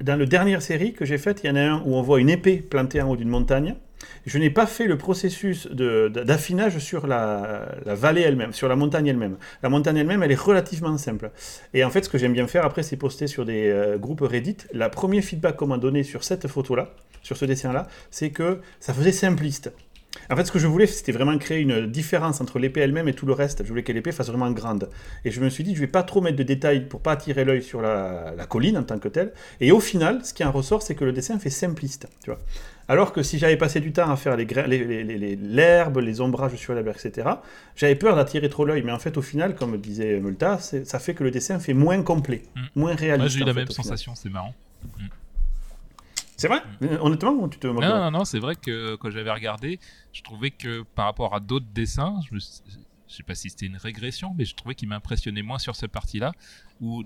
Dans 0.00 0.16
la 0.16 0.26
dernière 0.26 0.60
série 0.60 0.92
que 0.92 1.04
j'ai 1.04 1.18
faite, 1.18 1.40
il 1.44 1.46
y 1.46 1.50
en 1.50 1.56
a 1.56 1.60
un 1.60 1.82
où 1.84 1.94
on 1.94 2.02
voit 2.02 2.20
une 2.20 2.28
épée 2.28 2.56
plantée 2.56 3.00
en 3.00 3.10
haut 3.10 3.16
d'une 3.16 3.28
montagne. 3.28 3.76
Je 4.26 4.38
n'ai 4.38 4.50
pas 4.50 4.66
fait 4.66 4.86
le 4.86 4.98
processus 4.98 5.68
d'affinage 5.68 6.78
sur 6.78 7.06
la, 7.06 7.68
la 7.86 7.94
vallée 7.94 8.22
elle-même, 8.22 8.52
sur 8.52 8.68
la 8.68 8.76
montagne 8.76 9.06
elle-même. 9.06 9.36
La 9.62 9.68
montagne 9.68 9.96
elle-même, 9.96 10.22
elle 10.22 10.32
est 10.32 10.40
relativement 10.40 10.98
simple. 10.98 11.30
Et 11.74 11.84
en 11.84 11.90
fait, 11.90 12.04
ce 12.04 12.08
que 12.08 12.18
j'aime 12.18 12.32
bien 12.32 12.46
faire 12.48 12.64
après, 12.64 12.82
c'est 12.82 12.96
poster 12.96 13.28
sur 13.28 13.44
des 13.44 13.68
euh, 13.68 13.96
groupes 13.96 14.20
Reddit. 14.20 14.56
La 14.72 14.90
premier 14.90 15.22
feedback 15.22 15.56
qu'on 15.56 15.68
m'a 15.68 15.78
donné 15.78 16.02
sur 16.02 16.24
cette 16.24 16.48
photo-là, 16.48 16.90
sur 17.22 17.36
ce 17.36 17.44
dessin-là, 17.44 17.86
c'est 18.10 18.30
que 18.30 18.60
ça 18.80 18.92
faisait 18.92 19.12
simpliste. 19.12 19.72
En 20.30 20.36
fait, 20.36 20.44
ce 20.44 20.52
que 20.52 20.58
je 20.58 20.66
voulais, 20.66 20.86
c'était 20.86 21.12
vraiment 21.12 21.36
créer 21.38 21.60
une 21.60 21.86
différence 21.86 22.40
entre 22.40 22.58
l'épée 22.58 22.80
elle-même 22.80 23.08
et 23.08 23.14
tout 23.14 23.26
le 23.26 23.32
reste. 23.32 23.62
Je 23.64 23.68
voulais 23.68 23.82
que 23.82 23.92
l'épée 23.92 24.12
fasse 24.12 24.28
vraiment 24.28 24.50
grande. 24.52 24.88
Et 25.24 25.30
je 25.30 25.40
me 25.40 25.50
suis 25.50 25.64
dit, 25.64 25.74
je 25.74 25.80
vais 25.80 25.86
pas 25.86 26.02
trop 26.02 26.20
mettre 26.20 26.36
de 26.36 26.42
détails 26.44 26.86
pour 26.86 27.00
pas 27.00 27.12
attirer 27.12 27.44
l'œil 27.44 27.62
sur 27.62 27.80
la, 27.82 28.32
la 28.36 28.46
colline 28.46 28.78
en 28.78 28.84
tant 28.84 28.98
que 28.98 29.08
telle. 29.08 29.32
Et 29.60 29.72
au 29.72 29.80
final, 29.80 30.24
ce 30.24 30.32
qui 30.32 30.44
en 30.44 30.52
ressort, 30.52 30.82
c'est 30.82 30.94
que 30.94 31.04
le 31.04 31.12
dessin 31.12 31.38
fait 31.38 31.50
simpliste, 31.50 32.08
tu 32.22 32.30
vois. 32.30 32.38
Alors 32.86 33.12
que 33.12 33.22
si 33.22 33.38
j'avais 33.38 33.56
passé 33.56 33.80
du 33.80 33.92
temps 33.92 34.10
à 34.10 34.16
faire 34.16 34.36
les 34.36 34.44
gra- 34.46 34.66
les- 34.66 34.84
les- 34.84 35.04
les- 35.04 35.36
l'herbe, 35.36 35.98
ombrages 36.20 36.54
sur 36.56 36.74
l'herbe, 36.74 36.88
etc., 36.88 37.28
j'avais 37.76 37.94
peur 37.96 38.14
d'attirer 38.14 38.48
trop 38.48 38.64
l'œil. 38.64 38.82
Mais 38.82 38.92
en 38.92 38.98
fait, 38.98 39.16
au 39.16 39.22
final, 39.22 39.54
comme 39.54 39.78
disait 39.78 40.20
Multa, 40.20 40.58
ça 40.58 40.98
fait 40.98 41.14
que 41.14 41.24
le 41.24 41.30
dessin 41.30 41.58
fait 41.58 41.74
moins 41.74 42.02
complet, 42.02 42.42
Mm. 42.54 42.60
moins 42.76 42.94
réaliste. 42.94 43.18
Moi, 43.20 43.28
j'ai 43.28 43.38
eu 43.40 43.46
la 43.46 43.52
fait, 43.54 43.60
même 43.60 43.70
sensation, 43.70 44.14
c'est 44.14 44.28
marrant. 44.30 44.54
C'est 46.44 46.48
vrai 46.48 46.98
Honnêtement, 47.00 47.32
ou 47.32 47.48
tu 47.48 47.58
te 47.58 47.66
moques 47.66 47.82
Non, 47.82 47.98
non, 47.98 48.10
non, 48.10 48.24
c'est 48.26 48.38
vrai 48.38 48.54
que 48.54 48.96
quand 48.96 49.08
j'avais 49.08 49.30
regardé, 49.30 49.80
je 50.12 50.20
trouvais 50.20 50.50
que 50.50 50.82
par 50.94 51.06
rapport 51.06 51.34
à 51.34 51.40
d'autres 51.40 51.64
dessins, 51.72 52.20
je 52.30 52.38
je 53.14 53.18
sais 53.18 53.22
pas 53.22 53.34
si 53.34 53.48
c'était 53.48 53.66
une 53.66 53.76
régression, 53.76 54.34
mais 54.36 54.44
je 54.44 54.54
trouvais 54.54 54.74
qu'il 54.74 54.88
m'impressionnait 54.88 55.42
moins 55.42 55.58
sur 55.58 55.76
cette 55.76 55.92
partie-là. 55.92 56.32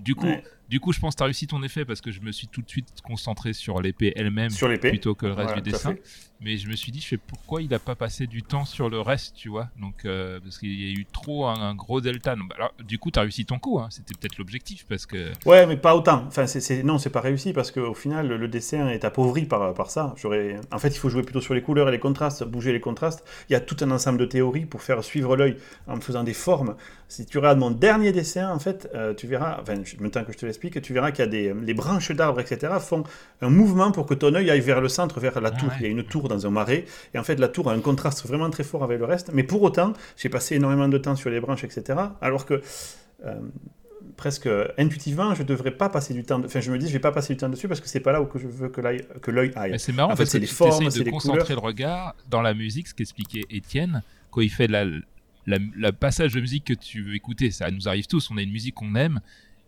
Du 0.01 0.15
coup, 0.15 0.25
Ouais. 0.27 0.43
du 0.69 0.79
coup, 0.79 0.91
je 0.93 0.99
pense 0.99 1.13
que 1.15 1.17
tu 1.17 1.23
as 1.23 1.25
réussi 1.25 1.47
ton 1.47 1.63
effet 1.63 1.85
parce 1.85 2.01
que 2.01 2.11
je 2.11 2.21
me 2.21 2.31
suis 2.31 2.47
tout 2.47 2.61
de 2.61 2.69
suite 2.69 2.87
concentré 3.03 3.53
sur 3.53 3.81
l'épée 3.81 4.13
elle-même 4.15 4.51
plutôt 4.79 5.15
que 5.15 5.25
le 5.25 5.33
reste 5.33 5.47
Voilà, 5.49 5.61
du 5.61 5.71
dessin. 5.71 5.95
Mais 6.41 6.55
je 6.57 6.69
me 6.69 6.75
suis 6.77 6.93
dit, 6.93 7.01
je 7.01 7.07
fais 7.07 7.17
pourquoi 7.17 7.61
il 7.61 7.73
a 7.73 7.79
pas 7.79 7.95
passé 7.95 8.25
du 8.25 8.43
temps 8.43 8.63
sur 8.63 8.89
le 8.89 9.01
reste, 9.01 9.35
tu 9.35 9.49
vois? 9.49 9.67
Donc 9.77 10.05
euh, 10.05 10.39
parce 10.41 10.57
qu'il 10.57 10.71
y 10.73 10.87
a 10.89 10.93
eu 10.97 11.05
trop 11.05 11.47
un, 11.47 11.53
un 11.61 11.75
gros 11.75 11.99
delta. 11.99 12.33
Donc, 12.37 12.47
bah, 12.47 12.55
alors, 12.57 12.73
du 12.87 12.97
coup, 12.97 13.11
tu 13.11 13.19
as 13.19 13.23
réussi 13.23 13.45
ton 13.45 13.59
coup. 13.59 13.77
hein. 13.77 13.87
C'était 13.91 14.13
peut-être 14.17 14.37
l'objectif 14.37 14.85
parce 14.87 15.05
que 15.05 15.31
Ouais, 15.45 15.65
mais 15.65 15.75
pas 15.75 15.97
autant. 15.97 16.23
Enfin, 16.27 16.47
c'est, 16.47 16.81
non, 16.83 16.97
c'est 16.97 17.09
pas 17.09 17.19
réussi 17.19 17.51
parce 17.51 17.71
qu'au 17.71 17.93
final, 17.93 18.29
le, 18.29 18.37
le 18.37 18.47
dessin 18.47 18.87
est 18.87 19.03
appauvri 19.03 19.45
par, 19.47 19.73
par 19.73 19.91
ça. 19.91 20.13
J'aurais... 20.15 20.55
En 20.71 20.79
fait, 20.79 20.87
il 20.89 20.97
faut 20.97 21.09
jouer 21.09 21.23
plutôt 21.23 21.41
sur 21.41 21.53
les 21.53 21.61
couleurs 21.61 21.89
et 21.89 21.91
les 21.91 21.99
contrastes, 21.99 22.45
bouger 22.45 22.71
les 22.71 22.79
contrastes. 22.79 23.25
Il 23.49 23.53
y 23.53 23.55
a 23.57 23.59
tout 23.59 23.75
un 23.81 23.91
ensemble 23.91 24.17
de 24.17 24.25
théories 24.25 24.65
pour 24.65 24.81
faire 24.81 25.03
suivre 25.03 25.35
l'œil 25.35 25.57
en 25.87 25.99
faisant 25.99 26.23
des 26.23 26.33
formes. 26.33 26.77
Si 27.09 27.25
tu 27.25 27.37
regardes 27.39 27.59
mon 27.59 27.71
dernier 27.71 28.13
dessin, 28.13 28.49
en 28.49 28.59
fait, 28.59 28.87
euh, 28.95 29.13
tu 29.13 29.27
verras, 29.27 29.61
enfin, 29.73 30.23
que 30.23 30.31
je 30.33 30.37
te 30.37 30.45
l'explique, 30.45 30.81
tu 30.81 30.93
verras 30.93 31.11
qu'il 31.11 31.23
y 31.25 31.27
a 31.27 31.31
des 31.31 31.53
les 31.63 31.73
branches 31.73 32.11
d'arbres, 32.11 32.39
etc., 32.39 32.73
font 32.79 33.03
un 33.41 33.49
mouvement 33.49 33.91
pour 33.91 34.05
que 34.05 34.13
ton 34.13 34.33
œil 34.35 34.49
aille 34.49 34.59
vers 34.61 34.81
le 34.81 34.89
centre, 34.89 35.19
vers 35.19 35.39
la 35.41 35.49
Ah 35.53 35.57
tour. 35.57 35.69
ouais. 35.69 35.75
Il 35.79 35.83
y 35.83 35.85
a 35.85 35.89
une 35.89 36.03
tour 36.03 36.27
dans 36.27 36.45
un 36.45 36.49
marais, 36.49 36.85
et 37.13 37.19
en 37.19 37.23
fait, 37.23 37.35
la 37.39 37.47
tour 37.47 37.69
a 37.69 37.73
un 37.73 37.79
contraste 37.79 38.25
vraiment 38.27 38.49
très 38.49 38.63
fort 38.63 38.83
avec 38.83 38.99
le 38.99 39.05
reste. 39.05 39.31
Mais 39.33 39.43
pour 39.43 39.61
autant, 39.61 39.93
j'ai 40.17 40.29
passé 40.29 40.55
énormément 40.55 40.87
de 40.87 40.97
temps 40.97 41.15
sur 41.15 41.29
les 41.29 41.39
branches, 41.39 41.63
etc., 41.63 41.99
alors 42.21 42.45
que 42.45 42.61
euh, 43.25 43.33
presque 44.17 44.49
intuitivement, 44.77 45.33
je 45.35 45.43
devrais 45.43 45.71
pas 45.71 45.89
passer 45.89 46.13
du 46.13 46.23
temps. 46.23 46.39
de- 46.39 46.45
Enfin, 46.45 46.59
je 46.61 46.71
me 46.71 46.77
dis, 46.77 46.87
je 46.87 46.93
vais 46.93 46.99
pas 46.99 47.11
passer 47.11 47.33
du 47.33 47.37
temps 47.37 47.49
dessus 47.49 47.67
parce 47.67 47.79
que 47.81 47.87
c'est 47.87 47.99
pas 47.99 48.11
là 48.11 48.21
où 48.21 48.25
que 48.25 48.39
je 48.39 48.47
veux 48.47 48.69
que 48.69 48.81
l'œil 48.81 49.05
que 49.21 49.31
l'œil 49.31 49.51
aille. 49.55 49.79
C'est 49.79 49.93
marrant 49.93 50.11
En 50.13 50.15
fait, 50.15 50.25
c'est 50.25 50.39
les 50.39 50.45
formes, 50.47 50.89
c'est 50.89 51.03
les 51.03 51.11
concentrer 51.11 51.41
couleurs. 51.41 51.61
le 51.61 51.65
regard 51.67 52.15
dans 52.29 52.41
la 52.41 52.53
musique, 52.53 52.87
ce 52.87 52.93
qu'expliquait 52.93 53.43
Étienne 53.49 54.01
quand 54.31 54.41
il 54.41 54.49
fait 54.49 54.67
la, 54.67 54.85
la, 54.85 55.57
la 55.77 55.91
passage 55.91 56.33
de 56.33 56.41
musique 56.41 56.65
que 56.65 56.73
tu 56.73 57.01
veux 57.03 57.15
écouter. 57.15 57.51
Ça 57.51 57.69
nous 57.71 57.87
arrive 57.87 58.07
tous, 58.07 58.29
on 58.31 58.37
a 58.37 58.41
une 58.41 58.51
musique 58.51 58.75
qu'on 58.75 58.95
aime 58.95 59.19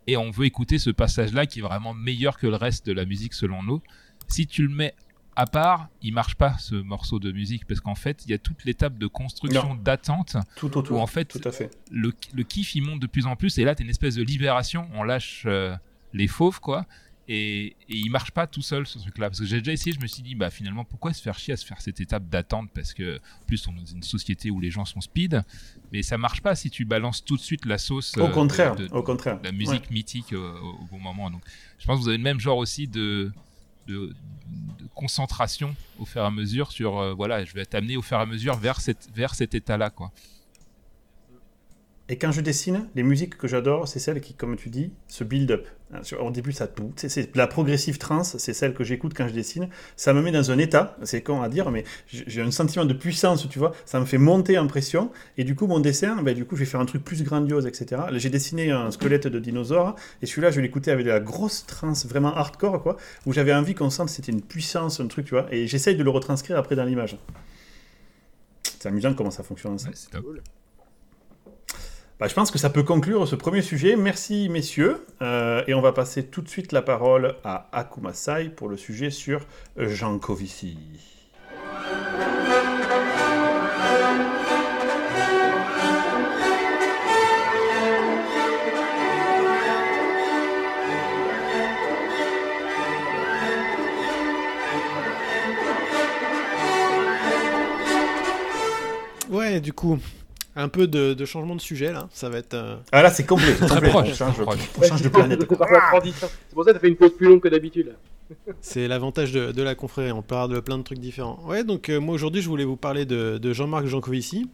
et 0.06 0.16
on 0.16 0.30
veut 0.30 0.46
écouter 0.46 0.78
ce 0.78 0.90
passage-là 0.90 1.46
qui 1.46 1.60
est 1.60 1.62
vraiment 1.62 1.94
meilleur 1.94 2.38
que 2.38 2.46
le 2.46 2.56
reste 2.56 2.86
de 2.86 2.92
la 2.92 3.04
musique 3.04 3.34
selon 3.34 3.62
nous. 3.62 3.80
Si 4.28 4.46
tu 4.46 4.62
le 4.66 4.74
mets 4.74 4.94
à 5.36 5.46
part, 5.46 5.88
il 6.02 6.12
marche 6.12 6.34
pas 6.34 6.56
ce 6.58 6.74
morceau 6.74 7.18
de 7.18 7.32
musique 7.32 7.66
parce 7.66 7.80
qu'en 7.80 7.94
fait, 7.94 8.22
il 8.26 8.30
y 8.30 8.34
a 8.34 8.38
toute 8.38 8.64
l'étape 8.64 8.98
de 8.98 9.06
construction, 9.06 9.74
d'attente 9.76 10.36
Tout 10.56 10.76
autour. 10.76 10.98
où 10.98 11.00
en 11.00 11.06
fait, 11.06 11.24
Tout 11.26 11.48
à 11.48 11.52
fait. 11.52 11.70
le, 11.90 12.12
le 12.34 12.42
kiff 12.42 12.74
il 12.74 12.82
monte 12.82 13.00
de 13.00 13.06
plus 13.06 13.26
en 13.26 13.34
plus 13.36 13.56
et 13.58 13.64
là 13.64 13.74
t'as 13.74 13.82
une 13.84 13.90
espèce 13.90 14.16
de 14.16 14.22
libération 14.22 14.88
on 14.94 15.02
lâche 15.04 15.44
euh, 15.46 15.74
les 16.12 16.26
fauves 16.28 16.60
quoi 16.60 16.84
et, 17.28 17.66
et 17.66 17.74
il 17.88 18.10
marche 18.10 18.32
pas 18.32 18.46
tout 18.48 18.62
seul 18.62 18.86
ce 18.86 18.98
truc 18.98 19.16
là 19.18 19.28
parce 19.28 19.38
que 19.38 19.46
j'ai 19.46 19.58
déjà 19.60 19.72
essayé 19.72 19.94
je 19.94 20.00
me 20.00 20.08
suis 20.08 20.22
dit 20.22 20.34
bah 20.34 20.50
finalement 20.50 20.84
pourquoi 20.84 21.12
se 21.12 21.22
faire 21.22 21.38
chier 21.38 21.54
à 21.54 21.56
se 21.56 21.64
faire 21.64 21.80
cette 21.80 22.00
étape 22.00 22.28
d'attente? 22.28 22.68
Parce 22.74 22.92
que 22.94 23.16
en 23.16 23.44
plus 23.46 23.66
on 23.68 23.72
est 23.72 23.80
dans 23.80 23.86
une 23.86 24.02
société 24.02 24.50
où 24.50 24.58
les 24.60 24.70
gens 24.70 24.84
sont 24.84 25.00
speed. 25.00 25.42
Mais 25.92 26.02
ça 26.02 26.18
marche 26.18 26.40
pas 26.40 26.54
si 26.56 26.68
tu 26.70 26.84
balances 26.84 27.24
tout 27.24 27.36
de 27.36 27.42
suite 27.42 27.64
la 27.66 27.78
sauce 27.78 28.16
Au 28.16 28.22
euh, 28.24 28.28
contraire, 28.28 28.74
de, 28.74 28.88
de- 28.88 28.92
au 28.94 29.02
contraire. 29.02 29.38
la 29.44 29.52
musique 29.52 29.90
mythique 29.90 30.32
euh, 30.32 30.58
au, 30.60 30.82
au 30.82 30.84
bon 30.90 30.98
moment. 30.98 31.30
Donc 31.30 31.42
je 31.78 31.86
pense 31.86 31.98
que 31.98 32.02
vous 32.02 32.08
avez 32.08 32.18
le 32.18 32.24
même 32.24 32.40
genre 32.40 32.56
aussi 32.58 32.88
de 32.88 33.30
concentration 34.94 35.74
au 35.98 36.04
fur 36.04 36.22
et 36.22 36.26
à 36.26 36.30
mesure 36.30 36.70
sur 36.72 36.98
euh, 36.98 37.14
voilà 37.14 37.44
je 37.44 37.52
vais 37.54 37.64
t'amener 37.64 37.96
au 37.96 38.02
fur 38.02 38.18
et 38.18 38.20
à 38.20 38.26
mesure 38.26 38.56
vers 38.56 38.80
cette 38.80 39.08
vers 39.14 39.34
cet 39.34 39.54
état 39.54 39.76
là 39.76 39.90
quoi 39.90 40.12
Et 42.08 42.18
quand 42.18 42.32
je 42.32 42.40
dessine, 42.40 42.88
les 42.94 43.04
musiques 43.04 43.38
que 43.38 43.46
j'adore, 43.48 43.86
c'est 43.88 43.98
celles 44.00 44.20
qui, 44.20 44.34
comme 44.34 44.56
tu 44.56 44.68
dis, 44.70 44.92
se 45.08 45.24
build 45.24 45.50
up. 45.52 45.66
Hein, 45.94 46.00
Au 46.20 46.30
début, 46.30 46.52
ça 46.52 46.66
tout. 46.66 46.92
C'est- 46.96 47.08
C'est 47.08 47.34
la 47.36 47.46
progressive 47.46 47.96
trance, 47.96 48.36
c'est 48.38 48.52
celle 48.52 48.74
que 48.74 48.82
j'écoute 48.84 49.12
quand 49.16 49.28
je 49.28 49.32
dessine. 49.32 49.68
Ça 49.96 50.12
me 50.12 50.20
met 50.20 50.32
dans 50.32 50.50
un 50.50 50.58
état, 50.58 50.96
c'est 51.04 51.22
con 51.22 51.40
à 51.42 51.48
dire, 51.48 51.70
mais 51.70 51.84
j'ai 52.08 52.42
un 52.42 52.50
sentiment 52.50 52.84
de 52.84 52.92
puissance, 52.92 53.48
tu 53.48 53.58
vois. 53.58 53.72
Ça 53.86 54.00
me 54.00 54.04
fait 54.04 54.18
monter 54.18 54.58
en 54.58 54.66
pression. 54.66 55.10
Et 55.38 55.44
du 55.44 55.54
coup, 55.54 55.66
mon 55.66 55.78
dessin, 55.80 56.20
ben, 56.22 56.34
du 56.34 56.44
coup, 56.44 56.56
je 56.56 56.60
vais 56.60 56.66
faire 56.66 56.80
un 56.80 56.86
truc 56.86 57.04
plus 57.04 57.22
grandiose, 57.22 57.66
etc. 57.66 58.02
J'ai 58.14 58.30
dessiné 58.30 58.70
un 58.72 58.90
squelette 58.90 59.28
de 59.28 59.38
dinosaure, 59.38 59.94
et 60.20 60.26
celui-là, 60.26 60.50
je 60.50 60.60
l'écoutais 60.60 60.90
avec 60.90 61.06
de 61.06 61.10
la 61.10 61.20
grosse 61.20 61.64
trance, 61.66 62.04
vraiment 62.04 62.34
hardcore, 62.34 62.82
quoi, 62.82 62.96
où 63.26 63.32
j'avais 63.32 63.54
envie 63.54 63.74
qu'on 63.74 63.90
sente 63.90 64.08
que 64.08 64.12
c'était 64.14 64.32
une 64.32 64.42
puissance, 64.42 64.98
un 65.00 65.06
truc, 65.06 65.26
tu 65.26 65.34
vois. 65.34 65.46
Et 65.54 65.66
j'essaye 65.68 65.96
de 65.96 66.02
le 66.02 66.10
retranscrire 66.10 66.58
après 66.58 66.74
dans 66.76 66.84
l'image. 66.84 67.16
C'est 68.80 68.88
amusant 68.88 69.14
comment 69.14 69.30
ça 69.30 69.44
fonctionne. 69.44 69.78
ça. 69.78 69.88
Ouais, 69.88 69.94
c'est 69.94 70.10
top. 70.10 70.24
Bah, 72.22 72.28
je 72.28 72.34
pense 72.34 72.52
que 72.52 72.58
ça 72.58 72.70
peut 72.70 72.84
conclure 72.84 73.26
ce 73.26 73.34
premier 73.34 73.62
sujet. 73.62 73.96
Merci 73.96 74.48
messieurs. 74.48 75.04
Euh, 75.22 75.64
et 75.66 75.74
on 75.74 75.80
va 75.80 75.90
passer 75.90 76.24
tout 76.24 76.40
de 76.40 76.48
suite 76.48 76.70
la 76.70 76.80
parole 76.80 77.34
à 77.42 77.68
Akuma 77.72 78.12
Sai 78.12 78.48
pour 78.48 78.68
le 78.68 78.76
sujet 78.76 79.10
sur 79.10 79.40
Jean 79.76 80.20
Covici. 80.20 80.78
Ouais, 99.28 99.58
du 99.58 99.72
coup, 99.72 99.98
un 100.56 100.68
peu 100.68 100.86
de, 100.86 101.14
de 101.14 101.24
changement 101.24 101.54
de 101.56 101.60
sujet 101.60 101.92
là. 101.92 102.08
Ça 102.12 102.28
va 102.28 102.38
être. 102.38 102.54
euh, 102.54 102.76
Ah 102.92 103.02
là, 103.02 103.10
c'est 103.10 103.24
complet. 103.24 103.54
c'est 103.58 103.66
Très 103.66 103.76
complet. 103.76 103.88
proche, 103.90 104.08
On 104.10 104.14
change, 104.14 104.34
très 104.34 104.42
proche. 104.44 104.58
on 104.78 104.82
change 104.82 105.02
de 105.02 105.08
planète. 105.08 105.40
C'est 105.48 105.56
transition. 105.56 106.28
C'est 106.48 106.54
pour 106.54 106.64
ça 106.64 106.70
que 106.70 106.76
t'as 106.76 106.80
fait 106.80 106.88
une 106.88 106.96
pause 106.96 107.14
plus 107.16 107.26
longue 107.28 107.40
que 107.40 107.48
d'habitude. 107.48 107.94
C'est 108.60 108.88
l'avantage 108.88 109.32
de, 109.32 109.52
de 109.52 109.62
la 109.62 109.74
confrérie, 109.74 110.12
on 110.12 110.22
parle 110.22 110.54
de 110.54 110.60
plein 110.60 110.78
de 110.78 110.82
trucs 110.82 110.98
différents. 111.00 111.38
Ouais, 111.46 111.64
donc 111.64 111.88
euh, 111.88 111.98
moi 112.00 112.14
aujourd'hui 112.14 112.40
je 112.40 112.48
voulais 112.48 112.64
vous 112.64 112.76
parler 112.76 113.04
de, 113.04 113.36
de 113.38 113.52
Jean-Marc 113.52 113.86
Jancovici, 113.86 114.48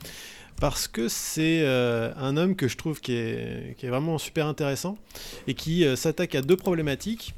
parce 0.60 0.88
que 0.88 1.06
c'est 1.06 1.60
euh, 1.62 2.10
un 2.16 2.36
homme 2.36 2.56
que 2.56 2.66
je 2.66 2.76
trouve 2.76 3.00
qui 3.00 3.12
est, 3.12 3.76
qui 3.78 3.86
est 3.86 3.88
vraiment 3.88 4.18
super 4.18 4.46
intéressant, 4.46 4.98
et 5.46 5.54
qui 5.54 5.84
euh, 5.84 5.94
s'attaque 5.94 6.34
à 6.34 6.42
deux 6.42 6.56
problématiques, 6.56 7.34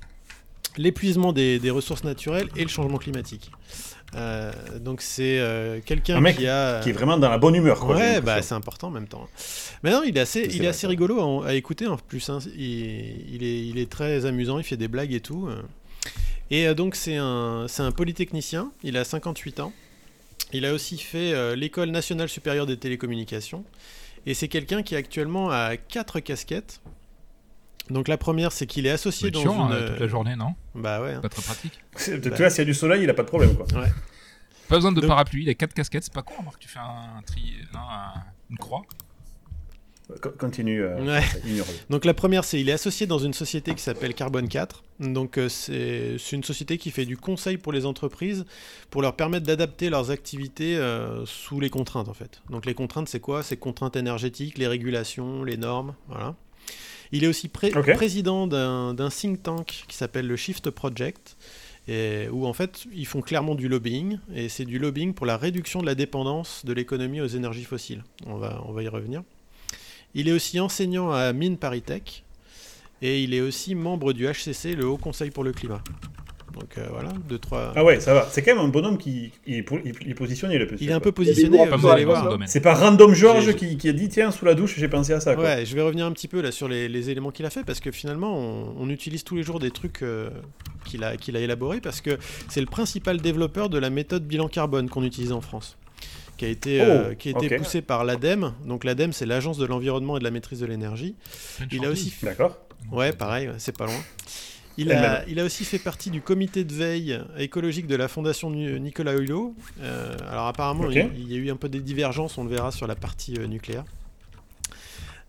l'épuisement 0.79 1.33
des, 1.35 1.59
des 1.59 1.71
ressources 1.71 2.05
naturelles 2.05 2.49
et 2.57 2.63
le 2.63 2.69
changement 2.69 2.99
climatique. 2.99 3.51
Euh, 4.17 4.53
donc 4.81 5.03
c'est 5.03 5.39
euh, 5.39 5.81
quelqu'un 5.85 6.21
qui 6.33 6.47
a... 6.49 6.81
Qui 6.81 6.91
est 6.91 6.93
vraiment 6.93 7.17
dans 7.19 7.29
la 7.31 7.39
bonne 7.39 7.55
humeur. 7.55 7.79
Quoi, 7.81 7.97
Ouais, 7.97 8.21
bah 8.21 8.43
c'est 8.43 8.55
important 8.55 8.89
en 8.89 8.91
même 8.91 9.07
temps. 9.07 9.29
Mais 9.83 9.91
non, 9.91 10.03
il 10.05 10.17
est 10.17 10.21
assez, 10.21 10.41
il 10.43 10.57
est 10.57 10.59
vrai, 10.59 10.67
assez 10.69 10.87
rigolo 10.87 11.43
à 11.45 11.55
écouter 11.55 11.87
en 11.87 11.97
plus. 11.97 12.29
hein. 12.29 12.39
Il, 12.57 13.35
il 13.35 13.43
est, 13.45 13.67
il 13.69 13.79
est 13.79 13.91
très 13.91 14.27
amusant, 14.27 14.59
il 14.59 14.65
fait 14.65 14.77
des 14.77 14.89
blagues 14.89 15.13
et 15.13 15.21
tout. 15.21 15.49
euh. 15.49 15.63
Et 16.51 16.75
donc 16.75 16.97
c'est 16.97 17.17
un, 17.17 17.67
c'est 17.69 17.83
un 17.83 17.93
polytechnicien, 17.93 18.73
il 18.83 18.97
a 18.97 19.05
58 19.05 19.61
ans. 19.61 19.73
Il 20.53 20.67
a 20.67 20.73
aussi 20.75 20.99
fait 20.99 21.33
euh, 21.33 21.55
l'école 21.55 21.91
nationale 21.91 22.29
supérieure 22.29 22.67
des 22.67 22.77
télécommunications. 22.77 23.65
Et 24.27 24.35
c'est 24.35 24.49
quelqu'un 24.49 24.83
qui 24.83 24.97
actuellement 24.97 25.51
a 25.51 25.77
quatre 25.77 26.19
casquettes. 26.19 26.81
Donc 27.89 28.07
la 28.09 28.17
première, 28.19 28.53
c'est 28.53 28.67
qu'il 28.67 28.87
est 28.87 28.91
associé 28.91 29.31
dans 29.31 29.41
chiant, 29.43 29.67
une... 29.69 29.73
hein, 29.75 29.85
toute 29.89 30.01
la 30.01 30.07
journée, 30.07 30.37
non? 30.37 30.55
Bah 30.75 31.01
ouais. 31.03 31.15
hein. 31.15 31.21
Pas 31.21 31.29
très 31.29 31.43
pratique. 31.43 31.73
Bah. 31.95 32.01
Tu 32.31 32.37
vois, 32.37 32.51
s'il 32.51 32.59
y 32.59 32.63
a 32.63 32.65
du 32.65 32.75
soleil, 32.75 33.03
il 33.03 33.11
a 33.11 33.15
pas 33.15 33.23
de 33.23 33.29
problème. 33.29 33.55
Quoi. 33.57 33.67
Pas 34.69 34.77
besoin 34.77 34.93
de 34.93 35.01
Donc- 35.01 35.09
parapluie, 35.09 35.43
il 35.43 35.49
a 35.51 35.55
quatre 35.55 35.75
casquettes, 35.75 36.05
c'est 36.05 36.13
pas 36.13 36.23
con, 36.23 36.35
remarque, 36.39 36.61
tu 36.61 36.69
fais 36.69 36.79
un 36.79 37.21
tri, 37.27 37.55
non, 37.75 37.81
un- 37.81 38.23
une 38.51 38.59
croix. 38.59 38.83
Co- 40.21 40.31
Continue. 40.31 40.83
euh, 40.83 41.05
Ouais. 41.05 41.23
Donc 41.91 42.05
la 42.05 42.15
première, 42.15 42.43
c'est 42.45 42.61
il 42.61 42.69
est 42.69 42.73
associé 42.73 43.07
dans 43.07 43.19
une 43.21 43.33
société 43.33 43.75
qui 43.77 43.83
s'appelle 43.83 44.13
Carbone 44.15 44.49
4. 44.49 44.83
Donc 44.99 45.39
euh, 45.39 45.49
c'est 45.49 46.17
c'est 46.19 46.35
une 46.35 46.43
société 46.43 46.79
qui 46.79 46.91
fait 46.91 47.05
du 47.07 47.17
conseil 47.17 47.59
pour 47.59 47.73
les 47.73 47.87
entreprises 47.87 48.45
pour 48.91 49.03
leur 49.03 49.15
permettre 49.15 49.47
d'adapter 49.47 49.89
leurs 49.89 50.11
activités 50.11 50.77
euh, 50.77 51.25
sous 51.27 51.61
les 51.61 51.71
contraintes 51.71 52.09
en 52.09 52.15
fait. 52.15 52.43
Donc 52.51 52.67
les 52.67 52.75
contraintes, 52.75 53.09
c'est 53.09 53.21
quoi? 53.21 53.45
C'est 53.45 53.57
contraintes 53.57 53.95
énergétiques, 53.95 54.59
les 54.59 54.67
régulations, 54.67 55.45
les 55.45 55.57
normes, 55.57 55.95
voilà. 56.09 56.35
Il 57.13 57.25
est 57.25 57.27
aussi 57.27 57.49
pré- 57.49 57.71
président 57.95 58.47
d'un 58.47 59.09
think 59.11 59.43
tank 59.43 59.85
qui 59.89 59.97
s'appelle 59.97 60.27
le 60.27 60.37
Shift 60.37 60.71
Project. 60.71 61.37
Et 61.89 62.29
où 62.31 62.47
en 62.47 62.53
fait 62.53 62.85
ils 62.95 63.07
font 63.07 63.21
clairement 63.21 63.55
du 63.57 63.67
lobbying 63.67 64.19
et 64.35 64.49
c'est 64.49 64.67
du 64.67 64.79
lobbying 64.79 65.13
pour 65.15 65.27
la 65.27 65.37
réduction 65.37 65.81
de 65.81 65.87
la 65.87 65.95
dépendance 65.97 66.65
de 66.65 66.73
l'économie 66.73 67.21
aux 67.21 67.27
énergies 67.27 67.65
fossiles. 67.65 68.05
On 68.27 68.37
va, 68.37 68.63
on 68.69 68.73
va 68.73 68.83
y 68.83 68.89
revenir. 68.89 69.23
Il 70.15 70.29
est 70.29 70.33
aussi 70.33 70.61
enseignant 70.61 71.11
à 71.11 71.33
Mines 71.33 71.57
ParisTech 71.57 72.23
et 73.03 73.23
il 73.25 73.33
est 73.35 73.41
aussi 73.41 73.75
membre 73.75 74.13
du 74.13 74.27
HCC, 74.29 74.77
le 74.77 74.87
Haut 74.87 74.99
Conseil 74.99 75.31
pour 75.31 75.43
le 75.43 75.53
Climat. 75.53 75.83
Donc 76.59 76.77
euh, 76.79 76.87
voilà, 76.91 77.11
deux, 77.29 77.39
trois. 77.39 77.73
Ah 77.77 77.85
ouais, 77.85 78.01
ça 78.01 78.13
va. 78.15 78.29
C'est 78.31 78.43
quand 78.43 78.55
même 78.57 78.65
un 78.65 78.69
bonhomme 78.69 78.99
qui 78.99 79.33
il 79.47 79.57
est, 79.57 79.63
pour- 79.63 79.79
il 79.85 80.11
est 80.11 80.15
positionné 80.15 80.59
le 80.59 80.67
petit. 80.67 80.85
il 80.85 80.91
est 80.91 80.93
un 80.93 80.97
quoi. 80.99 81.05
peu 81.05 81.13
positionné, 81.13 81.59
vous 81.67 81.89
allez 81.89 82.05
voir. 82.05 82.37
C'est 82.47 82.61
pas 82.61 82.75
Random 82.75 83.15
George 83.15 83.55
qui, 83.55 83.77
qui 83.77 83.89
a 83.89 83.93
dit 83.93 84.09
tiens 84.09 84.31
sous 84.31 84.45
la 84.45 84.55
douche 84.55 84.75
j'ai 84.77 84.89
pensé 84.89 85.13
à 85.13 85.21
ça. 85.21 85.35
Quoi. 85.35 85.45
Ouais, 85.45 85.65
je 85.67 85.75
vais 85.75 85.83
revenir 85.83 86.07
un 86.07 86.13
petit 86.13 86.29
peu 86.29 86.41
là 86.41 86.51
sur 86.53 86.69
les, 86.69 86.89
les 86.89 87.11
éléments 87.11 87.31
qu'il 87.31 87.47
a 87.47 87.51
fait 87.51 87.65
parce 87.65 87.81
que 87.81 87.91
finalement 87.91 88.37
on, 88.37 88.75
on 88.79 88.91
utilise 88.91 89.23
tous 89.25 89.37
les 89.37 89.43
jours 89.43 89.61
des 89.61 89.71
trucs 89.71 90.03
euh, 90.03 90.31
qu'il 90.85 91.05
a, 91.05 91.17
qu'il 91.17 91.37
a 91.37 91.41
élaborés 91.41 91.81
parce 91.81 92.01
que 92.01 92.19
c'est 92.49 92.61
le 92.61 92.67
principal 92.67 93.21
développeur 93.21 93.69
de 93.69 93.79
la 93.79 93.91
méthode 93.91 94.25
bilan 94.25 94.49
carbone 94.49 94.89
qu'on 94.89 95.05
utilise 95.05 95.33
en 95.33 95.41
France 95.41 95.77
qui 96.37 96.47
a 96.47 96.49
été, 96.49 96.81
euh, 96.81 97.11
Oh, 97.11 97.15
qui 97.19 97.29
a 97.29 97.33
été 97.33 97.57
poussé 97.59 97.83
par 97.83 98.03
l'ADEME. 98.03 98.55
Donc 98.67 98.85
l'ADEME 98.85 99.13
c'est 99.13 99.27
l'agence 99.27 99.59
de 99.59 99.67
l'environnement 99.67 100.17
et 100.17 100.21
de 100.21 100.25
la 100.25 100.31
maîtrise 100.31 100.61
de 100.61 100.67
l'énergie. 100.67 101.15
Il 101.71 101.85
a 101.85 101.91
aussi 101.91 102.13
D'accord. 102.23 102.57
Ouais, 102.91 103.13
pareil, 103.13 103.49
ouais, 103.49 103.55
c'est 103.59 103.77
pas 103.77 103.85
loin. 103.85 104.01
Il 104.79 104.91
a, 104.93 105.01
même. 105.01 105.25
il 105.29 105.39
a 105.41 105.45
aussi 105.45 105.65
fait 105.65 105.79
partie 105.79 106.11
du 106.11 106.21
comité 106.23 106.65
de 106.65 106.73
veille 106.73 107.21
écologique 107.39 107.87
de 107.87 107.97
la 107.97 108.09
fondation 108.09 108.51
Ni- 108.51 108.81
Nicolas 108.81 109.15
Hulot. 109.15 109.55
Euh, 109.81 110.17
alors 110.31 110.47
apparemment, 110.47 110.89
il, 110.91 111.11
il 111.19 111.31
y 111.31 111.35
a 111.35 111.39
eu 111.39 111.51
un 111.51 111.57
peu 111.57 111.69
des 111.69 111.81
divergences, 111.81 112.39
on 112.39 112.45
le 112.45 112.51
verra 112.51 112.71
sur 112.71 112.87
la 112.87 112.95
partie 112.95 113.35
euh, 113.39 113.47
nucléaire. 113.47 113.85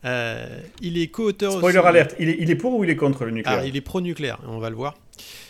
Euh, 0.03 0.59
il 0.81 0.97
est 0.97 1.07
co-auteur 1.07 1.53
Spoiler 1.53 1.77
aussi- 1.79 1.87
alerte. 1.87 2.15
Il 2.19 2.29
est, 2.29 2.37
il 2.39 2.49
est 2.49 2.55
pour 2.55 2.73
ou 2.75 2.83
il 2.83 2.89
est 2.89 2.95
contre 2.95 3.25
le 3.25 3.31
nucléaire? 3.31 3.59
Ah, 3.61 3.65
il 3.67 3.75
est 3.75 3.81
pro-nucléaire, 3.81 4.39
on 4.47 4.57
va 4.57 4.69
le 4.69 4.75
voir. 4.75 4.95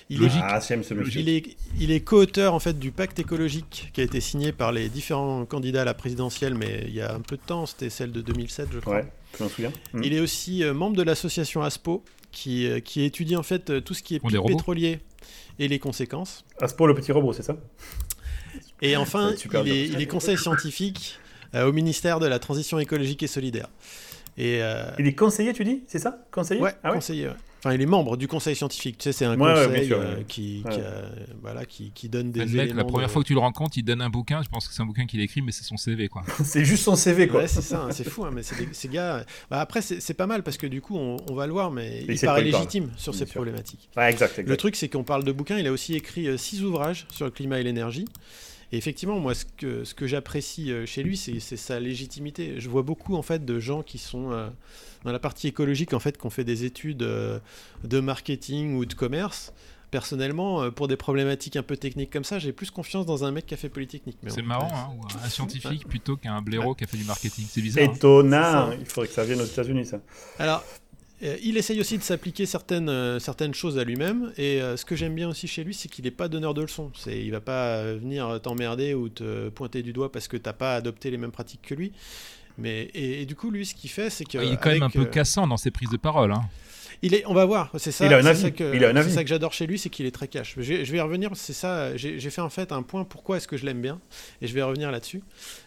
Il 0.10 0.18
est, 0.18 0.26
Logique. 0.26 0.42
Ah, 0.44 0.60
j'aime 0.60 0.84
ce 0.84 0.94
monsieur. 0.94 1.22
il 1.22 1.30
est, 1.30 1.56
il 1.80 1.90
est 1.92 2.02
co-auteur 2.02 2.54
en 2.54 2.60
fait 2.60 2.78
du 2.78 2.92
pacte 2.92 3.18
écologique 3.20 3.92
qui 3.94 4.02
a 4.02 4.04
été 4.04 4.20
signé 4.20 4.52
par 4.52 4.74
les 4.74 4.90
différents 4.90 5.46
candidats 5.46 5.84
à 5.84 5.86
la 5.86 5.94
présidentielle, 5.94 6.54
mais 6.54 6.84
il 6.88 6.94
y 6.94 7.00
a 7.02 7.14
un 7.16 7.22
peu 7.22 7.38
de 7.38 7.42
temps, 7.42 7.66
c'était 7.66 7.90
celle 7.90 8.12
de 8.12 8.20
2007, 8.20 8.68
je 8.74 8.80
crois. 8.80 8.96
Ouais, 8.96 9.06
je 9.38 9.44
m'en 9.44 9.50
souviens. 9.50 9.72
Hmm. 9.94 10.04
Il 10.04 10.14
est 10.14 10.20
aussi 10.20 10.66
euh, 10.66 10.74
membre 10.74 10.98
de 10.98 11.04
l'association 11.04 11.62
ASPO, 11.62 12.04
qui, 12.32 12.68
euh, 12.68 12.80
qui 12.80 13.04
étudie 13.04 13.36
en 13.36 13.44
fait 13.44 13.70
euh, 13.70 13.82
tout 13.82 13.94
ce 13.94 14.02
qui 14.04 14.16
est 14.16 14.20
pic 14.20 14.42
pétrolier 14.46 15.00
et 15.60 15.68
les 15.68 15.80
conséquences. 15.80 16.44
Aspo 16.60 16.88
le 16.88 16.94
petit 16.96 17.12
robot, 17.12 17.34
c'est 17.34 17.44
ça? 17.44 17.58
Et 18.82 18.98
enfin, 18.98 19.34
il 19.54 19.68
est, 19.72 19.88
il 19.88 20.02
est 20.02 20.08
conseiller 20.08 20.38
scientifique 20.38 21.20
euh, 21.54 21.68
au 21.68 21.72
ministère 21.72 22.20
de 22.20 22.26
la 22.26 22.40
Transition 22.40 22.80
écologique 22.80 23.22
et 23.24 23.28
solidaire. 23.28 23.68
Et 24.38 24.62
euh, 24.62 24.84
Il 24.98 25.08
est 25.08 25.14
conseiller, 25.16 25.54
tu 25.54 25.64
dis? 25.64 25.84
C'est 25.88 26.00
ça? 26.00 26.26
Conseiller? 26.32 26.62
Ouais, 26.62 26.74
Ah 26.84 26.90
ouais? 26.90 26.96
conseiller. 26.96 27.28
ouais. 27.28 27.36
Enfin, 27.64 27.76
il 27.76 27.82
est 27.82 27.86
membre 27.86 28.18
du 28.18 28.28
conseil 28.28 28.56
scientifique. 28.56 28.98
Tu 28.98 29.04
sais, 29.04 29.12
c'est 29.12 29.26
un 29.26 29.40
Ouais, 29.40 29.54
conseil 29.68 29.86
sûr, 29.86 30.00
euh, 30.00 30.16
qui, 30.28 30.64
Ouais. 30.66 30.72
qui, 30.72 30.80
a- 30.80 31.12
voilà, 31.44 31.64
qui, 31.66 31.92
qui 31.92 32.10
donne 32.10 32.32
des 32.32 32.44
mec, 32.46 32.74
la 32.74 32.84
première 32.84 33.08
de- 33.08 33.12
fois 33.14 33.22
que 33.22 33.28
tu 33.28 33.34
le 33.36 33.40
rencontres, 33.40 33.78
il 33.78 33.84
donne 33.84 34.02
un 34.02 34.10
bouquin. 34.10 34.42
Je 34.44 34.50
pense 34.50 34.68
que 34.68 34.74
c'est 34.74 34.82
un 34.82 34.86
bouquin 34.88 35.06
qu'il 35.06 35.22
écrit, 35.22 35.44
mais 35.44 35.52
c'est 35.52 35.64
son 35.64 35.78
CV, 35.78 36.08
quoi. 36.08 36.24
C'est 36.44 36.66
juste 36.66 36.84
son 36.84 36.96
CV, 36.96 37.28
quoi. 37.28 37.42
Ouais, 37.42 37.48
c'est 37.48 37.62
ça, 37.62 37.84
hein, 37.84 37.92
c'est 37.92 38.10
fou, 38.10 38.26
hein, 38.26 38.32
mais 38.34 38.42
c'est 38.42 38.56
des- 38.58 38.74
ces 38.74 38.88
gars. 38.88 39.24
Bah, 39.52 39.62
après, 39.62 39.82
c'est 39.82 40.14
pas 40.16 40.26
mal 40.26 40.42
parce 40.42 40.58
que 40.58 40.66
du 40.66 40.82
coup, 40.82 40.98
on, 40.98 41.18
on 41.30 41.36
va 41.36 41.46
le 41.46 41.54
voir, 41.54 41.70
mais 41.70 42.00
il 42.10 42.20
paraît 42.20 42.42
parle. 42.42 42.44
légitime 42.46 42.90
sur 42.98 43.12
Bien 43.14 43.20
ces 43.20 43.26
problématiques. 43.32 43.90
Ouais, 43.96 44.10
exact, 44.12 44.32
exact. 44.32 44.50
Le 44.50 44.58
truc, 44.58 44.76
c'est 44.76 44.90
qu'on 44.90 45.04
parle 45.04 45.24
de 45.24 45.32
bouquins. 45.32 45.58
Il 45.60 45.68
a 45.68 45.72
aussi 45.72 45.94
écrit 45.94 46.28
euh, 46.28 46.38
six 46.38 46.64
ouvrages 46.64 47.06
sur 47.12 47.26
le 47.26 47.32
climat 47.32 47.60
et 47.60 47.64
l'énergie. 47.64 48.06
Et 48.74 48.78
effectivement, 48.78 49.20
moi, 49.20 49.34
ce 49.36 49.46
que, 49.46 49.84
ce 49.84 49.94
que 49.94 50.08
j'apprécie 50.08 50.72
euh, 50.72 50.86
chez 50.86 51.04
lui, 51.04 51.18
c'est 51.18 51.40
sa 51.40 51.80
légitimité. 51.80 52.60
Je 52.60 52.70
vois 52.70 52.84
beaucoup, 52.84 53.16
en 53.16 53.22
fait, 53.22 53.44
de 53.44 53.60
gens 53.60 53.84
qui 53.84 53.98
sont 53.98 54.32
euh, 54.32 54.50
dans 55.04 55.12
la 55.12 55.20
partie 55.20 55.48
écologique, 55.48 55.94
en 55.94 56.00
fait, 56.00 56.18
qui 56.18 56.26
ont 56.26 56.30
fait 56.30 56.44
des 56.46 56.64
études 56.64 57.04
euh, 57.04 57.40
de 57.84 58.00
marketing 58.00 58.76
ou 58.78 58.86
de 58.86 58.94
commerce. 58.94 59.52
Personnellement, 59.92 60.72
pour 60.72 60.88
des 60.88 60.96
problématiques 60.96 61.58
un 61.58 61.64
peu 61.64 61.76
techniques 61.76 62.12
comme 62.12 62.24
ça, 62.24 62.40
j'ai 62.40 62.54
plus 62.54 62.72
confiance 62.72 63.06
dans 63.06 63.26
un 63.26 63.32
mec 63.32 63.46
qui 63.46 63.54
a 63.56 63.58
fait 63.58 63.68
Polytechnique. 63.68 64.18
Mais 64.24 64.30
C'est 64.30 64.42
marrant, 64.42 64.72
hein, 64.74 64.96
ou 64.98 65.02
un 65.22 65.28
scientifique 65.28 65.86
plutôt 65.86 66.16
qu'un 66.16 66.42
blaireau 66.42 66.74
qui 66.76 66.86
a 66.86 66.88
fait 66.88 66.96
du 66.96 67.04
marketing. 67.04 67.46
C'est 67.50 67.62
bizarre. 67.62 67.90
hein. 67.90 67.94
Étonnant. 67.94 68.72
Il 68.80 68.86
faudrait 68.86 69.10
que 69.10 69.14
ça 69.14 69.26
vienne 69.26 69.42
aux 69.42 69.46
États-Unis, 69.46 69.86
ça. 69.86 70.00
Alors, 70.40 70.64
il 71.44 71.58
essaye 71.58 71.80
aussi 71.80 71.98
de 71.98 72.04
s'appliquer 72.04 72.46
certaines, 72.46 72.90
euh, 72.90 73.20
certaines 73.20 73.54
choses 73.54 73.78
à 73.78 73.84
lui-même. 73.84 74.34
Et 74.38 74.62
euh, 74.62 74.76
ce 74.76 74.86
que 74.86 74.96
j'aime 74.96 75.14
bien 75.14 75.30
aussi 75.30 75.48
chez 75.48 75.64
lui, 75.64 75.74
c'est 75.74 75.88
qu'il 75.88 76.06
n'est 76.06 76.12
pas 76.12 76.28
donneur 76.28 76.54
de 76.54 76.62
leçons. 76.62 76.92
C'est, 76.96 77.20
il 77.20 77.32
va 77.32 77.42
pas 77.42 77.76
euh, 77.76 77.98
venir 78.02 78.40
t'emmerder 78.42 78.94
ou 78.94 79.10
te 79.10 79.50
pointer 79.50 79.84
du 79.84 79.94
doigt 79.94 80.12
parce 80.12 80.28
que 80.28 80.38
t'as 80.38 80.54
pas 80.54 80.76
adopté 80.76 81.12
les 81.12 81.18
mêmes 81.18 81.32
pratiques 81.32 81.62
que 81.62 81.76
lui. 81.76 81.92
Mais, 82.58 82.84
et, 82.94 83.22
et 83.22 83.26
du 83.26 83.36
coup, 83.36 83.52
lui, 83.52 83.66
ce 83.66 83.76
qu'il 83.76 83.90
fait, 83.90 84.10
c'est 84.10 84.26
que. 84.26 84.38
il 84.38 84.54
est 84.54 84.58
quand 84.58 84.72
même 84.72 84.84
un 84.84 84.90
peu 84.90 85.02
euh, 85.02 85.06
cassant 85.06 85.48
dans 85.48 85.58
ses 85.58 85.72
prises 85.72 85.90
de 85.90 85.98
parole. 85.98 86.32
Hein. 86.32 86.42
Il 87.04 87.14
est, 87.16 87.24
on 87.26 87.34
va 87.34 87.46
voir, 87.46 87.72
c'est 87.78 87.92
ça, 87.92 88.06
ça 88.34 88.52
que, 88.52 88.64
ça 89.10 89.24
que 89.24 89.30
j'adore 89.30 89.54
chez 89.54 89.66
lui, 89.68 89.80
c'est 89.80 89.90
qu'il 89.90 90.06
est 90.06 90.12
très 90.12 90.28
cash. 90.28 90.54
Je, 90.58 90.62
vais- 90.62 90.86
je 90.86 90.92
vais 90.92 91.00
y 91.00 91.02
revenir, 91.02 91.32
c'est 91.36 91.54
ça, 91.54 91.96
j'ai 91.98 92.20
fait 92.30 92.42
en 92.42 92.50
fait 92.50 92.72
un 92.72 92.84
point 92.84 93.04
pourquoi 93.04 93.38
est-ce 93.38 93.48
que 93.48 93.58
je 93.58 93.66
l'aime 93.66 93.82
bien, 93.82 94.00
et 94.42 94.48
je 94.48 94.54
vais 94.54 94.62
revenir 94.62 94.92
là-dessus. 94.92 95.22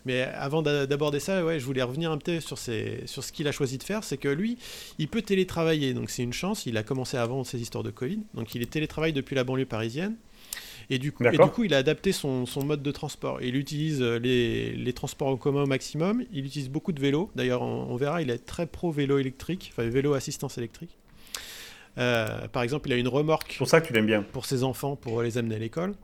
Mais 0.07 0.23
avant 0.23 0.63
d'a- 0.63 0.87
d'aborder 0.87 1.21
ça, 1.21 1.45
ouais, 1.45 1.59
je 1.59 1.65
voulais 1.65 1.83
revenir 1.83 2.11
un 2.13 2.19
peu 2.19 2.41
sur, 2.41 2.59
ses- 2.59 3.03
sur 3.07 3.25
ce 3.25 3.33
qu'il 3.33 3.49
a 3.49 3.53
choisi 3.53 3.79
de 3.79 3.83
faire, 3.83 4.05
c'est 4.05 4.17
que 4.17 4.29
lui, 4.29 4.59
il 4.99 5.09
peut 5.09 5.23
télétravailler, 5.23 5.93
donc 5.95 6.11
c'est 6.11 6.23
une 6.23 6.33
chance, 6.33 6.67
il 6.67 6.77
a 6.77 6.83
commencé 6.83 7.17
avant 7.17 7.43
ces 7.45 7.61
histoires 7.61 7.85
de 7.85 7.91
Covid, 7.91 8.21
donc 8.35 8.55
il 8.55 8.63
est 8.63 8.71
télétravaille 8.71 9.13
depuis 9.13 9.35
la 9.35 9.45
banlieue 9.45 9.67
parisienne. 9.67 10.15
Et 10.91 10.99
du, 10.99 11.13
coup, 11.13 11.23
et 11.25 11.31
D'accord. 11.31 11.47
du 11.49 11.53
coup, 11.55 11.65
il 11.65 11.73
a 11.73 11.79
adapté 11.79 12.13
son, 12.13 12.45
son 12.45 12.63
mode 12.63 12.83
de 12.83 12.91
transport. 12.91 13.41
Il 13.41 13.57
utilise 13.57 14.03
euh, 14.03 14.19
les, 14.19 14.73
les 14.75 14.93
transports 14.93 15.29
en 15.29 15.37
commun 15.39 15.63
au 15.63 15.67
maximum. 15.67 16.23
Il 16.31 16.45
utilise 16.45 16.69
beaucoup 16.69 16.93
de 16.93 17.01
vélos. 17.01 17.31
D'ailleurs, 17.35 17.63
on, 17.63 17.87
on 17.89 17.97
verra, 17.97 18.21
il 18.21 18.29
est 18.29 18.37
très 18.45 18.67
pro 18.67 18.93
vélo 18.93 19.19
électrique, 19.19 19.73
enfin 19.73 19.89
vélo 19.89 20.13
assistance 20.13 20.59
électrique. 20.59 20.91
Euh, 21.99 22.49
par 22.49 22.63
exemple, 22.63 22.89
il 22.89 22.93
a 22.93 22.97
une 22.97 23.09
remorque 23.09 23.53
C'est 23.53 23.59
pour 23.59 23.69
ça 23.69 23.81
que 23.81 23.87
tu 23.87 23.93
l'aimes 23.93 24.07
bien. 24.07 24.23
pour 24.23 24.47
ses 24.47 24.65
enfants 24.65 24.97
pour 24.97 25.23
les 25.23 25.39
amener 25.39 25.55
à 25.55 25.59
l'école. 25.59 25.95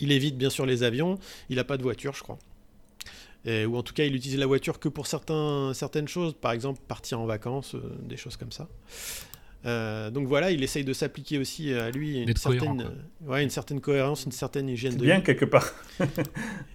Il 0.00 0.12
évite 0.12 0.36
bien 0.36 0.50
sûr 0.50 0.66
les 0.66 0.82
avions. 0.82 1.18
Il 1.48 1.56
n'a 1.56 1.64
pas 1.64 1.76
de 1.76 1.82
voiture, 1.82 2.14
je 2.14 2.22
crois. 2.22 2.38
Et- 3.44 3.64
ou 3.66 3.76
en 3.76 3.82
tout 3.82 3.94
cas, 3.94 4.04
il 4.04 4.14
utilise 4.14 4.38
la 4.38 4.46
voiture 4.46 4.78
que 4.78 4.88
pour 4.88 5.06
certains, 5.06 5.72
certaines 5.74 6.08
choses, 6.08 6.34
par 6.34 6.52
exemple 6.52 6.80
partir 6.86 7.20
en 7.20 7.26
vacances, 7.26 7.74
euh, 7.74 7.96
des 8.02 8.16
choses 8.16 8.36
comme 8.36 8.52
ça. 8.52 8.68
Euh, 9.66 10.10
donc 10.10 10.28
voilà, 10.28 10.52
il 10.52 10.62
essaye 10.62 10.84
de 10.84 10.92
s'appliquer 10.92 11.38
aussi 11.38 11.72
à 11.74 11.90
lui 11.90 12.18
une 12.22 12.36
certaine, 12.36 12.80
euh, 13.26 13.28
ouais, 13.30 13.42
une 13.42 13.50
certaine 13.50 13.80
cohérence, 13.80 14.24
une 14.24 14.30
certaine 14.32 14.68
hygiène 14.68 14.92
C'est 14.92 14.98
de 14.98 15.04
bien 15.04 15.16
vie. 15.18 15.22
quelque 15.24 15.44
part. 15.46 15.66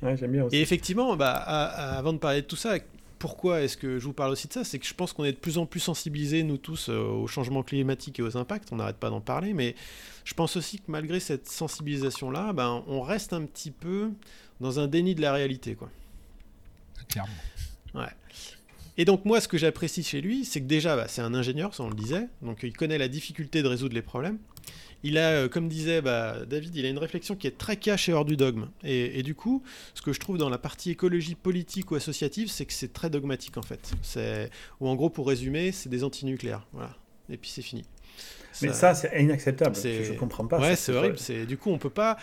ouais, 0.01 0.17
j'aime 0.17 0.31
bien 0.33 0.43
aussi. 0.45 0.57
Et 0.57 0.61
effectivement, 0.61 1.15
bah, 1.15 1.31
à- 1.31 1.65
à- 1.65 1.97
avant 1.97 2.11
de 2.11 2.17
parler 2.17 2.41
de 2.41 2.47
tout 2.47 2.57
ça, 2.57 2.75
pourquoi 3.23 3.61
est-ce 3.61 3.77
que 3.77 3.99
je 3.99 4.03
vous 4.03 4.11
parle 4.11 4.31
aussi 4.31 4.49
de 4.49 4.53
ça 4.53 4.65
C'est 4.65 4.79
que 4.79 4.85
je 4.85 4.93
pense 4.93 5.13
qu'on 5.13 5.23
est 5.23 5.31
de 5.31 5.37
plus 5.37 5.57
en 5.57 5.65
plus 5.65 5.79
sensibilisés, 5.79 6.43
nous 6.43 6.57
tous, 6.57 6.89
euh, 6.89 6.99
au 6.99 7.25
changement 7.25 7.63
climatique 7.63 8.19
et 8.19 8.21
aux 8.21 8.35
impacts. 8.35 8.73
On 8.73 8.75
n'arrête 8.75 8.97
pas 8.97 9.09
d'en 9.09 9.21
parler, 9.21 9.53
mais 9.53 9.75
je 10.25 10.33
pense 10.33 10.57
aussi 10.57 10.79
que 10.79 10.83
malgré 10.91 11.21
cette 11.21 11.47
sensibilisation-là, 11.47 12.51
ben, 12.51 12.83
on 12.85 13.01
reste 13.01 13.31
un 13.31 13.45
petit 13.45 13.71
peu 13.71 14.09
dans 14.59 14.81
un 14.81 14.87
déni 14.87 15.15
de 15.15 15.21
la 15.21 15.31
réalité. 15.31 15.75
Quoi. 15.75 15.89
clairement. 17.07 17.31
Ouais. 17.95 18.11
Et 18.97 19.05
donc 19.05 19.23
moi, 19.23 19.39
ce 19.39 19.47
que 19.47 19.57
j'apprécie 19.57 20.03
chez 20.03 20.19
lui, 20.19 20.43
c'est 20.43 20.59
que 20.59 20.67
déjà, 20.67 20.97
bah, 20.97 21.07
c'est 21.07 21.21
un 21.21 21.33
ingénieur, 21.33 21.73
ça 21.73 21.83
on 21.83 21.89
le 21.89 21.95
disait, 21.95 22.27
donc 22.41 22.59
il 22.63 22.75
connaît 22.75 22.97
la 22.97 23.07
difficulté 23.07 23.63
de 23.63 23.69
résoudre 23.69 23.95
les 23.95 24.01
problèmes. 24.01 24.37
Il 25.03 25.17
a, 25.17 25.31
euh, 25.31 25.49
comme 25.49 25.67
disait 25.67 26.01
bah, 26.01 26.45
David, 26.45 26.75
il 26.75 26.85
a 26.85 26.89
une 26.89 26.97
réflexion 26.97 27.35
qui 27.35 27.47
est 27.47 27.57
très 27.57 27.75
cache 27.75 28.07
et 28.07 28.13
hors 28.13 28.25
du 28.25 28.37
dogme. 28.37 28.69
Et, 28.83 29.19
et 29.19 29.23
du 29.23 29.35
coup, 29.35 29.61
ce 29.93 30.01
que 30.01 30.13
je 30.13 30.19
trouve 30.19 30.37
dans 30.37 30.49
la 30.49 30.57
partie 30.57 30.91
écologie 30.91 31.35
politique 31.35 31.91
ou 31.91 31.95
associative, 31.95 32.49
c'est 32.49 32.65
que 32.65 32.73
c'est 32.73 32.93
très 32.93 33.09
dogmatique 33.09 33.57
en 33.57 33.63
fait. 33.63 33.91
Ou 34.79 34.87
en 34.87 34.95
gros, 34.95 35.09
pour 35.09 35.27
résumer, 35.27 35.71
c'est 35.71 35.89
des 35.89 36.03
antinucléaires. 36.03 36.65
Voilà. 36.71 36.95
Et 37.29 37.37
puis 37.37 37.49
c'est 37.49 37.61
fini. 37.61 37.83
Mais 38.61 38.73
ça, 38.73 38.93
c'est 38.93 39.21
inacceptable. 39.21 39.75
Je, 39.75 40.03
je 40.03 40.13
comprends 40.13 40.45
pas. 40.47 40.59
Ouais, 40.59 40.75
c'est 40.75 40.93
horrible. 40.93 41.17
C'est 41.17 41.45
du 41.45 41.57
coup, 41.57 41.71
on 41.71 41.77
peut 41.77 41.89
pas. 41.89 42.17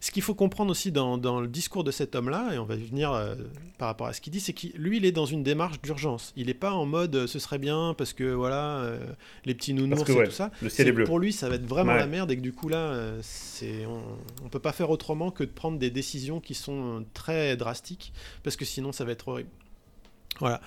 Ce 0.00 0.10
qu'il 0.10 0.22
faut 0.22 0.34
comprendre 0.34 0.70
aussi 0.70 0.92
dans, 0.92 1.16
dans 1.16 1.40
le 1.40 1.48
discours 1.48 1.82
de 1.82 1.90
cet 1.90 2.14
homme-là, 2.14 2.50
et 2.52 2.58
on 2.58 2.64
va 2.66 2.74
y 2.74 2.82
venir 2.84 3.10
euh, 3.12 3.36
par 3.78 3.88
rapport 3.88 4.06
à 4.06 4.12
ce 4.12 4.20
qu'il 4.20 4.32
dit, 4.34 4.40
c'est 4.40 4.52
que 4.52 4.66
lui, 4.76 4.98
il 4.98 5.06
est 5.06 5.12
dans 5.12 5.24
une 5.24 5.42
démarche 5.42 5.80
d'urgence. 5.80 6.34
Il 6.36 6.48
n'est 6.48 6.52
pas 6.54 6.72
en 6.72 6.84
mode 6.84 7.16
euh, 7.16 7.26
ce 7.26 7.38
serait 7.38 7.56
bien 7.58 7.94
parce 7.96 8.12
que 8.12 8.24
voilà, 8.34 8.80
euh, 8.80 8.98
les 9.46 9.54
petits 9.54 9.72
nounours 9.72 10.04
que, 10.04 10.12
et 10.12 10.14
ouais, 10.16 10.24
tout 10.26 10.30
ça. 10.32 10.50
Le 10.60 10.68
ciel 10.68 10.88
est 10.88 10.92
bleu. 10.92 11.04
Pour 11.04 11.18
lui, 11.18 11.32
ça 11.32 11.48
va 11.48 11.54
être 11.54 11.64
vraiment 11.66 11.92
Ouais. 11.92 11.98
la 11.98 12.06
merde 12.06 12.30
et 12.30 12.36
que 12.36 12.42
du 12.42 12.52
coup 12.52 12.68
là, 12.68 12.94
c'est 13.22 13.86
on, 13.86 14.02
on 14.44 14.48
peut 14.50 14.58
pas 14.58 14.72
faire 14.72 14.90
autrement 14.90 15.30
que 15.30 15.42
de 15.44 15.50
prendre 15.50 15.78
des 15.78 15.90
décisions 15.90 16.38
qui 16.40 16.52
sont 16.54 17.04
très 17.14 17.56
drastiques 17.56 18.12
parce 18.42 18.56
que 18.56 18.64
sinon 18.66 18.92
ça 18.92 19.04
va 19.06 19.12
être 19.12 19.26
horrible. 19.28 19.48
Voilà. 20.40 20.60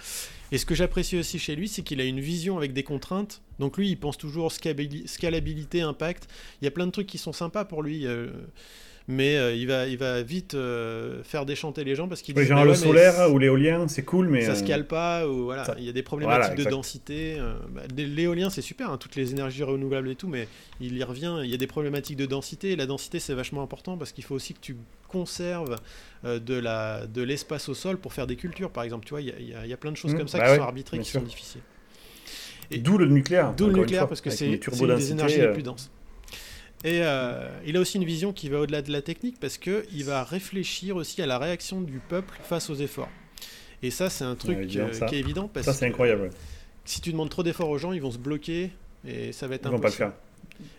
Et 0.52 0.58
ce 0.58 0.66
que 0.66 0.76
j'apprécie 0.76 1.18
aussi 1.18 1.40
chez 1.40 1.56
lui, 1.56 1.68
c'est 1.68 1.82
qu'il 1.82 2.00
a 2.00 2.06
une 2.06 2.22
vision 2.22 2.58
avec 2.58 2.74
des 2.74 2.84
contraintes. 2.84 3.42
Donc 3.60 3.78
lui, 3.78 3.90
il 3.90 3.98
pense 3.98 4.18
toujours 4.18 4.52
scalabilité, 4.52 5.82
impact. 5.82 6.28
Il 6.62 6.66
y 6.66 6.68
a 6.68 6.72
plein 6.72 6.86
de 6.86 6.92
trucs 6.92 7.08
qui 7.08 7.18
sont 7.18 7.34
sympas 7.34 7.66
pour 7.66 7.84
lui. 7.84 8.06
euh, 8.06 8.30
mais 9.10 9.38
euh, 9.38 9.56
il, 9.56 9.68
va, 9.68 9.88
il 9.88 9.98
va 9.98 10.22
vite 10.22 10.54
euh, 10.54 11.24
faire 11.24 11.46
déchanter 11.46 11.84
les 11.86 11.96
gens 11.96 12.10
parce 12.10 12.22
qu'il 12.22 12.38
Oui, 12.38 12.46
genre 12.46 12.64
le 12.66 12.72
ouais, 12.72 12.76
solaire 12.76 13.32
ou 13.34 13.40
l'éolien, 13.40 13.88
c'est 13.88 14.04
cool, 14.04 14.28
mais. 14.28 14.42
ça 14.42 14.52
euh, 14.52 14.56
se 14.56 14.64
cale 14.64 14.86
pas 14.86 15.26
ou 15.28 15.46
voilà 15.46 15.64
ça- 15.64 15.76
il 15.78 15.86
y 15.86 15.90
a 15.90 15.94
des 15.94 16.04
problématiques 16.04 16.54
Voilà, 16.56 16.66
de 16.66 16.70
densité 16.70 17.38
euh, 17.40 17.54
bah, 17.70 17.84
l'éolien 17.96 18.50
c'est 18.50 18.62
super 18.62 18.92
hein, 18.92 18.98
toutes 18.98 19.16
les 19.16 19.32
énergies 19.32 19.64
renouvelables 19.64 20.10
et 20.10 20.16
tout 20.16 20.28
mais 20.28 20.48
il 20.82 20.98
y 20.98 21.04
revient 21.04 21.40
il 21.44 21.50
y 21.50 21.54
a 21.54 21.58
des 21.58 21.68
problématiques 21.68 22.18
de 22.18 22.26
densité 22.26 22.72
et 22.72 22.76
la 22.76 22.86
densité 22.86 23.20
c'est 23.20 23.34
vachement 23.34 23.62
important 23.64 23.98
parce 23.98 24.12
qu'il 24.12 24.26
faut 24.26 24.36
aussi 24.36 24.54
que 24.54 24.60
tu 24.62 24.76
conserves 25.08 25.78
euh, 26.26 26.40
de 26.40 26.56
la 26.56 27.08
de 27.08 27.22
l'espace 27.22 27.70
au 27.70 27.74
sol 27.74 27.98
pour 27.98 28.12
faire 28.14 28.28
des 28.28 28.36
cultures 28.36 28.72
par 28.72 28.84
exemple 28.84 29.06
tu 29.06 29.12
vois 29.12 29.22
il 29.22 29.28
y 29.28 29.54
a, 29.54 29.66
y 29.66 29.70
y 29.72 29.76
plein 29.78 29.92
de 29.92 29.98
choses 29.98 30.14
Mmh, 30.14 30.18
comme 30.18 30.28
ça 30.28 30.38
bah 30.40 30.44
qui 30.46 30.52
ouais, 30.52 30.58
sont 30.58 30.64
arbitrées 30.64 31.00
qui 31.00 31.06
sûr. 31.06 31.22
sont 31.22 31.26
difficiles 31.28 31.62
et- 32.72 32.78
D'où 32.80 32.98
le 32.98 33.06
nucléaire. 33.06 33.54
D'où 33.56 33.68
le 33.68 33.74
nucléaire 33.74 34.02
fois, 34.02 34.10
parce 34.10 34.22
que 34.22 34.30
c'est 34.30 34.48
une 34.48 34.58
des 34.96 35.12
énergies 35.12 35.38
les 35.38 35.44
euh, 35.44 35.54
plus 35.54 35.64
denses. 35.64 35.90
Et 36.84 37.02
euh, 37.02 37.50
il 37.66 37.76
a 37.76 37.80
aussi 37.80 37.98
une 37.98 38.06
vision 38.06 38.34
qui 38.34 38.50
va 38.50 38.60
au-delà 38.60 38.82
de 38.82 38.92
la 38.92 39.02
technique 39.02 39.40
parce 39.40 39.58
que 39.58 39.86
il 39.94 40.04
va 40.04 40.24
réfléchir 40.24 40.96
aussi 40.96 41.22
à 41.22 41.26
la 41.26 41.40
réaction 41.40 41.82
du 41.82 42.00
peuple 42.00 42.38
face 42.44 42.70
aux 42.70 42.76
efforts. 42.76 43.10
Et 43.82 43.90
ça, 43.92 44.10
c'est 44.10 44.24
un 44.24 44.36
truc 44.36 44.58
euh, 44.76 44.90
qui 45.08 45.16
est 45.16 45.20
évident 45.20 45.50
parce 45.52 45.66
Ça, 45.66 45.74
c'est 45.74 45.86
que 45.88 45.92
incroyable. 45.92 46.30
si 46.86 47.02
tu 47.02 47.12
demandes 47.12 47.30
trop 47.30 47.44
d'efforts 47.44 47.70
aux 47.70 47.78
gens, 47.78 47.94
ils 47.94 48.02
vont 48.02 48.12
se 48.12 48.18
bloquer 48.20 48.72
et 49.08 49.32
ça 49.32 49.48
va 49.48 49.56
être 49.56 49.66
Ils 49.66 49.72
vont 49.72 49.80
pas 49.80 49.88
le 49.90 49.94
impossible. 49.94 50.12
faire. 50.12 50.14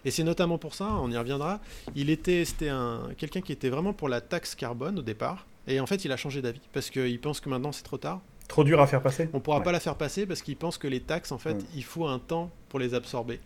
Et 0.04 0.10
c'est 0.10 0.24
notamment 0.24 0.58
pour 0.58 0.74
ça, 0.74 0.86
on 1.00 1.10
y 1.10 1.16
reviendra. 1.16 1.60
Il 1.94 2.10
était, 2.10 2.44
c'était 2.44 2.68
un 2.68 3.10
quelqu'un 3.16 3.40
qui 3.40 3.52
était 3.52 3.68
vraiment 3.68 3.92
pour 3.92 4.08
la 4.08 4.20
taxe 4.20 4.54
carbone 4.56 4.98
au 4.98 5.02
départ, 5.02 5.46
et 5.68 5.78
en 5.80 5.86
fait, 5.86 6.04
il 6.04 6.10
a 6.12 6.16
changé 6.16 6.42
d'avis 6.42 6.60
parce 6.72 6.90
qu'il 6.90 7.20
pense 7.20 7.40
que 7.40 7.48
maintenant 7.48 7.70
c'est 7.72 7.82
trop 7.84 7.98
tard. 7.98 8.20
Trop 8.48 8.64
dur 8.64 8.80
à 8.80 8.86
faire 8.86 9.02
passer 9.02 9.28
On 9.34 9.40
pourra 9.40 9.58
Ouais. 9.58 9.64
pas 9.64 9.72
la 9.72 9.78
faire 9.80 9.94
passer 9.96 10.24
parce 10.26 10.40
qu'il 10.42 10.56
pense 10.56 10.78
que 10.78 10.88
les 10.88 11.00
taxes, 11.00 11.30
en 11.32 11.38
fait, 11.38 11.52
Ouais. 11.52 11.58
il 11.76 11.84
faut 11.84 12.06
un 12.06 12.18
temps 12.18 12.50
pour 12.70 12.78
les 12.80 12.94
absorber. 12.94 13.40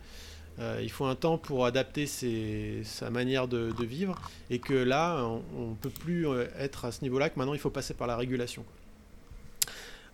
Euh, 0.59 0.81
il 0.83 0.91
faut 0.91 1.07
un 1.07 1.15
temps 1.15 1.39
pour 1.39 1.65
adapter 1.65 2.07
ses- 2.07 2.83
sa 2.85 3.11
manière 3.11 3.49
de, 3.49 3.71
de 3.73 3.85
vivre 3.85 4.21
et 4.51 4.59
que 4.59 4.75
là, 4.75 5.25
on, 5.25 5.43
on 5.59 5.75
peut 5.75 5.91
plus 5.91 6.29
euh, 6.29 6.47
être 6.59 6.85
à 6.85 6.93
ce 6.93 7.03
niveau-là, 7.03 7.31
que 7.31 7.39
maintenant 7.39 7.55
il 7.55 7.61
faut 7.61 7.71
passer 7.71 7.95
par 7.95 8.07
la 8.07 8.17
régulation. 8.17 8.65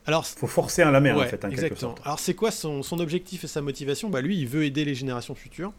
Alors, 0.06 0.24
faut 0.24 0.46
forcer 0.46 0.82
un 0.82 0.90
la 0.90 1.00
mer, 1.00 1.16
Ouais, 1.16 1.26
en 1.26 1.28
fait, 1.28 1.38
quelque 1.38 1.52
exactement. 1.52 1.96
sorte. 1.96 2.00
Alors 2.06 2.18
c'est 2.18 2.34
quoi 2.34 2.50
son, 2.50 2.82
son 2.82 2.98
objectif 2.98 3.44
et 3.44 3.46
sa 3.46 3.60
motivation? 3.60 4.08
Bah, 4.08 4.20
Lui, 4.22 4.38
il 4.38 4.46
veut 4.46 4.64
aider 4.64 4.84
les 4.84 4.94
générations 4.94 5.34
futures. 5.34 5.72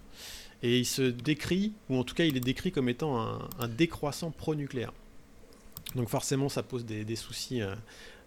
Et 0.62 0.78
il 0.78 0.86
se 0.86 1.04
décrit, 1.04 1.72
ou 1.90 1.96
en 1.96 2.04
tout 2.04 2.14
cas 2.14 2.26
il 2.26 2.36
est 2.36 2.42
décrit 2.42 2.74
comme 2.74 2.90
étant 2.90 3.18
un, 3.20 3.40
un 3.60 3.68
décroissant 3.70 4.30
pro-nucléaire. 4.30 4.92
Donc 5.96 6.10
forcément 6.10 6.50
ça 6.50 6.64
pose 6.64 6.86
des, 6.86 7.06
des 7.06 7.16
soucis. 7.16 7.62
euh, 7.62 7.74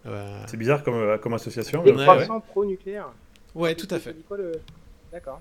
euh, 0.07 0.43
C'est 0.47 0.57
bizarre 0.57 0.83
comme, 0.83 1.19
comme 1.19 1.33
association. 1.35 1.83
Ouais, 1.83 1.91
Décroissant 1.93 2.39
pro-nucléaire. 2.41 3.09
Ouais, 3.53 3.75
tout 3.75 3.87
à 3.91 3.99
fait. 3.99 4.15
D'accord. 5.11 5.39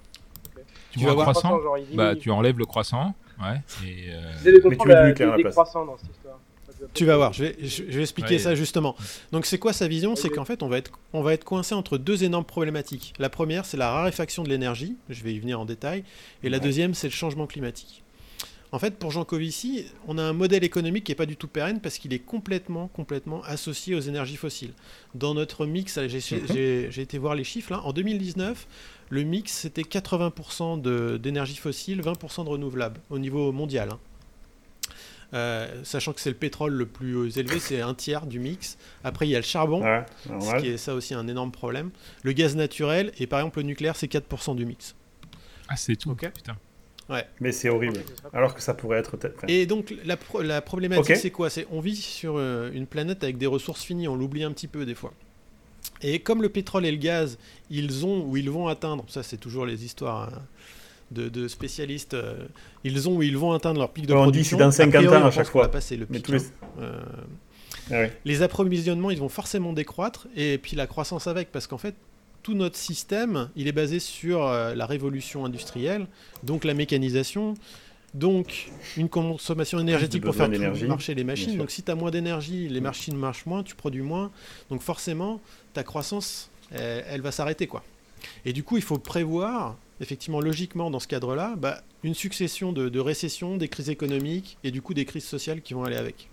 Tu, 0.91 0.99
Tu 0.99 1.05
vois 1.05 1.07
vas 1.09 1.13
un 1.13 1.15
voir 1.25 1.31
croissant 1.31 1.61
genre, 1.63 1.79
il 1.79 1.97
Bah, 1.97 2.15
tu 2.17 2.31
enlèves 2.31 2.59
le 2.59 2.67
croissant. 2.67 3.15
Ouais. 3.41 3.61
Et, 3.85 4.11
euh, 4.11 4.21
Mais 4.45 4.53
tu 4.53 4.61
comprendre 4.61 4.85
veux 4.89 4.89
du 4.89 4.93
la- 4.95 5.09
nucléaire 5.09 5.33
à 5.33 5.37
le 5.37 5.43
la 5.43 5.43
place. 5.43 5.55
décroissant 5.55 5.85
dans 5.87 5.97
cette 5.97 6.11
histoire. 6.11 6.39
Ça 6.67 6.73
doit 6.79 6.89
Tu 6.95 7.05
vas 7.05 7.17
voir, 7.17 7.33
je 7.33 7.45
vais, 7.45 7.57
je, 7.61 7.67
je 7.89 7.97
vais 7.97 8.03
expliquer 8.03 8.35
Ouais. 8.35 8.39
ça 8.39 8.55
justement. 8.55 8.95
Donc 9.33 9.47
c'est 9.47 9.59
quoi 9.59 9.73
sa 9.73 9.89
vision? 9.89 10.15
C'est 10.17 10.29
qu'en 10.31 10.45
fait 10.45 10.63
on 10.63 10.69
va, 10.69 10.79
être, 10.79 10.93
on 11.13 11.23
va 11.23 11.33
être 11.35 11.45
coincé 11.45 11.75
entre 11.75 11.99
deux 11.99 12.25
énormes 12.25 12.45
problématiques. 12.45 13.15
La 13.19 13.31
première 13.31 13.65
c'est 13.65 13.77
la 13.77 13.91
raréfaction 13.91 14.43
de 14.45 14.49
l'énergie, 14.49 14.97
je 15.09 15.23
vais 15.25 15.33
y 15.35 15.39
venir 15.41 15.59
en 15.61 15.65
détail, 15.65 16.05
et 16.43 16.49
la 16.51 16.59
Ouais. 16.59 16.63
deuxième 16.65 16.95
c'est 16.95 17.09
le 17.09 17.13
changement 17.13 17.47
climatique. 17.47 18.01
En 18.75 18.79
fait 18.79 18.99
pour 18.99 19.11
Jean 19.11 19.25
Covici, 19.27 19.85
on 20.09 20.16
a 20.16 20.23
un 20.23 20.33
modèle 20.33 20.64
économique 20.64 21.05
qui 21.05 21.12
n'est 21.12 21.16
pas 21.16 21.27
du 21.27 21.37
tout 21.37 21.47
pérenne 21.49 21.81
parce 21.81 21.99
qu'il 21.99 22.14
est 22.14 22.18
complètement, 22.20 22.89
complètement 22.89 23.43
associé 23.43 23.95
aux 23.95 24.01
énergies 24.01 24.37
fossiles. 24.37 24.73
Dans 25.14 25.35
notre 25.35 25.66
mix, 25.66 25.99
j'ai 26.07 26.37
Mhm. 26.37 26.91
j'ai- 26.91 27.03
été 27.03 27.18
voir 27.18 27.35
les 27.35 27.45
chiffres, 27.45 27.73
là, 27.73 27.83
en 27.85 27.93
2019, 27.93 28.66
le 29.11 29.25
mix 29.25 29.53
c'était 29.53 29.85
80% 29.85 30.79
de- 30.79 31.18
d'énergie 31.23 31.57
fossile, 31.57 32.01
20% 32.01 32.45
de 32.45 32.49
renouvelables 32.49 33.01
au 33.11 33.18
niveau 33.18 33.53
mondial. 33.53 33.91
hein. 33.93 33.99
Euh, 35.35 35.83
sachant 35.85 36.12
que 36.12 36.20
c'est 36.20 36.29
le 36.31 36.37
pétrole 36.37 36.73
le 36.75 36.85
plus 36.85 37.39
élevé, 37.39 37.59
c'est 37.59 37.81
un 37.81 37.95
tiers 37.95 38.27
du 38.27 38.39
mix. 38.39 38.77
Après, 39.03 39.27
il 39.27 39.31
y 39.31 39.35
a 39.35 39.39
le 39.39 39.45
charbon, 39.45 39.81
Ouais, 39.83 40.05
ce 40.29 40.61
qui 40.61 40.68
est 40.68 40.77
ça 40.77 40.95
aussi 40.95 41.14
un 41.14 41.27
énorme 41.27 41.51
problème. 41.53 41.91
Le 42.23 42.33
gaz 42.33 42.55
naturel, 42.55 43.12
et 43.18 43.27
par 43.27 43.41
exemple 43.41 43.59
le 43.61 43.64
nucléaire, 43.64 43.97
c'est 43.97 44.09
4% 44.09 44.55
du 44.55 44.66
mix. 44.66 44.95
Ah, 45.68 45.77
c'est 45.77 45.97
tout. 45.97 46.11
Ok. 46.11 46.31
Putain. 46.35 46.57
Mais 47.41 47.53
c'est 47.53 47.69
horrible. 47.69 48.01
Alors 48.33 48.55
que 48.55 48.61
ça 48.63 48.75
pourrait 48.75 48.99
être. 48.99 49.17
peut-être- 49.17 49.37
enfin, 49.39 49.47
Et 49.49 49.67
donc 49.67 49.95
la, 50.05 50.17
pro- 50.17 50.43
la 50.43 50.61
problématique, 50.63 51.17
c'est 51.17 51.31
quoi? 51.31 51.51
C'est 51.51 51.67
on 51.71 51.81
vit 51.81 51.97
sur 51.97 52.35
euh, 52.37 52.71
une 52.73 52.87
planète 52.87 53.23
avec 53.25 53.39
des 53.39 53.47
ressources 53.47 53.83
finies, 53.83 54.09
on 54.09 54.17
l'oublie 54.17 54.45
un 54.45 54.53
petit 54.53 54.69
peu 54.69 54.85
des 54.87 54.95
fois. 54.95 55.13
Et 56.03 56.19
comme 56.21 56.43
le 56.43 56.49
pétrole 56.49 56.87
et 56.87 56.91
le 56.91 56.97
gaz, 56.99 57.39
ils 57.71 58.05
ont 58.07 58.25
ou 58.25 58.37
ils 58.37 58.51
vont 58.51 58.67
atteindre, 58.69 59.05
ça 59.09 59.23
c'est 59.23 59.37
toujours 59.37 59.67
les 59.67 59.85
histoires 59.85 60.29
hein, 60.33 60.43
de, 61.11 61.29
de 61.29 61.47
spécialistes, 61.49 62.15
euh, 62.15 62.35
ils 62.85 63.09
ont 63.09 63.17
ou 63.17 63.23
ils 63.23 63.37
vont 63.37 63.53
atteindre 63.53 63.79
leur 63.81 63.91
pic 63.93 64.07
de 64.07 64.13
On 64.15 64.17
dit 64.27 64.31
production. 64.31 64.57
c'est 64.59 64.63
dans 64.63 64.69
A 64.69 64.73
50 64.73 64.93
priori, 64.95 65.17
ans 65.17 65.25
à 65.25 65.29
on 65.29 65.31
chaque 65.31 65.47
fois. 65.49 65.71
passer 65.71 65.97
le 65.97 66.07
Mais 66.11 66.19
pic. 66.19 66.27
tous 66.27 66.33
les- 66.33 66.39
hein. 66.41 66.45
Euh, 66.81 67.03
Ah 67.91 67.95
ouais. 67.95 68.13
les 68.25 68.43
approvisionnements, 68.43 69.11
ils 69.11 69.19
vont 69.19 69.29
forcément 69.29 69.73
décroître, 69.73 70.27
et 70.37 70.59
puis 70.59 70.77
la 70.77 70.87
croissance 70.87 71.27
avec, 71.27 71.51
parce 71.53 71.67
qu'en 71.67 71.79
fait, 71.79 71.95
tout 72.43 72.55
notre 72.55 72.76
système, 72.76 73.51
il 73.57 73.68
est 73.68 73.72
basé 73.72 74.01
sur 74.01 74.45
euh, 74.45 74.74
la 74.74 74.86
révolution 74.86 75.45
industrielle, 75.45 76.07
donc 76.43 76.64
la 76.64 76.74
mécanisation, 76.74 77.55
donc 78.14 78.70
une 78.97 79.09
consommation 79.09 79.78
énergétique 79.78 80.22
pour 80.22 80.34
faire 80.34 80.51
marcher 80.88 81.14
les 81.14 81.24
machines. 81.24 81.57
Donc 81.57 81.70
si 81.70 81.82
tu 81.82 81.90
as 81.90 81.95
moins 81.95 82.11
d'énergie, 82.11 82.68
les 82.68 82.80
machines 82.80 83.16
marchent 83.16 83.47
moins, 83.47 83.62
tu 83.62 83.74
produis 83.74 84.03
moins, 84.03 84.30
donc 84.70 84.82
forcément, 84.82 85.40
ta 85.72 85.82
croissance, 85.82 86.51
elle, 86.70 87.05
elle 87.09 87.20
va 87.20 87.32
s'arrêter. 87.32 87.66
quoi. 87.66 87.82
Et 88.45 88.53
du 88.53 88.62
coup, 88.62 88.76
il 88.76 88.82
faut 88.82 88.99
prévoir, 88.99 89.76
effectivement, 90.01 90.40
logiquement, 90.40 90.90
dans 90.90 91.01
ce 91.01 91.09
cadre-là, 91.09 91.55
bah, 91.57 91.82
une 92.03 92.14
succession 92.14 92.72
de, 92.72 92.88
de 92.88 93.01
récessions, 93.01 93.57
des 93.57 93.68
crises 93.68 93.90
économiques, 93.90 94.59
et 94.64 94.70
du 94.70 94.82
coup 94.82 94.95
des 94.95 95.05
crises 95.05 95.24
sociales 95.24 95.62
qui 95.62 95.74
vont 95.74 95.84
aller 95.84 95.97
avec. 95.97 96.28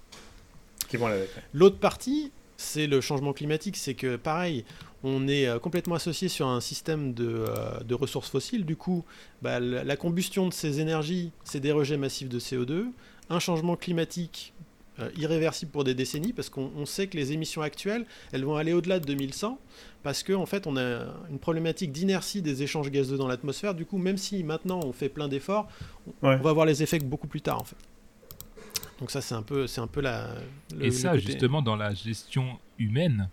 Qui 0.89 0.97
vont 0.97 1.07
aller 1.07 1.17
avec. 1.17 1.29
L'autre 1.53 1.77
partie, 1.77 2.31
c'est 2.59 2.87
le 2.87 2.99
changement 3.01 3.31
climatique. 3.33 3.77
C'est 3.77 3.93
que, 3.93 4.17
pareil, 4.17 4.65
on 5.03 5.27
est 5.27 5.47
euh, 5.47 5.59
complètement 5.59 5.95
associé 5.95 6.27
sur 6.27 6.47
un 6.47 6.59
système 6.59 7.13
de, 7.13 7.25
euh, 7.47 7.79
de 7.87 7.95
ressources 7.95 8.29
fossiles. 8.29 8.65
Du 8.65 8.75
coup, 8.75 9.05
bah, 9.41 9.59
la 9.59 9.95
combustion 9.95 10.47
de 10.47 10.53
ces 10.53 10.79
énergies, 10.81 11.31
c'est 11.43 11.61
des 11.61 11.71
rejets 11.71 11.97
massifs 11.97 12.29
de 12.29 12.39
CO2. 12.39 12.87
Un 13.29 13.39
changement 13.39 13.75
climatique 13.77 14.53
euh, 14.99 15.09
irréversible 15.17 15.71
pour 15.71 15.85
des 15.85 15.93
décennies, 15.93 16.33
parce 16.33 16.49
qu'on 16.49 16.71
on 16.75 16.85
sait 16.85 17.07
que 17.07 17.15
les 17.15 17.31
émissions 17.31 17.61
actuelles, 17.61 18.05
elles 18.33 18.43
vont 18.43 18.57
aller 18.57 18.73
au-delà 18.73 18.99
de 18.99 19.05
2100, 19.05 19.57
parce 20.03 20.23
qu'en 20.23 20.41
en 20.41 20.45
fait, 20.45 20.67
on 20.67 20.75
a 20.75 21.05
une 21.29 21.39
problématique 21.39 21.93
d'inertie 21.93 22.41
des 22.41 22.63
échanges 22.63 22.89
gazeux 22.91 23.15
dans 23.17 23.27
l'atmosphère. 23.29 23.73
Du 23.75 23.85
coup, 23.85 23.97
même 23.97 24.17
si 24.17 24.43
maintenant 24.43 24.81
on 24.83 24.91
fait 24.91 25.07
plein 25.07 25.29
d'efforts, 25.29 25.69
on- 26.21 26.27
Ouais. 26.27 26.35
on 26.37 26.43
va 26.43 26.51
voir 26.51 26.65
les 26.65 26.83
effets 26.83 26.99
beaucoup 26.99 27.27
plus 27.27 27.39
tard, 27.41 27.61
en 27.61 27.63
fait. 27.63 27.77
Donc 28.99 29.11
ça, 29.11 29.21
c'est 29.21 29.35
un 29.35 29.41
peu, 29.41 29.65
c'est 29.67 29.81
un 29.81 29.87
peu 29.87 30.01
la. 30.01 30.27
le- 30.75 30.85
Et 30.85 30.91
ça, 30.91 31.11
côté- 31.11 31.21
justement, 31.25 31.61
dans 31.61 31.75
la 31.75 31.93
gestion 31.93 32.59
humaine, 32.77 33.29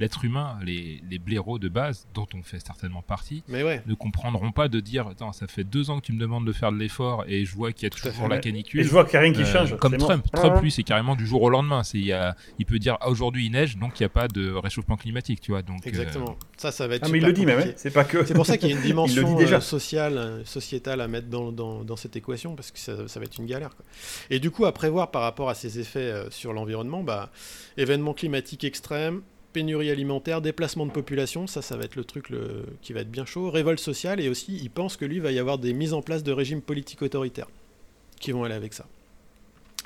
l'être 0.00 0.24
humain, 0.24 0.58
les, 0.64 1.00
les 1.08 1.18
blaireaux 1.20 1.58
de 1.60 1.68
base, 1.68 2.08
dont 2.14 2.26
on 2.34 2.42
fait 2.42 2.58
certainement 2.58 3.02
partie, 3.02 3.44
Mais 3.48 3.62
ouais. 3.62 3.82
ne 3.86 3.94
comprendront 3.94 4.50
pas 4.50 4.66
de 4.68 4.80
dire 4.80 5.06
Attends, 5.06 5.32
ça 5.32 5.46
fait 5.46 5.62
deux 5.62 5.90
ans 5.90 6.00
que 6.00 6.06
tu 6.06 6.12
me 6.12 6.18
demandes 6.18 6.46
de 6.46 6.52
faire 6.52 6.72
de 6.72 6.78
l'effort 6.78 7.24
et 7.28 7.44
je 7.44 7.54
vois 7.54 7.72
qu'il 7.72 7.84
y 7.84 7.86
a 7.86 7.90
toujours 7.90 8.26
la 8.28 8.38
Et 8.38 8.40
canicule. 8.40 8.82
je 8.82 8.88
vois 8.88 9.04
qu'il 9.04 9.12
n'y 9.12 9.18
a 9.18 9.20
rien 9.20 9.32
qui 9.32 9.42
Euh, 9.42 9.44
change. 9.52 9.76
comme 9.76 9.92
c'est 9.92 9.98
mort. 9.98 10.08
Trump. 10.08 10.26
Trump, 10.32 10.62
lui, 10.62 10.70
c'est 10.72 10.82
carrément 10.82 11.14
du 11.14 11.26
jour 11.26 11.42
au 11.42 11.50
lendemain. 11.50 11.82
C'est, 11.84 11.98
il, 11.98 12.12
a- 12.12 12.34
il 12.58 12.66
peut 12.66 12.78
dire 12.78 12.96
ah, 13.00 13.08
aujourd'hui 13.10 13.46
il 13.46 13.50
neige, 13.52 13.76
donc 13.76 14.00
il 14.00 14.02
n'y 14.02 14.06
a 14.06 14.10
pas 14.10 14.26
de 14.26 14.50
réchauffement 14.52 14.96
climatique, 14.96 15.40
tu 15.40 15.52
vois. 15.52 15.62
Donc, 15.62 15.86
euh, 15.86 15.88
Exactement. 15.88 16.36
Ça, 16.56 16.72
ça 16.72 16.88
va 16.88 16.94
être. 16.96 17.04
Ah, 17.06 17.08
mais 17.10 17.18
il 17.18 17.24
le 17.26 17.32
dit 17.32 17.44
même, 17.46 17.58
hein. 17.58 17.62
compliqué. 17.62 17.78
c'est 17.78 17.90
pas 17.92 18.04
que. 18.04 18.24
C'est 18.24 18.34
pour 18.34 18.46
ça 18.46 18.56
qu'il 18.56 18.70
y 18.70 18.72
a 18.72 18.76
une 18.76 18.82
dimension 18.86 19.36
déjà. 19.36 19.56
euh, 19.56 19.60
sociale, 19.60 20.42
sociétale 20.44 21.00
à 21.02 21.08
mettre 21.08 21.28
dans, 21.28 21.52
dans, 21.52 21.84
dans 21.84 21.96
cette 21.96 22.16
équation, 22.16 22.54
parce 22.56 22.70
que 22.70 22.78
ça, 22.78 23.06
ça 23.06 23.20
va 23.20 23.26
être 23.26 23.38
une 23.38 23.46
galère. 23.46 23.76
quoi. 23.76 23.84
Et 24.30 24.38
du 24.40 24.50
coup, 24.50 24.64
à 24.64 24.72
prévoir 24.72 25.10
par 25.10 25.22
rapport 25.22 25.50
à 25.50 25.54
ces 25.54 25.78
effets 25.78 25.98
euh, 26.00 26.30
sur 26.30 26.52
l'environnement, 26.52 27.02
bah, 27.02 27.30
événements 27.76 28.14
climatiques 28.14 28.64
extrêmes, 28.64 29.22
pénurie 29.52 29.90
alimentaire, 29.90 30.40
déplacement 30.40 30.86
de 30.86 30.92
population, 30.92 31.46
ça, 31.46 31.62
ça 31.62 31.76
va 31.76 31.84
être 31.84 31.96
le 31.96 32.04
truc 32.04 32.32
qui 32.82 32.92
va 32.92 33.00
être 33.00 33.10
bien 33.10 33.24
chaud, 33.24 33.50
révolte 33.50 33.80
sociale, 33.80 34.20
et 34.20 34.28
aussi, 34.28 34.56
il 34.56 34.70
pense 34.70 34.96
que 34.96 35.04
lui, 35.04 35.18
va 35.18 35.32
y 35.32 35.38
avoir 35.38 35.58
des 35.58 35.72
mises 35.72 35.92
en 35.92 36.02
place 36.02 36.22
de 36.22 36.32
régimes 36.32 36.62
politiques 36.62 37.02
autoritaires 37.02 37.48
qui 38.20 38.32
vont 38.32 38.44
aller 38.44 38.54
avec 38.54 38.74
ça. 38.74 38.86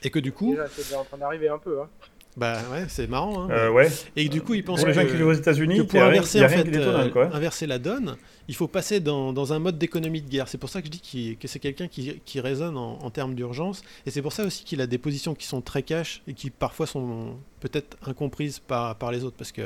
Et 0.02 0.10
que 0.10 0.18
du 0.18 0.32
coup, 0.32 0.50
Déjà, 0.50 0.68
c'est 0.68 0.94
en 0.94 1.04
train 1.04 1.18
d'arriver 1.18 1.48
un 1.48 1.58
peu. 1.58 1.80
Hein. 1.80 1.88
Bah 2.36 2.58
ouais, 2.72 2.86
c'est 2.88 3.06
marrant. 3.08 3.44
Hein, 3.44 3.48
Euh, 3.50 3.70
ouais. 3.70 3.88
Et 4.16 4.28
du 4.28 4.42
coup, 4.42 4.54
il 4.54 4.64
pense 4.64 4.80
Pour 4.80 4.88
les 4.88 4.94
gens 4.94 5.02
que- 5.02 5.08
qui 5.10 5.16
vivent 5.16 5.26
aux 5.28 5.32
États-Unis, 5.32 5.82
pour 5.84 6.00
rien, 6.00 6.08
inverser, 6.08 6.44
en 6.44 6.48
fait, 6.48 6.66
euh, 6.76 7.08
quoi. 7.10 7.34
inverser 7.34 7.66
la 7.66 7.78
donne, 7.78 8.16
il 8.48 8.54
faut 8.56 8.66
passer 8.66 8.98
dans, 9.00 9.32
dans 9.32 9.52
un 9.52 9.58
mode 9.60 9.78
d'économie 9.78 10.20
de 10.20 10.28
guerre. 10.28 10.48
C'est 10.48 10.58
pour 10.58 10.68
ça 10.68 10.80
que 10.82 10.86
je 10.86 10.90
dis 10.90 11.36
que 11.40 11.46
c'est 11.48 11.60
quelqu'un 11.60 11.86
qui, 11.86 12.20
qui 12.24 12.40
raisonne 12.40 12.76
en, 12.76 12.98
en 13.00 13.10
termes 13.10 13.34
d'urgence. 13.34 13.82
Et 14.04 14.10
c'est 14.10 14.20
pour 14.20 14.32
ça 14.32 14.44
aussi 14.44 14.64
qu'il 14.64 14.80
a 14.80 14.86
des 14.86 14.98
positions 14.98 15.34
qui 15.34 15.46
sont 15.46 15.60
très 15.60 15.82
cash 15.82 16.22
et 16.26 16.34
qui 16.34 16.50
parfois 16.50 16.86
sont 16.86 17.36
peut-être 17.60 17.96
incomprises 18.04 18.58
par, 18.58 18.96
par 18.96 19.12
les 19.12 19.22
autres. 19.24 19.36
Parce 19.36 19.52
que 19.52 19.62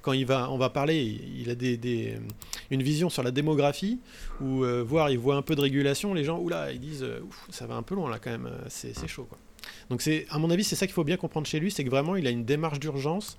quand 0.00 0.12
il 0.12 0.24
va, 0.24 0.48
on 0.50 0.58
va 0.58 0.70
parler, 0.70 1.20
il, 1.36 1.50
a 1.50 1.54
des, 1.56 1.76
des- 1.76 2.14
une 2.70 2.82
vision 2.84 3.10
sur 3.10 3.22
la 3.24 3.32
démographie 3.32 3.98
où, 4.40 4.62
euh, 4.64 4.82
voire 4.86 5.10
il 5.10 5.18
voit 5.18 5.34
un 5.36 5.42
peu 5.42 5.56
de 5.56 5.60
régulation. 5.60 6.14
Les 6.14 6.22
gens, 6.24 6.38
oula, 6.38 6.70
ils 6.72 6.80
disent, 6.80 7.02
euh, 7.02 7.18
Ouf, 7.28 7.46
ça 7.50 7.66
va 7.66 7.74
un 7.74 7.82
peu 7.82 7.94
loin 7.96 8.08
là 8.10 8.18
quand 8.22 8.30
même, 8.30 8.46
euh, 8.46 8.64
c'est 8.68 8.96
c'est 8.96 9.08
chaud. 9.08 9.26
Quoi. 9.28 9.38
Donc 9.90 10.02
c'est, 10.02 10.26
à 10.30 10.38
mon 10.38 10.50
avis, 10.50 10.64
c'est 10.64 10.76
ça 10.76 10.86
qu'il 10.86 10.94
faut 10.94 11.04
bien 11.04 11.16
comprendre 11.16 11.46
chez 11.46 11.60
lui, 11.60 11.70
c'est 11.70 11.84
que 11.84 11.90
vraiment 11.90 12.16
il 12.16 12.26
a 12.26 12.30
une 12.30 12.44
démarche 12.44 12.80
d'urgence 12.80 13.36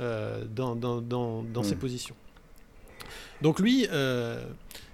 euh, 0.00 0.44
dans, 0.54 0.74
dans, 0.76 1.00
dans, 1.00 1.42
dans 1.42 1.62
ses 1.62 1.74
Hmm. 1.74 1.78
positions. 1.78 2.14
Donc 3.42 3.60
lui, 3.60 3.86
euh, 3.92 4.42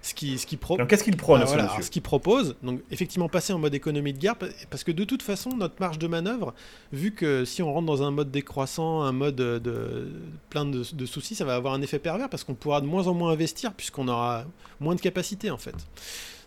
ce 0.01 0.13
qui, 0.13 0.37
ce 0.37 0.45
qui 0.45 0.57
pro- 0.57 0.77
Donc 0.77 0.89
qu'est-ce 0.89 1.03
qu'il 1.05 1.15
prône, 1.15 1.39
ah, 1.41 1.45
ce 1.47 1.53
voilà, 1.53 1.79
qu'il 1.89 2.01
propose, 2.01 2.55
donc 2.61 2.81
effectivement 2.91 3.29
passer 3.29 3.53
en 3.53 3.59
mode 3.59 3.73
économie 3.73 4.11
de 4.11 4.17
guerre, 4.17 4.35
pa- 4.35 4.47
parce 4.69 4.83
que 4.83 4.91
de 4.91 5.05
toute 5.05 5.21
façon, 5.23 5.51
notre 5.55 5.75
marge 5.79 5.97
de 5.97 6.07
manœuvre, 6.07 6.53
vu 6.91 7.13
que 7.13 7.45
si 7.45 7.61
on 7.63 7.71
rentre 7.73 7.85
dans 7.87 8.03
un 8.03 8.11
mode 8.11 8.29
décroissant, 8.31 9.01
un 9.03 9.13
mode 9.13 9.35
de, 9.35 9.59
de- 9.59 10.11
plein 10.49 10.65
de, 10.65 10.83
de 10.93 11.05
soucis, 11.05 11.35
ça 11.35 11.45
va 11.45 11.55
avoir 11.55 11.73
un 11.73 11.81
effet 11.81 11.99
pervers 11.99 12.29
parce 12.29 12.43
qu'on 12.43 12.53
pourra 12.53 12.81
de 12.81 12.85
moins 12.85 13.07
en 13.07 13.13
moins 13.13 13.31
investir 13.31 13.73
puisqu'on 13.73 14.09
aura 14.09 14.43
moins 14.81 14.95
de 14.95 15.01
capacité 15.01 15.49
en 15.49 15.57
fait. 15.57 15.75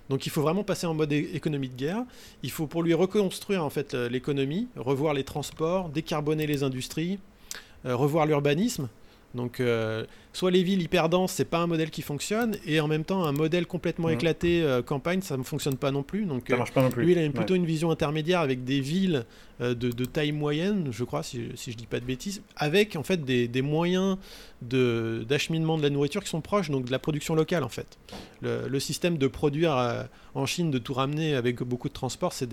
Donc 0.09 0.26
il 0.26 0.30
faut 0.30 0.42
vraiment 0.42 0.62
passer 0.62 0.86
en 0.86 0.94
mode 0.94 1.12
économie 1.12 1.68
de 1.68 1.76
guerre. 1.76 2.04
Il 2.42 2.50
faut 2.50 2.66
pour 2.66 2.82
lui 2.82 2.94
reconstruire 2.94 3.64
en 3.64 3.70
fait 3.70 3.94
euh, 3.94 4.09
l'économie, 4.09 4.68
revoir 4.76 5.14
les 5.14 5.24
transports, 5.24 5.88
décarboner 5.88 6.46
les 6.46 6.62
industries, 6.62 7.18
euh, 7.84 7.96
revoir 7.96 8.26
l'urbanisme. 8.26 8.88
Donc 9.35 9.61
euh, 9.61 10.05
soit 10.33 10.51
les 10.51 10.62
villes 10.62 10.81
hyper 10.81 11.09
denses, 11.11 11.33
c'est 11.33 11.45
pas 11.45 11.59
un 11.59 11.66
modèle 11.66 11.91
qui 11.91 12.01
fonctionne, 12.01 12.57
et 12.64 12.81
en 12.81 12.89
même 12.89 13.05
temps 13.05 13.24
un 13.24 13.33
modèle 13.33 13.66
complètement 13.66 14.09
Mhm. 14.09 14.14
éclaté 14.14 14.62
euh, 14.62 14.81
campagne, 14.83 15.20
ça 15.20 15.37
ne 15.37 15.43
fonctionne 15.43 15.77
pas 15.77 15.91
non 15.91 16.03
plus. 16.03 16.24
Donc 16.24 16.45
Ça 16.49 16.55
euh, 16.55 16.59
marche 16.59 16.72
pas 16.72 16.83
non 16.83 16.91
plus. 16.91 17.05
lui, 17.05 17.12
il 17.12 17.18
a 17.18 17.22
Ouais. 17.22 17.29
plutôt 17.31 17.55
une 17.55 17.66
vision 17.66 17.91
intermédiaire 17.91 18.41
avec 18.41 18.64
des 18.64 18.81
villes 18.81 19.24
euh, 19.61 19.74
de, 19.74 19.91
de 19.91 20.05
taille 20.07 20.33
moyenne, 20.33 20.89
je 20.91 21.05
crois, 21.05 21.22
si, 21.22 21.49
si 21.55 21.70
je 21.72 21.77
dis 21.77 21.87
pas 21.87 22.01
de 22.01 22.05
bêtises, 22.07 22.41
avec 22.57 22.97
en 22.97 23.03
fait 23.03 23.24
des, 23.24 23.47
des 23.49 23.62
moyens 23.62 24.16
d'acheminement 24.62 25.77
de, 25.77 25.83
la 25.83 25.91
nourriture 25.91 26.22
qui 26.22 26.31
sont 26.31 26.41
proches, 26.41 26.70
donc 26.70 26.85
de 26.87 26.91
la 26.93 26.99
production 26.99 27.35
locale 27.35 27.62
en 27.64 27.68
fait. 27.68 27.99
Le, 28.43 28.68
le 28.68 28.81
système 28.81 29.18
de 29.18 29.27
produire 29.27 30.07
en 30.35 30.47
Chine, 30.47 30.70
de 30.70 30.79
tout 30.79 30.95
ramener 30.95 31.35
avec 31.35 31.62
beaucoup 31.62 31.89
de 31.89 31.95
transport, 31.95 32.33
c'est 32.33 32.49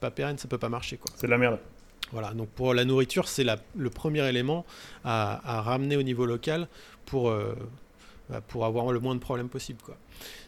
pas 0.00 0.10
pérenne, 0.10 0.38
ça 0.38 0.48
peut 0.48 0.58
pas 0.58 0.68
marcher. 0.68 0.98
C'est 1.16 1.26
de 1.26 1.30
la 1.32 1.38
merde. 1.38 1.58
Voilà, 2.12 2.32
donc 2.32 2.48
pour 2.48 2.74
la 2.74 2.84
nourriture, 2.84 3.28
c'est 3.28 3.44
le 3.76 3.90
premier 3.90 4.26
élément 4.28 4.64
à, 5.04 5.60
ramener 5.62 5.96
au 5.96 6.02
niveau 6.02 6.26
local 6.26 6.68
pour, 7.04 7.28
euh, 7.28 7.54
bah, 8.30 8.40
pour 8.40 8.64
avoir 8.64 8.92
le 8.92 9.00
moins 9.00 9.14
de 9.14 9.20
problèmes 9.20 9.48
possible. 9.48 9.78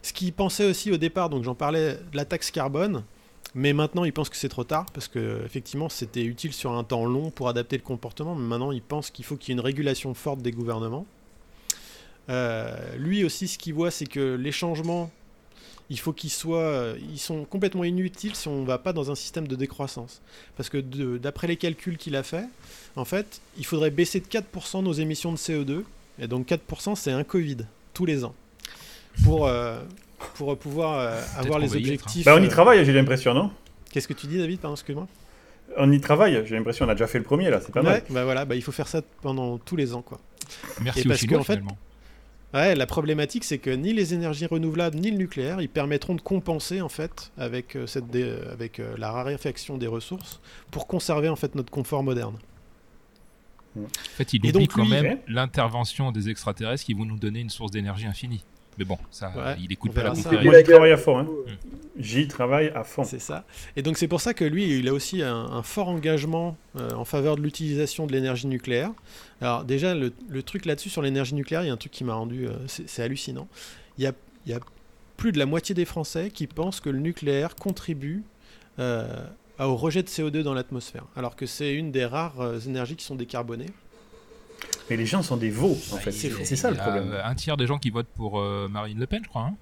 Ce 0.02 0.12
qu'il 0.12 0.32
pensait 0.32 0.64
aussi 0.64 0.90
au 0.90 0.96
départ, 0.96 1.28
donc 1.28 1.44
j'en 1.44 1.54
parlais, 1.54 1.94
de 1.94 2.16
la 2.16 2.24
taxe 2.24 2.50
carbone, 2.50 3.04
mais 3.54 3.72
maintenant 3.72 4.04
il 4.04 4.12
pense 4.12 4.28
que 4.28 4.36
c'est 4.36 4.48
trop 4.48 4.64
tard, 4.64 4.86
parce 4.92 5.08
que 5.08 5.42
effectivement 5.44 5.88
c'était 5.88 6.24
utile 6.24 6.52
sur 6.52 6.72
un 6.72 6.84
temps 6.84 7.04
long 7.04 7.30
pour 7.30 7.48
adapter 7.48 7.76
le 7.76 7.82
comportement, 7.82 8.34
mais 8.34 8.46
maintenant 8.46 8.72
il 8.72 8.82
pense 8.82 9.10
qu'il 9.10 9.24
faut 9.24 9.36
qu'il 9.36 9.50
y 9.50 9.52
ait 9.52 9.58
une 9.58 9.64
régulation 9.64 10.14
forte 10.14 10.40
des 10.40 10.52
gouvernements. 10.52 11.06
Euh, 12.28 12.96
lui 12.96 13.24
aussi, 13.24 13.48
ce 13.48 13.58
qu'il 13.58 13.74
voit, 13.74 13.90
c'est 13.90 14.06
que 14.06 14.36
les 14.36 14.52
changements, 14.52 15.10
il 15.90 15.98
faut 15.98 16.12
qu'ils 16.12 16.30
soient, 16.30 16.94
ils 17.12 17.18
sont 17.18 17.44
complètement 17.44 17.84
inutiles 17.84 18.34
si 18.34 18.48
on 18.48 18.62
ne 18.62 18.66
va 18.66 18.78
pas 18.78 18.92
dans 18.92 19.10
un 19.10 19.14
système 19.14 19.46
de 19.48 19.56
décroissance. 19.56 20.22
Parce 20.56 20.68
que 20.68 20.78
d'après 21.18 21.48
les 21.48 21.56
calculs 21.56 21.98
qu'il 21.98 22.16
a 22.16 22.22
fait, 22.22 22.46
en 22.96 23.04
fait, 23.04 23.40
il 23.58 23.66
faudrait 23.66 23.90
baisser 23.90 24.20
de 24.20 24.26
4% 24.26 24.82
nos 24.82 24.92
émissions 24.92 25.32
de 25.32 25.36
CO2. 25.36 25.82
Et 26.20 26.26
donc 26.26 26.48
4%, 26.48 26.96
c'est 26.96 27.12
un 27.12 27.24
Covid, 27.24 27.58
tous 27.94 28.04
les 28.04 28.24
ans. 28.24 28.34
Pour, 29.24 29.46
euh, 29.46 29.80
pour 30.34 30.56
pouvoir 30.58 30.98
euh, 30.98 31.20
avoir 31.36 31.58
on 31.58 31.62
les 31.62 31.72
hein. 31.72 31.76
objectifs. 31.76 32.24
Bah, 32.24 32.34
on 32.36 32.42
y 32.42 32.46
euh, 32.46 32.48
travaille, 32.48 32.84
j'ai 32.84 32.92
l'impression, 32.92 33.34
non? 33.34 33.50
Qu'est-ce 33.90 34.06
que 34.06 34.12
tu 34.12 34.26
dis, 34.26 34.38
David? 34.38 34.60
Pardon, 34.60 34.74
excuse-moi. 34.74 35.08
On 35.76 35.90
y 35.90 36.00
travaille, 36.00 36.42
j'ai 36.46 36.56
l'impression. 36.56 36.86
On 36.86 36.88
a 36.88 36.94
déjà 36.94 37.06
fait 37.06 37.18
le 37.18 37.24
premier, 37.24 37.50
là, 37.50 37.60
c'est 37.60 37.72
pas 37.72 37.82
mal. 37.82 37.94
Ouais, 37.94 38.04
bah 38.10 38.24
voilà, 38.24 38.44
bah, 38.44 38.54
il 38.54 38.62
faut 38.62 38.72
faire 38.72 38.88
ça 38.88 39.02
pendant 39.22 39.58
tous 39.58 39.76
les 39.76 39.94
ans, 39.94 40.02
quoi. 40.02 40.20
Merci 40.80 41.00
Et 41.00 41.06
aux 41.06 41.08
parce 41.08 41.24
que, 41.24 41.34
en 41.34 41.44
fait, 41.44 41.54
finalement. 41.54 41.78
Ouais, 42.52 42.74
la 42.74 42.86
problématique, 42.86 43.44
c'est 43.44 43.58
que 43.58 43.70
ni 43.70 43.92
les 43.92 44.12
énergies 44.12 44.46
renouvelables 44.46 44.96
ni 44.98 45.10
le 45.12 45.16
nucléaire, 45.18 45.60
ils 45.60 45.68
permettront 45.68 46.16
de 46.16 46.20
compenser 46.20 46.80
en 46.80 46.88
fait 46.88 47.30
avec 47.38 47.76
euh, 47.76 47.86
cette 47.86 48.08
dé- 48.08 48.36
avec 48.50 48.80
euh, 48.80 48.94
la 48.98 49.12
raréfaction 49.12 49.78
des 49.78 49.86
ressources 49.86 50.40
pour 50.72 50.88
conserver 50.88 51.28
en 51.28 51.36
fait 51.36 51.54
notre 51.54 51.70
confort 51.70 52.02
moderne. 52.02 52.34
En 53.78 53.82
fait, 54.16 54.32
il 54.32 54.44
Et 54.44 54.48
oublie 54.48 54.66
donc, 54.66 54.72
quand 54.74 54.82
lui- 54.82 54.90
même 54.90 55.18
l'intervention 55.28 56.10
des 56.10 56.28
extraterrestres 56.28 56.84
qui 56.84 56.92
vont 56.94 57.04
nous 57.04 57.18
donner 57.18 57.38
une 57.38 57.50
source 57.50 57.70
d'énergie 57.70 58.06
infinie. 58.06 58.44
Mais 58.78 58.84
bon, 58.84 58.98
ça, 59.10 59.32
Ouais, 59.36 59.56
il 59.60 59.72
écoute 59.72 59.92
pas 59.92 60.02
la. 60.02 60.12
Moi, 60.12 60.58
j'y 60.58 60.64
travaille 60.64 60.92
à 60.92 60.96
fond. 60.96 61.18
Hein. 61.18 61.26
J'y 61.98 62.28
travaille 62.28 62.68
à 62.68 62.82
fond. 62.84 63.04
C'est 63.04 63.18
ça. 63.18 63.44
Et 63.76 63.82
donc 63.82 63.98
c'est 63.98 64.08
pour 64.08 64.20
ça 64.20 64.32
que 64.32 64.44
lui, 64.44 64.78
il 64.78 64.88
a 64.88 64.94
aussi 64.94 65.22
un, 65.22 65.34
un 65.36 65.62
fort 65.62 65.88
engagement 65.88 66.56
euh, 66.76 66.90
en 66.92 67.04
faveur 67.04 67.36
de 67.36 67.42
l'utilisation 67.42 68.06
de 68.06 68.12
l'énergie 68.12 68.46
nucléaire. 68.46 68.92
Alors 69.40 69.64
déjà, 69.64 69.94
le, 69.94 70.12
le 70.28 70.42
truc 70.42 70.64
là-dessus 70.64 70.88
sur 70.88 71.02
l'énergie 71.02 71.34
nucléaire, 71.34 71.62
il 71.62 71.66
y 71.66 71.70
a 71.70 71.72
un 71.72 71.76
truc 71.76 71.92
qui 71.92 72.04
m'a 72.04 72.14
rendu, 72.14 72.46
euh, 72.46 72.52
c'est 72.68 72.88
c'est 72.88 73.02
hallucinant. 73.02 73.48
Il 73.98 74.04
y 74.04 74.06
a, 74.06 74.12
il 74.46 74.52
y 74.52 74.54
a 74.54 74.60
plus 75.18 75.32
de 75.32 75.38
la 75.38 75.44
moitié 75.46 75.74
des 75.74 75.84
Français 75.84 76.30
qui 76.30 76.46
pensent 76.46 76.80
que 76.80 76.88
le 76.88 76.98
nucléaire 76.98 77.54
contribue 77.56 78.22
euh, 78.78 79.06
au 79.58 79.76
rejet 79.76 80.02
de 80.02 80.08
CO2 80.08 80.40
dans 80.40 80.54
l'atmosphère, 80.54 81.04
alors 81.16 81.36
que 81.36 81.44
c'est 81.44 81.74
une 81.74 81.92
des 81.92 82.06
rares 82.06 82.40
euh, 82.40 82.58
énergies 82.60 82.96
qui 82.96 83.04
sont 83.04 83.16
décarbonées. 83.16 83.66
Mais 84.88 84.96
les 84.96 85.06
gens 85.06 85.22
sont 85.22 85.36
des 85.36 85.50
veaux, 85.50 85.78
en 85.92 85.96
fait. 85.96 86.10
Il- 86.10 86.44
C'est 86.44 86.56
ça 86.56 86.70
le 86.70 86.76
problème. 86.76 87.14
Un 87.24 87.34
tiers 87.34 87.56
des 87.56 87.66
gens 87.66 87.78
qui 87.78 87.90
votent 87.90 88.08
pour 88.14 88.40
euh, 88.40 88.68
Marine 88.68 88.98
Le 88.98 89.06
Pen, 89.06 89.20
je 89.24 89.28
crois. 89.28 89.42
hein. 89.42 89.56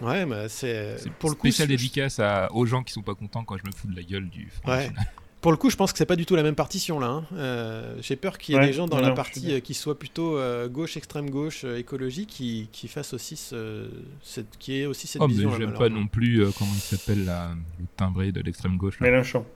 Ouais, 0.00 0.24
mais 0.24 0.48
c'est 0.48 0.96
C'est 0.98 1.12
pour 1.12 1.28
le 1.28 1.34
coup. 1.34 1.46
spécial 1.48 1.68
c'est- 1.68 1.76
dédicace 1.76 2.18
à- 2.20 2.48
aux 2.52 2.64
gens 2.66 2.82
qui 2.82 2.92
sont 2.92 3.02
pas 3.02 3.14
contents 3.14 3.44
quand 3.44 3.56
je 3.58 3.64
me 3.66 3.72
fous 3.72 3.86
de 3.88 3.96
la 3.96 4.02
gueule 4.02 4.28
du 4.30 4.48
Front 4.50 4.72
Ouais. 4.72 4.90
Pour 5.42 5.52
le 5.52 5.56
coup, 5.56 5.70
je 5.70 5.76
pense 5.76 5.90
que 5.90 5.96
c'est 5.96 6.04
pas 6.04 6.16
du 6.16 6.26
tout 6.26 6.36
la 6.36 6.42
même 6.42 6.54
partition 6.54 7.00
là. 7.00 7.06
hein. 7.06 7.24
Euh, 7.32 7.96
J'ai 8.02 8.14
peur 8.16 8.36
qu'il 8.36 8.54
y 8.54 8.58
ait 8.58 8.60
Ouais, 8.60 8.66
des 8.66 8.72
gens 8.74 8.86
dans 8.86 8.96
non, 9.00 9.08
la 9.08 9.12
partie 9.12 9.54
euh, 9.54 9.60
qui 9.60 9.72
soient 9.72 9.98
plutôt 9.98 10.36
euh, 10.36 10.68
gauche, 10.68 10.98
extrême 10.98 11.30
gauche, 11.30 11.62
euh, 11.64 11.78
écologie, 11.78 12.26
qui, 12.26 12.68
qui 12.72 12.88
fassent 12.88 13.14
aussi 13.14 13.36
ce, 13.36 13.88
cette, 14.22 14.58
qui 14.58 14.80
est 14.80 14.84
aussi 14.86 15.06
cette 15.06 15.22
Oh, 15.22 15.26
mais 15.28 15.32
vision. 15.32 15.50
j'aime 15.56 15.72
pas 15.72 15.88
non 15.88 16.06
plus, 16.06 16.42
euh, 16.44 16.50
comment 16.58 16.70
il 16.74 16.80
s'appelle, 16.80 17.24
la- 17.24 17.52
le 17.78 17.86
timbré 17.96 18.32
de 18.32 18.40
l'extrême 18.42 18.76
gauche. 18.76 19.00
là. 19.00 19.06
Mélenchon. 19.10 19.46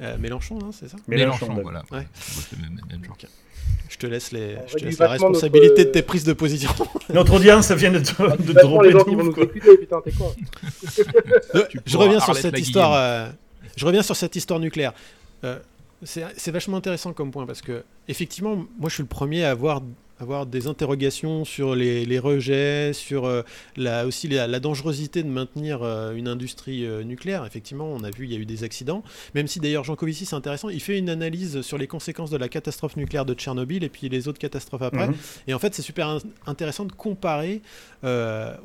Euh, 0.00 0.18
Mélenchon, 0.18 0.58
non, 0.58 0.72
c'est 0.72 0.88
ça? 0.88 0.98
Mélenchon, 1.08 1.54
voilà. 1.62 1.82
Ouais. 1.90 2.06
C'est 2.14 2.56
le 2.56 2.62
même, 2.62 2.80
même 2.90 3.04
genre. 3.04 3.16
Je 3.88 3.96
te 3.98 4.06
laisse 4.06 4.32
les, 4.32 4.56
je 4.66 4.72
te 4.72 4.72
réduit 4.74 4.84
laisse 4.90 4.98
la 4.98 5.06
notre, 5.06 5.12
responsabilité 5.24 5.84
de 5.84 5.88
euh, 5.88 5.92
tes 5.92 6.02
prises 6.02 6.24
de 6.24 6.32
position. 6.32 6.70
Notre 7.14 7.34
audience 7.34 7.70
vient 7.72 7.92
de, 7.92 8.00
te- 8.00 8.12
Ah, 8.18 8.36
de 8.36 8.52
dropper 8.52 8.86
les 8.86 8.92
gens 8.92 8.98
de 8.98 9.04
qui 9.04 9.14
vont 9.14 9.20
ouf, 9.20 9.26
nous 9.26 9.32
quoi. 9.34 9.44
écouter, 9.44 9.76
putain, 9.78 10.00
t'es 10.04 10.12
con. 10.12 10.34
Tu 11.70 11.80
je 11.86 11.96
reviens 11.96 12.20
sur 12.20 12.34
cette 12.36 12.58
histoire. 12.58 12.92
euh, 12.94 13.28
je 13.76 13.86
reviens 13.86 14.02
sur 14.02 14.16
cette 14.16 14.34
histoire 14.36 14.58
nucléaire. 14.60 14.92
Euh, 15.44 15.58
c'est 16.02 16.24
c'est 16.36 16.50
vachement 16.50 16.76
intéressant 16.76 17.12
comme 17.12 17.30
point 17.30 17.46
parce 17.46 17.62
que 17.62 17.84
effectivement, 18.08 18.56
moi, 18.56 18.88
je 18.88 18.94
suis 18.94 19.02
le 19.02 19.08
premier 19.08 19.44
à 19.44 19.50
avoir 19.50 19.80
avoir 20.24 20.46
des 20.46 20.66
interrogations 20.66 21.44
sur 21.44 21.74
les, 21.74 22.04
les 22.06 22.18
rejets, 22.18 22.92
sur 22.92 23.26
euh, 23.26 23.42
la, 23.76 24.06
aussi 24.06 24.26
la, 24.28 24.46
la 24.46 24.58
dangerosité 24.58 25.22
de 25.22 25.28
maintenir 25.28 25.82
euh, 25.82 26.14
une 26.14 26.26
industrie 26.28 26.84
euh, 26.86 27.04
nucléaire. 27.04 27.44
Effectivement, 27.46 27.86
on 27.92 28.02
a 28.04 28.10
vu, 28.10 28.24
il 28.24 28.32
y 28.32 28.36
a 28.36 28.38
eu 28.38 28.46
des 28.46 28.64
accidents. 28.64 29.02
Même 29.34 29.46
si 29.46 29.60
d'ailleurs 29.60 29.84
Jean 29.84 29.96
Covici, 29.96 30.24
c'est 30.26 30.34
intéressant, 30.36 30.70
il 30.70 30.80
fait 30.80 30.98
une 30.98 31.10
analyse 31.10 31.60
sur 31.60 31.76
les 31.78 31.86
conséquences 31.86 32.30
de 32.30 32.36
la 32.38 32.48
catastrophe 32.48 32.96
nucléaire 32.96 33.26
de 33.26 33.34
Tchernobyl 33.34 33.84
et 33.84 33.88
puis 33.88 34.08
les 34.08 34.26
autres 34.28 34.38
catastrophes 34.38 34.82
après. 34.82 35.08
Mhm. 35.08 35.14
Et 35.46 35.54
en 35.54 35.58
fait, 35.58 35.74
c'est 35.74 35.82
super 35.82 36.08
in- 36.08 36.18
intéressant 36.46 36.84
de 36.86 36.92
comparer 36.92 37.60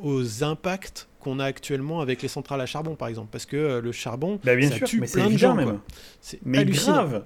aux 0.04 0.44
impacts 0.44 1.08
qu'on 1.20 1.40
a 1.40 1.46
actuellement 1.46 2.00
avec 2.02 2.22
les 2.22 2.28
centrales 2.30 2.62
à 2.62 2.66
charbon, 2.66 2.96
par 2.96 3.08
exemple. 3.10 3.28
Parce 3.32 3.46
que 3.46 3.80
le 3.80 3.92
charbon, 3.92 4.40
Bah, 4.44 4.56
bien 4.56 4.70
ça 4.70 4.76
sûr, 4.78 4.88
tue 4.88 5.00
mais 5.02 5.08
plein 5.08 5.30
de 5.30 5.38
gens. 5.38 5.54
même. 5.56 5.80
C'est 6.22 6.40
grave. 6.44 7.24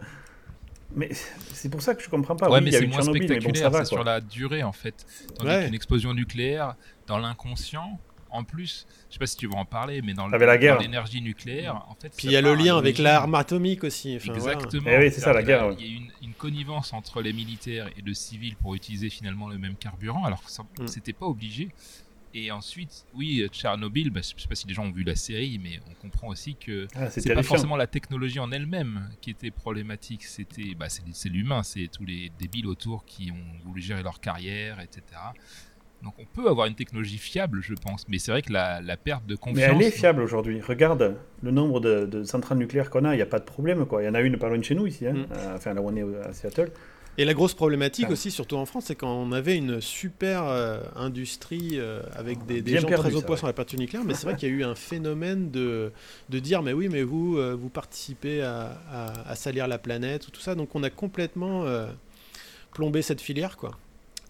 Mais 0.95 1.09
c'est 1.53 1.69
pour 1.69 1.81
ça 1.81 1.95
que 1.95 2.03
je 2.03 2.09
comprends 2.09 2.35
pas. 2.35 2.49
ouais, 2.49 2.59
oui, 2.59 2.65
mais 2.65 2.71
c'est 2.71 2.85
moins 2.87 2.99
bon, 3.03 3.13
spectaculaire, 3.15 3.71
c'est 3.73 3.85
sur 3.85 4.03
la 4.03 4.21
durée 4.21 4.63
en 4.63 4.71
fait. 4.73 5.05
Tandis 5.37 5.49
Ouais. 5.49 5.65
qu'une 5.65 5.73
explosion 5.75 6.13
nucléaire, 6.13 6.75
dans 7.07 7.17
l'inconscient, 7.17 7.99
en 8.29 8.43
plus, 8.43 8.87
je 9.09 9.13
sais 9.13 9.19
pas 9.19 9.27
si 9.27 9.37
tu 9.37 9.45
veux 9.47 9.53
en 9.53 9.65
parler, 9.65 10.01
mais 10.01 10.13
dans 10.13 10.27
l'énergie 10.27 11.21
nucléaire, 11.21 11.75
en 11.87 11.95
fait. 12.01 12.11
Puis 12.17 12.27
il 12.27 12.31
y 12.33 12.35
a 12.35 12.41
le 12.41 12.55
lien 12.55 12.77
avec 12.77 12.97
l'arme 12.97 13.35
atomique 13.35 13.83
aussi. 13.83 14.15
Enfin. 14.15 14.33
Exactement. 14.33 14.83
Eh 14.89 14.97
oui, 14.97 15.11
c'est 15.11 15.21
ça, 15.21 15.33
la 15.33 15.43
guerre, 15.43 15.67
ouais. 15.67 15.75
y 15.75 15.83
a- 15.83 15.85
Il 15.85 15.91
y 15.91 15.93
a 15.93 15.97
une, 15.97 16.11
une 16.29 16.33
connivence 16.33 16.93
entre 16.93 17.21
les 17.21 17.31
militaires 17.33 17.87
et 17.95 18.01
le 18.01 18.13
civil 18.15 18.55
pour 18.55 18.73
utiliser 18.73 19.09
finalement 19.11 19.47
le 19.49 19.57
même 19.59 19.75
carburant, 19.75 20.25
alors 20.25 20.41
que 20.43 20.81
Mm. 20.81 20.87
c'était 20.87 21.13
pas 21.13 21.27
obligé. 21.27 21.69
Et 22.35 22.51
ensuite, 22.51 23.05
oui, 23.13 23.47
Tchernobyl, 23.51 24.09
bah, 24.09 24.21
je 24.23 24.33
ne 24.35 24.39
sais 24.39 24.47
pas 24.47 24.55
si 24.55 24.67
les 24.67 24.73
gens 24.73 24.85
ont 24.85 24.91
vu 24.91 25.03
la 25.03 25.15
série, 25.15 25.59
mais 25.61 25.79
on 25.89 25.93
comprend 25.93 26.29
aussi 26.29 26.55
que 26.55 26.87
Ah, 26.95 27.09
c'est 27.09 27.33
pas 27.33 27.43
forcément 27.43 27.75
la 27.75 27.85
technologie 27.87 28.39
en 28.39 28.51
elle-même 28.51 29.09
qui 29.21 29.29
était 29.29 29.51
problématique, 29.51 30.23
c'était 30.23 30.73
bah, 30.75 30.87
c'est 30.89 31.29
l'humain, 31.29 31.61
c'est 31.63 31.87
tous 31.95 32.05
les 32.05 32.31
débiles 32.39 32.65
autour 32.67 33.05
qui 33.05 33.31
ont 33.31 33.65
voulu 33.67 33.81
gérer 33.81 34.01
leur 34.01 34.19
carrière, 34.19 34.79
etc. 34.79 35.01
Donc 36.01 36.15
on 36.19 36.25
peut 36.25 36.49
avoir 36.49 36.67
une 36.67 36.75
technologie 36.75 37.17
fiable, 37.17 37.61
je 37.61 37.75
pense, 37.75 38.07
mais 38.09 38.17
c'est 38.19 38.31
vrai 38.31 38.41
que 38.41 38.51
la, 38.51 38.81
la 38.81 38.97
perte 38.97 39.25
de 39.25 39.35
Mais 39.35 39.37
confiance. 39.37 39.75
elle 39.79 39.81
est 39.87 39.91
fiable 39.91 40.21
aujourd'hui. 40.21 40.59
Regarde 40.59 41.15
le 41.41 41.51
nombre 41.51 41.79
de, 41.79 42.05
de 42.05 42.23
centrales 42.25 42.57
nucléaires 42.57 42.89
qu'on 42.89 43.05
a, 43.05 43.13
il 43.13 43.17
n'y 43.17 43.21
a 43.21 43.25
pas 43.27 43.39
de 43.39 43.45
problème. 43.45 43.85
Quoi. 43.85 44.01
Il 44.03 44.07
y 44.07 44.09
en 44.09 44.13
a 44.13 44.19
une 44.21 44.37
pas 44.37 44.49
loin 44.49 44.57
de 44.57 44.63
chez 44.63 44.75
nous 44.75 44.85
ici, 44.87 45.07
hein, 45.07 45.13
Mm. 45.13 45.25
euh, 45.31 45.55
enfin 45.55 45.73
là 45.73 45.81
où 45.81 45.87
on 45.87 45.95
est 45.95 46.03
à 46.25 46.33
Seattle. 46.33 46.71
Et 47.17 47.25
la 47.25 47.33
grosse 47.35 47.53
problématique 47.53 48.09
aussi, 48.09 48.31
surtout 48.31 48.55
en 48.55 48.65
France, 48.65 48.85
c'est 48.85 48.95
quand 48.95 49.13
on 49.13 49.31
avait 49.33 49.55
une 49.55 49.81
super 49.81 50.43
euh, 50.45 50.79
industrie 50.95 51.71
euh, 51.73 52.01
avec 52.15 52.43
des, 52.47 52.61
des 52.63 52.79
gens 52.79 52.87
perdu, 52.87 53.11
très 53.11 53.29
ouais. 53.29 53.37
sur 53.37 53.45
la 53.47 53.53
peinture 53.53 53.77
nucléaire, 53.77 54.03
mais 54.03 54.15
c'est 54.15 54.25
vrai 54.25 54.35
qu'il 54.37 54.49
y 54.49 54.51
a 54.51 54.55
eu 54.55 54.63
un 54.63 54.73
phénomène 54.73 55.51
de, 55.51 55.91
de 56.29 56.39
dire 56.39 56.63
mais 56.63 56.73
oui, 56.73 56.89
mais 56.89 57.03
vous, 57.03 57.37
euh, 57.37 57.53
vous 57.53 57.69
participez 57.69 58.41
à, 58.41 58.81
à- 58.91 59.29
à 59.29 59.35
salir 59.35 59.67
la 59.67 59.77
planète 59.77 60.27
ou 60.27 60.31
tout 60.31 60.41
ça, 60.41 60.55
donc 60.55 60.73
on 60.75 60.81
a 60.81 60.89
complètement 60.89 61.65
euh, 61.65 61.87
plombé 62.73 63.01
cette 63.03 63.21
filière, 63.21 63.57
quoi. 63.57 63.77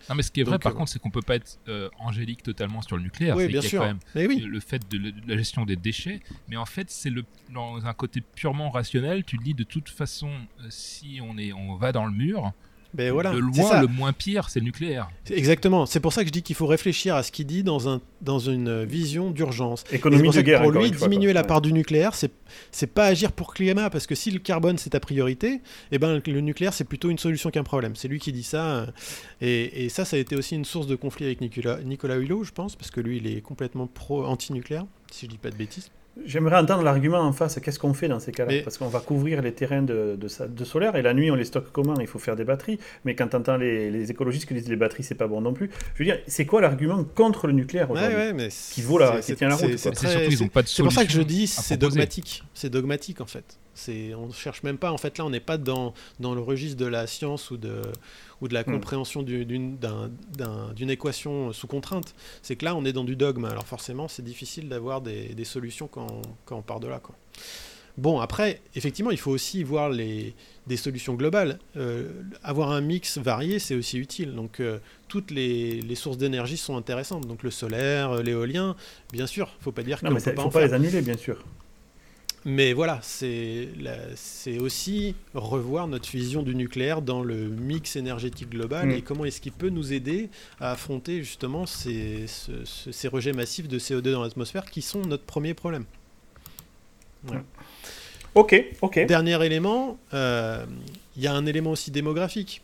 Non, 0.10 0.16
mais 0.16 0.24
ce 0.24 0.32
qui 0.32 0.42
est 0.42 0.44
vrai, 0.44 0.56
Donc, 0.56 0.64
par 0.64 0.74
euh, 0.74 0.76
contre, 0.76 0.92
c'est 0.92 1.00
qu'on 1.00 1.10
peut 1.12 1.22
pas 1.22 1.36
être 1.36 1.58
euh, 1.70 1.88
angélique 2.00 2.44
totalement 2.44 2.82
sur 2.82 2.98
le 2.98 3.04
nucléaire. 3.04 3.38
oui, 3.38 3.44
c'est 3.44 3.48
bien 3.48 3.62
qu'il 3.62 3.64
y 3.64 3.68
a 3.68 3.70
sûr. 3.70 3.80
quand 3.80 3.88
même 3.88 4.00
Mais 4.16 4.28
oui. 4.28 4.40
le 4.40 4.60
fait 4.60 4.82
de, 4.92 4.98
le- 4.98 5.12
de 5.14 5.30
la 5.30 5.38
gestion 5.38 5.64
des 5.64 5.78
déchets, 5.78 6.20
mais 6.50 6.58
en 6.58 6.66
fait, 6.66 6.92
c'est 6.92 7.10
le 7.10 7.24
dans 7.54 7.86
un 7.86 7.94
côté 7.94 8.20
purement 8.20 8.70
rationnel. 8.70 9.24
Tu 9.24 9.38
te 9.38 9.44
dis 9.46 9.54
de 9.54 9.64
toute 9.64 9.88
façon, 9.88 10.30
si 10.70 11.20
on 11.24 11.38
est, 11.38 11.54
on 11.54 11.76
va 11.78 11.94
dans 11.94 12.06
le 12.06 12.12
mur, 12.12 12.52
Ben 12.94 13.12
voilà. 13.12 13.32
de 13.32 13.39
loin, 13.39 13.70
ça. 13.70 13.82
le 13.82 13.88
moins 13.88 14.14
pire, 14.14 14.50
c'est 14.50 14.60
le 14.60 14.66
nucléaire. 14.66 15.10
Exactement. 15.32 15.86
C'est 15.86 16.00
pour 16.00 16.14
ça 16.14 16.22
que 16.22 16.28
je 16.28 16.32
dis 16.34 16.44
qu'il 16.44 16.56
faut 16.56 16.68
réfléchir 16.68 17.16
à 17.16 17.24
ce 17.24 17.32
qu'il 17.32 17.46
dit 17.48 17.64
dans, 17.64 17.89
un, 17.89 18.02
dans 18.22 18.39
une 18.39 18.84
vision 18.84 19.32
d'urgence. 19.32 19.84
Économie 19.91 20.24
pour 20.24 20.34
de 20.34 20.41
guerre. 20.41 20.62
pour 20.62 20.72
lui, 20.72 20.94
fois, 20.94 21.08
diminuer 21.08 21.34
quoi. 21.34 21.41
la 21.41 21.44
part 21.44 21.62
du 21.62 21.74
nucléaire, 21.74 22.16
c'est 22.16 22.32
c'est 22.72 22.88
pas 22.88 23.06
agir 23.06 23.32
pour 23.32 23.52
le 23.52 23.56
climat, 23.56 23.89
parce 23.89 24.06
que 24.06 24.14
si 24.14 24.30
le 24.30 24.39
carbone 24.39 24.78
c'est 24.78 24.91
ta 24.91 25.00
priorité, 25.00 25.62
eh 25.91 25.98
ben 25.98 26.22
le 26.26 26.41
nucléaire 26.41 26.74
c'est 26.74 26.84
plutôt 26.84 27.10
une 27.10 27.18
solution 27.18 27.50
qu'un 27.50 27.64
problème. 27.64 27.96
C'est 27.96 28.08
lui 28.08 28.20
qui 28.20 28.32
dit 28.32 28.44
ça, 28.44 28.66
euh, 28.66 28.86
et, 29.41 29.86
et 29.86 29.89
ça, 29.89 30.06
ça 30.06 30.18
a 30.18 30.20
été 30.20 30.36
aussi 30.36 30.56
une 30.56 30.66
source 30.66 30.88
de 30.88 30.96
conflit 30.96 31.26
avec 31.26 31.41
Nicolas, 31.41 31.80
Nicolas 31.84 32.18
Hulot, 32.18 32.44
je 32.44 32.52
pense, 32.52 32.76
parce 32.76 32.91
que 32.91 33.02
lui, 33.02 33.18
il 33.18 33.28
est 33.28 33.41
complètement 33.41 33.88
pro 33.88 34.26
anti-nucléaire, 34.26 34.86
si 35.12 35.26
je 35.26 35.32
dis 35.32 35.38
pas 35.38 35.50
de 35.50 35.56
bêtises. 35.56 35.89
J'aimerais 36.26 36.57
entendre 36.57 36.84
l'argument 36.84 37.22
en 37.22 37.34
face. 37.34 37.59
Qu'est-ce 37.59 37.80
qu'on 37.80 37.93
fait 37.95 38.07
dans 38.07 38.20
ces 38.20 38.32
cas-là 38.32 38.51
Mais- 38.51 38.61
Parce 38.61 38.78
qu'on 38.78 38.88
va 38.88 38.99
couvrir 38.99 39.41
les 39.41 39.51
terrains 39.51 39.82
de, 39.82 40.16
de, 40.16 40.64
solaire 40.64 40.95
et 40.95 41.01
la 41.01 41.14
nuit, 41.16 41.32
on 41.32 41.36
les 41.36 41.43
stocke 41.43 41.72
comment? 41.72 41.95
Il 41.99 42.05
faut 42.07 42.20
faire 42.20 42.36
des 42.36 42.43
batteries. 42.43 42.78
Mais 43.03 43.16
quand 43.16 43.28
tu 43.30 43.36
entends 43.36 43.57
les, 43.57 43.89
les 43.89 44.11
écologistes 44.11 44.47
qui 44.47 44.53
disent 44.53 44.70
les 44.70 44.76
batteries, 44.76 45.03
c'est 45.03 45.16
pas 45.16 45.28
bon 45.28 45.41
non 45.41 45.53
plus. 45.53 45.72
Je 45.95 45.99
veux 45.99 46.05
dire, 46.05 46.20
c'est 46.28 46.45
quoi 46.45 46.61
l'argument 46.61 47.03
contre 47.16 47.47
le 47.47 47.53
nucléaire 47.53 47.89
aujourd'hui? 47.89 48.16
ouais, 48.16 48.34
mais 48.34 48.49
Qui 48.72 48.82
vaut 48.84 48.99
la- 48.99 49.22
qui 49.22 49.36
tient 49.36 49.49
la 49.49 49.57
c'est- 49.57 49.66
route, 49.66 49.78
c'est 49.78 50.84
pour 50.84 50.91
ça 50.91 51.03
que 51.05 51.11
je 51.11 51.22
dis 51.24 51.47
c'est 51.47 51.78
dogmatique. 51.78 52.43
C'est 52.53 52.70
dogmatique 52.70 53.20
en 53.20 53.26
fait. 53.26 53.57
C'est 53.76 54.14
on 54.14 54.32
cherche 54.32 54.61
même 54.61 54.78
pas 54.78 54.91
en 54.91 54.99
fait 54.99 55.18
là 55.18 55.26
on 55.26 55.32
n'est 55.32 55.39
pas 55.39 55.57
dans, 55.57 55.95
dans 56.20 56.36
le 56.36 56.41
registre 56.41 56.78
de 56.78 56.86
la 56.86 57.07
science 57.07 57.49
ou 57.49 57.57
de 57.57 57.82
ou 58.44 58.48
de 58.50 58.54
la 58.54 58.62
Hmm. 58.62 58.74
compréhension 58.74 59.24
du- 59.24 59.46
d'une 59.46 59.78
d'un- 59.78 60.12
d'un- 60.38 60.74
d'une 60.76 60.89
équation 60.89 61.52
sous 61.54 61.66
contrainte. 61.68 62.14
C'est 62.41 62.56
que 62.58 62.66
là 62.66 62.76
on 62.76 62.84
est 62.86 62.94
dans 62.94 63.06
du 63.06 63.16
dogme. 63.16 63.46
Alors 63.46 63.66
forcément 63.66 64.08
c'est 64.08 64.22
difficile 64.24 64.68
d'avoir 64.70 65.02
des, 65.02 65.30
des 65.34 65.46
solutions 65.46 65.88
quand, 65.88 66.22
quand 66.46 66.58
on 66.58 66.62
part 66.62 66.80
de 66.82 66.88
là 66.88 67.00
quoi. 67.00 67.16
Bon 67.98 68.20
après 68.20 68.60
effectivement 68.76 69.12
il 69.12 69.20
faut 69.20 69.32
aussi 69.32 69.64
voir 69.64 69.89
les 69.89 70.34
des 70.68 70.78
solutions 70.78 71.14
globales. 71.14 71.60
Euh, 71.78 72.10
avoir 72.44 72.72
un 72.72 72.82
mix 72.82 73.18
varié 73.18 73.60
c'est 73.60 73.76
aussi 73.76 73.98
utile. 73.98 74.34
Donc 74.36 74.60
euh, 74.60 74.80
toutes 75.08 75.32
les, 75.32 75.80
les 75.82 75.96
sources 75.96 76.18
d'énergie 76.18 76.58
sont 76.58 76.76
intéressantes. 76.76 77.26
Donc 77.28 77.44
le 77.44 77.52
solaire, 77.52 78.12
euh, 78.12 78.22
l'éolien, 78.24 78.76
bien 79.12 79.28
sûr. 79.28 79.56
Faut 79.62 79.72
pas 79.72 79.84
dire 79.84 80.00
qu'on 80.02 80.12
mais 80.12 80.20
peut 80.22 80.34
pas 80.34 80.41
faut 80.41 80.48
en 80.48 80.52
pas 80.52 80.60
faire. 80.60 80.68
les 80.70 80.74
annuler, 80.74 81.02
bien 81.02 81.18
sûr. 81.18 81.44
Mais 82.46 82.74
voilà, 82.74 83.00
c'est 83.02 83.70
aussi 84.60 85.16
revoir 85.34 85.88
notre 85.88 86.10
vision 86.10 86.44
du 86.44 86.56
nucléaire 86.56 87.02
dans 87.02 87.24
le 87.24 87.36
mix 87.48 87.96
énergétique 87.96 88.50
global 88.50 88.88
Mm. 88.88 88.91
et 88.91 89.02
comment 89.02 89.24
est-ce 89.24 89.39
qu'il 89.39 89.54
peut 89.54 89.70
nous 89.70 89.94
aider 89.94 90.30
à 90.60 90.72
affronter 90.72 91.20
justement 91.24 91.66
ces, 91.66 92.28
ce- 92.28 92.66
ce- 92.66 92.91
ces 92.91 93.08
rejets 93.08 93.32
massifs 93.32 93.68
de 93.70 93.80
CO2 93.80 94.12
dans 94.12 94.24
l'atmosphère 94.24 94.66
qui 94.66 94.82
sont 94.82 95.02
notre 95.04 95.24
premier 95.24 95.54
problème. 95.54 95.86
Ok, 98.36 98.56
ok. 98.82 99.06
Dernier 99.06 99.44
élément, 99.46 99.98
euh, 100.14 100.66
il 101.16 101.24
y 101.24 101.28
a 101.28 101.34
un 101.34 101.46
élément 101.46 101.72
aussi 101.72 101.91
démographique. 101.91 102.62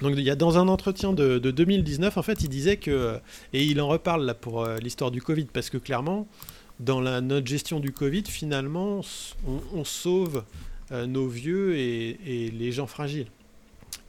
Donc 0.00 0.14
il 0.16 0.22
y 0.24 0.30
a 0.30 0.34
dans 0.36 0.58
un 0.58 0.66
entretien 0.68 1.12
de, 1.12 1.38
de 1.38 1.50
2019, 1.52 2.16
en 2.18 2.22
fait, 2.22 2.42
il 2.42 2.48
disait 2.48 2.76
que, 2.76 3.18
et 3.52 3.64
il 3.64 3.80
en 3.80 3.86
reparle 3.88 4.24
là 4.26 4.34
pour 4.34 4.64
euh, 4.64 4.78
l'histoire 4.78 5.12
du 5.12 5.22
Covid, 5.22 5.44
parce 5.52 5.70
que 5.70 5.78
clairement, 5.78 6.26
dans 6.84 7.00
la, 7.00 7.20
notre 7.20 7.46
gestion 7.46 7.80
du 7.80 7.92
Covid, 7.92 8.24
finalement, 8.26 9.00
on, 9.46 9.60
on 9.74 9.84
sauve 9.84 10.44
euh, 10.90 11.06
nos 11.06 11.28
vieux 11.28 11.76
et, 11.76 12.18
et 12.26 12.50
les 12.50 12.72
gens 12.72 12.86
fragiles. 12.86 13.28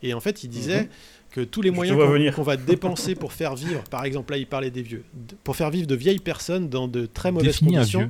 Et 0.02 0.14
en 0.14 0.20
fait, 0.20 0.44
il 0.44 0.50
disait 0.50 0.82
Mhm. 0.84 0.88
que 1.32 1.42
tous 1.42 1.62
les 1.62 1.70
Je 1.70 1.74
moyens 1.76 1.98
qu'on 1.98 2.08
venir. 2.08 2.36
qu'on 2.36 2.44
va 2.44 2.58
dépenser 2.58 3.16
pour 3.16 3.32
faire 3.34 3.56
vivre, 3.56 3.84
par 3.90 4.04
exemple, 4.06 4.32
là, 4.34 4.38
il 4.38 4.48
parlait 4.48 4.72
des 4.72 4.82
vieux, 4.82 5.04
pour 5.44 5.56
faire 5.56 5.70
vivre 5.70 5.88
de 5.88 5.96
vieilles 5.96 6.20
personnes 6.20 6.70
dans 6.70 6.88
de 6.88 7.06
très 7.06 7.32
mauvaises 7.32 7.48
Définis 7.54 7.76
un 7.76 7.80
conditions. 7.80 8.00
vieux. 8.02 8.10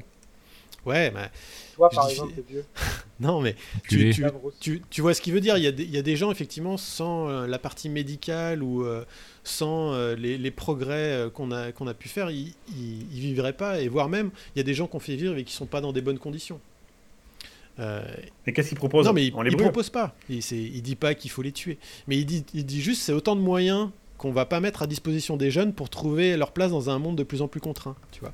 Ouais, 0.86 1.12
mais 1.12 1.30
Toi, 1.76 1.90
Je 1.92 1.96
par 1.96 2.06
dis- 2.08 2.12
exemple, 2.14 2.34
t'es 2.36 2.44
vieux. 2.48 2.66
non, 3.20 3.40
mais 3.42 3.56
tu, 3.88 4.12
tu, 4.12 4.14
Stavros. 4.14 4.52
tu, 4.60 4.82
tu 4.90 5.02
vois 5.02 5.14
ce 5.14 5.22
qu'il 5.22 5.34
veut 5.34 5.40
dire 5.42 5.58
il 5.58 5.64
y, 5.64 5.68
a 5.68 5.72
des, 5.72 5.84
il 5.84 5.92
y 5.92 5.98
a 5.98 6.02
des 6.02 6.16
gens, 6.18 6.30
effectivement, 6.32 6.76
sans 6.78 7.30
euh, 7.30 7.48
la 7.48 7.58
partie 7.58 7.88
médicale 7.90 8.62
ou 8.62 8.84
euh, 8.84 9.06
sans 9.46 9.94
euh, 9.94 10.16
les, 10.16 10.38
les 10.38 10.52
progrès 10.52 10.94
euh, 11.14 11.30
qu'on 11.30 11.52
a, 11.52 11.72
qu'on 11.72 11.88
a 11.88 11.94
pu 11.94 12.10
faire, 12.10 12.32
ils 12.32 12.54
ne 12.76 13.20
vivraient 13.20 13.54
pas. 13.54 13.80
Et 13.82 13.88
voire 13.88 14.10
même, 14.10 14.32
il 14.56 14.60
y 14.60 14.62
a 14.62 14.64
des 14.64 14.74
gens 14.74 14.88
qu'on 14.88 15.00
fait 15.00 15.16
vivre 15.16 15.38
et 15.38 15.44
qui 15.46 15.54
sont 15.54 15.66
pas 15.66 15.80
dans 15.82 15.94
des 15.94 16.02
bonnes 16.02 16.20
conditions. 16.20 16.60
Euh, 17.80 18.04
Mais 18.46 18.54
qu'est-ce 18.54 18.70
qu'il 18.70 18.78
propose 18.78 19.08
non, 19.08 19.14
mais 19.14 19.26
il 19.26 19.34
ne 19.36 19.56
propose 19.56 19.90
pas. 19.90 20.16
Il, 20.30 20.44
c'est- 20.44 20.58
il 20.58 20.82
dit 20.82 20.96
pas 20.96 21.16
qu'il 21.16 21.32
faut 21.32 21.42
les 21.42 21.52
tuer. 21.52 21.78
Mais 22.08 22.18
il 22.18 22.26
dit, 22.26 22.46
il 22.54 22.66
dit 22.66 22.82
juste 22.82 23.02
c'est 23.02 23.14
autant 23.14 23.36
de 23.36 23.42
moyens 23.42 23.90
qu'on 24.18 24.32
va 24.32 24.46
pas 24.46 24.60
mettre 24.60 24.84
à 24.84 24.88
disposition 24.88 25.38
des 25.38 25.50
jeunes 25.50 25.74
pour 25.74 25.90
trouver 25.90 26.38
leur 26.38 26.52
place 26.52 26.70
dans 26.72 26.90
un 26.92 27.00
monde 27.00 27.16
de 27.18 27.24
plus 27.24 27.42
en 27.42 27.48
plus 27.48 27.60
contraint. 27.62 27.96
Tu 28.12 28.20
vois. 28.20 28.32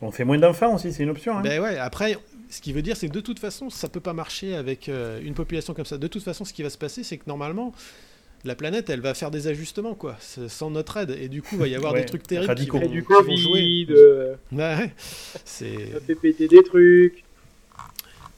On 0.00 0.10
fait 0.10 0.24
moins 0.24 0.38
d'enfants 0.38 0.74
aussi, 0.74 0.92
c'est 0.92 1.02
une 1.02 1.10
option. 1.10 1.38
hein. 1.38 1.42
Ben 1.42 1.60
ouais, 1.60 1.78
après, 1.78 2.16
ce 2.48 2.60
qui 2.60 2.72
veut 2.72 2.82
dire, 2.82 2.96
c'est 2.96 3.08
que 3.08 3.12
de 3.12 3.20
toute 3.20 3.38
façon, 3.38 3.70
ça 3.70 3.88
peut 3.88 4.00
pas 4.00 4.12
marcher 4.12 4.54
avec 4.54 4.88
euh, 4.88 5.20
une 5.22 5.34
population 5.34 5.74
comme 5.74 5.84
ça. 5.84 5.98
De 5.98 6.06
toute 6.06 6.22
façon, 6.22 6.44
ce 6.44 6.52
qui 6.52 6.62
va 6.62 6.70
se 6.70 6.78
passer, 6.78 7.02
c'est 7.02 7.16
que 7.18 7.24
normalement, 7.26 7.72
la 8.44 8.54
planète, 8.54 8.88
elle 8.90 9.00
va 9.00 9.14
faire 9.14 9.30
des 9.32 9.48
ajustements, 9.48 9.94
quoi, 9.94 10.16
sans 10.20 10.70
notre 10.70 10.96
aide. 10.98 11.16
Et 11.20 11.28
du 11.28 11.42
coup, 11.42 11.56
il 11.56 11.58
va 11.58 11.66
y 11.68 11.74
avoir 11.74 11.92
Ouais, 11.94 12.00
des 12.00 12.06
trucs 12.06 12.24
terribles 12.26 12.54
qui 12.54 12.66
vont, 12.68 12.78
du 12.86 13.02
qui 13.02 13.08
vont 13.12 13.18
Covid, 13.20 13.36
jouer. 13.42 13.86
euh, 13.90 14.34
Ouais, 14.52 14.58
ouais. 14.58 14.92
c'est... 15.44 15.92
ça 15.92 16.00
fait 16.00 16.14
péter 16.14 16.46
des 16.46 16.62
trucs. 16.62 17.23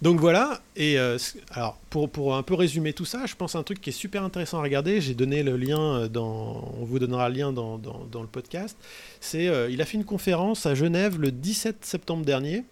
Donc 0.02 0.20
voilà, 0.20 0.60
et 0.76 0.98
euh, 0.98 1.16
alors 1.50 1.78
pour, 1.88 2.10
pour 2.10 2.36
un 2.36 2.42
peu 2.42 2.52
résumer 2.54 2.92
tout 2.92 3.06
ça, 3.06 3.24
je 3.24 3.34
pense 3.34 3.56
à 3.56 3.58
un 3.58 3.62
truc 3.62 3.80
qui 3.80 3.88
est 3.90 3.92
super 3.94 4.22
intéressant 4.24 4.58
à 4.58 4.62
regarder, 4.62 5.00
j'ai 5.00 5.14
donné 5.14 5.42
le 5.42 5.56
lien 5.56 5.80
euh, 5.80 6.08
dans, 6.08 6.74
on 6.78 6.84
vous 6.84 6.98
donnera 6.98 7.30
le 7.30 7.36
lien 7.36 7.50
dans, 7.52 7.78
dans- 7.78 8.04
dans 8.12 8.20
le 8.20 8.28
podcast, 8.28 8.76
c'est, 9.20 9.48
euh, 9.48 9.70
il 9.70 9.80
a 9.80 9.86
fait 9.86 9.96
une 9.96 10.04
conférence 10.04 10.66
à 10.66 10.74
Genève 10.74 11.18
le 11.18 11.30
17 11.32 11.84
septembre 11.84 12.24
dernier, 12.26 12.64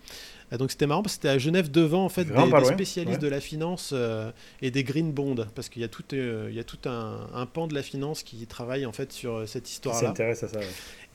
Euh, 0.52 0.58
donc 0.58 0.70
c'était 0.70 0.86
marrant 0.86 1.02
parce 1.02 1.14
que 1.14 1.22
c'était 1.22 1.34
à 1.34 1.38
Genève 1.38 1.70
devant 1.70 2.04
en 2.04 2.10
fait 2.10 2.26
des, 2.26 2.64
spécialistes 2.66 3.22
ouais. 3.22 3.28
de 3.28 3.28
la 3.28 3.40
finance 3.40 3.92
euh, 3.94 4.30
et 4.60 4.70
des 4.70 4.84
green 4.84 5.10
bonds, 5.10 5.46
parce 5.54 5.70
qu'il 5.70 5.80
y 5.80 5.84
a 5.86 5.88
tout, 5.88 6.04
euh, 6.12 6.48
il 6.50 6.54
y 6.54 6.60
a 6.60 6.64
tout 6.64 6.86
un, 6.86 7.26
un 7.34 7.46
pan 7.46 7.66
de 7.66 7.74
la 7.74 7.82
finance 7.82 8.22
qui 8.22 8.46
travaille 8.46 8.84
en 8.84 8.92
fait 8.92 9.10
sur 9.10 9.48
cette 9.48 9.70
histoire-là. 9.70 10.08
s'intéresse 10.08 10.42
à 10.42 10.48
ça. 10.48 10.58
ouais. 10.58 10.66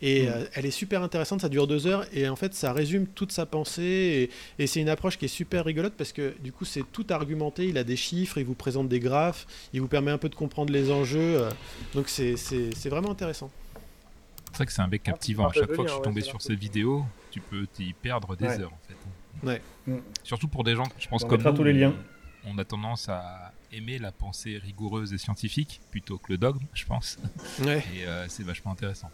Et 0.02 0.24
Mm. 0.24 0.30
euh, 0.30 0.46
elle 0.54 0.66
est 0.66 0.72
super 0.72 1.04
intéressante, 1.04 1.42
ça 1.42 1.50
dure 1.50 1.68
deux 1.68 1.86
heures, 1.88 2.06
et 2.14 2.30
en 2.30 2.36
fait 2.38 2.54
ça 2.54 2.72
résume 2.72 3.06
toute 3.08 3.32
sa 3.34 3.46
pensée, 3.46 4.30
et, 4.58 4.64
et 4.64 4.68
c'est 4.68 4.80
une 4.80 4.88
approche 4.90 5.18
qui 5.18 5.26
est 5.26 5.30
super 5.30 5.66
rigolote 5.66 5.94
parce 5.98 6.14
que 6.14 6.34
du 6.42 6.52
coup 6.54 6.64
c'est 6.66 6.84
tout 6.92 7.06
argumenté, 7.10 7.68
il 7.68 7.78
a 7.78 7.84
des 7.84 7.98
chiffres, 7.98 8.38
il 8.38 8.46
vous 8.46 8.56
présente 8.56 8.88
des 8.88 9.00
graphes, 9.02 9.46
il 9.74 9.82
vous 9.82 9.88
permet 9.90 10.12
un 10.12 10.18
peu 10.18 10.30
de 10.30 10.36
comprendre 10.36 10.72
les 10.72 10.90
enjeux, 10.92 11.20
euh, 11.42 11.50
donc 11.94 12.08
c'est- 12.10 12.38
c'est 12.38 12.74
c'est 12.76 12.90
vraiment 12.90 13.12
intéressant. 13.12 13.52
C'est 14.52 14.58
vrai 14.58 14.66
que 14.66 14.72
c'est 14.72 14.82
un 14.82 14.88
bec 14.88 15.02
Ah, 15.06 15.12
captivant. 15.12 15.48
À 15.48 15.54
chaque 15.54 15.72
fois 15.74 15.84
que 15.84 15.90
je 15.90 15.94
suis 15.96 16.02
tombé 16.04 16.22
sur 16.22 16.38
cool. 16.40 16.56
vidéos, 16.56 17.06
tu 17.30 17.40
peux 17.42 17.68
t'y 17.68 17.94
perdre 17.94 18.36
des 18.36 18.46
Ouais. 18.46 18.60
heures 18.62 18.74
en 18.74 18.80
fait. 18.88 19.48
Ouais. 19.48 19.62
Mm. 19.86 20.00
Surtout 20.24 20.48
pour 20.48 20.64
des 20.64 20.76
gens, 20.76 20.88
je 20.98 21.08
pense 21.08 21.24
On 21.24 21.28
comme 21.28 21.42
nous, 21.44 21.52
tous 21.54 21.64
les 21.64 21.74
liens. 21.74 21.94
On, 22.46 22.56
on 22.56 22.58
a 22.58 22.64
tendance 22.66 23.10
à 23.10 23.54
aimer 23.72 24.00
la 24.00 24.12
pensée 24.12 24.58
rigoureuse 24.58 25.14
et 25.14 25.18
scientifique 25.18 25.82
plutôt 25.92 26.18
que 26.18 26.32
le 26.32 26.38
dogme, 26.38 26.66
je 26.74 26.86
pense. 26.86 27.20
Ouais. 27.64 27.84
Et 27.96 28.06
euh, 28.08 28.26
c'est 28.28 28.44
vachement 28.44 28.72
intéressant. 28.72 29.12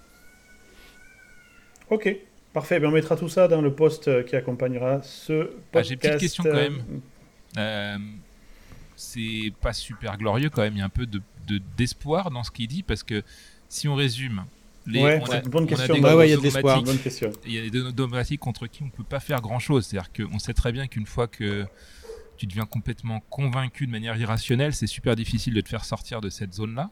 Ok, 1.89 2.15
parfait. 2.53 2.79
Ben, 2.79 2.87
on 2.87 2.91
mettra 2.91 3.15
tout 3.15 3.29
ça 3.29 3.47
dans 3.47 3.61
le 3.61 3.73
post 3.73 4.07
euh, 4.07 4.23
qui 4.23 4.35
accompagnera 4.35 5.01
ce 5.03 5.43
podcast. 5.43 5.61
Ah, 5.73 5.81
j'ai 5.83 5.93
une 5.93 5.99
petite 5.99 6.19
question 6.19 6.43
quand 6.43 6.49
euh, 6.49 6.69
même. 6.69 6.83
Euh, 7.57 7.97
c'est 8.95 9.53
pas 9.61 9.73
super 9.73 10.17
glorieux 10.17 10.49
quand 10.49 10.61
même. 10.61 10.73
Il 10.73 10.79
y 10.79 10.81
a 10.81 10.85
un 10.85 10.89
peu 10.89 11.05
de 11.05 11.21
de- 11.47 11.61
d'espoir 11.77 12.31
dans 12.31 12.43
ce 12.43 12.51
qu'il 12.51 12.67
dit 12.67 12.81
parce 12.83 13.03
que 13.03 13.21
si 13.69 13.87
on 13.87 13.95
résume, 13.95 14.45
les, 14.87 15.03
Ouais, 15.03 15.21
on, 15.21 15.31
a, 15.31 15.37
une 15.41 15.49
bonne 15.49 15.63
on 15.63 15.67
a 15.67 15.69
question. 15.69 15.93
des 15.95 16.01
Ouais, 16.01 16.13
ouais, 16.13 16.27
il 16.27 16.31
y 16.31 16.33
a 16.33 16.37
de 16.37 16.41
l'espoir. 16.41 16.81
il 17.45 17.51
y 17.53 17.59
a 17.59 17.69
des 17.69 17.91
dogmatiques 17.91 18.39
contre 18.39 18.67
qui 18.67 18.83
on 18.83 18.85
ne 18.85 18.91
peut 18.91 19.03
pas 19.03 19.19
faire 19.19 19.41
grand 19.41 19.59
chose. 19.59 19.85
C'est-à-dire 19.85 20.11
qu'on 20.11 20.39
sait 20.39 20.53
très 20.53 20.71
bien 20.71 20.87
qu'une 20.87 21.05
fois 21.05 21.27
que 21.27 21.65
tu 22.37 22.45
deviens 22.45 22.65
complètement 22.65 23.21
convaincu 23.29 23.87
de 23.87 23.91
manière 23.91 24.17
irrationnelle, 24.17 24.73
c'est 24.73 24.87
super 24.87 25.15
difficile 25.15 25.53
de 25.53 25.61
te 25.61 25.69
faire 25.69 25.85
sortir 25.85 26.21
de 26.21 26.29
cette 26.29 26.53
zone-là. 26.53 26.89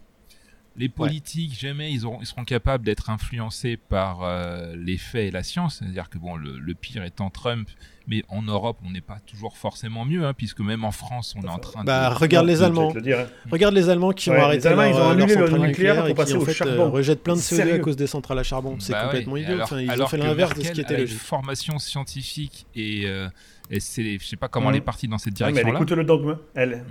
Les 0.76 0.90
politiques, 0.90 1.54
jamais 1.60 1.92
ils, 1.92 2.04
auront, 2.04 2.18
ils 2.22 2.26
seront 2.26 2.46
capables 2.46 2.84
d'être 2.84 3.12
influencés 3.12 3.78
par 3.78 4.24
euh, 4.24 4.76
les 4.76 4.98
faits 4.98 5.28
et 5.28 5.32
la 5.32 5.44
science. 5.44 5.78
C'est-à-dire 5.80 6.10
que 6.10 6.18
bon, 6.18 6.36
le, 6.36 6.58
le 6.58 6.74
pire 6.74 7.04
étant 7.04 7.30
Trump, 7.30 7.70
mais 8.08 8.24
en 8.28 8.42
Europe, 8.42 8.80
on 8.84 8.90
n'est 8.90 9.00
pas 9.02 9.20
toujours 9.28 9.56
forcément 9.56 10.04
mieux, 10.04 10.26
hein, 10.26 10.34
puisque 10.36 10.62
même 10.62 10.84
en 10.84 10.92
France, 10.92 11.36
on 11.38 11.44
est 11.44 11.48
en 11.50 11.60
train 11.60 11.84
Bah, 11.84 12.10
de. 12.10 12.16
regarde 12.16 12.48
les 12.48 12.64
Allemands. 12.64 12.92
le 12.92 13.02
dire, 13.02 13.20
hein. 13.20 13.28
Regarde 13.52 13.76
les 13.76 13.88
Allemands 13.90 14.14
qui 14.14 14.32
Ouais, 14.32 14.36
ont 14.36 14.40
les 14.40 14.44
arrêté 14.46 14.68
Allemands, 14.70 14.82
leur, 14.82 14.90
ils 14.90 14.96
ont 14.96 14.98
leur 15.00 15.10
annulé 15.12 15.26
le 15.28 15.34
centrale 15.46 15.60
nucléaire 15.62 15.68
nucléaire 15.68 15.96
pour 15.98 16.06
et 16.06 16.10
qui 16.10 16.16
passer 16.16 16.34
en 16.34 16.38
au 16.40 16.46
fait 16.46 16.54
charbon. 16.54 16.86
euh, 16.86 16.90
rejettent 16.90 17.24
plein 17.24 17.36
de 17.36 17.40
CO2 17.40 17.56
Sérieux. 17.56 17.74
à 17.76 17.80
cause 17.80 17.96
des 17.96 18.08
centrales 18.08 18.40
à 18.40 18.44
charbon. 18.44 18.76
C'est 18.80 18.94
Bah 18.94 19.00
ouais, 19.02 19.06
complètement 19.06 19.38
et 19.38 19.42
idiot. 19.42 19.54
alors- 19.54 19.64
Enfin, 19.66 19.80
ils 19.80 20.02
ont 20.02 20.08
fait 20.08 20.18
l'inverse 20.18 20.56
de 20.58 20.64
ce 20.64 20.72
qui 20.72 20.82
était 20.82 20.96
a 20.96 20.98
une 20.98 21.02
logique. 21.04 21.20
formation 21.20 21.78
scientifique 21.78 22.66
et, 22.76 23.04
euh, 23.06 23.30
et 23.70 23.80
c'est, 23.80 24.18
je 24.20 24.26
sais 24.26 24.38
pas 24.38 24.48
comment 24.48 24.70
Mhm. 24.70 24.74
elle 24.74 24.78
est 24.80 24.86
partie 24.86 25.08
dans 25.08 25.20
cette 25.20 25.40
Ouais, 25.40 25.52
mais 25.52 25.60
elle 25.60 25.66
direction-là. 25.66 25.78
écoute 25.80 25.92
le 25.92 26.04
dogme, 26.04 26.38
elle. 26.56 26.84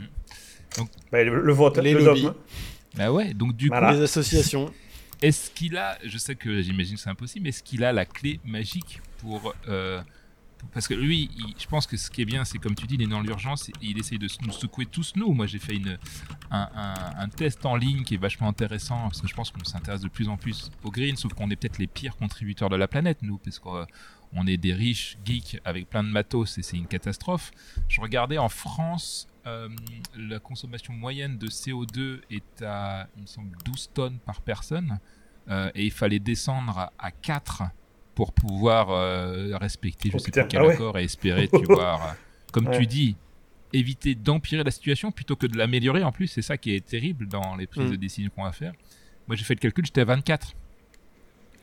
Donc- 0.79 0.89
Bah, 1.11 1.23
le, 1.25 1.41
le 1.43 1.53
vote, 1.53 1.77
Les 1.79 1.93
le 1.95 2.05
lobbies. 2.05 2.23
dogme. 2.23 2.37
Bah 2.97 3.11
ouais, 3.13 3.35
donc 3.35 3.57
du 3.57 3.69
Voilà. 3.69 3.93
Les 3.93 4.03
associations. 4.03 4.67
coup, 4.67 4.73
est-ce 5.23 5.51
qu'il 5.51 5.77
a, 5.77 5.99
je 6.05 6.19
sais 6.19 6.35
que 6.35 6.61
j'imagine 6.63 6.97
que 6.97 7.01
c'est 7.01 7.11
impossible, 7.11 7.45
mais 7.45 7.49
est-ce 7.51 7.63
qu'il 7.63 7.85
a 7.85 7.93
la 7.93 8.05
clé 8.05 8.41
magique 8.45 9.01
pour. 9.19 9.55
euh, 9.69 10.03
pour- 10.59 10.69
parce 10.71 10.87
que 10.87 10.95
lui, 10.95 11.31
il- 11.37 11.55
je 11.59 11.67
pense 11.67 11.87
que 11.87 11.97
ce 11.97 12.11
qui 12.11 12.23
est 12.23 12.25
bien, 12.25 12.45
c'est 12.45 12.59
comme 12.59 12.75
tu 12.75 12.87
dis, 12.87 12.95
il 12.95 13.03
est 13.03 13.07
dans 13.07 13.21
l'urgence, 13.21 13.71
il 13.81 13.99
essaye 13.99 14.19
de 14.19 14.29
nous 14.47 14.53
secouer 14.53 14.87
tous 14.87 15.15
nous. 15.17 15.33
Moi, 15.33 15.47
j'ai 15.47 15.59
fait 15.59 15.75
une, 15.75 15.99
un, 16.51 16.69
un- 16.75 17.21
un 17.25 17.29
test 17.29 17.65
en 17.67 17.75
ligne 17.77 18.05
qui 18.05 18.15
est 18.15 18.19
vachement 18.19 18.49
intéressant, 18.49 18.97
parce 19.09 19.21
que 19.21 19.27
je 19.29 19.35
pense 19.35 19.51
qu'on 19.51 19.65
s'intéresse 19.65 20.03
de 20.03 20.09
plus 20.09 20.29
en 20.29 20.37
plus 20.37 20.71
au 20.85 20.91
green, 20.91 21.17
sauf 21.17 21.33
qu'on 21.35 21.51
est 21.51 21.57
peut-être 21.57 21.79
les 21.79 21.87
pires 21.89 22.17
contributeurs 22.17 22.69
de 22.69 22.77
la 22.77 22.87
planète, 22.89 23.19
nous, 23.23 23.39
parce 23.39 23.59
qu'on 23.59 23.87
on 24.35 24.47
est 24.47 24.57
des 24.57 24.73
riches 24.73 25.19
geeks 25.25 25.61
avec 25.65 25.91
plein 25.91 26.03
de 26.05 26.09
matos 26.09 26.57
et 26.59 26.63
c'est 26.63 26.77
une 26.77 26.87
catastrophe. 26.87 27.51
Je 27.89 28.01
regardais 28.01 28.39
en 28.39 28.49
France, 28.49 29.27
euh, 29.47 29.69
la 30.17 30.39
consommation 30.39 30.93
moyenne 30.93 31.37
de 31.39 31.49
CO2 31.49 32.21
est 32.31 32.63
à, 32.63 33.09
il 33.17 33.23
me 33.23 33.27
semble, 33.27 33.57
12 33.65 33.91
tonnes 33.95 34.19
par 34.25 34.41
personne. 34.41 34.99
euh, 35.49 35.71
et 35.75 35.85
il 35.85 35.91
fallait 35.91 36.21
descendre 36.21 36.79
à, 36.79 36.93
à 37.01 37.11
4 37.11 37.65
pour 38.15 38.33
pouvoir 38.33 38.91
euh, 38.91 39.57
respecter, 39.57 40.11
je 40.11 40.15
Oh, 40.17 40.19
sais 40.21 40.27
putain, 40.27 40.43
pas 40.43 40.47
quel 40.49 40.61
ah 40.61 40.67
ouais. 40.67 40.75
accord 40.75 40.99
et 40.99 41.03
espérer, 41.05 41.49
tu 41.49 41.65
vois, 41.65 42.15
comme 42.53 42.69
Ouais. 42.69 42.79
tu 42.79 42.87
dis, 42.87 43.17
éviter 43.73 44.15
d'empirer 44.15 44.63
la 44.63 44.71
situation 44.71 45.11
plutôt 45.11 45.35
que 45.35 45.47
de 45.49 45.57
l'améliorer. 45.59 46.05
En 46.05 46.13
plus, 46.13 46.29
c'est 46.29 46.43
ça 46.43 46.57
qui 46.59 46.75
est 46.75 46.87
terrible 46.87 47.27
dans 47.27 47.57
les 47.57 47.67
prises 47.67 47.89
Mm. 47.89 47.91
de 47.93 47.97
décision 47.97 48.31
qu'on 48.37 48.45
va 48.45 48.53
faire. 48.53 48.73
Moi, 49.27 49.35
j'ai 49.35 49.43
fait 49.45 49.55
le 49.55 49.61
calcul, 49.61 49.85
j'étais 49.85 50.03
à 50.03 50.05
24. 50.05 50.53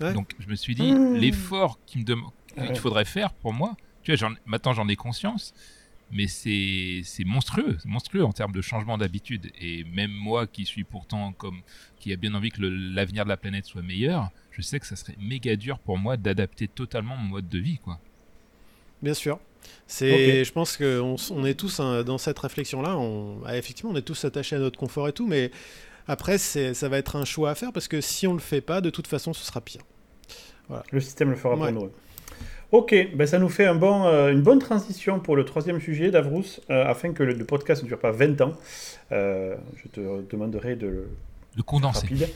Ouais. 0.01 0.13
Donc, 0.13 0.33
je 0.39 0.47
me 0.49 0.55
suis 0.55 0.75
dit, 0.75 0.91
Mm. 0.91 1.15
l'effort 1.15 1.79
qu'il 1.85 2.01
me 2.01 2.05
dem- 2.05 2.75
faudrait 2.75 3.05
faire 3.05 3.31
pour 3.33 3.53
moi, 3.53 3.77
tu 4.03 4.13
vois, 4.15 4.29
maintenant 4.45 4.73
j'en 4.73 4.87
ai 4.89 4.95
conscience, 4.97 5.53
mais 6.11 6.27
c'est 6.27 7.01
c'est 7.03 7.23
monstrueux, 7.25 7.77
monstrueux 7.85 8.23
en 8.23 8.31
termes 8.31 8.51
de 8.51 8.61
changement 8.61 8.97
d'habitude. 8.97 9.51
Et 9.59 9.83
même 9.85 10.11
moi 10.11 10.47
qui 10.47 10.65
suis 10.65 10.83
pourtant 10.83 11.33
comme 11.33 11.61
qui 11.99 12.11
a 12.13 12.15
bien 12.15 12.33
envie 12.33 12.51
que 12.51 12.61
l'avenir 12.61 13.23
de 13.25 13.29
la 13.29 13.37
planète 13.37 13.65
soit 13.65 13.81
meilleur, 13.81 14.29
je 14.51 14.61
sais 14.61 14.79
que 14.79 14.85
ça 14.85 14.95
serait 14.95 15.15
méga 15.19 15.55
dur 15.55 15.79
pour 15.79 15.97
moi 15.97 16.17
d'adapter 16.17 16.67
totalement 16.67 17.15
mon 17.17 17.29
mode 17.29 17.49
de 17.49 17.59
vie, 17.59 17.77
quoi. 17.77 17.99
Bien 19.01 19.13
sûr. 19.13 19.39
C'est, 19.87 20.43
je 20.45 20.51
pense 20.51 20.77
qu'on 20.77 21.15
on 21.31 21.45
est 21.45 21.53
tous 21.53 21.79
hein, 21.79 22.03
dans 22.03 22.17
cette 22.17 22.39
réflexion-là. 22.39 22.97
On, 22.97 23.41
ah, 23.45 23.57
effectivement, 23.57 23.91
on 23.91 23.95
est 23.95 24.01
tous 24.01 24.23
attachés 24.25 24.55
à 24.55 24.59
notre 24.59 24.79
confort 24.79 25.07
et 25.07 25.13
tout, 25.13 25.27
mais 25.27 25.51
après, 26.07 26.37
c'est, 26.37 26.73
ça 26.73 26.89
va 26.89 26.97
être 26.97 27.15
un 27.17 27.25
choix 27.25 27.51
à 27.51 27.55
faire 27.55 27.71
parce 27.73 27.87
que 27.87 28.01
si 28.01 28.25
on 28.25 28.33
le 28.33 28.39
fait 28.39 28.61
pas, 28.61 28.81
de 28.81 28.89
toute 28.89 29.07
façon, 29.07 29.33
ce 29.33 29.45
sera 29.45 29.61
pire. 29.61 29.81
Le 30.91 30.99
système 31.01 31.29
le 31.31 31.35
fera 31.35 31.55
Ouais. 31.55 31.71
pour 31.73 31.83
nous. 31.83 31.91
Ok, 32.71 32.93
ben 33.15 33.25
ça 33.25 33.39
nous 33.39 33.49
fait 33.49 33.65
un 33.65 33.73
bon, 33.73 34.05
euh, 34.05 34.31
une 34.31 34.41
bonne 34.41 34.59
transition 34.59 35.19
pour 35.19 35.35
le 35.35 35.43
troisième 35.43 35.81
sujet, 35.81 36.11
Davrous, 36.11 36.43
euh, 36.69 36.85
afin 36.85 37.13
que 37.13 37.23
le, 37.23 37.33
le 37.33 37.43
podcast 37.45 37.81
ne 37.81 37.87
dure 37.87 37.97
pas 37.99 38.11
20 38.11 38.41
ans. 38.41 38.53
Euh, 39.11 39.55
je 39.83 39.87
te 39.89 39.99
demanderai 40.29 40.75
de 40.75 40.85
le 40.87 41.09
Le 41.57 41.63
condenser. 41.63 42.01
rapide. 42.01 42.29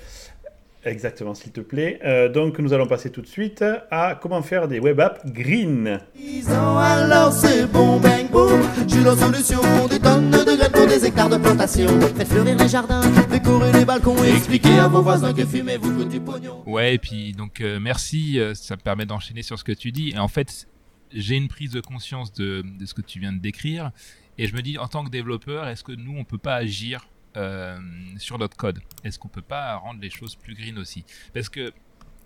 Exactement, 0.85 1.33
s'il 1.33 1.51
te 1.51 1.61
plaît. 1.61 1.99
Euh, 2.03 2.27
donc, 2.27 2.59
nous 2.59 2.73
allons 2.73 2.87
passer 2.87 3.09
tout 3.09 3.21
de 3.21 3.27
suite 3.27 3.63
à 3.89 4.19
comment 4.21 4.41
faire 4.41 4.67
des 4.67 4.79
web 4.79 4.99
apps 4.99 5.25
green. 5.25 5.99
Disons 6.15 6.77
alors 6.77 7.31
c'est 7.31 7.65
bon 7.71 7.99
bang 7.99 8.29
boom 8.29 8.61
J'ai 8.87 9.01
la 9.01 9.15
solution 9.15 9.61
Des 9.89 9.99
tonnes 9.99 10.29
de 10.29 10.57
graines 10.57 10.71
pour 10.71 10.87
des 10.87 11.05
hectares 11.05 11.29
de 11.29 11.37
plantation 11.37 11.87
Faites 12.17 12.27
fleurir 12.27 12.57
les 12.57 12.67
jardins 12.67 13.01
Décorer 13.29 13.71
les 13.71 13.85
balcons 13.85 14.21
Et 14.23 14.29
expliquer 14.29 14.79
à 14.79 14.87
vos 14.87 15.01
voisins 15.01 15.33
que 15.33 15.45
fumer 15.45 15.77
vous 15.77 15.93
coûte 15.95 16.09
du 16.09 16.19
pognon 16.19 16.63
Ouais, 16.65 16.95
et 16.95 16.97
puis 16.97 17.31
donc 17.31 17.61
euh, 17.61 17.79
merci, 17.79 18.39
euh, 18.39 18.53
ça 18.53 18.75
me 18.75 18.81
permet 18.81 19.05
d'enchaîner 19.05 19.41
sur 19.41 19.57
ce 19.57 19.63
que 19.63 19.71
tu 19.71 19.91
dis. 19.91 20.09
Et 20.09 20.19
en 20.19 20.27
fait, 20.27 20.67
j'ai 21.13 21.35
une 21.35 21.47
prise 21.47 21.71
de 21.71 21.81
conscience 21.81 22.33
de, 22.33 22.63
de 22.79 22.85
ce 22.85 22.93
que 22.93 23.01
tu 23.01 23.19
viens 23.19 23.31
de 23.33 23.39
décrire. 23.39 23.91
Et 24.37 24.47
je 24.47 24.55
me 24.55 24.61
dis, 24.61 24.77
en 24.77 24.87
tant 24.87 25.03
que 25.03 25.09
développeur, 25.09 25.67
est-ce 25.67 25.83
que 25.83 25.91
nous, 25.91 26.15
on 26.17 26.23
peut 26.23 26.37
pas 26.37 26.55
agir 26.55 27.07
euh, 27.35 27.77
sur 28.17 28.37
notre 28.37 28.55
code 28.57 28.79
Est-ce 29.03 29.19
qu'on 29.19 29.27
peut 29.27 29.41
pas 29.41 29.75
rendre 29.75 30.01
les 30.01 30.09
choses 30.09 30.35
plus 30.35 30.55
green 30.55 30.77
aussi? 30.77 31.05
Parce 31.33 31.49
que 31.49 31.73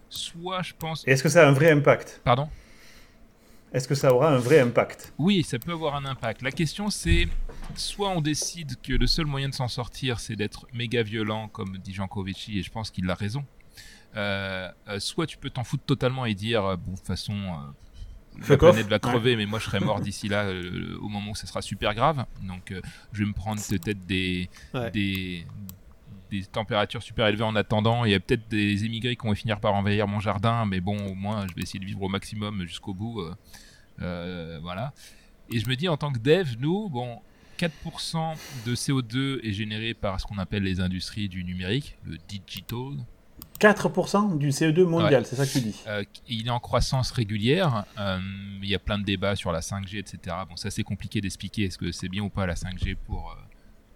soit 0.09 0.61
je 0.61 0.73
pense... 0.77 1.07
Est-ce 1.07 1.23
que 1.23 1.29
ça 1.29 1.45
a 1.45 1.49
un 1.49 1.53
vrai 1.53 1.71
impact? 1.71 2.21
Pardon? 2.23 2.49
Est-ce 3.73 3.87
que 3.87 3.95
ça 3.95 4.13
aura 4.13 4.29
un 4.29 4.37
vrai 4.37 4.59
impact? 4.59 5.13
Oui, 5.17 5.43
ça 5.43 5.59
peut 5.59 5.73
avoir 5.73 5.95
un 5.95 6.05
impact. 6.05 6.41
La 6.41 6.51
question 6.51 6.89
c'est, 6.89 7.27
soit 7.75 8.09
on 8.09 8.21
décide 8.21 8.79
que 8.81 8.93
le 8.93 9.07
seul 9.07 9.25
moyen 9.25 9.49
de 9.49 9.53
s'en 9.53 9.67
sortir, 9.67 10.19
c'est 10.19 10.35
d'être 10.35 10.67
méga 10.73 11.03
violent, 11.03 11.49
comme 11.49 11.77
dit 11.77 11.93
Jean 11.93 12.07
Covici, 12.07 12.59
et 12.59 12.63
je 12.63 12.71
pense 12.71 12.91
qu'il 12.91 13.09
a 13.09 13.15
raison. 13.15 13.45
Euh, 14.15 14.71
euh, 14.87 14.99
soit 14.99 15.27
tu 15.27 15.37
peux 15.37 15.49
t'en 15.49 15.65
foutre 15.65 15.83
totalement 15.83 16.25
et 16.25 16.33
dire, 16.33 16.77
bon, 16.77 16.93
de 16.93 16.97
toute 16.97 17.05
façon, 17.05 17.35
la 18.49 18.57
planète 18.57 18.85
off. 18.85 18.89
va 18.89 18.99
crever, 18.99 19.35
mais 19.35 19.45
moi 19.45 19.59
je 19.59 19.65
serai 19.65 19.79
mort 19.79 19.99
d'ici 19.99 20.27
là, 20.27 20.45
euh, 20.45 20.97
au 21.01 21.07
moment 21.09 21.31
où 21.31 21.35
ça 21.35 21.47
sera 21.47 21.61
super 21.61 21.93
grave. 21.95 22.25
Donc 22.43 22.71
euh, 22.71 22.81
je 23.13 23.19
vais 23.19 23.25
me 23.27 23.33
prendre 23.33 23.61
peut-être 23.61 24.05
des, 24.05 24.49
Ouais. 24.73 24.91
des, 24.91 25.45
des 26.31 26.43
températures 26.45 27.01
super 27.03 27.27
élevées 27.27 27.43
en 27.43 27.55
attendant. 27.55 28.03
Il 28.05 28.11
y 28.11 28.15
a 28.15 28.19
peut-être 28.19 28.47
des 28.49 28.85
émigrés 28.85 29.15
qui 29.15 29.25
vont 29.25 29.33
finir 29.35 29.59
par 29.59 29.73
envahir 29.73 30.07
mon 30.07 30.19
jardin, 30.19 30.65
mais 30.65 30.79
bon, 30.81 30.97
au 31.07 31.15
moins 31.15 31.47
je 31.47 31.53
vais 31.55 31.61
essayer 31.61 31.79
de 31.79 31.85
vivre 31.85 32.01
au 32.03 32.09
maximum 32.09 32.65
jusqu'au 32.65 32.93
bout. 32.93 33.21
euh, 34.01 34.59
voilà. 34.61 34.93
Et 35.49 35.59
je 35.59 35.67
me 35.69 35.75
dis, 35.75 35.87
en 35.87 35.95
tant 35.97 36.11
que 36.11 36.19
dev, 36.19 36.55
nous, 36.59 36.89
bon, 36.89 37.19
4% 37.57 38.35
de 38.65 38.75
CO2 38.75 39.39
est 39.43 39.53
généré 39.53 39.93
par 39.93 40.19
ce 40.19 40.25
qu'on 40.25 40.37
appelle 40.37 40.63
les 40.63 40.81
industries 40.81 41.29
du 41.29 41.43
numérique, 41.45 41.95
le 42.05 42.17
digital. 42.27 42.97
4% 43.59 44.37
du 44.37 44.49
CO2 44.49 44.83
mondial, 44.83 45.25
c'est 45.25 45.35
ça 45.35 45.45
que 45.45 45.51
tu 45.51 45.61
dis 45.61 45.75
Euh, 45.87 46.03
il 46.27 46.47
est 46.47 46.51
en 46.51 46.59
croissance 46.59 47.11
régulière. 47.11 47.85
Euh, 47.97 48.19
il 48.61 48.69
y 48.69 48.75
a 48.75 48.79
plein 48.79 48.97
de 48.99 49.03
débats 49.03 49.35
sur 49.35 49.51
la 49.51 49.61
5G, 49.61 49.97
etc. 49.97 50.35
Bon, 50.49 50.55
ça 50.55 50.69
c'est 50.69 50.83
compliqué 50.83 51.21
d'expliquer. 51.21 51.63
Est-ce 51.65 51.77
que 51.77 51.91
c'est 51.91 52.09
bien 52.09 52.23
ou 52.23 52.29
pas 52.29 52.45
la 52.45 52.55
5G 52.55 52.95
pour, 53.05 53.31
euh, 53.31 53.35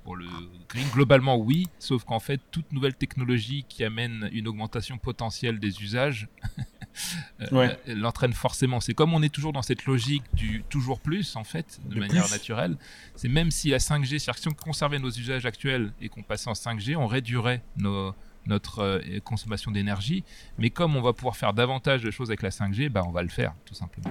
pour 0.03 0.15
le 0.15 0.25
green 0.69 0.87
Globalement, 0.93 1.35
oui. 1.37 1.67
Sauf 1.79 2.03
qu'en 2.05 2.19
fait, 2.19 2.39
toute 2.51 2.71
nouvelle 2.71 2.95
technologie 2.95 3.65
qui 3.69 3.83
amène 3.83 4.29
une 4.33 4.47
augmentation 4.47 4.97
potentielle 4.97 5.59
des 5.59 5.81
usages 5.83 6.27
euh, 7.41 7.47
Ouais. 7.51 7.77
l'entraîne 7.87 8.33
forcément. 8.33 8.79
C'est 8.79 8.93
comme 8.93 9.13
on 9.13 9.21
est 9.21 9.29
toujours 9.33 9.53
dans 9.53 9.61
cette 9.61 9.85
logique 9.85 10.23
du 10.33 10.63
toujours 10.69 10.99
plus, 10.99 11.35
en 11.35 11.43
fait, 11.43 11.79
de 11.85 11.99
manière 11.99 12.23
plus. 12.25 12.31
naturelle. 12.33 12.77
C'est 13.15 13.29
même 13.29 13.51
si 13.51 13.69
la 13.69 13.77
5G, 13.77 14.07
c'est-à-dire 14.19 14.35
que 14.35 14.41
si 14.41 14.47
on 14.47 14.53
conservait 14.53 14.99
nos 14.99 15.11
usages 15.11 15.45
actuels 15.45 15.91
et 16.01 16.09
qu'on 16.09 16.23
passait 16.23 16.49
en 16.49 16.53
5G, 16.53 16.95
on 16.95 17.05
réduirait 17.07 17.61
nos, 17.77 18.13
notre 18.47 18.79
euh, 18.79 18.99
consommation 19.23 19.71
d'énergie. 19.71 20.23
Mais 20.57 20.69
comme 20.69 20.95
on 20.95 21.01
va 21.01 21.13
pouvoir 21.13 21.35
faire 21.37 21.53
davantage 21.53 22.01
de 22.03 22.11
choses 22.11 22.29
avec 22.29 22.41
la 22.41 22.49
5G, 22.49 22.89
bah, 22.89 23.03
on 23.07 23.11
va 23.11 23.21
le 23.23 23.29
faire, 23.29 23.53
tout 23.65 23.73
simplement. 23.75 24.09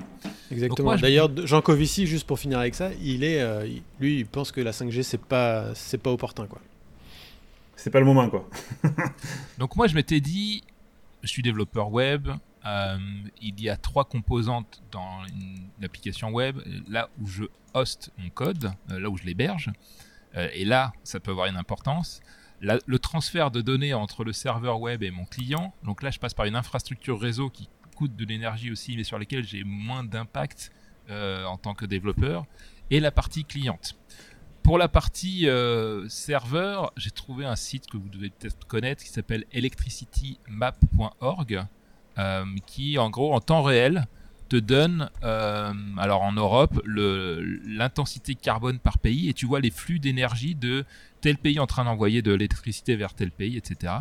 Exactement. 0.50 0.96
je- 0.96 1.02
D'ailleurs, 1.02 1.30
Jean 1.46 1.60
Covici, 1.62 2.06
juste 2.06 2.26
pour 2.26 2.38
finir 2.38 2.58
avec 2.58 2.74
ça, 2.74 2.90
il 3.02 3.24
est, 3.24 3.40
euh, 3.40 3.66
lui, 3.98 4.18
il 4.20 4.26
pense 4.26 4.52
que 4.52 4.60
la 4.60 4.72
5G 4.72 5.02
c'est 5.02 5.20
pas, 5.20 5.74
c'est 5.74 5.98
pas 5.98 6.10
opportun 6.10 6.46
quoi. 6.46 6.60
C'est 7.76 7.90
pas 7.90 8.00
le 8.00 8.06
moment, 8.06 8.28
quoi. 8.28 8.48
Donc 9.58 9.74
moi, 9.76 9.86
je 9.86 9.94
m'étais 9.94 10.20
dit, 10.20 10.62
je 11.22 11.28
suis 11.28 11.42
développeur 11.42 11.90
web. 11.90 12.28
euh, 12.66 12.98
il 13.40 13.58
y 13.60 13.70
a 13.70 13.76
trois 13.78 14.04
composantes 14.04 14.82
dans 14.92 15.24
une, 15.28 15.64
une 15.78 15.84
application 15.84 16.28
web. 16.30 16.58
Là 16.88 17.08
où 17.20 17.26
je 17.26 17.44
host 17.72 18.10
mon 18.18 18.28
code, 18.28 18.70
euh, 18.90 19.00
là 19.00 19.08
où 19.08 19.16
je 19.16 19.24
l'héberge. 19.24 19.70
Euh, 20.36 20.48
et 20.52 20.64
là, 20.66 20.92
ça 21.04 21.20
peut 21.20 21.30
avoir 21.30 21.46
une 21.46 21.56
importance. 21.56 22.20
Le 22.60 22.98
transfert 22.98 23.50
de 23.50 23.62
données 23.62 23.94
entre 23.94 24.22
le 24.22 24.32
serveur 24.32 24.80
web 24.80 25.02
et 25.02 25.10
mon 25.10 25.24
client. 25.24 25.72
Donc 25.82 26.02
là, 26.02 26.10
je 26.10 26.18
passe 26.18 26.34
par 26.34 26.44
une 26.44 26.56
infrastructure 26.56 27.18
réseau 27.18 27.48
qui 27.48 27.70
coûte 27.96 28.14
de 28.16 28.24
l'énergie 28.24 28.70
aussi, 28.70 28.96
mais 28.96 29.04
sur 29.04 29.18
laquelle 29.18 29.44
j'ai 29.44 29.64
moins 29.64 30.04
d'impact 30.04 30.72
euh, 31.10 31.44
en 31.44 31.56
tant 31.56 31.74
que 31.74 31.86
développeur. 31.86 32.44
Et 32.90 33.00
la 33.00 33.10
partie 33.10 33.44
cliente. 33.44 33.96
Pour 34.62 34.78
la 34.78 34.88
partie 34.88 35.48
euh, 35.48 36.08
serveur, 36.08 36.92
j'ai 36.96 37.10
trouvé 37.10 37.44
un 37.44 37.56
site 37.56 37.88
que 37.88 37.96
vous 37.96 38.08
devez 38.08 38.30
peut-être 38.30 38.64
connaître 38.66 39.02
qui 39.02 39.10
s'appelle 39.10 39.44
electricitymap.org, 39.52 41.66
euh, 42.18 42.44
qui 42.66 42.98
en 42.98 43.10
gros 43.10 43.34
en 43.34 43.40
temps 43.40 43.62
réel 43.62 44.06
te 44.48 44.56
donne, 44.56 45.10
alors 45.22 46.22
en 46.22 46.32
Europe, 46.32 46.80
l'intensité 46.84 48.34
carbone 48.34 48.80
par 48.80 48.98
pays 48.98 49.28
et 49.28 49.32
tu 49.32 49.46
vois 49.46 49.60
les 49.60 49.70
flux 49.70 50.00
d'énergie 50.00 50.56
de 50.56 50.84
tel 51.20 51.36
pays 51.36 51.58
en 51.58 51.66
train 51.66 51.84
d'envoyer 51.84 52.22
de 52.22 52.32
l'électricité 52.32 52.96
vers 52.96 53.14
tel 53.14 53.30
pays, 53.30 53.56
etc. 53.56 53.94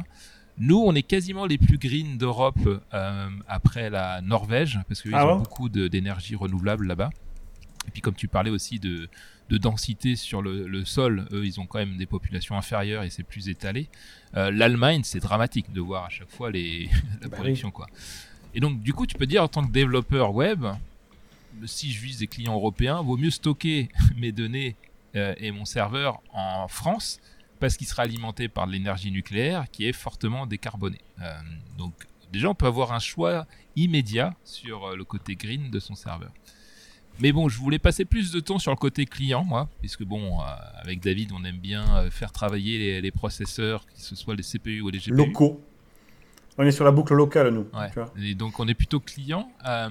Nous, 0.57 0.77
on 0.77 0.93
est 0.93 1.03
quasiment 1.03 1.45
les 1.45 1.57
plus 1.57 1.77
green 1.77 2.17
d'Europe 2.17 2.59
euh, 2.93 3.29
après 3.47 3.89
la 3.89 4.21
Norvège, 4.21 4.79
parce 4.87 5.01
qu'ils 5.01 5.15
Ah 5.15 5.35
ont 5.35 5.39
beaucoup 5.39 5.69
d'énergie 5.69 6.35
renouvelable 6.35 6.85
là-bas. 6.85 7.09
Et 7.87 7.91
puis 7.91 8.01
comme 8.01 8.15
tu 8.15 8.27
parlais 8.27 8.51
aussi 8.51 8.77
de, 8.77 9.07
de 9.49 9.57
densité 9.57 10.15
sur 10.15 10.41
le, 10.41 10.67
le, 10.67 10.83
sol, 10.85 11.27
eux, 11.31 11.45
ils 11.45 11.59
ont 11.59 11.65
quand 11.65 11.79
même 11.79 11.97
des 11.97 12.05
populations 12.05 12.57
inférieures 12.57 13.03
et 13.03 13.09
c'est 13.09 13.23
plus 13.23 13.47
étalé. 13.47 13.87
Euh, 14.35 14.51
L'Allemagne, 14.51 15.01
c'est 15.03 15.19
dramatique 15.19 15.71
de 15.71 15.79
voir 15.79 16.05
à 16.05 16.09
chaque 16.09 16.29
fois 16.29 16.51
les, 16.51 16.89
la 17.21 17.29
Bah 17.29 17.37
production. 17.37 17.71
Quoi. 17.71 17.87
Et 18.53 18.59
donc, 18.59 18.81
du 18.81 18.93
coup, 18.93 19.07
tu 19.07 19.15
peux 19.15 19.25
dire 19.25 19.43
en 19.43 19.47
tant 19.47 19.65
que 19.65 19.71
développeur 19.71 20.35
web, 20.35 20.65
si 21.65 21.91
je 21.91 22.01
vise 22.01 22.19
des 22.19 22.27
clients 22.27 22.53
européens, 22.55 23.01
vaut 23.01 23.17
mieux 23.17 23.31
stocker 23.31 23.89
mes 24.17 24.31
données 24.31 24.75
et 25.15 25.51
mon 25.51 25.65
serveur 25.65 26.21
en 26.33 26.67
France 26.67 27.19
parce 27.59 27.77
qu'il 27.77 27.87
sera 27.87 28.03
alimenté 28.03 28.47
par 28.47 28.67
de 28.67 28.71
l'énergie 28.71 29.11
nucléaire 29.11 29.65
qui 29.71 29.85
est 29.87 29.93
fortement 29.93 30.47
décarbonée. 30.47 31.01
Euh, 31.21 31.33
donc, 31.77 31.93
déjà, 32.31 32.49
on 32.49 32.55
peut 32.55 32.65
avoir 32.65 32.93
un 32.93 32.99
choix 32.99 33.45
immédiat 33.75 34.33
sur 34.43 34.85
euh, 34.85 34.95
le 34.95 35.03
côté 35.03 35.35
green 35.35 35.69
de 35.69 35.79
son 35.79 35.95
serveur. 35.95 36.31
Mais 37.21 37.33
bon, 37.33 37.49
je 37.49 37.57
voulais 37.57 37.79
passer 37.79 38.05
plus 38.05 38.31
de 38.31 38.39
temps 38.39 38.59
sur 38.59 38.71
le 38.71 38.77
côté 38.77 39.05
client, 39.05 39.43
moi, 39.43 39.69
puisque 39.81 40.03
bon, 40.03 40.39
euh, 40.39 40.43
avec 40.81 41.01
David, 41.01 41.31
on 41.33 41.43
aime 41.43 41.57
bien 41.57 41.85
euh, 41.97 42.09
faire 42.09 42.31
travailler 42.31 42.77
les, 42.77 43.01
les 43.01 43.11
processeurs, 43.11 43.85
que 43.85 43.91
ce 44.01 44.15
soit 44.15 44.35
les 44.35 44.43
CPU 44.43 44.81
ou 44.81 44.89
les 44.89 44.99
GPU. 44.99 45.11
Locaux. 45.11 45.61
On 46.57 46.63
est 46.63 46.71
sur 46.71 46.85
la 46.85 46.91
boucle 46.91 47.13
locale, 47.13 47.53
nous. 47.53 47.67
Ouais. 47.73 47.89
tu 47.89 47.95
vois. 47.95 48.13
Et 48.21 48.35
donc 48.35 48.59
on 48.59 48.67
est 48.67 48.73
plutôt 48.73 48.99
client. 48.99 49.49
Euh, 49.65 49.89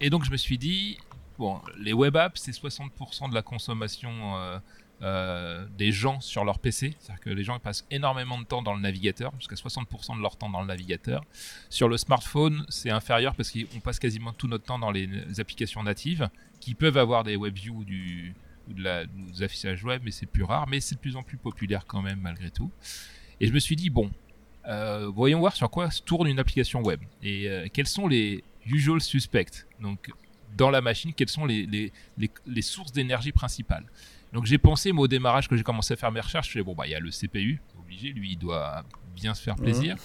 et 0.00 0.10
donc 0.10 0.24
je 0.24 0.30
me 0.30 0.36
suis 0.36 0.58
dit, 0.58 0.98
bon, 1.38 1.60
les 1.78 1.92
web 1.92 2.16
apps, 2.16 2.40
c'est 2.40 2.52
60% 2.52 3.30
de 3.30 3.34
la 3.34 3.42
consommation 3.42 4.36
euh, 4.36 4.58
euh, 5.02 5.66
des 5.76 5.92
gens 5.92 6.20
sur 6.20 6.44
leur 6.44 6.58
PC. 6.58 6.96
C'est-à-dire 6.98 7.20
que 7.22 7.30
les 7.30 7.44
gens 7.44 7.58
passent 7.58 7.86
énormément 7.90 8.38
de 8.38 8.44
temps 8.44 8.62
dans 8.62 8.74
le 8.74 8.80
navigateur, 8.80 9.32
jusqu'à 9.38 9.56
60% 9.56 10.16
de 10.16 10.22
leur 10.22 10.36
temps 10.36 10.48
dans 10.48 10.60
le 10.60 10.66
navigateur. 10.66 11.24
Sur 11.68 11.88
le 11.88 11.96
smartphone, 11.96 12.64
c'est 12.68 12.90
inférieur 12.90 13.34
parce 13.34 13.50
qu'on 13.50 13.80
passe 13.80 13.98
quasiment 13.98 14.32
tout 14.32 14.48
notre 14.48 14.64
temps 14.64 14.78
dans 14.78 14.90
les, 14.90 15.08
applications 15.40 15.82
natives 15.82 16.28
qui 16.60 16.74
peuvent 16.74 16.96
avoir 16.96 17.24
des 17.24 17.36
web 17.36 17.54
views 17.54 17.84
du, 17.84 18.34
ou 18.68 18.72
de 18.72 19.06
des 19.32 19.42
affichages 19.42 19.84
web, 19.84 20.02
mais 20.04 20.10
c'est 20.10 20.26
plus 20.26 20.44
rare. 20.44 20.66
Mais 20.68 20.80
c'est 20.80 20.94
de 20.94 21.00
plus 21.00 21.16
en 21.16 21.22
plus 21.22 21.36
populaire 21.36 21.86
quand 21.86 22.00
même, 22.00 22.20
malgré 22.20 22.50
tout. 22.50 22.70
Et 23.40 23.46
je 23.48 23.52
me 23.52 23.58
suis 23.58 23.76
dit, 23.76 23.90
bon, 23.90 24.10
euh, 24.68 25.10
voyons 25.12 25.40
voir 25.40 25.54
sur 25.54 25.68
quoi 25.70 25.90
se 25.90 26.00
tourne 26.00 26.28
une 26.28 26.38
application 26.38 26.80
web 26.80 27.00
et 27.22 27.68
quels 27.74 27.86
sont 27.86 28.06
les 28.06 28.42
usual 28.64 29.00
suspects? 29.00 29.66
Donc, 29.80 30.10
dans 30.56 30.70
la 30.70 30.80
machine, 30.80 31.12
quelles 31.12 31.28
sont 31.28 31.46
les, 31.46 31.66
les, 31.66 31.92
les, 32.18 32.30
les 32.46 32.62
sources 32.62 32.92
d'énergie 32.92 33.32
principales. 33.32 33.84
Donc, 34.32 34.46
j'ai 34.46 34.58
pensé, 34.58 34.92
moi, 34.92 35.04
au 35.04 35.08
démarrage, 35.08 35.48
que 35.48 35.56
j'ai 35.56 35.62
commencé 35.62 35.94
à 35.94 35.96
faire 35.96 36.10
mes 36.10 36.20
recherches, 36.20 36.48
je 36.48 36.52
fais, 36.54 36.62
bon, 36.62 36.74
bah, 36.74 36.86
il 36.86 36.90
y 36.90 36.94
a 36.94 37.00
le 37.00 37.10
CPU, 37.10 37.60
obligé, 37.78 38.08
lui, 38.08 38.32
il 38.32 38.36
doit 38.36 38.84
bien 39.14 39.34
se 39.34 39.42
faire 39.42 39.56
plaisir. 39.56 39.96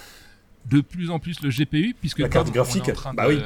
De 0.66 0.80
plus 0.80 1.10
en 1.10 1.18
plus 1.18 1.40
le 1.40 1.50
GPU, 1.50 1.94
puisque 1.98 2.18
La 2.18 2.28
carte 2.28 2.48
on 2.48 2.50
est 2.50 2.54
graphique, 2.54 2.88
en 2.88 2.92
train 2.92 3.14
bah 3.14 3.26
de, 3.28 3.34
oui. 3.34 3.42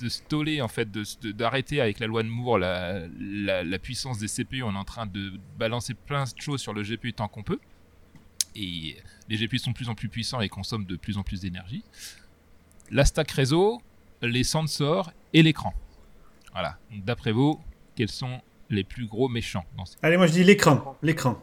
de 0.00 0.08
stoller, 0.08 0.60
en 0.60 0.68
fait, 0.68 0.88
d'arrêter 1.24 1.80
avec 1.80 1.98
la 1.98 2.06
loi 2.06 2.22
de 2.22 2.28
Moore 2.28 2.58
la, 2.58 3.00
la, 3.18 3.64
la 3.64 3.78
puissance 3.78 4.18
des 4.18 4.28
CPU, 4.28 4.62
on 4.62 4.72
est 4.74 4.78
en 4.78 4.84
train 4.84 5.06
de 5.06 5.32
balancer 5.58 5.94
plein 5.94 6.24
de 6.24 6.40
choses 6.40 6.60
sur 6.60 6.74
le 6.74 6.82
GPU 6.82 7.12
tant 7.14 7.28
qu'on 7.28 7.42
peut. 7.42 7.58
Et 8.54 8.96
les 9.28 9.36
GPU 9.36 9.58
sont 9.58 9.70
de 9.70 9.76
plus 9.76 9.88
en 9.88 9.94
plus 9.94 10.08
puissants 10.08 10.40
et 10.42 10.48
consomment 10.50 10.84
de 10.84 10.96
plus 10.96 11.16
en 11.16 11.22
plus 11.22 11.40
d'énergie. 11.40 11.82
La 12.90 13.06
stack 13.06 13.30
réseau, 13.30 13.80
les 14.20 14.44
sensors 14.44 15.10
et 15.32 15.42
l'écran. 15.42 15.74
Voilà. 16.52 16.76
Donc, 16.90 17.04
D'après 17.04 17.32
vous, 17.32 17.60
quels 17.94 18.08
sont 18.10 18.40
les 18.70 18.84
plus 18.84 19.06
gros 19.06 19.28
méchants 19.28 19.64
dans 19.76 19.84
ces... 19.84 19.96
Allez, 20.02 20.16
moi 20.16 20.26
je 20.26 20.32
dis 20.32 20.44
l'écran. 20.44 20.96
L'écran. 21.02 21.38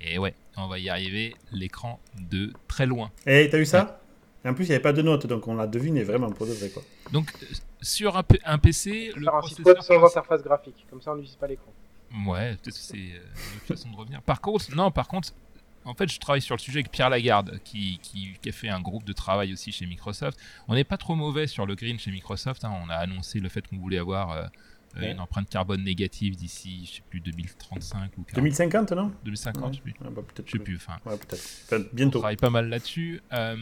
Et 0.00 0.18
ouais, 0.18 0.34
on 0.56 0.68
va 0.68 0.78
y 0.78 0.88
arriver. 0.88 1.34
L'écran 1.52 2.00
de 2.30 2.52
très 2.68 2.86
loin. 2.86 3.10
Eh, 3.26 3.48
t'as 3.50 3.58
vu 3.58 3.64
ça 3.66 4.00
Et 4.44 4.48
En 4.48 4.54
plus, 4.54 4.64
il 4.64 4.68
n'y 4.68 4.74
avait 4.74 4.82
pas 4.82 4.92
de 4.92 5.02
notes, 5.02 5.26
donc 5.26 5.46
on 5.48 5.54
l'a 5.54 5.66
deviné 5.66 6.02
vraiment 6.02 6.30
pour 6.30 6.46
de 6.46 6.52
vrai. 6.52 6.68
Quoi. 6.70 6.82
Donc, 7.12 7.30
euh, 7.42 7.46
sur 7.82 8.16
un, 8.16 8.22
P- 8.22 8.40
un 8.44 8.58
PC, 8.58 9.12
le 9.16 9.28
un 9.34 9.42
site 9.42 9.60
web 9.64 9.78
sans 9.80 10.02
interface 10.04 10.42
graphique, 10.42 10.86
comme 10.90 11.00
ça 11.00 11.12
on 11.12 11.16
n'utilise 11.16 11.36
pas 11.36 11.46
l'écran. 11.46 11.72
Ouais, 12.26 12.52
peut-être 12.52 12.64
que 12.76 12.80
c'est 12.80 12.94
euh, 12.96 12.98
une 13.18 13.56
autre 13.56 13.66
façon 13.66 13.90
de 13.90 13.96
revenir. 13.96 14.22
Par 14.22 14.40
contre, 14.40 14.74
non, 14.74 14.90
par 14.90 15.08
contre, 15.08 15.32
en 15.86 15.94
fait, 15.94 16.10
je 16.12 16.18
travaille 16.20 16.42
sur 16.42 16.54
le 16.56 16.60
sujet 16.60 16.80
avec 16.80 16.90
Pierre 16.90 17.08
Lagarde, 17.10 17.58
qui, 17.64 17.98
qui, 18.02 18.34
qui 18.42 18.48
a 18.48 18.52
fait 18.52 18.68
un 18.68 18.80
groupe 18.80 19.04
de 19.04 19.12
travail 19.12 19.52
aussi 19.52 19.72
chez 19.72 19.86
Microsoft. 19.86 20.38
On 20.68 20.74
n'est 20.74 20.84
pas 20.84 20.96
trop 20.98 21.14
mauvais 21.14 21.46
sur 21.46 21.64
le 21.66 21.74
green 21.74 21.98
chez 21.98 22.10
Microsoft. 22.10 22.64
hein. 22.64 22.72
On 22.84 22.88
a 22.90 22.94
annoncé 22.96 23.40
le 23.40 23.48
fait 23.48 23.66
qu'on 23.66 23.78
voulait 23.78 23.98
avoir 23.98 24.32
euh, 24.32 24.42
euh, 24.96 25.00
Ouais. 25.00 25.12
une 25.12 25.20
empreinte 25.20 25.48
carbone 25.50 25.82
négative 25.84 26.36
d'ici, 26.36 26.86
je 26.90 26.96
sais 26.96 27.02
plus, 27.10 27.20
2035 27.20 28.16
ou 28.18 28.22
40, 28.22 28.34
2050, 28.36 28.92
non? 28.92 29.12
2050, 29.24 29.62
Ouais. 29.64 29.70
je 29.72 29.76
sais 29.76 29.82
plus. 29.82 29.94
Ah, 30.04 30.08
bah. 30.10 30.22
Je 30.44 30.50
sais 30.52 30.58
plus, 30.58 30.76
enfin, 30.76 30.96
Ouais, 31.04 31.16
peut-être. 31.16 31.42
Enfin, 31.66 31.82
on 31.92 31.94
bientôt. 31.96 32.18
travaille 32.20 32.36
pas 32.36 32.50
mal 32.50 32.68
là-dessus. 32.68 33.20
Euh, 33.32 33.56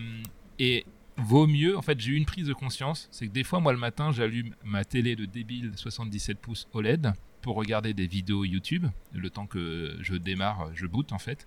et 0.58 0.86
vaut 1.16 1.46
mieux, 1.46 1.76
en 1.76 1.82
fait, 1.82 1.98
j'ai 2.00 2.12
eu 2.12 2.16
une 2.16 2.24
prise 2.24 2.46
de 2.46 2.52
conscience, 2.54 3.08
c'est 3.10 3.26
que 3.26 3.32
des 3.32 3.44
fois, 3.44 3.60
moi, 3.60 3.72
le 3.72 3.78
matin, 3.78 4.12
j'allume 4.12 4.54
ma 4.64 4.84
télé 4.84 5.16
de 5.16 5.24
débile 5.26 5.72
77 5.76 6.38
pouces 6.38 6.68
OLED 6.72 7.12
pour 7.42 7.56
regarder 7.56 7.92
des 7.94 8.06
vidéos 8.06 8.44
YouTube, 8.44 8.86
le 9.12 9.28
temps 9.28 9.46
que 9.46 9.96
je 10.00 10.14
démarre, 10.14 10.70
je 10.74 10.86
boot, 10.86 11.12
en 11.12 11.18
fait. 11.18 11.46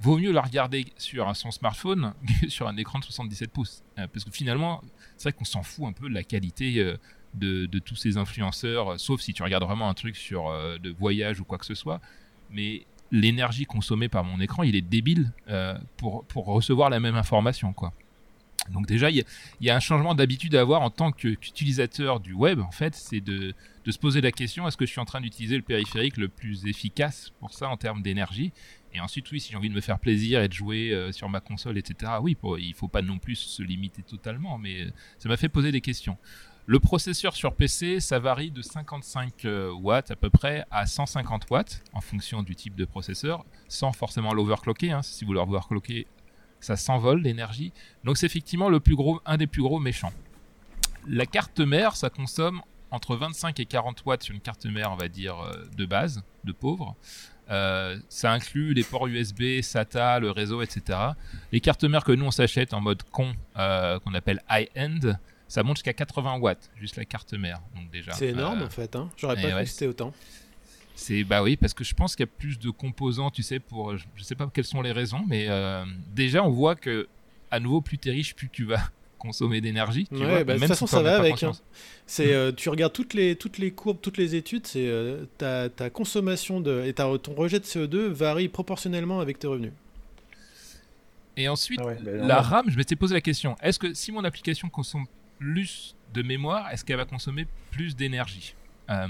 Vaut 0.00 0.18
mieux 0.18 0.32
la 0.32 0.42
regarder 0.42 0.86
sur 0.96 1.34
son 1.36 1.50
smartphone 1.50 2.14
que 2.40 2.48
sur 2.48 2.66
un 2.68 2.76
écran 2.76 2.98
de 2.98 3.04
77 3.04 3.50
pouces. 3.50 3.82
Euh, 3.98 4.06
parce 4.12 4.24
que 4.24 4.30
finalement, 4.30 4.82
c'est 5.16 5.30
vrai 5.30 5.32
qu'on 5.38 5.44
s'en 5.44 5.62
fout 5.62 5.86
un 5.86 5.92
peu 5.92 6.08
de 6.08 6.14
la 6.14 6.24
qualité 6.24 6.78
euh, 6.80 6.96
de, 7.34 7.66
de 7.66 7.78
tous 7.78 7.96
ces 7.96 8.16
influenceurs, 8.16 8.92
euh, 8.94 8.98
sauf 8.98 9.20
si 9.20 9.32
tu 9.32 9.42
regardes 9.42 9.64
vraiment 9.64 9.88
un 9.88 9.94
truc 9.94 10.16
sur 10.16 10.50
de 10.78 10.90
voyage 10.90 11.40
ou 11.40 11.44
quoi 11.44 11.58
que 11.58 11.66
ce 11.66 11.74
soit. 11.74 12.00
Mais 12.50 12.86
l'énergie 13.12 13.66
consommée 13.66 14.08
par 14.08 14.24
mon 14.24 14.40
écran, 14.40 14.62
il 14.64 14.74
est 14.76 14.82
débile 14.82 15.32
pour, 15.96 16.24
pour 16.24 16.46
recevoir 16.46 16.90
la 16.90 16.98
même 17.00 17.14
information, 17.16 17.72
quoi. 17.72 17.92
Donc 18.70 18.86
déjà, 18.86 19.10
il 19.10 19.24
y, 19.60 19.70
a- 19.70 19.76
un 19.76 19.80
changement 19.80 20.14
d'habitude 20.14 20.54
à 20.54 20.60
avoir 20.62 20.80
en 20.82 20.88
tant 20.90 21.12
qu'utilisateur 21.12 22.18
du 22.18 22.32
web, 22.32 22.60
en 22.60 22.70
fait, 22.70 22.94
c'est 22.94 23.20
de, 23.20 23.52
de 23.84 23.90
se 23.92 23.98
poser 23.98 24.20
la 24.22 24.32
question, 24.32 24.66
est-ce 24.66 24.76
que 24.78 24.86
je 24.86 24.90
suis 24.90 25.00
en 25.00 25.04
train 25.04 25.20
d'utiliser 25.20 25.56
le 25.56 25.62
périphérique 25.62 26.16
le 26.16 26.28
plus 26.28 26.64
efficace 26.66 27.30
pour 27.40 27.52
ça 27.52 27.68
en 27.68 27.76
termes 27.76 28.00
d'énergie? 28.02 28.52
Et 28.94 29.00
ensuite, 29.00 29.28
oui, 29.32 29.40
si 29.40 29.50
j'ai 29.50 29.56
envie 29.56 29.68
de 29.68 29.74
me 29.74 29.80
faire 29.80 29.98
plaisir 29.98 30.40
et 30.40 30.46
de 30.48 30.52
jouer 30.52 30.92
euh, 30.92 31.10
sur 31.10 31.28
ma 31.28 31.40
console, 31.40 31.76
etc., 31.78 32.12
oui, 32.22 32.36
il 32.60 32.74
faut 32.74 32.86
pas 32.86 33.02
non 33.02 33.18
plus 33.18 33.34
se 33.34 33.62
limiter 33.62 34.02
totalement, 34.02 34.56
mais 34.56 34.82
euh, 34.82 34.90
ça 35.18 35.28
m'a 35.28 35.36
fait 35.36 35.48
poser 35.48 35.72
des 35.72 35.80
questions. 35.80 36.16
Le 36.66 36.78
processeur 36.78 37.34
sur 37.34 37.54
PC, 37.56 37.98
ça 37.98 38.20
varie 38.20 38.52
de 38.52 38.62
55 38.62 39.44
euh, 39.44 39.72
watts 39.72 40.12
à 40.12 40.16
peu 40.16 40.30
près 40.30 40.64
à 40.70 40.86
150 40.86 41.50
watts 41.50 41.82
en 41.92 42.00
fonction 42.00 42.44
du 42.44 42.54
type 42.54 42.76
de 42.76 42.84
processeur, 42.84 43.44
sans 43.68 43.92
forcément 43.92 44.32
l'overclocker. 44.32 44.92
hein. 44.92 45.02
Si 45.02 45.24
vous 45.24 45.32
l'overclockez, 45.32 46.06
ça 46.60 46.76
s'envole 46.76 47.20
l'énergie. 47.20 47.72
Donc 48.04 48.16
c'est 48.16 48.26
effectivement 48.26 48.68
le 48.68 48.78
plus 48.78 48.94
gros, 48.94 49.20
un 49.26 49.36
des 49.36 49.48
plus 49.48 49.60
gros 49.60 49.80
méchants. 49.80 50.12
La 51.06 51.26
carte 51.26 51.60
mère, 51.60 51.96
ça 51.96 52.10
consomme 52.10 52.62
entre 52.90 53.16
25 53.16 53.58
et 53.58 53.66
40 53.66 54.04
watts 54.06 54.22
sur 54.22 54.34
une 54.34 54.40
carte 54.40 54.64
mère, 54.66 54.92
on 54.92 54.96
va 54.96 55.08
dire, 55.08 55.36
de 55.76 55.84
base, 55.84 56.22
de 56.44 56.52
pauvre. 56.52 56.96
Euh, 57.50 57.98
ça 58.08 58.32
inclut 58.32 58.72
les 58.72 58.84
ports 58.84 59.06
USB, 59.06 59.60
SATA, 59.60 60.18
le 60.18 60.30
réseau, 60.30 60.62
etc. 60.62 60.98
Les 61.52 61.60
cartes 61.60 61.84
mères 61.84 62.04
que 62.04 62.12
nous 62.12 62.24
on 62.24 62.30
s'achète 62.30 62.72
en 62.72 62.80
mode 62.80 63.02
con, 63.04 63.34
euh, 63.58 63.98
qu'on 64.00 64.14
appelle 64.14 64.42
high-end, 64.50 65.14
ça 65.46 65.62
monte 65.62 65.76
jusqu'à 65.76 65.92
80 65.92 66.38
watts, 66.38 66.70
juste 66.76 66.96
la 66.96 67.04
carte 67.04 67.34
mère. 67.34 67.60
Donc 67.76 67.90
déjà, 67.90 68.12
C'est 68.12 68.28
énorme 68.28 68.62
euh, 68.62 68.66
en 68.66 68.70
fait, 68.70 68.96
hein. 68.96 69.10
j'aurais 69.16 69.36
pas 69.36 69.56
ouais, 69.56 69.64
cru 69.64 69.86
autant. 69.86 70.12
c'est 70.94 71.22
bah 71.24 71.42
oui 71.42 71.56
parce 71.56 71.74
que 71.74 71.84
je 71.84 71.94
pense 71.94 72.16
qu'il 72.16 72.24
y 72.24 72.28
a 72.28 72.32
plus 72.38 72.58
de 72.58 72.70
composants, 72.70 73.30
tu 73.30 73.42
sais, 73.42 73.58
pour 73.58 73.96
je 73.96 74.22
sais 74.22 74.34
pas 74.34 74.48
quelles 74.52 74.64
sont 74.64 74.82
les 74.82 74.92
raisons, 74.92 75.24
mais 75.28 75.48
déjà 76.14 76.42
on 76.42 76.50
voit 76.50 76.76
que 76.76 77.08
à 77.50 77.60
nouveau 77.60 77.80
plus 77.82 77.98
t'es 77.98 78.10
riche, 78.10 78.34
plus 78.34 78.48
tu 78.48 78.64
vas 78.64 78.90
consommer 79.18 79.60
d'énergie. 79.60 80.06
tu 80.08 80.14
Ouais, 80.16 80.24
vois, 80.26 80.44
bah, 80.44 80.54
de 80.54 80.58
même 80.60 80.68
toute 80.68 80.76
si 80.76 80.84
façon, 80.84 80.86
t'en 80.86 80.96
ça 80.98 81.02
va 81.02 81.16
avec, 81.18 81.32
conscience. 81.32 81.62
C'est, 82.06 82.32
euh, 82.34 82.52
tu 82.52 82.68
regardes 82.68 82.92
toutes 82.92 83.14
les, 83.14 83.36
toutes 83.36 83.58
les 83.58 83.70
courbes, 83.70 83.98
toutes 84.00 84.18
les 84.18 84.34
études, 84.34 84.66
c'est 84.66 84.86
euh, 84.86 85.24
ta, 85.38 85.68
ta 85.70 85.90
consommation 85.90 86.60
de, 86.60 86.82
et 86.84 86.92
ta, 86.92 87.04
ton 87.18 87.34
rejet 87.34 87.58
de 87.60 87.64
CO2 87.64 88.08
varie 88.08 88.48
proportionnellement 88.48 89.20
avec 89.20 89.38
tes 89.38 89.46
revenus. 89.46 89.72
Et 91.36 91.48
ensuite, 91.48 91.80
Ah 91.82 91.86
ouais, 91.86 91.98
ben, 92.00 92.26
la. 92.26 92.40
RAM, 92.40 92.66
je 92.70 92.76
m'étais 92.76 92.96
posé 92.96 93.14
la 93.14 93.20
question 93.20 93.56
est-ce 93.60 93.78
que 93.78 93.92
si 93.94 94.12
mon 94.12 94.22
application 94.24 94.68
consomme 94.68 95.06
plus 95.38 95.96
de 96.12 96.22
mémoire, 96.22 96.70
est-ce 96.70 96.84
qu'elle 96.84 96.96
va 96.96 97.04
consommer 97.06 97.46
plus 97.72 97.96
d'énergie? 97.96 98.54
Euh, 98.90 99.06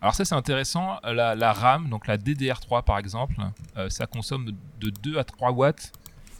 Alors 0.00 0.14
ça 0.14 0.24
c'est 0.24 0.34
intéressant. 0.34 0.98
La, 1.02 1.34
la 1.34 1.52
RAM, 1.52 1.88
donc 1.88 2.06
la 2.06 2.16
DDR3 2.16 2.84
par 2.84 2.98
exemple, 2.98 3.34
euh, 3.76 3.88
ça 3.88 4.06
consomme 4.06 4.52
de 4.80 4.90
2 4.90 5.18
à 5.18 5.24
3 5.24 5.50
watts, 5.50 5.90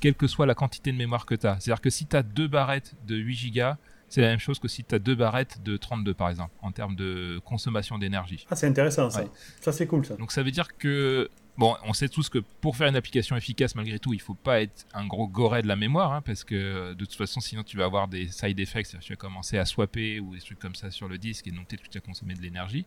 quelle 0.04 0.14
que 0.14 0.26
soit 0.26 0.44
la 0.44 0.54
quantité 0.54 0.92
de 0.92 0.98
mémoire 0.98 1.24
que 1.24 1.34
tu 1.34 1.46
as. 1.46 1.58
C'est-à-dire 1.60 1.80
que 1.80 1.88
si 1.88 2.04
tu 2.04 2.14
as 2.14 2.22
deux 2.22 2.46
barrettes 2.46 2.94
de 3.06 3.16
8 3.16 3.52
Go, 3.52 3.70
c'est 4.10 4.20
la 4.20 4.28
même 4.28 4.38
chose 4.38 4.58
que 4.58 4.68
si 4.68 4.84
tu 4.84 4.94
as 4.94 4.98
deux 4.98 5.14
barrettes 5.14 5.62
de 5.62 5.78
32 5.78 6.12
par 6.12 6.28
exemple, 6.28 6.52
en 6.60 6.72
termes 6.72 6.94
de 6.94 7.40
consommation 7.42 7.96
d'énergie. 7.96 8.44
Ah, 8.50 8.54
c'est 8.54 8.66
intéressant 8.66 9.08
ça. 9.08 9.22
Ouais. 9.22 9.30
Ça, 9.62 9.72
c'est 9.72 9.86
cool 9.86 10.04
ça. 10.04 10.16
Donc 10.16 10.30
ça 10.30 10.42
veut 10.42 10.50
dire 10.50 10.76
que, 10.76 11.30
bon, 11.56 11.74
on 11.84 11.94
sait 11.94 12.10
tous 12.10 12.28
que 12.28 12.38
pour 12.60 12.76
faire 12.76 12.88
une 12.88 12.96
application 12.96 13.34
efficace 13.34 13.74
malgré 13.76 13.98
tout, 13.98 14.12
il 14.12 14.20
faut 14.20 14.34
pas 14.34 14.60
être 14.60 14.84
un 14.92 15.06
gros 15.06 15.26
goret 15.26 15.62
de 15.62 15.68
la 15.68 15.76
mémoire, 15.76 16.12
hein, 16.12 16.20
parce 16.20 16.44
que 16.44 16.92
de 16.92 17.04
toute 17.06 17.14
façon, 17.14 17.40
sinon 17.40 17.62
tu 17.62 17.78
vas 17.78 17.86
avoir 17.86 18.06
des 18.06 18.28
side 18.28 18.60
effects, 18.60 18.98
tu 19.00 19.12
vas 19.14 19.16
commencer 19.16 19.56
à 19.56 19.64
swapper 19.64 20.20
ou 20.20 20.34
des 20.34 20.42
trucs 20.42 20.58
comme 20.58 20.74
ça 20.74 20.90
sur 20.90 21.08
le 21.08 21.16
disque, 21.16 21.46
et 21.46 21.50
donc 21.50 21.66
peut-être 21.66 21.82
que 21.82 21.88
tu 21.88 21.96
vas 21.96 22.04
consommer 22.04 22.34
de 22.34 22.42
l'énergie. 22.42 22.84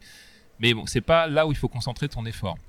Mais 0.59 0.75
bon, 0.75 0.85
c'est 0.85 1.01
pas 1.01 1.25
là 1.25 1.47
où 1.47 1.51
il 1.51 1.57
faut 1.57 1.67
concentrer 1.67 2.09
ton 2.09 2.27
effort. 2.27 2.59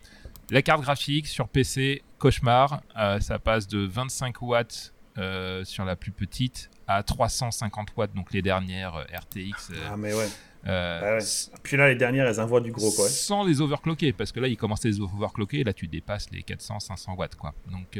La 0.50 0.62
carte 0.62 0.80
graphique 0.80 1.26
sur 1.26 1.46
PC, 1.46 2.02
cauchemar, 2.18 2.80
euh, 2.96 3.20
ça 3.20 3.38
passe 3.38 3.68
de 3.68 3.80
25 3.80 4.40
watts 4.40 4.94
euh, 5.18 5.62
sur 5.64 5.84
la 5.84 5.94
plus 5.94 6.10
petite 6.10 6.70
à 6.86 7.02
350 7.02 7.88
watts, 7.98 8.14
donc 8.14 8.32
les 8.32 8.40
dernières 8.40 8.96
euh, 8.96 9.04
RTX. 9.14 9.72
Ah, 9.90 9.98
mais 9.98 10.14
ouais. 10.14 10.28
Ah 10.64 11.16
ouais. 11.16 11.24
Puis 11.62 11.76
là, 11.76 11.88
les 11.88 11.96
dernières, 11.96 12.26
elles 12.26 12.40
envoient 12.40 12.62
du 12.62 12.72
gros, 12.72 12.90
quoi. 12.92 13.04
ouais. 13.04 13.10
sans 13.10 13.44
les 13.44 13.60
overclocker, 13.60 14.14
parce 14.14 14.32
que 14.32 14.40
là, 14.40 14.48
ils 14.48 14.56
commencent 14.56 14.86
à 14.86 14.88
les 14.88 15.00
overclocker, 15.00 15.60
et 15.60 15.64
là, 15.64 15.74
tu 15.74 15.86
dépasses 15.86 16.30
les 16.30 16.40
400-500 16.40 17.14
watts, 17.16 17.36
quoi. 17.36 17.54
Donc, 17.70 17.98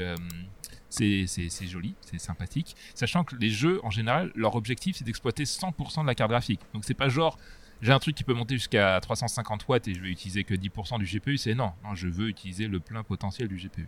c'est 0.88 1.26
joli, 1.66 1.94
c'est 2.00 2.18
sympathique. 2.18 2.76
Sachant 2.94 3.24
que 3.24 3.36
les 3.36 3.50
jeux, 3.50 3.78
en 3.84 3.90
général, 3.90 4.32
leur 4.34 4.54
objectif, 4.54 4.96
c'est 4.96 5.04
d'exploiter 5.04 5.44
100% 5.44 6.02
de 6.02 6.06
la 6.06 6.14
carte 6.14 6.30
graphique. 6.30 6.60
Donc, 6.72 6.84
c'est 6.86 6.94
pas 6.94 7.10
genre, 7.10 7.36
j'ai 7.82 7.92
un 7.92 7.98
truc 7.98 8.14
qui 8.16 8.24
peut 8.24 8.34
monter 8.34 8.54
jusqu'à 8.56 8.98
350 9.00 9.68
watts 9.68 9.88
et 9.88 9.94
je 9.94 10.00
vais 10.00 10.08
utiliser 10.10 10.44
que 10.44 10.54
10% 10.54 10.98
du 10.98 11.04
GPU, 11.06 11.36
c'est 11.38 11.54
non. 11.54 11.72
non, 11.84 11.94
je 11.94 12.08
veux 12.08 12.28
utiliser 12.28 12.66
le 12.66 12.80
plein 12.80 13.02
potentiel 13.02 13.48
du 13.48 13.56
GPU. 13.56 13.86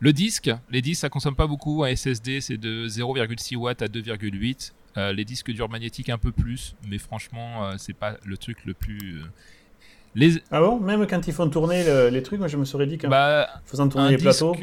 Le 0.00 0.12
disque, 0.12 0.50
les 0.70 0.82
disques, 0.82 1.00
ça 1.00 1.08
consomme 1.08 1.36
pas 1.36 1.46
beaucoup. 1.46 1.84
Un 1.84 1.94
SSD, 1.94 2.40
c'est 2.40 2.58
de 2.58 2.86
0,6 2.88 3.56
watts 3.56 3.80
à 3.82 3.86
2,8. 3.86 4.72
Euh, 4.96 5.12
les 5.12 5.24
disques 5.24 5.50
durs 5.50 5.68
magnétiques 5.68 6.08
un 6.10 6.18
peu 6.18 6.30
plus, 6.30 6.74
mais 6.88 6.98
franchement, 6.98 7.64
euh, 7.64 7.74
c'est 7.78 7.94
pas 7.94 8.16
le 8.24 8.36
truc 8.36 8.64
le 8.64 8.74
plus. 8.74 9.20
euh, 9.22 9.24
Les, 10.14 10.40
Ah 10.50 10.60
bon? 10.60 10.78
Même 10.78 11.06
quand 11.06 11.26
ils 11.26 11.32
font 11.32 11.48
tourner 11.48 11.84
le- 11.84 12.08
les 12.10 12.22
trucs, 12.22 12.38
moi, 12.38 12.46
je 12.48 12.56
me 12.56 12.64
serais 12.64 12.86
dit 12.86 12.98
qu'en 12.98 13.08
bah, 13.08 13.48
faisant 13.64 13.88
tourner 13.88 14.08
un 14.08 14.10
disque 14.10 14.22
plateaux. 14.22 14.54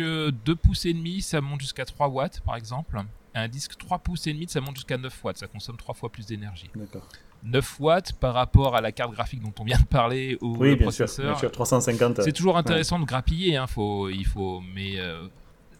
2 0.45 0.55
pouces 0.55 0.85
et 0.85 0.93
demi, 0.93 1.21
ça 1.21 1.41
monte 1.41 1.59
jusqu'à 1.61 1.83
3 1.85 2.07
watts, 2.07 2.39
par 2.41 2.55
exemple. 2.55 2.97
Un 3.33 3.47
disque 3.47 3.77
3 3.77 3.99
pouces 3.99 4.27
et 4.27 4.33
demi, 4.33 4.47
ça 4.47 4.61
monte 4.61 4.75
jusqu'à 4.75 4.97
9 4.97 5.23
watts. 5.23 5.37
Ça 5.37 5.47
consomme 5.47 5.77
3 5.77 5.95
fois 5.95 6.09
plus 6.09 6.25
d'énergie. 6.27 6.69
D'accord. 6.75 7.07
9 7.43 7.79
watts 7.79 8.13
par 8.13 8.33
rapport 8.33 8.75
à 8.75 8.81
la 8.81 8.91
carte 8.91 9.13
graphique 9.13 9.41
dont 9.41 9.53
on 9.59 9.63
vient 9.63 9.79
de 9.79 9.85
parler 9.85 10.37
ou 10.41 10.57
Oui, 10.57 10.75
bien 10.75 10.91
sûr, 10.91 11.07
bien 11.19 11.35
sûr. 11.35 11.51
350. 11.51 12.21
C'est 12.21 12.31
toujours 12.31 12.57
intéressant 12.57 12.99
de 12.99 13.05
grappiller, 13.05 13.57
hein, 13.57 13.67
faut, 13.67 14.09
il 14.09 14.25
faut, 14.25 14.61
mais 14.73 14.99
euh, 14.99 15.27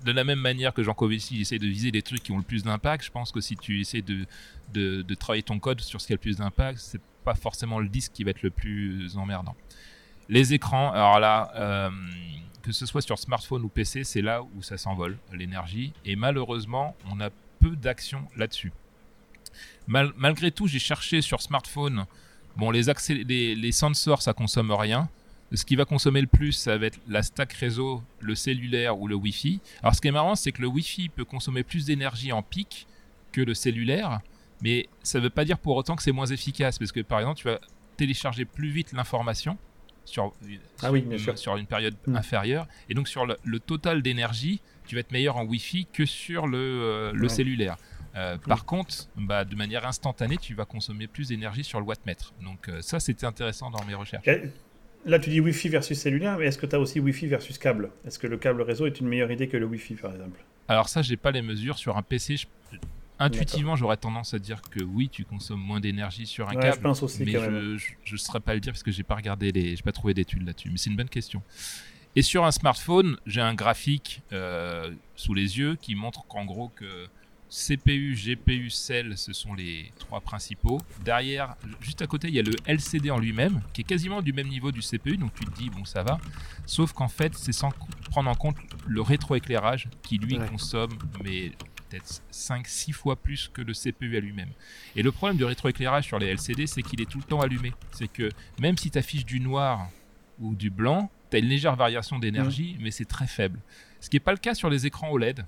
de 0.03 0.11
la 0.11 0.23
même 0.23 0.39
manière 0.39 0.73
que 0.73 0.83
Jean 0.83 0.93
Covici 0.93 1.41
essaie 1.41 1.59
de 1.59 1.67
viser 1.67 1.91
les 1.91 2.01
trucs 2.01 2.23
qui 2.23 2.31
ont 2.31 2.37
le 2.37 2.43
plus 2.43 2.63
d'impact, 2.63 3.05
je 3.05 3.11
pense 3.11 3.31
que 3.31 3.41
si 3.41 3.55
tu 3.55 3.79
essaies 3.79 4.01
de, 4.01 4.25
de, 4.73 5.01
de 5.01 5.15
travailler 5.15 5.43
ton 5.43 5.59
code 5.59 5.81
sur 5.81 6.01
ce 6.01 6.07
qui 6.07 6.13
a 6.13 6.15
le 6.15 6.19
plus 6.19 6.37
d'impact, 6.37 6.79
c'est 6.79 7.01
pas 7.23 7.35
forcément 7.35 7.79
le 7.79 7.87
disque 7.87 8.13
qui 8.13 8.23
va 8.23 8.31
être 8.31 8.41
le 8.41 8.49
plus 8.49 9.15
emmerdant. 9.17 9.55
Les 10.29 10.53
écrans, 10.53 10.91
alors 10.91 11.19
là, 11.19 11.51
euh, 11.55 11.89
que 12.63 12.71
ce 12.71 12.85
soit 12.85 13.01
sur 13.01 13.19
smartphone 13.19 13.63
ou 13.63 13.69
PC, 13.69 14.03
c'est 14.03 14.21
là 14.21 14.41
où 14.43 14.61
ça 14.63 14.77
s'envole, 14.77 15.17
l'énergie, 15.33 15.93
et 16.05 16.15
malheureusement, 16.15 16.95
on 17.11 17.19
a 17.19 17.29
peu 17.59 17.75
d'action 17.75 18.27
là-dessus. 18.35 18.71
Mal- 19.87 20.13
malgré 20.17 20.51
tout, 20.51 20.67
j'ai 20.67 20.79
cherché 20.79 21.21
sur 21.21 21.41
smartphone, 21.41 22.05
bon, 22.55 22.71
les, 22.71 22.87
accé- 22.89 23.25
les, 23.27 23.55
les 23.55 23.71
sensors, 23.71 24.21
ça 24.21 24.33
consomme 24.33 24.71
rien. 24.71 25.09
Ce 25.53 25.65
qui 25.65 25.75
va 25.75 25.83
consommer 25.83 26.21
le 26.21 26.27
plus, 26.27 26.53
ça 26.53 26.77
va 26.77 26.85
être 26.85 26.99
la 27.09 27.23
stack 27.23 27.51
réseau, 27.53 28.01
le 28.21 28.35
cellulaire 28.35 28.97
ou 28.99 29.07
le 29.07 29.15
Wi-Fi. 29.15 29.59
Alors, 29.83 29.93
ce 29.95 29.99
qui 29.99 30.07
est 30.07 30.11
marrant, 30.11 30.35
c'est 30.35 30.53
que 30.53 30.61
le 30.61 30.67
Wi-Fi 30.67 31.09
peut 31.09 31.25
consommer 31.25 31.63
plus 31.63 31.85
d'énergie 31.85 32.31
en 32.31 32.41
pic 32.41 32.87
que 33.33 33.41
le 33.41 33.53
cellulaire, 33.53 34.21
mais 34.61 34.87
ça 35.03 35.17
ne 35.19 35.23
veut 35.25 35.29
pas 35.29 35.43
dire 35.43 35.57
pour 35.57 35.75
autant 35.75 35.95
que 35.97 36.03
c'est 36.03 36.13
moins 36.13 36.25
efficace, 36.27 36.79
parce 36.79 36.91
que 36.93 37.01
par 37.01 37.19
exemple, 37.19 37.37
tu 37.39 37.47
vas 37.47 37.59
télécharger 37.97 38.45
plus 38.45 38.69
vite 38.69 38.93
l'information 38.93 39.57
sur, 40.05 40.31
Ah 40.81 40.91
oui, 40.91 41.01
bien 41.01 41.17
sûr. 41.17 41.37
sur 41.37 41.57
une 41.57 41.65
période 41.65 41.95
Mm. 42.07 42.15
inférieure, 42.15 42.65
et 42.89 42.93
donc 42.93 43.07
sur 43.09 43.25
le, 43.25 43.35
le 43.43 43.59
total 43.59 44.01
d'énergie, 44.01 44.61
tu 44.87 44.95
vas 44.95 45.01
être 45.01 45.11
meilleur 45.11 45.35
en 45.37 45.43
Wi-Fi 45.43 45.85
que 45.91 46.05
sur 46.05 46.47
le, 46.47 46.57
euh, 46.57 47.11
le 47.13 47.23
Ouais. 47.23 47.29
cellulaire. 47.29 47.77
Euh, 48.15 48.37
Par 48.37 48.65
contre, 48.65 49.07
bah, 49.15 49.45
de 49.45 49.55
manière 49.55 49.85
instantanée, 49.87 50.37
tu 50.37 50.53
vas 50.53 50.65
consommer 50.65 51.07
plus 51.07 51.29
d'énergie 51.29 51.63
sur 51.63 51.79
le 51.79 51.85
wattmètre. 51.85 52.33
Donc 52.43 52.67
euh, 52.69 52.81
ça, 52.81 52.99
c'était 52.99 53.25
intéressant 53.25 53.69
dans 53.71 53.83
mes 53.85 53.93
recherches. 53.93 54.27
Là, 55.05 55.17
tu 55.17 55.29
dis 55.31 55.39
Wi-Fi 55.39 55.69
versus 55.69 55.97
cellulaire, 55.97 56.37
mais 56.37 56.45
est-ce 56.45 56.57
que 56.59 56.65
tu 56.67 56.75
as 56.75 56.79
aussi 56.79 56.99
Wi-Fi 56.99 57.25
versus 57.27 57.57
câble? 57.57 57.89
Est-ce 58.05 58.19
que 58.19 58.27
le 58.27 58.37
câble 58.37 58.61
réseau 58.61 58.85
est 58.85 58.99
une 58.99 59.07
meilleure 59.07 59.31
idée 59.31 59.47
que 59.47 59.57
le 59.57 59.65
Wi-Fi, 59.65 59.95
par 59.95 60.11
exemple? 60.11 60.43
Alors 60.67 60.89
ça, 60.89 61.01
j'ai 61.01 61.17
pas 61.17 61.31
les 61.31 61.41
mesures 61.41 61.77
sur 61.77 61.97
un 61.97 62.01
PC. 62.03 62.37
je- 62.37 62.47
Intuitivement, 63.17 63.75
j'aurais 63.75 63.97
tendance 63.97 64.33
à 64.33 64.39
dire 64.39 64.61
que 64.63 64.83
oui, 64.83 65.07
tu 65.09 65.25
consommes 65.25 65.59
moins 65.61 65.79
d'énergie 65.79 66.25
sur 66.25 66.49
un 66.49 66.55
Ouais, 66.55 66.61
câble. 66.61 66.75
je 66.77 66.81
pense 66.81 67.03
aussi, 67.03 67.23
mais 67.23 67.33
je, 67.33 67.77
je 68.03 68.15
saurais 68.17 68.39
pas 68.39 68.55
le 68.55 68.59
dire 68.59 68.73
parce 68.73 68.81
que 68.81 68.91
j'ai 68.91 69.03
pas 69.03 69.13
regardé 69.15 69.51
les, 69.51 69.75
j'ai 69.75 69.83
pas 69.83 69.91
trouvé 69.91 70.13
d'études 70.15 70.43
là-dessus. 70.45 70.69
Mais 70.71 70.77
c'est 70.77 70.89
une 70.89 70.95
bonne 70.95 71.09
question. 71.09 71.43
Et 72.15 72.23
sur 72.23 72.45
un 72.45 72.51
smartphone, 72.51 73.17
j'ai 73.27 73.41
un 73.41 73.53
graphique 73.53 74.21
euh, 74.33 74.91
sous 75.15 75.33
les 75.35 75.59
yeux 75.59 75.75
qui 75.75 75.93
montre 75.95 76.25
qu'en 76.27 76.45
gros 76.45 76.69
que 76.69 77.07
CPU, 77.51 78.15
GPU, 78.15 78.69
cell, 78.69 79.17
ce 79.17 79.33
sont 79.33 79.53
les 79.53 79.91
trois 79.99 80.21
principaux. 80.21 80.79
Derrière, 81.03 81.55
juste 81.81 82.01
à 82.01 82.07
côté, 82.07 82.29
il 82.29 82.33
y 82.33 82.39
a 82.39 82.43
le 82.43 82.55
LCD 82.65 83.11
en 83.11 83.19
lui-même, 83.19 83.61
qui 83.73 83.81
est 83.81 83.83
quasiment 83.83 84.21
du 84.21 84.31
même 84.31 84.47
niveau 84.47 84.71
du 84.71 84.79
CPU, 84.79 85.17
donc 85.17 85.33
tu 85.35 85.43
te 85.45 85.51
dis, 85.57 85.69
bon, 85.69 85.83
ça 85.83 86.01
va. 86.01 86.17
Sauf 86.65 86.93
qu'en 86.93 87.09
fait, 87.09 87.35
c'est 87.35 87.51
sans 87.51 87.71
prendre 88.09 88.29
en 88.29 88.35
compte 88.35 88.55
le 88.87 89.01
rétroéclairage, 89.01 89.89
qui 90.01 90.17
lui 90.17 90.37
Ouais. 90.37 90.47
consomme, 90.47 90.97
mais 91.25 91.51
peut-être 91.89 92.23
5-6 92.31 92.93
fois 92.93 93.17
plus 93.17 93.49
que 93.53 93.61
le 93.61 93.73
CPU 93.73 94.15
à 94.15 94.21
lui-même. 94.21 94.49
Et 94.95 95.03
le 95.03 95.11
problème 95.11 95.37
du 95.37 95.43
rétroéclairage 95.43 96.05
sur 96.05 96.19
les 96.19 96.27
LCD, 96.27 96.67
c'est 96.67 96.81
qu'il 96.83 97.01
est 97.01 97.05
tout 97.09 97.17
le 97.17 97.25
temps 97.25 97.41
allumé. 97.41 97.73
C'est 97.91 98.07
que 98.07 98.29
même 98.61 98.77
si 98.77 98.89
tu 98.89 98.97
affiches 98.97 99.25
du 99.25 99.41
noir 99.41 99.89
ou 100.39 100.55
du 100.55 100.69
blanc, 100.69 101.11
tu 101.29 101.35
as 101.35 101.39
une 101.41 101.47
légère 101.47 101.75
variation 101.75 102.17
d'énergie, 102.17 102.77
mais 102.79 102.91
c'est 102.91 103.03
très 103.05 103.27
faible. 103.27 103.59
Ce 103.99 104.09
qui 104.09 104.15
n'est 104.15 104.21
pas 104.21 104.31
le 104.31 104.37
cas 104.37 104.53
sur 104.55 104.69
les 104.69 104.85
écrans 104.85 105.11
OLED 105.11 105.45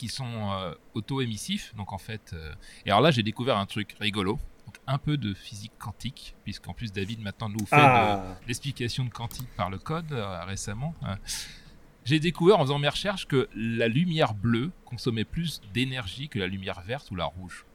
qui 0.00 0.08
sont 0.08 0.50
euh, 0.50 0.72
auto-émissifs. 0.94 1.74
Donc 1.76 1.92
en 1.92 1.98
fait, 1.98 2.30
euh, 2.32 2.54
et 2.86 2.90
alors 2.90 3.02
là 3.02 3.10
j'ai 3.10 3.22
découvert 3.22 3.58
un 3.58 3.66
truc 3.66 3.96
rigolo, 4.00 4.38
donc 4.64 4.76
un 4.86 4.96
peu 4.96 5.18
de 5.18 5.34
physique 5.34 5.72
quantique, 5.78 6.34
puisqu'en 6.42 6.72
plus 6.72 6.90
David 6.90 7.20
maintenant 7.20 7.50
nous 7.50 7.66
fait 7.66 7.76
Ah 7.76 8.24
l'explication 8.48 9.04
de 9.04 9.10
quantique 9.10 9.48
par 9.58 9.68
le 9.68 9.78
code 9.78 10.10
euh, 10.12 10.42
récemment. 10.44 10.94
J'ai 12.06 12.18
découvert 12.18 12.58
en 12.58 12.62
faisant 12.62 12.78
mes 12.78 12.88
recherches 12.88 13.26
que 13.26 13.46
la 13.54 13.88
lumière 13.88 14.32
bleue 14.32 14.72
consommait 14.86 15.26
plus 15.26 15.60
d'énergie 15.74 16.30
que 16.30 16.38
la 16.38 16.46
lumière 16.46 16.80
verte 16.80 17.10
ou 17.10 17.14
la 17.14 17.26
rouge. 17.26 17.66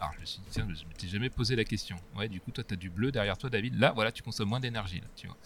Alors 0.00 0.14
je 0.14 0.20
me 0.20 0.24
suis 0.24 0.40
dit, 0.40 0.46
tiens, 0.50 0.66
je 0.66 0.84
m'étais 0.86 1.08
jamais 1.08 1.28
posé 1.28 1.56
la 1.56 1.64
question. 1.64 1.96
Ouais, 2.16 2.30
du 2.30 2.40
coup, 2.40 2.52
toi, 2.52 2.64
tu 2.64 2.72
as 2.72 2.76
du 2.78 2.88
bleu 2.88 3.12
derrière 3.12 3.36
toi, 3.36 3.50
David. 3.50 3.78
Là, 3.78 3.92
voilà, 3.92 4.12
tu 4.12 4.22
consommes 4.22 4.48
moins 4.48 4.60
d'énergie. 4.60 5.00
Là, 5.00 5.08
tu 5.14 5.26
vois. 5.26 5.36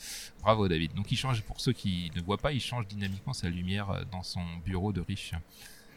Bravo, 0.43 0.69
David. 0.69 0.95
Donc, 0.95 1.11
il 1.11 1.17
change, 1.17 1.43
pour 1.43 1.61
ceux 1.61 1.73
qui 1.73 2.11
ne 2.17 2.21
voient 2.21 2.39
pas, 2.39 2.53
il 2.53 2.61
change 2.61 2.87
dynamiquement 2.89 3.33
sa 3.33 3.49
lumière 3.49 4.05
dans 4.11 4.25
son 4.25 4.43
bureau 4.65 4.93
de 4.93 5.01
riche. 5.01 5.35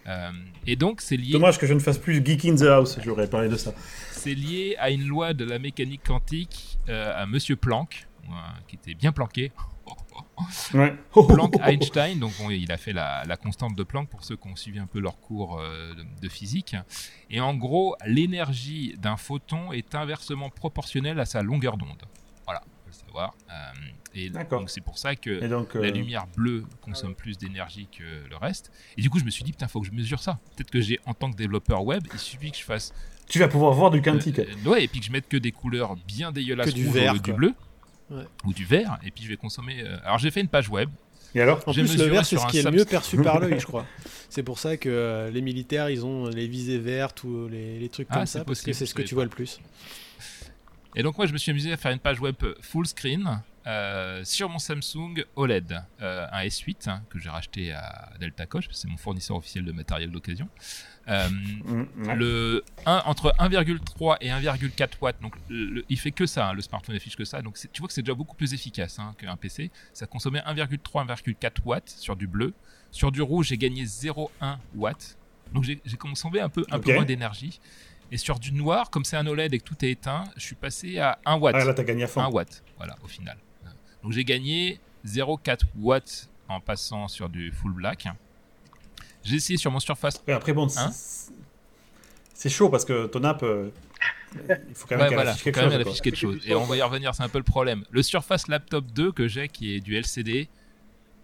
Euh, 0.08 0.32
et 0.68 0.76
donc, 0.76 1.02
c'est 1.02 1.18
lié, 1.18 1.32
Dommage 1.32 1.58
que 1.58 1.68
je 1.68 1.74
ne 1.74 1.80
fasse 1.80 1.98
plus 1.98 2.24
Geek 2.24 2.46
in 2.46 2.56
the 2.56 2.64
House, 2.64 3.00
j'aurais 3.04 3.30
parlé 3.30 3.48
de 3.50 3.56
ça. 3.56 3.74
c'est 4.12 4.34
lié 4.34 4.76
à 4.80 4.90
une 4.90 5.08
loi 5.08 5.34
de 5.34 5.46
la 5.46 5.60
mécanique 5.60 6.02
quantique, 6.06 6.78
euh, 6.90 7.14
à 7.16 7.26
Monsieur 7.26 7.56
Planck, 7.56 8.08
euh, 8.26 8.32
qui 8.68 8.76
était 8.76 8.94
bien 8.94 9.12
planqué. 9.12 9.52
Ouais. 10.74 10.96
Planck 11.12 11.56
Einstein, 11.62 12.20
donc 12.20 12.32
il 12.50 12.72
a 12.72 12.78
fait 12.78 12.94
la, 12.94 13.24
la 13.26 13.36
constante 13.36 13.76
de 13.76 13.84
Planck 13.84 14.10
pour 14.10 14.24
ceux 14.24 14.36
qui 14.36 14.48
ont 14.48 14.56
suivi 14.56 14.80
un 14.80 14.86
peu 14.86 15.00
leur 15.00 15.20
cours 15.20 15.60
de, 15.60 16.22
de 16.22 16.30
physique. 16.30 16.76
Et 17.30 17.40
en 17.40 17.54
gros, 17.56 17.96
l'énergie 18.06 18.96
d'un 19.00 19.18
photon 19.18 19.72
est 19.74 19.96
inversement 19.96 20.50
proportionnelle 20.50 21.20
à 21.20 21.26
sa 21.26 21.42
longueur 21.42 21.78
d'onde. 21.78 22.04
Voilà, 22.46 22.64
Euh, 23.22 23.54
et 24.16 24.30
donc 24.30 24.70
c'est 24.70 24.82
pour 24.82 24.98
ça 24.98 25.16
que 25.16 25.46
donc, 25.48 25.74
la 25.76 25.82
euh, 25.82 25.92
lumière 25.92 26.26
bleue 26.36 26.64
consomme 26.82 27.16
plus 27.16 27.38
d'énergie 27.38 27.88
que 27.96 28.04
le 28.30 28.36
reste. 28.36 28.72
Et 28.98 29.02
du 29.02 29.10
coup, 29.10 29.20
je 29.20 29.24
me 29.26 29.30
suis 29.32 29.44
dit, 29.44 29.52
putain, 29.52 29.68
faut 29.68 29.82
que 29.82 29.88
je 29.88 29.92
mesure 29.92 30.20
ça. 30.20 30.40
Peut-être 30.56 30.70
que 30.72 30.82
j'ai, 30.82 31.00
en 31.06 31.14
tant 31.14 31.32
que 31.32 31.36
développeur 31.38 31.84
web, 31.84 32.04
il 32.14 32.20
suffit 32.20 32.52
que 32.52 32.58
je 32.58 32.64
fasse. 32.64 32.94
tu 33.28 33.40
vas 33.40 33.48
pouvoir 33.48 33.74
voir 33.74 33.90
du 33.92 34.02
quantique. 34.02 34.40
euh, 34.40 34.46
euh, 34.66 34.70
ouais, 34.70 34.84
et 34.84 34.88
puis 34.88 35.00
que 35.00 35.06
je 35.06 35.12
mette 35.12 35.28
que 35.28 35.38
des 35.38 35.52
couleurs 35.52 35.96
bien 36.08 36.32
dégueulasses 36.32 36.70
Que 36.70 36.76
du 36.76 36.86
rouges 36.88 36.96
au 36.96 37.00
vert, 37.00 37.14
du 37.16 37.22
quoi. 37.22 37.34
bleu. 37.34 37.54
Ouais. 38.12 38.24
Ou 38.46 38.54
du 38.54 38.66
vert, 38.66 39.00
et 39.04 39.10
puis 39.12 39.24
je 39.24 39.30
vais 39.30 39.38
consommer. 39.38 39.82
euh, 39.82 39.98
Alors 40.04 40.20
j'ai 40.20 40.30
fait 40.30 40.42
une 40.42 40.48
page 40.50 40.70
web. 40.70 40.90
Et 41.36 41.42
alors 41.42 41.68
En 41.68 41.74
plus, 41.74 41.98
le 41.98 42.04
vert, 42.06 42.24
c'est 42.24 42.36
sur 42.38 42.42
ce 42.42 42.48
qui 42.52 42.60
est 42.60 42.64
le 42.64 42.70
mieux 42.70 42.86
perçu 42.86 43.18
par 43.18 43.40
l'œil, 43.40 43.60
je 43.60 43.66
crois. 43.66 43.88
C'est 44.30 44.44
pour 44.44 44.60
ça 44.60 44.78
que 44.78 44.88
euh, 44.90 45.32
les 45.32 45.42
militaires, 45.42 45.90
ils 45.90 46.06
ont 46.06 46.28
les 46.28 46.48
visées 46.48 46.78
vertes 46.78 47.24
ou 47.24 47.48
les, 47.48 47.80
les 47.80 47.90
trucs 47.90 48.08
Ah, 48.12 48.18
comme 48.18 48.26
ça, 48.28 48.44
parce 48.46 48.62
que 48.62 48.72
c'est 48.74 48.86
ce 48.86 48.94
que 48.94 49.02
tu 49.02 49.16
pas. 49.16 49.22
vois 49.22 49.24
le 49.24 49.30
plus. 49.32 49.60
Et 50.96 51.04
donc 51.04 51.18
moi 51.18 51.26
je 51.26 51.34
me 51.34 51.38
suis 51.38 51.52
amusé 51.52 51.72
à 51.74 51.78
faire 51.78 51.92
une 51.92 52.00
page 52.00 52.20
web 52.20 52.36
full 52.62 52.86
screen 52.86 53.42
euh, 53.66 54.24
sur 54.26 54.50
mon 54.50 54.60
Samsung 54.60 55.24
OLED, 55.36 55.82
euh, 56.02 56.28
un 56.32 56.44
S8 56.44 56.90
hein, 56.90 57.02
que 57.10 57.18
j'ai 57.18 57.30
racheté 57.30 57.72
à 57.72 58.12
Delta 58.20 58.46
Coche, 58.46 58.68
c'est 58.72 58.90
mon 58.90 58.98
fournisseur 58.98 59.38
officiel 59.38 59.64
de 59.64 59.72
matériel 59.72 60.12
d'occasion. 60.12 60.50
Euh, 61.08 61.30
Mm, 61.30 62.14
le 62.16 62.64
1, 62.86 63.04
entre 63.06 63.34
1,3 63.40 64.18
et 64.22 64.30
1,4 64.30 64.98
watts, 65.02 65.22
donc 65.22 65.36
le- 65.50 65.84
il 65.90 65.98
fait 66.00 66.12
que 66.12 66.26
ça, 66.26 66.50
hein, 66.50 66.54
le 66.54 66.62
smartphone 66.62 66.96
affiche 66.96 67.16
que 67.16 67.26
ça, 67.26 67.42
donc 67.42 67.58
tu 67.72 67.80
vois 67.80 67.88
que 67.88 67.94
c'est 67.94 68.02
déjà 68.02 68.14
beaucoup 68.14 68.36
plus 68.36 68.54
efficace 68.54 69.00
hein, 69.00 69.14
qu'un 69.18 69.36
PC. 69.38 69.72
Ça 69.94 70.06
consommait 70.08 70.42
1,3, 70.46 71.06
1,4 71.06 71.62
watts 71.66 71.90
sur 71.90 72.16
du 72.16 72.28
bleu. 72.28 72.54
Sur 72.92 73.12
du 73.12 73.22
rouge, 73.22 73.48
j'ai 73.48 73.58
gagné 73.58 73.86
0,1 73.86 74.58
watts. 74.76 75.18
Donc 75.54 75.64
j'ai 75.64 75.80
consommé 75.98 76.40
un 76.42 76.50
peu, 76.50 76.66
un 76.72 76.80
peu 76.80 76.90
Ok. 76.90 76.96
moins 76.96 77.06
d'énergie. 77.06 77.60
Et 78.14 78.18
sur 78.18 78.38
du 78.38 78.52
noir, 78.54 78.92
comme 78.92 79.04
c'est 79.06 79.18
un 79.18 79.26
OLED 79.26 79.56
et 79.56 79.58
que 79.58 79.64
tout 79.64 79.84
est 79.84 79.90
éteint, 79.90 80.26
je 80.38 80.46
suis 80.46 80.54
passé 80.54 81.00
à 81.00 81.18
1 81.26 81.36
watt. 81.38 81.56
Ah, 81.58 81.66
là, 81.66 81.74
t'as 81.74 81.84
gagné 81.84 82.04
à 82.04 82.06
1 82.06 82.08
fond. 82.10 82.30
watt, 82.30 82.64
voilà, 82.78 82.96
au 83.04 83.08
final. 83.08 83.36
Donc 84.04 84.12
j'ai 84.12 84.24
gagné 84.24 84.80
0,4 85.04 85.62
watts 85.80 86.30
en 86.48 86.60
passant 86.60 87.08
sur 87.08 87.28
du 87.28 87.52
full 87.52 87.74
black. 87.74 88.08
J'ai 89.24 89.38
essayé 89.38 89.58
sur 89.58 89.72
mon 89.72 89.80
Surface. 89.80 90.22
Ouais, 90.28 90.34
après, 90.36 90.54
bon, 90.54 90.70
c'est- 90.70 90.80
Hein 90.80 90.92
c'est 92.36 92.50
chaud 92.50 92.70
parce 92.70 92.86
que 92.86 93.08
ton 93.08 93.24
app, 93.24 93.42
euh, 93.42 93.70
il 94.36 94.76
faut 94.76 94.86
quand 94.88 94.96
même 94.96 95.02
Ouais, 95.02 95.08
qu'elle 95.08 95.16
voilà, 95.16 95.32
affiche 95.32 95.44
quelque 95.44 96.04
quelque 96.04 96.16
chose. 96.16 96.40
Et 96.46 96.54
on 96.54 96.66
va 96.66 96.78
y 96.78 96.82
revenir, 96.84 97.16
c'est 97.16 97.24
un 97.24 97.30
peu 97.30 97.40
le 97.40 97.44
problème. 97.44 97.84
Le 97.90 98.04
Surface 98.04 98.48
Laptop 98.48 98.86
2 98.92 99.12
que 99.12 99.28
j'ai, 99.28 99.48
qui 99.48 99.74
est 99.76 99.80
du 99.80 99.96
LCD, 99.96 100.50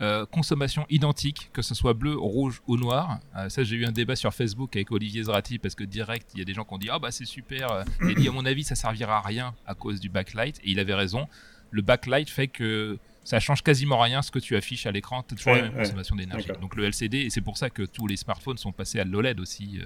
euh, 0.01 0.25
consommation 0.25 0.85
identique, 0.89 1.49
que 1.51 1.61
ce 1.61 1.75
soit 1.75 1.93
bleu, 1.93 2.15
rouge 2.17 2.61
ou 2.67 2.77
noir. 2.77 3.19
Euh, 3.35 3.49
ça, 3.49 3.63
j'ai 3.63 3.75
eu 3.75 3.85
un 3.85 3.91
débat 3.91 4.15
sur 4.15 4.33
Facebook 4.33 4.75
avec 4.75 4.91
Olivier 4.91 5.23
Zrati 5.23 5.59
parce 5.59 5.75
que 5.75 5.83
direct, 5.83 6.31
il 6.33 6.39
y 6.39 6.41
a 6.41 6.45
des 6.45 6.53
gens 6.53 6.63
qui 6.63 6.73
ont 6.73 6.77
dit 6.77 6.89
Ah, 6.91 6.99
bah 6.99 7.11
c'est 7.11 7.25
super. 7.25 7.71
euh. 7.71 7.83
Il 8.07 8.15
dit 8.15 8.27
À 8.27 8.31
mon 8.31 8.45
avis, 8.45 8.63
ça 8.63 8.75
servira 8.75 9.17
à 9.17 9.21
rien 9.21 9.53
à 9.67 9.73
cause 9.75 9.99
du 9.99 10.07
backlight. 10.09 10.57
Et 10.63 10.71
il 10.71 10.79
avait 10.79 10.93
raison. 10.93 11.27
Le 11.71 11.81
backlight 11.81 12.29
fait 12.29 12.47
que 12.47 12.97
ça 13.25 13.39
change 13.39 13.61
quasiment 13.61 13.99
rien 13.99 14.21
ce 14.21 14.31
que 14.31 14.39
tu 14.39 14.55
affiches 14.55 14.85
à 14.85 14.91
l'écran. 14.91 15.21
Tu 15.27 15.33
as 15.33 15.37
toujours 15.37 15.53
Ouais, 15.53 15.61
la 15.61 15.67
même 15.67 15.77
ouais. 15.77 15.83
consommation 15.83 16.15
d'énergie. 16.15 16.47
Donc 16.61 16.75
le 16.75 16.85
LCD, 16.85 17.17
et 17.19 17.29
c'est 17.29 17.41
pour 17.41 17.57
ça 17.57 17.69
que 17.69 17.83
tous 17.83 18.07
les 18.07 18.15
smartphones 18.17 18.57
sont 18.57 18.71
passés 18.71 18.99
à 18.99 19.03
l'OLED 19.03 19.39
aussi. 19.39 19.79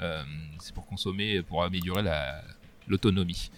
euh, 0.00 0.22
c'est 0.60 0.74
pour 0.74 0.86
consommer, 0.86 1.42
pour 1.42 1.62
améliorer 1.64 2.02
la- 2.02 2.42
l'autonomie. 2.86 3.50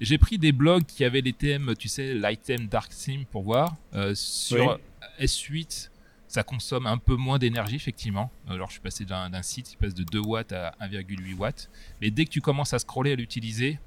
J'ai 0.00 0.16
pris 0.18 0.38
des 0.38 0.52
blogs 0.52 0.84
qui 0.86 1.04
avaient 1.04 1.20
les 1.20 1.32
thèmes, 1.34 1.74
tu 1.78 1.88
sais, 1.88 2.14
light 2.14 2.42
theme, 2.42 2.66
dark 2.68 2.90
theme 2.96 3.24
pour 3.26 3.42
voir. 3.42 3.76
Euh, 3.94 4.14
sur 4.14 4.78
S8, 5.20 5.90
ça 6.28 6.42
consomme 6.42 6.86
un 6.86 6.98
peu 6.98 7.16
moins 7.16 7.38
d'énergie, 7.38 7.76
effectivement. 7.76 8.30
Alors, 8.48 8.68
je 8.68 8.72
suis 8.74 8.80
passé 8.80 9.04
d'un 9.04 9.42
site 9.42 9.68
qui 9.68 9.76
passe 9.76 9.94
de 9.94 10.04
2 10.04 10.18
watts 10.20 10.52
à 10.52 10.74
1,8 10.80 11.34
watts. 11.34 11.70
Mais 12.00 12.10
dès 12.10 12.24
que 12.24 12.30
tu 12.30 12.40
commences 12.40 12.72
à 12.72 12.78
scroller, 12.78 13.12
à 13.12 13.16
l'utiliser, 13.16 13.78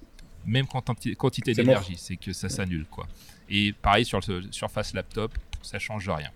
même 0.46 0.66
quanti- 0.68 1.16
quantité 1.16 1.54
d'énergie, 1.64 1.96
c'est 1.98 2.18
que 2.18 2.34
ça 2.34 2.50
s'annule, 2.50 2.86
quoi. 2.86 3.08
Et 3.50 3.72
pareil 3.74 4.04
sur 4.06 4.20
le 4.28 4.44
Surface 4.52 4.94
Laptop, 4.94 5.38
ça 5.62 5.80
change 5.80 6.10
rien. 6.10 6.32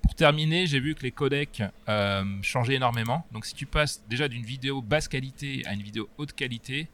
Pour 0.00 0.14
terminer, 0.14 0.66
j'ai 0.66 0.80
vu 0.80 0.94
que 0.94 1.02
les 1.02 1.12
codecs 1.12 1.62
euh, 1.88 2.24
changeaient 2.42 2.74
énormément. 2.74 3.26
Donc, 3.32 3.44
si 3.46 3.54
tu 3.54 3.66
passes 3.66 4.02
déjà 4.08 4.26
d'une 4.28 4.42
vidéo 4.44 4.80
basse 4.82 5.06
qualité 5.06 5.62
à 5.66 5.74
une 5.74 5.82
vidéo 5.82 6.08
haute 6.18 6.32
qualité, 6.32 6.88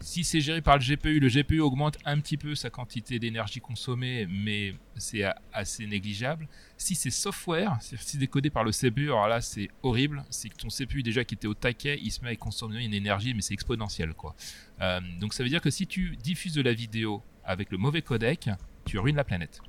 si 0.00 0.24
c'est 0.24 0.40
géré 0.40 0.62
par 0.62 0.78
le 0.78 0.82
GPU, 0.82 1.20
le 1.20 1.28
GPU 1.28 1.60
augmente 1.60 1.98
un 2.04 2.18
petit 2.20 2.36
peu 2.36 2.54
sa 2.54 2.70
quantité 2.70 3.18
d'énergie 3.18 3.60
consommée, 3.60 4.26
mais 4.28 4.74
c'est 4.96 5.24
assez 5.52 5.86
négligeable. 5.86 6.48
Si 6.76 6.94
c'est 6.94 7.10
software, 7.10 7.76
si 7.80 7.96
c'est 7.98 8.18
décodé 8.18 8.50
par 8.50 8.64
le 8.64 8.72
CPU, 8.72 9.06
alors 9.06 9.28
là 9.28 9.40
c'est 9.40 9.68
horrible. 9.82 10.24
C'est 10.30 10.48
que 10.48 10.56
ton 10.56 10.68
CPU 10.68 11.02
déjà 11.02 11.24
qui 11.24 11.34
était 11.34 11.46
au 11.46 11.54
taquet, 11.54 11.98
il 12.02 12.10
se 12.10 12.22
met 12.24 12.30
à 12.30 12.36
consommer 12.36 12.84
une 12.84 12.94
énergie, 12.94 13.34
mais 13.34 13.42
c'est 13.42 13.54
exponentiel 13.54 14.14
quoi. 14.14 14.34
Euh, 14.80 15.00
donc 15.20 15.34
ça 15.34 15.42
veut 15.42 15.50
dire 15.50 15.60
que 15.60 15.70
si 15.70 15.86
tu 15.86 16.16
diffuses 16.16 16.54
de 16.54 16.62
la 16.62 16.72
vidéo 16.72 17.22
avec 17.44 17.70
le 17.70 17.78
mauvais 17.78 18.02
codec, 18.02 18.48
tu 18.86 18.98
ruines 18.98 19.16
la 19.16 19.24
planète. 19.24 19.60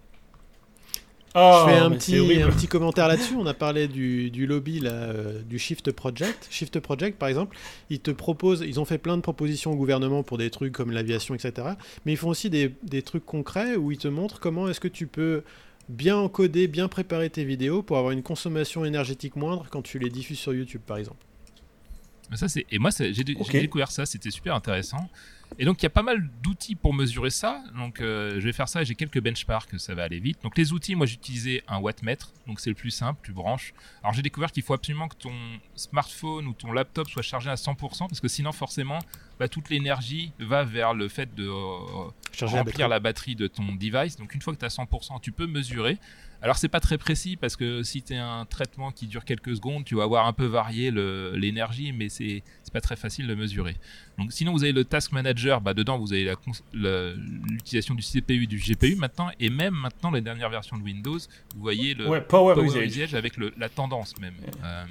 Oh, 1.33 1.63
je 1.65 1.71
fais 1.71 1.79
un 1.79 1.91
petit, 1.91 2.41
un 2.41 2.49
petit 2.49 2.67
commentaire 2.67 3.07
là-dessus. 3.07 3.35
On 3.37 3.45
a 3.45 3.53
parlé 3.53 3.87
du, 3.87 4.29
du 4.31 4.45
lobby 4.45 4.79
là, 4.79 4.91
euh, 4.91 5.41
du 5.41 5.59
Shift 5.59 5.91
Project. 5.91 6.47
Shift 6.49 6.79
Project, 6.79 7.17
par 7.17 7.29
exemple, 7.29 7.57
ils 7.89 7.99
te 7.99 8.11
proposent, 8.11 8.63
ils 8.67 8.79
ont 8.79 8.85
fait 8.85 8.97
plein 8.97 9.15
de 9.15 9.21
propositions 9.21 9.71
au 9.71 9.75
gouvernement 9.75 10.23
pour 10.23 10.37
des 10.37 10.49
trucs 10.49 10.73
comme 10.73 10.91
l'aviation, 10.91 11.33
etc. 11.33 11.69
Mais 12.05 12.13
ils 12.13 12.17
font 12.17 12.29
aussi 12.29 12.49
des, 12.49 12.75
des 12.83 13.01
trucs 13.01 13.25
concrets 13.25 13.77
où 13.77 13.91
ils 13.91 13.97
te 13.97 14.09
montrent 14.09 14.39
comment 14.39 14.67
est-ce 14.67 14.81
que 14.81 14.89
tu 14.89 15.07
peux 15.07 15.43
bien 15.87 16.17
encoder, 16.17 16.67
bien 16.67 16.87
préparer 16.89 17.29
tes 17.29 17.45
vidéos 17.45 17.81
pour 17.81 17.97
avoir 17.97 18.11
une 18.11 18.23
consommation 18.23 18.83
énergétique 18.83 19.35
moindre 19.37 19.67
quand 19.69 19.81
tu 19.81 19.99
les 19.99 20.09
diffuses 20.09 20.39
sur 20.39 20.53
YouTube, 20.53 20.81
par 20.85 20.97
exemple. 20.97 21.25
Mais 22.31 22.37
Ça, 22.37 22.47
c'est... 22.47 22.65
Et 22.71 22.79
moi, 22.79 22.89
j'ai, 22.97 23.23
découvert 23.23 23.91
ça, 23.91 24.05
c'était 24.05 24.31
super 24.31 24.55
intéressant. 24.55 25.09
Et 25.59 25.65
donc, 25.65 25.81
il 25.81 25.83
y 25.83 25.87
a 25.87 25.91
pas 25.91 26.01
mal 26.01 26.29
d'outils 26.41 26.75
pour 26.75 26.93
mesurer 26.93 27.29
ça. 27.29 27.61
Donc, 27.75 27.99
euh, 27.99 28.35
je 28.35 28.39
vais 28.39 28.53
faire 28.53 28.69
ça 28.69 28.85
j'ai 28.85 28.95
quelques 28.95 29.19
benchmarks, 29.19 29.77
ça 29.79 29.93
va 29.93 30.03
aller 30.03 30.19
vite. 30.19 30.41
Donc, 30.41 30.57
les 30.57 30.71
outils, 30.71 30.95
moi, 30.95 31.05
j'utilisais 31.05 31.61
un 31.67 31.79
wattmètre. 31.79 32.31
Donc, 32.47 32.61
c'est 32.61 32.69
le 32.69 32.75
plus 32.75 32.89
simple, 32.89 33.19
tu 33.21 33.33
branches. 33.33 33.73
Alors, 34.01 34.13
j'ai 34.13 34.21
découvert 34.21 34.51
qu'il 34.51 34.63
faut 34.63 34.73
absolument 34.73 35.09
que 35.09 35.17
ton 35.17 35.33
smartphone 35.75 36.47
ou 36.47 36.53
ton 36.53 36.71
laptop 36.71 37.09
soit 37.09 37.21
chargé 37.21 37.49
à 37.49 37.55
100%, 37.55 38.07
parce 38.07 38.21
que 38.21 38.29
sinon, 38.29 38.53
forcément, 38.53 38.99
bah, 39.41 39.49
toute 39.49 39.69
l'énergie 39.69 40.31
va 40.39 40.63
vers 40.63 40.93
le 40.93 41.09
fait 41.09 41.33
de 41.35 41.47
euh, 41.47 42.11
Charger 42.31 42.55
la 42.55 42.61
remplir 42.61 42.87
batterie. 42.87 42.89
la 42.89 42.99
batterie 42.99 43.35
de 43.35 43.47
ton 43.47 43.75
device. 43.75 44.15
Donc 44.17 44.35
une 44.35 44.41
fois 44.41 44.53
que 44.53 44.59
tu 44.59 44.65
as 44.65 44.69
100%, 44.69 45.19
tu 45.19 45.31
peux 45.31 45.47
mesurer. 45.47 45.97
Alors 46.43 46.57
c'est 46.57 46.69
pas 46.69 46.80
très 46.80 46.97
précis 46.97 47.35
parce 47.38 47.55
que 47.55 47.84
si 47.84 48.01
tu 48.01 48.15
as 48.15 48.27
un 48.27 48.45
traitement 48.45 48.91
qui 48.91 49.05
dure 49.07 49.26
quelques 49.26 49.55
secondes, 49.55 49.85
tu 49.85 49.93
vas 49.95 50.07
voir 50.07 50.26
un 50.26 50.34
peu 50.34 50.45
varier 50.45 50.89
le- 50.89 51.34
l'énergie, 51.35 51.91
mais 51.91 52.09
c'est 52.09 52.41
pas 52.73 52.81
très 52.81 52.95
facile 52.95 53.27
de 53.27 53.35
mesurer. 53.35 53.76
Donc 54.18 54.31
sinon 54.31 54.51
vous 54.53 54.63
avez 54.63 54.72
le 54.73 54.84
Task 54.84 55.11
Manager, 55.11 55.61
bah, 55.61 55.73
dedans 55.76 55.99
vous 55.99 56.13
avez 56.13 56.34
l'utilisation 56.73 57.95
du 57.95 58.01
CPU, 58.01 58.47
du 58.47 58.57
GPU 58.57 58.95
maintenant, 58.95 59.30
et 59.39 59.49
même 59.49 59.73
maintenant 59.76 60.11
les 60.11 60.22
dernières 60.22 60.49
versions 60.49 60.77
de 60.77 60.84
Windows, 60.84 61.18
vous 61.55 61.61
voyez 61.61 61.93
le 61.93 62.07
Ouais, 62.07 62.22
Power, 62.22 62.55
Power 62.55 62.65
Usage. 62.68 62.85
Usage 62.88 63.15
avec 63.15 63.38
le- 63.38 63.53
la 63.57 63.69
tendance 63.69 64.18
même. 64.19 64.35
Euh, 64.63 64.84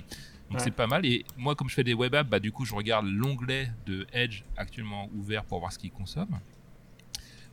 donc 0.51 0.59
Ouais. 0.59 0.64
c'est 0.64 0.70
pas 0.74 0.86
mal. 0.86 1.06
Et 1.06 1.24
moi, 1.36 1.55
comme 1.55 1.68
je 1.68 1.74
fais 1.74 1.85
des 1.85 1.94
web 1.94 2.14
apps, 2.14 2.28
bah, 2.28 2.40
du 2.40 2.51
coup, 2.52 2.64
je 2.64 2.74
regarde 2.74 3.06
l'onglet 3.06 3.70
de 3.86 4.06
Edge 4.12 4.43
actuellement 4.56 5.09
ouvert 5.14 5.44
pour 5.44 5.60
voir 5.60 5.72
ce 5.72 5.78
qu'il 5.78 5.90
consomme. 5.93 6.39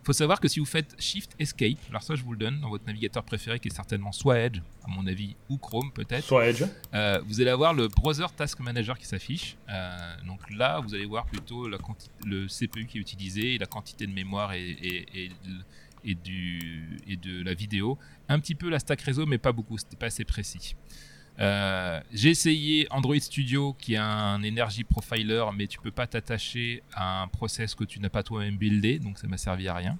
Faut 0.08 0.14
savoir 0.14 0.40
que 0.40 0.48
si 0.48 0.60
vous 0.60 0.66
faites 0.66 0.96
Shift 1.00 1.36
Escape, 1.38 1.78
alors 1.90 2.02
ça 2.02 2.16
je 2.16 2.24
vous 2.24 2.32
le 2.32 2.38
donne 2.38 2.60
dans 2.62 2.70
votre 2.70 2.86
navigateur 2.86 3.24
préféré 3.24 3.60
qui 3.60 3.68
est 3.68 3.76
certainement 3.76 4.12
soit 4.12 4.40
Edge, 4.40 4.60
à 4.84 4.88
mon 4.90 5.06
avis, 5.06 5.36
ou 5.50 5.58
Chrome 5.58 5.92
peut-être, 5.92 6.24
Soit 6.24 6.48
Edge. 6.48 6.64
euh, 6.94 7.22
vous 7.26 7.42
allez 7.42 7.50
avoir 7.50 7.74
le 7.74 7.88
Browser 7.90 8.26
Task 8.36 8.60
Manager 8.62 8.98
qui 8.98 9.06
s'affiche. 9.06 9.58
Euh, 9.70 10.16
donc 10.26 10.40
là, 10.50 10.80
vous 10.80 10.96
allez 10.96 11.06
voir 11.06 11.26
plutôt 11.26 11.68
la 11.68 11.78
le 12.26 12.48
CPU 12.48 12.86
qui 12.88 12.98
est 12.98 13.02
utilisé, 13.02 13.58
la 13.58 13.66
quantité 13.66 14.08
de 14.08 14.14
mémoire 14.14 14.54
et, 14.54 14.62
et- 14.70 15.26
et 15.26 15.30
de- 15.30 15.64
et 16.04 16.16
du, 16.16 17.00
et 17.08 17.18
de 17.18 17.44
la 17.44 17.54
vidéo. 17.54 17.98
Un 18.30 18.40
petit 18.40 18.56
peu 18.56 18.70
la 18.70 18.80
stack 18.80 19.02
réseau, 19.02 19.26
mais 19.26 19.38
pas 19.38 19.52
beaucoup, 19.52 19.78
c'était 19.78 19.98
pas 19.98 20.06
assez 20.06 20.24
précis. 20.24 20.76
Euh, 21.40 22.00
J'ai 22.12 22.30
essayé 22.30 22.88
Android 22.90 23.20
Studio 23.20 23.76
qui 23.80 23.96
a 23.96 24.06
un 24.06 24.44
Energy 24.44 24.84
Profiler, 24.84 25.46
mais 25.56 25.68
tu 25.68 25.80
peux 25.80 25.92
pas 25.92 26.08
t'attacher 26.08 26.82
à 26.94 27.22
un 27.22 27.28
process 27.28 27.76
que 27.76 27.84
tu 27.84 28.00
n'as 28.00 28.10
pas 28.10 28.24
toi-même 28.24 28.58
buildé, 28.58 29.00
donc 29.00 29.20
ça 29.20 29.28
m'a 29.28 29.38
servi 29.38 29.68
à 29.68 29.74
rien. 29.76 29.98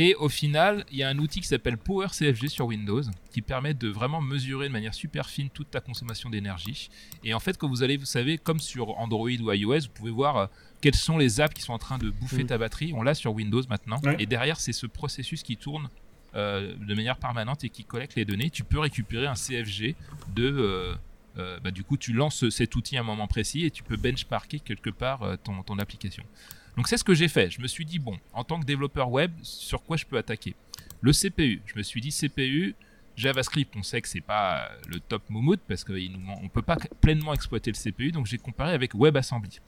Et 0.00 0.14
au 0.14 0.28
final, 0.28 0.84
il 0.92 0.98
y 0.98 1.02
a 1.02 1.08
un 1.08 1.18
outil 1.18 1.40
qui 1.40 1.48
s'appelle 1.48 1.76
Power 1.76 2.06
CFG 2.16 2.46
sur 2.48 2.66
Windows 2.66 3.02
qui 3.32 3.42
permet 3.42 3.74
de 3.74 3.88
vraiment 3.88 4.20
mesurer 4.20 4.68
de 4.68 4.72
manière 4.72 4.94
super 4.94 5.28
fine 5.28 5.50
toute 5.50 5.72
ta 5.72 5.80
consommation 5.80 6.30
d'énergie. 6.30 6.88
Et 7.24 7.34
en 7.34 7.40
fait, 7.40 7.58
quand 7.58 7.66
vous 7.68 7.82
allez, 7.82 7.96
vous 7.96 8.04
savez, 8.04 8.38
comme 8.38 8.60
sur 8.60 8.96
Android 9.00 9.28
ou 9.28 9.50
iOS, 9.52 9.80
vous 9.80 9.92
pouvez 9.94 10.12
voir 10.12 10.36
euh, 10.36 10.46
quelles 10.80 10.94
sont 10.94 11.18
les 11.18 11.40
apps 11.40 11.52
qui 11.52 11.62
sont 11.62 11.72
en 11.72 11.78
train 11.78 11.98
de 11.98 12.10
bouffer 12.10 12.44
Mm. 12.44 12.46
ta 12.46 12.58
batterie. 12.58 12.92
On 12.94 13.02
l'a 13.02 13.14
sur 13.14 13.34
Windows 13.34 13.62
maintenant. 13.68 14.00
Ouais. 14.04 14.14
Et 14.20 14.26
derrière, 14.26 14.60
c'est 14.60 14.72
ce 14.72 14.86
processus 14.86 15.42
qui 15.42 15.56
tourne 15.56 15.88
euh, 16.34 16.74
de 16.78 16.94
manière 16.94 17.16
permanente 17.16 17.64
et 17.64 17.70
qui 17.70 17.84
collecte 17.84 18.14
les 18.14 18.24
données. 18.24 18.50
Tu 18.50 18.62
peux 18.62 18.78
récupérer 18.78 19.26
un 19.26 19.34
CFG 19.34 19.94
de. 20.34 20.44
euh, 20.44 20.94
euh, 21.38 21.58
bah, 21.60 21.70
du 21.70 21.84
coup, 21.84 21.96
tu 21.96 22.12
lances 22.12 22.48
cet 22.50 22.76
outil 22.76 22.96
à 22.96 23.00
un 23.00 23.04
moment 23.04 23.26
précis 23.26 23.64
et 23.64 23.70
tu 23.70 23.82
peux 23.82 23.96
benchmarker 23.96 24.60
quelque 24.60 24.90
part 24.90 25.38
ton, 25.44 25.78
application. 25.78 26.24
Donc 26.76 26.88
c'est 26.88 26.96
ce 26.96 27.04
que 27.04 27.14
j'ai 27.14 27.28
fait. 27.28 27.50
Je 27.50 27.60
me 27.60 27.66
suis 27.66 27.84
dit, 27.84 27.98
bon, 27.98 28.18
en 28.32 28.44
tant 28.44 28.60
que 28.60 28.66
développeur 28.66 29.10
web, 29.10 29.32
sur 29.42 29.82
quoi 29.82 29.96
je 29.96 30.04
peux 30.04 30.18
attaquer? 30.18 30.54
Le 31.00 31.12
CPU. 31.12 31.62
Je 31.66 31.78
me 31.78 31.82
suis 31.82 32.00
dit, 32.00 32.10
CPU, 32.10 32.74
JavaScript, 33.16 33.74
on 33.76 33.82
sait 33.82 34.02
que 34.02 34.08
c'est 34.08 34.20
pas 34.20 34.68
le 34.88 35.00
top 35.00 35.22
moumoute 35.30 35.60
parce 35.66 35.84
qu'on 35.84 35.92
ne 35.94 36.48
peut 36.48 36.62
pas 36.62 36.76
pleinement 37.00 37.34
exploiter 37.34 37.70
le 37.70 37.76
CPU, 37.76 38.12
donc 38.12 38.26
j'ai 38.26 38.38
comparé 38.38 38.72
avec 38.72 38.94
WebAssembly. 38.94 39.60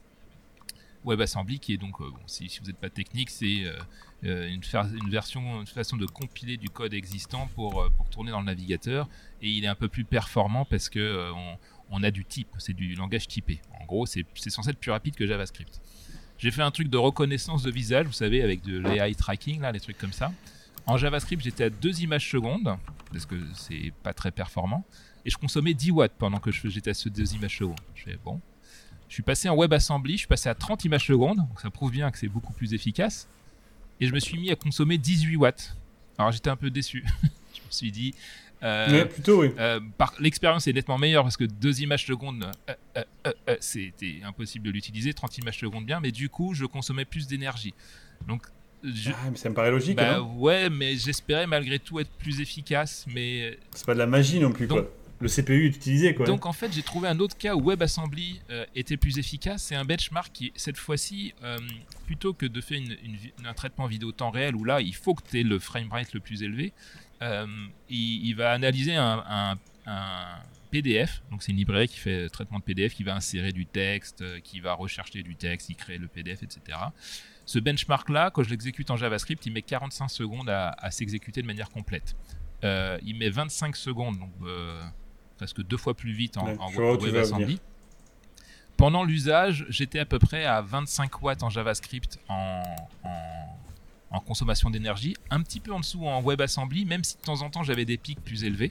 WebAssembly 1.04 1.58
qui 1.58 1.72
est 1.72 1.76
donc, 1.76 2.00
euh, 2.00 2.10
bon, 2.10 2.20
si, 2.26 2.48
si 2.48 2.60
vous 2.60 2.66
n'êtes 2.66 2.78
pas 2.78 2.90
technique, 2.90 3.30
c'est 3.30 3.64
euh, 3.64 3.78
euh, 4.24 4.48
une, 4.48 5.10
version, 5.10 5.60
une 5.60 5.66
façon 5.66 5.96
de 5.96 6.06
compiler 6.06 6.56
du 6.56 6.68
code 6.68 6.94
existant 6.94 7.48
pour, 7.54 7.88
pour 7.96 8.08
tourner 8.10 8.30
dans 8.30 8.40
le 8.40 8.46
navigateur 8.46 9.08
et 9.40 9.48
il 9.48 9.64
est 9.64 9.68
un 9.68 9.74
peu 9.74 9.88
plus 9.88 10.04
performant 10.04 10.64
parce 10.64 10.88
que 10.88 11.30
on, 11.90 12.02
a 12.02 12.10
du 12.10 12.24
type, 12.24 12.48
c'est 12.58 12.72
du 12.72 12.94
langage 12.94 13.26
typé. 13.26 13.60
En 13.80 13.84
gros, 13.84 14.06
c'est 14.06 14.24
censé 14.34 14.70
être 14.70 14.78
plus 14.78 14.92
rapide 14.92 15.16
que 15.16 15.26
JavaScript. 15.26 15.80
J'ai 16.38 16.50
fait 16.50 16.62
un 16.62 16.70
truc 16.70 16.88
de 16.88 16.96
reconnaissance 16.96 17.62
de 17.62 17.70
visage, 17.70 18.06
vous 18.06 18.12
savez, 18.12 18.42
avec 18.42 18.62
de 18.62 18.78
l'AI 18.78 19.14
tracking, 19.14 19.60
là, 19.60 19.72
les 19.72 19.80
trucs 19.80 19.98
comme 19.98 20.12
ça. 20.12 20.32
En 20.86 20.96
JavaScript, 20.96 21.42
j'étais 21.42 21.64
à 21.64 21.70
2 21.70 22.02
images 22.02 22.30
secondes, 22.30 22.76
parce 23.12 23.26
que 23.26 23.36
c'est 23.54 23.92
pas 24.02 24.14
très 24.14 24.30
performant, 24.30 24.84
et 25.24 25.30
je 25.30 25.36
consommais 25.36 25.74
10 25.74 25.90
watts 25.90 26.14
pendant 26.16 26.38
que 26.38 26.50
j'étais 26.50 26.90
à 26.90 26.94
ce 26.94 27.08
2 27.08 27.34
images 27.34 27.58
secondes. 27.58 27.80
Je 27.94 28.04
fais, 28.04 28.18
bon. 28.24 28.40
Je 29.10 29.14
suis 29.14 29.22
passé 29.22 29.48
en 29.50 29.56
WebAssembly, 29.56 30.12
je 30.14 30.18
suis 30.20 30.26
passé 30.28 30.48
à 30.48 30.54
30 30.54 30.84
images 30.86 31.04
secondes, 31.06 31.36
donc 31.38 31.60
ça 31.60 31.68
prouve 31.68 31.90
bien 31.90 32.10
que 32.10 32.16
c'est 32.18 32.28
beaucoup 32.28 32.52
plus 32.52 32.72
efficace, 32.74 33.28
et 34.00 34.06
je 34.06 34.14
me 34.14 34.20
suis 34.20 34.38
mis 34.38 34.50
à 34.50 34.56
consommer 34.56 34.96
18 34.98 35.36
watts. 35.36 35.76
Alors 36.16 36.30
j'étais 36.32 36.48
un 36.48 36.56
peu 36.56 36.70
déçu. 36.70 37.04
je 37.22 37.60
me 37.60 37.70
suis 37.70 37.90
dit, 37.90 38.14
euh, 38.62 38.88
Ouais, 38.92 39.06
plutôt, 39.06 39.42
oui. 39.42 39.50
euh, 39.58 39.80
par- 39.98 40.14
L'expérience 40.20 40.66
est 40.68 40.72
nettement 40.72 40.96
meilleure 40.96 41.24
parce 41.24 41.36
que 41.36 41.44
2 41.44 41.80
images 41.82 42.06
secondes, 42.06 42.50
euh, 42.96 43.02
euh, 43.26 43.56
c'était 43.60 44.20
impossible 44.24 44.64
de 44.66 44.70
l'utiliser. 44.70 45.12
30 45.12 45.38
images 45.38 45.58
secondes 45.58 45.84
bien, 45.86 45.98
mais 46.00 46.12
du 46.12 46.28
coup, 46.28 46.54
je 46.54 46.64
consommais 46.66 47.04
plus 47.04 47.26
d'énergie. 47.26 47.74
Donc, 48.28 48.42
je- 48.84 49.10
Ah, 49.10 49.28
mais 49.30 49.36
ça 49.36 49.48
me 49.50 49.54
paraît 49.56 49.70
logique. 49.72 49.96
bah 49.96 50.18
hein. 50.18 50.20
ouais, 50.36 50.70
mais 50.70 50.94
j'espérais 50.96 51.46
malgré 51.48 51.78
tout 51.80 51.98
être 51.98 52.10
plus 52.10 52.40
efficace. 52.40 53.06
Mais 53.12 53.58
C'est 53.74 53.86
pas 53.86 53.94
de 53.94 53.98
la 53.98 54.06
magie 54.06 54.38
non 54.38 54.52
plus, 54.52 54.66
Donc- 54.68 54.78
quoi. 54.84 54.90
Le 55.20 55.28
CPU 55.28 55.66
utilisé, 55.66 56.14
donc 56.14 56.46
en 56.46 56.52
fait, 56.52 56.72
j'ai 56.72 56.82
trouvé 56.82 57.06
un 57.08 57.18
autre 57.20 57.36
cas 57.36 57.54
où 57.54 57.68
WebAssembly 57.68 58.40
euh, 58.50 58.64
était 58.74 58.96
plus 58.96 59.18
efficace. 59.18 59.64
C'est 59.64 59.74
un 59.74 59.84
benchmark 59.84 60.32
qui, 60.32 60.50
cette 60.56 60.78
fois-ci, 60.78 61.34
euh, 61.44 61.58
plutôt 62.06 62.32
que 62.32 62.46
de 62.46 62.60
faire 62.62 62.80
un 63.44 63.52
traitement 63.52 63.86
vidéo 63.86 64.12
temps 64.12 64.30
réel 64.30 64.56
où 64.56 64.64
là, 64.64 64.80
il 64.80 64.94
faut 64.94 65.14
que 65.14 65.22
tu 65.28 65.40
aies 65.40 65.42
le 65.42 65.58
framerate 65.58 66.14
le 66.14 66.20
plus 66.20 66.42
élevé, 66.42 66.72
euh, 67.22 67.46
il, 67.90 68.32
va 68.34 68.52
analyser 68.52 68.94
un, 68.96 69.58
PDF. 70.70 71.22
Donc 71.30 71.42
c'est 71.42 71.50
une 71.52 71.58
librairie 71.58 71.88
qui 71.88 71.98
fait 71.98 72.28
traitement 72.28 72.58
de 72.58 72.64
PDF, 72.64 72.94
qui 72.94 73.02
va 73.02 73.14
insérer 73.14 73.52
du 73.52 73.66
texte, 73.66 74.22
euh, 74.22 74.40
qui 74.40 74.60
va 74.60 74.72
rechercher 74.72 75.22
du 75.22 75.34
texte, 75.34 75.68
il 75.68 75.76
crée 75.76 75.98
le 75.98 76.06
PDF, 76.06 76.42
etc. 76.42 76.78
Ce 77.44 77.58
benchmark-là, 77.58 78.30
quand 78.30 78.44
je 78.44 78.50
l'exécute 78.50 78.90
en 78.90 78.96
JavaScript, 78.96 79.44
il 79.46 79.52
met 79.52 79.62
45 79.62 80.08
secondes 80.08 80.48
à, 80.48 80.68
à 80.78 80.90
s'exécuter 80.90 81.42
de 81.42 81.46
manière 81.46 81.70
complète. 81.70 82.14
euh, 82.62 82.98
il 83.04 83.16
met 83.16 83.30
25 83.30 83.74
secondes, 83.74 84.18
donc 84.18 84.30
euh, 84.44 84.80
presque 85.40 85.62
deux 85.66 85.78
fois 85.78 85.94
plus 85.94 86.12
vite 86.12 86.36
en, 86.36 86.44
Ouais, 86.44 86.56
WebAssembly. 87.12 87.60
Pendant 88.76 89.04
l'usage, 89.04 89.64
j'étais 89.70 89.98
à 89.98 90.04
peu 90.04 90.18
près 90.18 90.44
à 90.44 90.60
25 90.60 91.22
watts 91.22 91.42
en 91.42 91.48
JavaScript 91.48 92.18
en, 92.28 92.62
en- 93.04 93.56
en 94.10 94.20
consommation 94.20 94.68
d'énergie, 94.68 95.16
un 95.30 95.40
petit 95.40 95.60
peu 95.60 95.72
en 95.72 95.80
dessous 95.80 96.06
en 96.06 96.20
WebAssembly, 96.22 96.84
même 96.84 97.04
si 97.04 97.16
de 97.16 97.22
temps 97.22 97.40
en 97.40 97.48
temps 97.48 97.62
j'avais 97.62 97.86
des 97.86 97.96
pics 97.96 98.20
plus 98.22 98.44
élevés. 98.44 98.70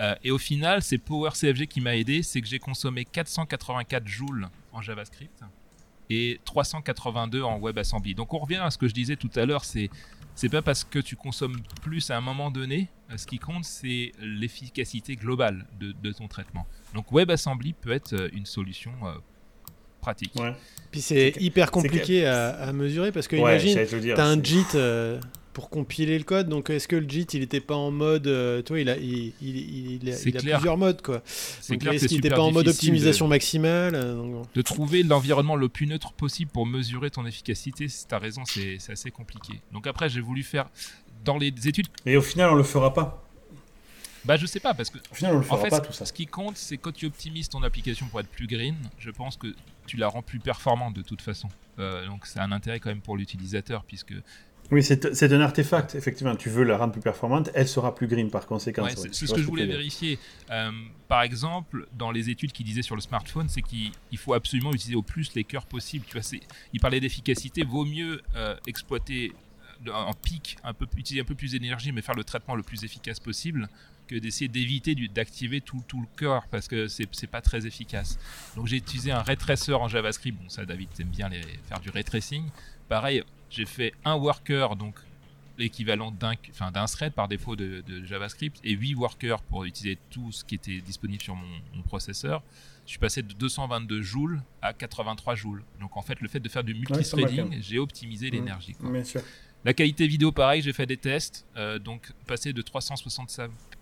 Euh, 0.00 0.14
et 0.22 0.30
au 0.30 0.38
final, 0.38 0.82
c'est 0.82 0.98
PowerCFG 0.98 1.66
qui 1.66 1.80
m'a 1.80 1.96
aidé, 1.96 2.22
c'est 2.22 2.40
que 2.42 2.46
j'ai 2.48 2.58
consommé 2.58 3.04
484 3.06 4.06
joules 4.06 4.48
en 4.72 4.82
JavaScript 4.82 5.40
et 6.10 6.40
382 6.44 7.42
en 7.42 7.58
WebAssembly. 7.58 8.14
Donc 8.14 8.34
on 8.34 8.38
revient 8.38 8.56
à 8.56 8.70
ce 8.70 8.76
que 8.76 8.86
je 8.88 8.92
disais 8.94 9.16
tout 9.16 9.30
à 9.36 9.46
l'heure, 9.46 9.64
c'est 9.64 9.88
c'est 10.34 10.48
pas 10.48 10.62
parce 10.62 10.84
que 10.84 10.98
tu 10.98 11.16
consommes 11.16 11.56
plus 11.82 12.10
à 12.10 12.16
un 12.16 12.20
moment 12.20 12.50
donné, 12.50 12.88
euh, 13.10 13.16
ce 13.16 13.26
qui 13.26 13.38
compte 13.38 13.64
c'est 13.64 14.12
l'efficacité 14.20 15.16
globale 15.16 15.66
de, 15.78 15.92
de 15.92 16.12
ton 16.12 16.28
traitement. 16.28 16.66
Donc 16.94 17.12
WebAssembly 17.12 17.72
peut 17.74 17.92
être 17.92 18.12
euh, 18.14 18.28
une 18.32 18.46
solution 18.46 18.92
euh, 19.04 19.12
pratique. 20.00 20.34
Ouais, 20.36 20.54
Puis 20.90 21.00
c'est 21.00 21.34
hyper 21.40 21.70
compliqué 21.70 22.26
à, 22.26 22.50
à 22.50 22.72
mesurer 22.72 23.12
parce 23.12 23.28
que 23.28 23.36
ouais 23.36 23.60
imagine, 23.62 24.00
dire. 24.00 24.16
T'as 24.16 24.26
un 24.26 24.42
JIT 24.42 24.74
euh, 24.74 25.20
pour 25.52 25.68
compiler 25.68 26.16
le 26.16 26.24
code, 26.24 26.48
donc 26.48 26.70
est-ce 26.70 26.86
que 26.86 26.96
le 26.96 27.08
JIT 27.08 27.34
il 27.34 27.42
était 27.42 27.60
pas 27.60 27.74
en 27.74 27.90
mode. 27.90 28.26
euh, 28.28 28.62
toi, 28.62 28.78
il 28.80 28.88
a, 28.88 28.96
il, 28.96 29.32
il, 29.42 29.56
il- 29.56 30.02
il 30.02 30.10
a, 30.10 30.16
il 30.24 30.32
plusieurs 30.32 30.76
modes 30.78 31.02
quoi. 31.02 31.22
Est-ce 31.26 31.72
qu'il 31.74 31.88
était 31.88 32.08
super 32.08 32.34
pas 32.36 32.42
en 32.42 32.52
mode 32.52 32.66
de- 32.66 32.70
optimisation 32.70 33.26
maximale 33.28 33.94
euh, 33.96 34.14
donc 34.14 34.32
bon. 34.32 34.42
de 34.54 34.62
trouver 34.62 35.02
l'environnement 35.02 35.56
le 35.56 35.68
plus 35.68 35.86
neutre 35.86 36.12
possible 36.12 36.50
pour 36.52 36.66
mesurer 36.66 37.10
ton 37.10 37.26
efficacité, 37.26 37.88
c'est- 37.88 38.06
t'as 38.08 38.18
raison, 38.18 38.42
c'est 38.44 38.78
assez 38.88 39.10
compliqué. 39.10 39.54
Donc 39.72 39.86
après, 39.86 40.08
j'ai 40.08 40.20
voulu 40.20 40.42
faire 40.44 40.68
dans 41.24 41.36
les 41.36 41.52
études, 41.66 41.88
Et 42.06 42.16
au 42.16 42.22
final, 42.22 42.50
on 42.50 42.54
le 42.54 42.62
fera 42.62 42.94
pas. 42.94 43.26
bah 44.24 44.36
je 44.36 44.46
sais 44.46 44.60
pas 44.60 44.74
parce 44.74 44.90
que 44.90 44.98
Au 45.10 45.14
final, 45.14 45.32
on 45.34 45.38
le 45.38 45.44
en 45.44 45.48
fera 45.48 45.58
fait, 45.62 45.68
pas 45.70 45.80
tout 45.80 45.92
ça. 45.92 46.06
ce 46.06 46.12
qui 46.12 46.26
compte, 46.26 46.56
c'est 46.56 46.76
quand 46.76 46.92
tu 46.92 47.06
optimises 47.06 47.48
ton 47.48 47.62
application 47.62 48.06
pour 48.06 48.20
être 48.20 48.28
plus 48.28 48.46
green, 48.46 48.76
je 48.98 49.10
pense 49.10 49.36
que 49.36 49.48
tu 49.86 49.96
la 49.96 50.08
rends 50.08 50.22
plus 50.22 50.38
performante 50.38 50.94
de 50.94 51.02
toute 51.02 51.22
façon. 51.22 51.48
Euh, 51.78 52.06
donc 52.06 52.26
c'est 52.26 52.38
un 52.38 52.52
intérêt 52.52 52.78
quand 52.80 52.90
même 52.90 53.00
pour 53.00 53.16
l'utilisateur 53.16 53.82
puisque 53.84 54.12
Oui, 54.70 54.84
c'est 54.84 55.32
un 55.32 55.40
artefact, 55.40 55.96
effectivement. 55.96 56.36
Tu 56.36 56.48
veux 56.48 56.62
la 56.62 56.76
rendre 56.76 56.92
plus 56.92 57.02
performante, 57.02 57.50
elle 57.54 57.66
sera 57.66 57.94
plus 57.94 58.06
green 58.06 58.30
par 58.30 58.46
conséquent. 58.46 58.84
Ouais, 58.84 58.94
c'est 58.94 59.12
ce 59.12 59.34
que 59.34 59.40
je 59.40 59.46
voulais 59.46 59.66
vérifier. 59.66 60.18
Euh, 60.50 60.70
par 61.08 61.22
exemple, 61.22 61.88
dans 61.98 62.12
les 62.12 62.30
études 62.30 62.52
qu'il 62.52 62.66
disait 62.66 62.82
sur 62.82 62.94
le 62.94 63.00
smartphone, 63.00 63.48
c'est 63.48 63.62
qu'il 63.62 63.90
il 64.12 64.18
faut 64.18 64.32
absolument 64.32 64.72
utiliser 64.72 64.94
au 64.94 65.02
plus 65.02 65.34
les 65.34 65.44
cœurs 65.44 65.66
possibles. 65.66 66.04
Tu 66.06 66.18
vois, 66.18 66.38
il 66.72 66.80
parlait 66.80 67.00
d'efficacité. 67.00 67.64
Vaut 67.64 67.84
mieux 67.84 68.22
euh, 68.36 68.54
exploiter 68.68 69.32
euh, 69.88 69.92
en 69.92 70.12
pic, 70.12 70.56
un 70.62 70.72
peu, 70.72 70.86
utiliser 70.96 71.22
un 71.22 71.24
peu 71.26 71.34
plus 71.34 71.52
d'énergie, 71.52 71.90
mais 71.90 72.02
faire 72.02 72.14
le 72.14 72.24
traitement 72.24 72.54
le 72.54 72.62
plus 72.62 72.84
efficace 72.84 73.18
possible, 73.18 73.68
que 74.06 74.14
d'essayer 74.16 74.48
d'éviter 74.48 74.94
d'activer 75.12 75.60
tout, 75.60 75.82
tout 75.88 76.00
le 76.00 76.06
cœur 76.16 76.46
parce 76.50 76.68
que 76.68 76.86
c'est 76.86 77.26
pas 77.26 77.40
très 77.40 77.66
efficace. 77.66 78.18
Donc 78.56 78.66
j'ai 78.66 78.76
utilisé 78.76 79.10
un 79.10 79.22
ray 79.22 79.36
tracer 79.36 79.72
en 79.72 79.88
JavaScript. 79.88 80.40
Bon, 80.40 80.48
ça, 80.48 80.64
David, 80.64 80.90
t'aimes 80.94 81.08
bien 81.08 81.28
les, 81.28 81.42
faire 81.68 81.80
du 81.80 81.90
ray 81.90 82.04
tracing. 82.04 82.44
Pareil, 82.88 83.22
j'ai 83.50 83.66
fait 83.66 83.92
un 84.04 84.14
worker, 84.14 84.76
donc 84.76 84.94
l'équivalent 85.58 86.10
d'un 86.10 86.34
enfin, 86.50 86.72
thread 86.86 87.12
par 87.12 87.28
défaut 87.28 87.54
de, 87.56 87.82
de 87.86 88.04
JavaScript 88.04 88.58
et 88.64 88.72
8 88.72 88.94
workers 88.94 89.42
pour 89.42 89.64
utiliser 89.64 89.98
tout 90.10 90.32
ce 90.32 90.42
qui 90.44 90.54
était 90.54 90.80
disponible 90.80 91.22
sur 91.22 91.34
mon, 91.34 91.46
mon 91.74 91.82
processeur. 91.82 92.42
Je 92.86 92.92
suis 92.92 92.98
passé 92.98 93.22
de 93.22 93.32
222 93.34 94.00
joules 94.00 94.40
à 94.62 94.72
83 94.72 95.34
joules. 95.34 95.62
Donc 95.80 95.96
en 95.96 96.02
fait, 96.02 96.20
le 96.20 96.28
fait 96.28 96.40
de 96.40 96.48
faire 96.48 96.64
du 96.64 96.72
multithreading, 96.74 97.58
j'ai 97.60 97.78
optimisé 97.78 98.28
Mhm. 98.28 98.32
l'énergie. 98.32 98.74
La 99.64 99.74
qualité 99.74 100.06
vidéo, 100.06 100.32
pareil, 100.32 100.62
j'ai 100.62 100.72
fait 100.72 100.86
des 100.86 100.96
tests. 100.96 101.44
euh, 101.56 101.78
donc, 101.78 102.10
passer 102.26 102.54
de 102.54 102.62
360 102.62 103.28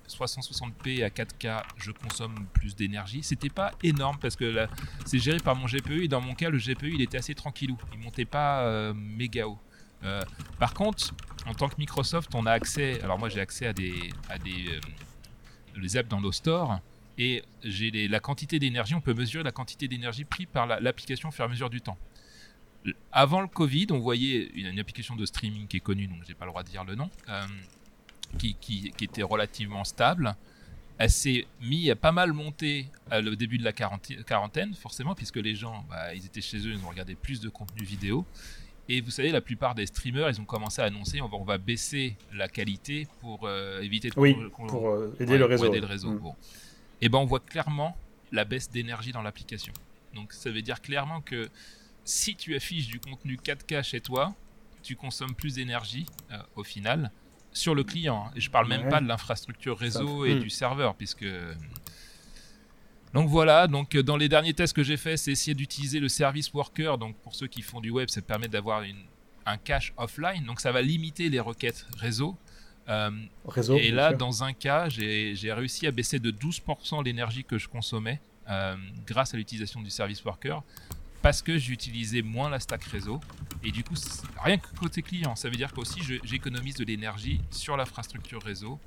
60p 0.09 1.05
à 1.05 1.09
4K, 1.09 1.63
je 1.77 1.93
consomme 1.93 2.47
plus 2.53 2.75
d'énergie. 2.75 3.23
C'était 3.23 3.49
pas 3.49 3.73
énorme 3.83 4.19
parce 4.21 4.37
que 4.37 4.67
c'est 5.05 5.19
géré 5.19 5.39
par 5.39 5.57
mon 5.57 5.67
GPU 5.67 6.05
et 6.05 6.09
dans 6.09 6.21
mon 6.21 6.35
cas, 6.35 6.51
le 6.51 6.59
GPU 6.59 6.95
il 6.95 7.03
était 7.03 7.19
assez 7.19 7.35
tranquillou. 7.35 7.79
Il 7.93 8.01
montait 8.01 8.25
pas 8.25 8.63
euh, 8.63 8.93
méga 8.95 9.47
haut. 9.49 9.59
Euh, 10.05 10.23
par 10.59 10.75
contre, 10.75 11.15
en 11.47 11.55
tant 11.55 11.69
que 11.69 11.75
Microsoft, 11.79 12.35
on 12.35 12.47
a 12.47 12.53
accès. 12.53 13.01
Alors, 13.03 13.19
moi, 13.19 13.29
j'ai 13.29 13.41
accès 13.41 13.67
à 13.67 13.73
des, 13.73 14.11
euh, 14.31 14.81
les 15.77 15.97
apps 15.97 16.09
dans 16.09 16.21
nos 16.21 16.33
stores 16.33 16.81
et 17.19 17.43
j'ai 17.65 18.09
la 18.09 18.21
quantité 18.21 18.59
d'énergie. 18.59 18.95
On 18.95 19.01
peut 19.01 19.15
mesurer 19.15 19.43
la 19.43 19.53
quantité 19.53 19.89
d'énergie 19.89 20.25
prise 20.25 20.47
par 20.53 20.67
la- 20.67 20.81
l'application 20.81 21.31
au 21.31 21.33
fur 21.33 21.45
et 21.45 21.49
à 21.49 21.51
mesure 21.51 21.71
du 21.71 21.81
temps. 21.81 21.99
Avant 23.11 23.41
le 23.41 23.49
Covid, 23.49 23.89
on 23.91 23.99
voyait 23.99 24.51
une, 24.55 24.79
application 24.79 25.17
de 25.17 25.27
streaming 25.27 25.67
qui 25.67 25.79
est 25.79 25.81
connue, 25.81 26.07
donc 26.07 26.23
j'ai 26.27 26.35
pas 26.35 26.45
le 26.45 26.53
droit 26.53 26.63
de 26.63 26.69
dire 26.69 26.85
le 26.85 26.95
nom, 26.95 27.11
qui, 28.37 28.55
qui- 28.61 28.91
qui 28.97 29.05
était 29.05 29.23
relativement 29.23 29.85
stable. 29.85 30.37
Elle 30.99 31.11
s'est 31.11 31.47
mis 31.61 31.91
à 31.91 31.97
pas 31.97 32.11
mal 32.13 32.33
monter 32.33 32.89
le 33.13 33.35
début 33.37 33.57
de 33.59 33.65
la 33.65 33.73
quarantaine, 33.73 34.75
forcément, 34.75 35.15
puisque 35.15 35.37
les 35.37 35.55
gens, 35.55 35.85
bah, 35.89 36.13
ils 36.13 36.27
étaient 36.27 36.41
chez 36.41 36.59
eux, 36.59 36.73
ils 36.73 36.85
ont 36.85 36.89
regardé 36.89 37.15
plus 37.15 37.41
de 37.41 37.49
contenu 37.49 37.85
vidéo. 37.85 38.27
Et 38.89 39.01
vous 39.01 39.11
savez, 39.11 39.31
la 39.31 39.41
plupart 39.41 39.75
des 39.77 39.87
streamers, 39.87 40.29
ils 40.31 40.41
ont 40.41 40.45
commencé 40.45 40.81
à 40.83 40.87
annoncer 40.87 41.21
on 41.21 41.29
va, 41.29 41.37
on 41.37 41.45
va 41.45 41.59
baisser 41.59 42.17
la 42.33 42.49
qualité 42.49 43.07
pour 43.21 43.47
euh, 43.47 43.81
éviter 43.83 44.09
de 44.11 44.15
Oui, 44.19 44.35
pour 44.57 44.89
euh, 44.91 45.15
aider 45.21 45.33
Ouais, 45.33 45.39
le 45.39 45.57
pour 45.57 45.67
aider 45.67 45.81
le 45.81 45.87
réseau. 45.87 46.11
Mm. 46.11 46.19
Bon. 46.19 46.35
Et 47.01 47.09
ben 47.09 47.19
on 47.19 47.27
voit 47.27 47.41
clairement 47.41 47.97
la 48.33 48.45
baisse 48.45 48.71
d'énergie 48.71 49.13
dans 49.13 49.23
l'application. 49.23 49.73
Donc 50.15 50.33
ça 50.33 50.51
veut 50.51 50.63
dire 50.63 50.81
clairement 50.81 51.21
que 51.21 51.49
si 52.05 52.35
tu 52.35 52.57
affiches 52.57 52.89
du 52.89 52.99
contenu 52.99 53.37
4K 53.37 53.83
chez 53.85 54.01
toi, 54.01 54.35
tu 54.83 54.97
consommes 54.97 55.35
plus 55.35 55.57
d'énergie 55.57 56.07
euh, 56.33 56.39
au 56.57 56.65
final 56.65 57.13
sur 57.59 57.75
le 57.75 57.85
client. 57.85 58.25
hein. 58.29 58.33
Et 58.37 58.41
je 58.41 58.51
parle 58.51 58.69
même 58.69 58.85
Ouais. 58.85 58.89
pas 58.89 59.01
de 59.01 59.07
l'infrastructure 59.09 59.77
réseau 59.79 60.25
et 60.25 60.35
Mm. 60.37 60.41
du 60.41 60.51
serveur, 60.51 60.95
puisque 60.95 61.27
donc 63.15 63.29
voilà, 63.29 63.67
donc 63.67 63.95
euh, 63.95 64.03
dans 64.03 64.17
les 64.17 64.29
derniers 64.29 64.53
tests 64.55 64.75
que 64.77 64.83
j'ai 64.83 64.97
fait, 64.99 65.17
c'est 65.17 65.33
essayer 65.33 65.55
d'utiliser 65.55 65.99
le 65.99 66.09
service 66.09 66.53
worker. 66.53 66.99
Donc 66.99 67.17
pour 67.17 67.35
ceux 67.35 67.47
qui 67.47 67.63
font 67.63 67.81
du 67.81 67.91
web, 67.91 68.09
ça 68.11 68.21
permet 68.21 68.49
d'avoir 68.49 68.83
un 69.47 69.57
cache 69.57 69.95
offline. 69.97 70.45
Donc 70.45 70.61
ça 70.61 70.73
va 70.73 70.83
limiter 70.83 71.29
les 71.31 71.41
requêtes 71.41 71.87
réseau. 71.97 72.37
Euh, 72.91 73.11
Réseau. 73.47 73.77
et 73.77 73.91
là, 73.91 74.11
sûr. 74.11 74.19
dans 74.19 74.45
un 74.45 74.53
cas, 74.55 74.89
j'ai 74.89 75.35
j'ai 75.35 75.53
réussi 75.53 75.87
à 75.87 75.91
baisser 75.91 76.19
de 76.19 76.31
12% 76.31 77.03
l'énergie 77.03 77.45
que 77.45 77.59
je 77.59 77.69
consommais 77.69 78.19
euh, 78.49 78.77
grâce 79.07 79.35
à 79.35 79.37
l'utilisation 79.37 79.83
du 79.83 79.91
service 79.91 80.25
worker 80.25 80.63
parce 81.21 81.43
que 81.43 81.59
j'utilisais 81.59 82.23
moins 82.23 82.49
la 82.49 82.61
stack 82.61 82.85
réseau. 82.85 83.21
Et 83.65 83.71
du 83.73 83.83
coup, 83.85 83.95
rien 84.45 84.57
que 84.59 84.69
côté 84.79 85.03
client, 85.03 85.35
ça 85.37 85.49
veut 85.49 85.57
dire 85.57 85.73
qu'aussi 85.73 86.01
j'économise 86.25 86.77
de 86.77 86.85
l'énergie 86.85 87.41
sur 87.51 87.77
l'infrastructure 87.77 88.43
réseau 88.43 88.79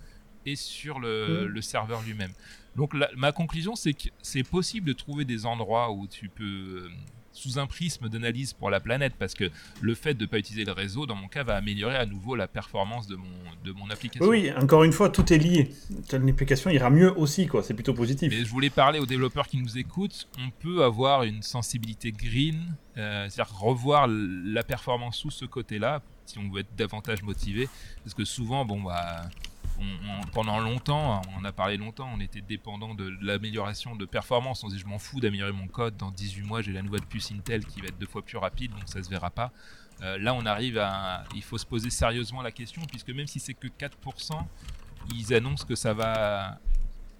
et 0.46 0.56
sur 0.56 1.00
le, 1.00 1.48
le 1.48 1.62
serveur 1.62 2.02
lui-même. 2.02 2.32
Donc 2.76 2.94
la- 2.94 3.10
ma 3.16 3.32
conclusion, 3.32 3.76
c'est 3.76 3.94
que 3.94 4.08
c'est 4.22 4.44
possible 4.44 4.88
de 4.88 4.94
trouver 4.94 5.26
des 5.26 5.46
endroits 5.46 5.92
où 5.92 6.08
tu 6.08 6.30
peux, 6.30 6.44
euh, 6.86 6.90
sous 7.34 7.60
un 7.60 7.68
prisme 7.68 8.10
d'analyse 8.10 8.54
pour 8.54 8.70
la 8.70 8.80
planète, 8.80 9.14
parce 9.18 9.34
que 9.34 9.50
le 9.82 9.96
fait 9.96 10.14
de 10.14 10.24
ne 10.24 10.30
pas 10.30 10.38
utiliser 10.38 10.66
le 10.66 10.72
réseau, 10.72 11.06
dans 11.06 11.16
mon 11.16 11.28
cas, 11.28 11.44
va 11.44 11.56
améliorer 11.56 11.96
à 11.96 12.06
nouveau 12.06 12.36
la 12.36 12.48
performance 12.48 13.08
de 13.08 13.16
mon, 13.16 13.28
de 13.64 13.72
mon 13.72 13.90
application. 13.90 14.28
Oui, 14.28 14.52
encore 14.58 14.84
une 14.84 14.94
fois, 14.94 15.10
tout 15.10 15.32
est 15.32 15.38
lié. 15.38 15.72
Ton 16.10 16.28
application 16.28 16.70
ira 16.70 16.90
mieux 16.90 17.12
aussi, 17.18 17.48
quoi. 17.48 17.64
C'est 17.64 17.74
plutôt 17.74 17.94
positif. 17.94 18.32
Mais 18.32 18.44
je 18.44 18.50
voulais 18.50 18.70
parler 18.70 19.00
aux 19.00 19.06
développeurs 19.06 19.48
qui 19.48 19.58
nous 19.58 19.78
écoutent. 19.78 20.28
On 20.38 20.50
peut 20.50 20.84
avoir 20.84 21.24
une 21.24 21.42
sensibilité 21.42 22.12
green, 22.12 22.76
euh, 22.98 23.28
c'est-à-dire 23.30 23.56
revoir 23.58 24.08
la 24.10 24.64
performance 24.64 25.18
sous 25.18 25.32
ce 25.32 25.46
côté-là, 25.46 26.02
si 26.26 26.38
on 26.38 26.50
veut 26.50 26.62
être 26.62 26.76
davantage 26.78 27.24
motivé. 27.24 27.70
Parce 28.04 28.14
que 28.14 28.26
souvent, 28.26 28.66
bon, 28.66 28.82
bah, 28.82 29.24
pendant 30.34 30.60
longtemps, 30.60 31.22
on 31.38 31.44
a 31.44 31.52
parlé 31.52 31.78
longtemps, 31.78 32.10
on 32.14 32.20
était 32.20 32.42
dépendant 32.42 32.94
de 32.94 33.12
l'amélioration 33.22 33.96
de 33.96 34.06
performance. 34.06 34.64
On 34.64 34.70
se 34.70 34.76
dit, 34.76 34.80
je 34.80 34.88
m'en 34.88 35.00
fous 35.00 35.20
d'améliorer 35.20 35.52
mon 35.52 35.68
code. 35.68 35.98
Dans 35.98 36.12
18 36.12 36.44
mois, 36.44 36.62
j'ai 36.62 36.72
la 36.72 36.82
nouvelle 36.82 37.06
puce 37.06 37.32
Intel 37.32 37.66
qui 37.66 37.82
va 37.82 37.88
être 37.88 37.98
deux 37.98 38.08
fois 38.08 38.22
plus 38.22 38.38
rapide, 38.38 38.72
donc 38.72 38.84
ça 38.86 39.02
se 39.04 39.10
verra 39.10 39.30
pas. 39.30 39.52
Euh, 40.02 40.18
là, 40.18 40.34
on 40.34 40.46
arrive 40.46 40.78
à. 40.78 41.26
Il 41.36 41.44
faut 41.44 41.58
se 41.58 41.66
poser 41.66 41.90
sérieusement 41.90 42.42
la 42.42 42.52
question, 42.52 42.82
puisque 42.86 43.10
même 43.10 43.28
si 43.28 43.40
c'est 43.40 43.54
que 43.54 43.68
4%, 43.68 44.32
ils 45.14 45.34
annoncent 45.34 45.66
que 45.66 45.76
ça 45.76 45.94
va, 45.94 46.60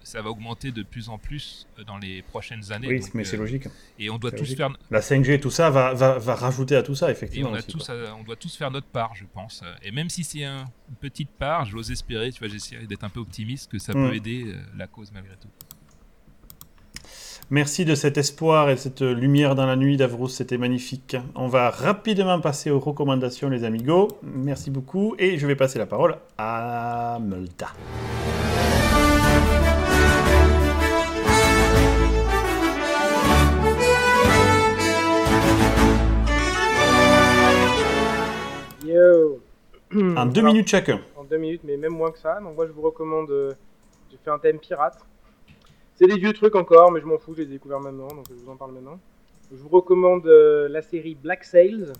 ça 0.04 0.20
va 0.22 0.30
augmenter 0.30 0.70
de 0.72 0.82
plus 0.82 1.08
en 1.08 1.18
plus 1.18 1.66
euh, 1.78 1.84
dans 1.84 1.98
les 1.98 2.22
prochaines 2.22 2.72
années. 2.72 2.88
oui, 2.88 3.00
donc, 3.00 3.14
mais 3.14 3.22
euh, 3.22 3.24
c'est 3.24 3.36
logique. 3.36 3.64
Et 3.98 4.10
on 4.10 4.18
doit 4.18 4.30
tous 4.30 4.38
logique. 4.38 4.56
faire. 4.56 4.70
La 4.90 5.00
5G, 5.00 5.40
tout 5.40 5.50
ça, 5.50 5.70
va, 5.70 5.94
va, 5.94 6.18
va 6.18 6.34
rajouter 6.34 6.76
à 6.76 6.82
tout 6.82 6.94
ça, 6.94 7.08
Et 7.08 7.12
effectivement. 7.12 7.50
on, 7.50 7.54
a 7.54 7.58
aussi, 7.58 7.66
tous, 7.68 7.86
quoi. 7.86 7.94
à- 7.94 8.14
on 8.18 8.22
doit 8.24 8.36
tous 8.36 8.56
faire 8.56 8.70
notre 8.70 8.86
part, 8.88 9.14
je 9.14 9.24
pense. 9.32 9.62
Et 9.82 9.90
même 9.90 10.08
si 10.10 10.24
c'est 10.24 10.44
un- 10.44 10.64
une 10.88 10.96
petite 11.00 11.30
part, 11.30 11.64
j'ose 11.66 11.90
espérer, 11.90 12.30
tu 12.32 12.38
vois, 12.38 12.48
j'essaie 12.48 12.76
d'être 12.86 13.04
un 13.04 13.08
peu 13.10 13.20
optimiste, 13.20 13.70
que 13.70 13.78
ça 13.78 13.92
Mm. 13.92 14.08
peut 14.08 14.14
aider 14.16 14.44
euh, 14.46 14.56
la 14.76 14.86
cause 14.86 15.10
malgré 15.12 15.34
tout. 15.36 15.48
Merci 17.50 17.84
de 17.84 17.94
cet 17.94 18.16
espoir 18.16 18.70
et 18.70 18.76
de 18.76 18.80
cette 18.80 19.02
lumière 19.02 19.54
dans 19.54 19.66
la 19.66 19.76
nuit, 19.76 19.98
Davrous, 19.98 20.28
c'était 20.28 20.56
magnifique. 20.56 21.16
On 21.34 21.48
va 21.48 21.68
rapidement 21.68 22.40
passer 22.40 22.70
aux 22.70 22.80
recommandations, 22.80 23.50
les 23.50 23.64
amigos. 23.64 24.08
Merci 24.22 24.70
beaucoup 24.70 25.14
et 25.18 25.36
je 25.38 25.46
vais 25.46 25.56
passer 25.56 25.78
la 25.78 25.84
parole 25.86 26.16
à 26.38 27.18
Multa. 27.20 27.72
Yo 38.92 39.40
En 40.16 40.26
deux 40.26 40.40
Alors, 40.40 40.52
minutes 40.52 40.68
chacun. 40.68 41.00
En 41.16 41.24
deux 41.24 41.38
minutes, 41.38 41.62
mais 41.64 41.76
même 41.76 41.92
moins 41.92 42.10
que 42.10 42.18
ça. 42.18 42.40
Donc 42.40 42.56
moi 42.56 42.66
je 42.66 42.72
vous 42.72 42.82
recommande, 42.82 43.30
euh, 43.30 43.52
j'ai 44.10 44.18
fait 44.18 44.30
un 44.30 44.38
thème 44.38 44.58
pirate. 44.58 44.98
C'est 45.94 46.06
des 46.06 46.18
vieux 46.18 46.32
trucs 46.32 46.54
encore, 46.56 46.90
mais 46.90 47.00
je 47.00 47.06
m'en 47.06 47.18
fous, 47.18 47.34
je 47.34 47.42
les 47.42 47.48
ai 47.48 47.52
découverts 47.52 47.80
maintenant, 47.80 48.08
donc 48.08 48.26
je 48.28 48.34
vous 48.34 48.50
en 48.50 48.56
parle 48.56 48.72
maintenant. 48.72 48.98
Je 49.50 49.56
vous 49.56 49.68
recommande 49.68 50.26
euh, 50.26 50.68
la 50.68 50.82
série 50.82 51.14
Black 51.14 51.44
Sails, 51.44 51.92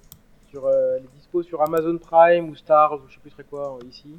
sur, 0.51 0.67
euh, 0.67 0.97
elle 0.97 1.05
est 1.05 1.17
dispo 1.17 1.43
sur 1.43 1.63
Amazon 1.63 1.99
Prime 1.99 2.49
ou 2.49 2.55
Stars, 2.55 2.95
ou 2.95 3.09
je 3.09 3.15
sais 3.15 3.21
plus 3.21 3.31
très 3.31 3.45
quoi 3.45 3.77
euh, 3.77 3.87
ici, 3.89 4.19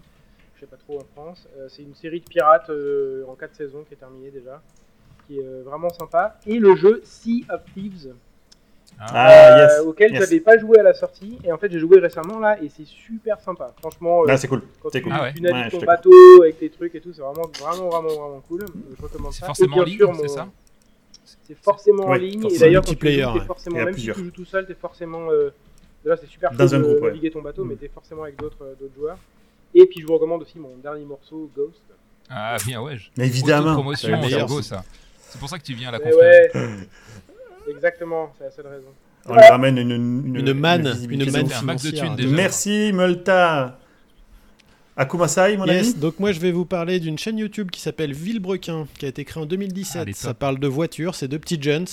je 0.56 0.60
sais 0.62 0.68
pas 0.68 0.78
trop 0.78 0.98
en 0.98 1.06
France. 1.16 1.48
Euh, 1.58 1.68
c'est 1.70 1.82
une 1.84 1.96
série 1.96 2.22
de 2.22 2.26
pirates 2.26 2.70
euh, 2.70 3.26
en 3.28 3.36
4 3.36 3.56
saisons 3.56 3.84
qui 3.84 3.96
est 3.96 3.98
terminée 3.98 4.32
déjà, 4.32 4.62
qui 5.26 5.40
est 5.40 5.44
euh, 5.46 5.64
vraiment 5.66 5.90
sympa. 5.90 6.38
Et 6.46 6.60
le 6.60 6.76
jeu 6.76 7.02
Sea 7.04 7.46
of 7.50 7.62
Thieves, 7.74 8.14
Ah, 9.00 9.56
euh, 9.58 9.68
yes. 9.80 9.86
auquel 9.86 10.12
yes. 10.14 10.22
j'avais 10.24 10.40
pas 10.40 10.58
joué 10.58 10.80
à 10.80 10.84
la 10.84 10.94
sortie, 10.94 11.38
et 11.44 11.52
en 11.52 11.58
fait 11.58 11.72
j'ai 11.72 11.80
joué 11.80 12.00
récemment 12.00 12.40
là, 12.40 12.58
et 12.62 12.70
c'est 12.70 12.86
super 12.86 13.40
sympa. 13.42 13.74
Franchement, 13.82 14.24
euh, 14.24 14.28
Là, 14.28 14.38
c'est 14.38 14.48
cool. 14.48 14.62
quand 14.82 14.90
C'est 14.92 15.00
tu, 15.00 15.04
cool. 15.06 15.14
Ah 15.16 15.24
ouais. 15.24 15.34
tu 15.34 15.42
navigues 15.42 15.74
Ouais, 15.74 15.80
ton 15.80 15.86
bateau 15.86 16.42
avec 16.44 16.60
tes 16.60 16.70
trucs 16.70 16.96
et 16.96 17.02
tout, 17.02 17.12
c'est 17.14 17.22
vraiment, 17.22 17.50
vraiment, 17.60 17.90
vraiment, 17.90 18.10
vraiment 18.10 18.44
cool. 18.48 18.66
Je 18.98 19.02
recommande 19.04 19.34
C'est 19.34 19.42
ça. 19.42 19.48
forcément 19.48 19.78
et 19.78 19.80
en 19.80 19.84
bien 19.84 19.92
ligne, 19.94 19.98
sûr, 19.98 20.16
c'est 20.16 20.22
mon- 20.22 20.28
ça 20.36 20.48
C'est 21.48 21.58
forcément 21.62 22.04
en 22.06 22.12
Oui, 22.12 22.20
ligne. 22.32 22.46
Et 22.52 22.58
d'ailleurs, 22.58 22.82
quand 22.84 22.92
tu 22.94 23.06
Multiplayer, 23.06 23.24
joues, 23.24 23.40
t'es 23.40 23.46
forcément, 23.46 23.76
même 23.78 23.92
plusieurs. 23.92 24.16
si 24.16 24.22
tu 24.22 24.26
joues 24.28 24.32
tout 24.34 24.46
seul, 24.46 24.66
t'es 24.66 24.74
forcément. 24.76 25.30
Euh... 25.32 25.50
Déjà, 26.04 26.18
c'est 26.18 26.28
super 26.28 26.52
Dans 26.52 26.66
cool 26.68 26.76
un 26.76 26.80
de 26.80 26.84
groupe, 26.84 27.02
ouais. 27.02 27.08
naviguer 27.10 27.32
ton 27.32 27.42
bateau, 27.42 27.64
Mm. 27.66 27.70
mais 27.70 27.76
t'es 27.76 27.88
forcément 27.94 28.24
avec 28.24 28.38
d'autres 28.38 28.62
euh, 28.64 28.74
d'autres 28.80 28.96
joueurs. 28.96 29.18
Et 29.76 29.86
puis, 29.86 30.02
je 30.02 30.06
vous 30.08 30.14
recommande 30.14 30.42
aussi 30.44 30.60
mon 30.60 30.76
dernier 30.78 31.04
morceau, 31.06 31.50
Ghost. 31.56 31.82
Ah, 32.30 32.56
bien, 32.66 32.82
ouais. 32.82 32.98
je- 32.98 33.10
Mais 33.18 33.26
évidemment. 33.28 33.74
promotion, 33.74 34.22
c'est 34.24 34.62
ça. 34.64 34.84
C'est 35.30 35.40
pour 35.40 35.50
ça 35.50 35.58
que 35.58 35.64
tu 35.64 35.74
viens 35.74 35.90
à 35.90 35.92
la 35.94 36.00
conférence. 36.00 36.54
exactement, 37.70 38.34
c'est 38.38 38.46
la 38.46 38.52
seule 38.52 38.68
raison. 38.68 38.88
On 39.26 39.34
lui 39.36 39.42
ramène 39.44 39.78
une, 39.78 39.92
une, 39.92 40.36
Une 40.36 40.54
manne, 40.54 40.94
une 41.10 41.32
manne 41.32 41.52
un 41.54 41.62
max 41.62 41.84
de 41.84 41.90
financière. 41.90 42.06
thunes, 42.08 42.16
déjà. 42.16 42.36
Merci, 42.36 42.92
Multa. 42.94 43.80
Akumasai, 44.96 45.58
mon 45.58 45.66
Yes, 45.66 45.92
ami 45.92 46.00
donc 46.00 46.20
moi 46.20 46.32
je 46.34 46.40
vais 46.40 46.52
vous 46.52 46.66
parler 46.66 47.00
d'une 47.00 47.18
chaîne 47.18 47.40
YouTube 47.40 47.72
qui 47.72 47.82
s'appelle 47.82 48.14
Villebrequin, 48.14 48.86
qui 49.00 49.06
a 49.06 49.08
été 49.08 49.26
créée 49.26 49.42
en 49.42 49.46
Ah, 49.46 49.50
2017. 49.50 50.02
elle 50.04 50.10
est 50.10 50.14
ça 50.14 50.36
parle 50.36 50.60
de 50.60 50.68
voitures, 50.68 51.16
c'est 51.16 51.28
deux 51.28 51.40
petits 51.40 51.60
jeunes. 51.60 51.88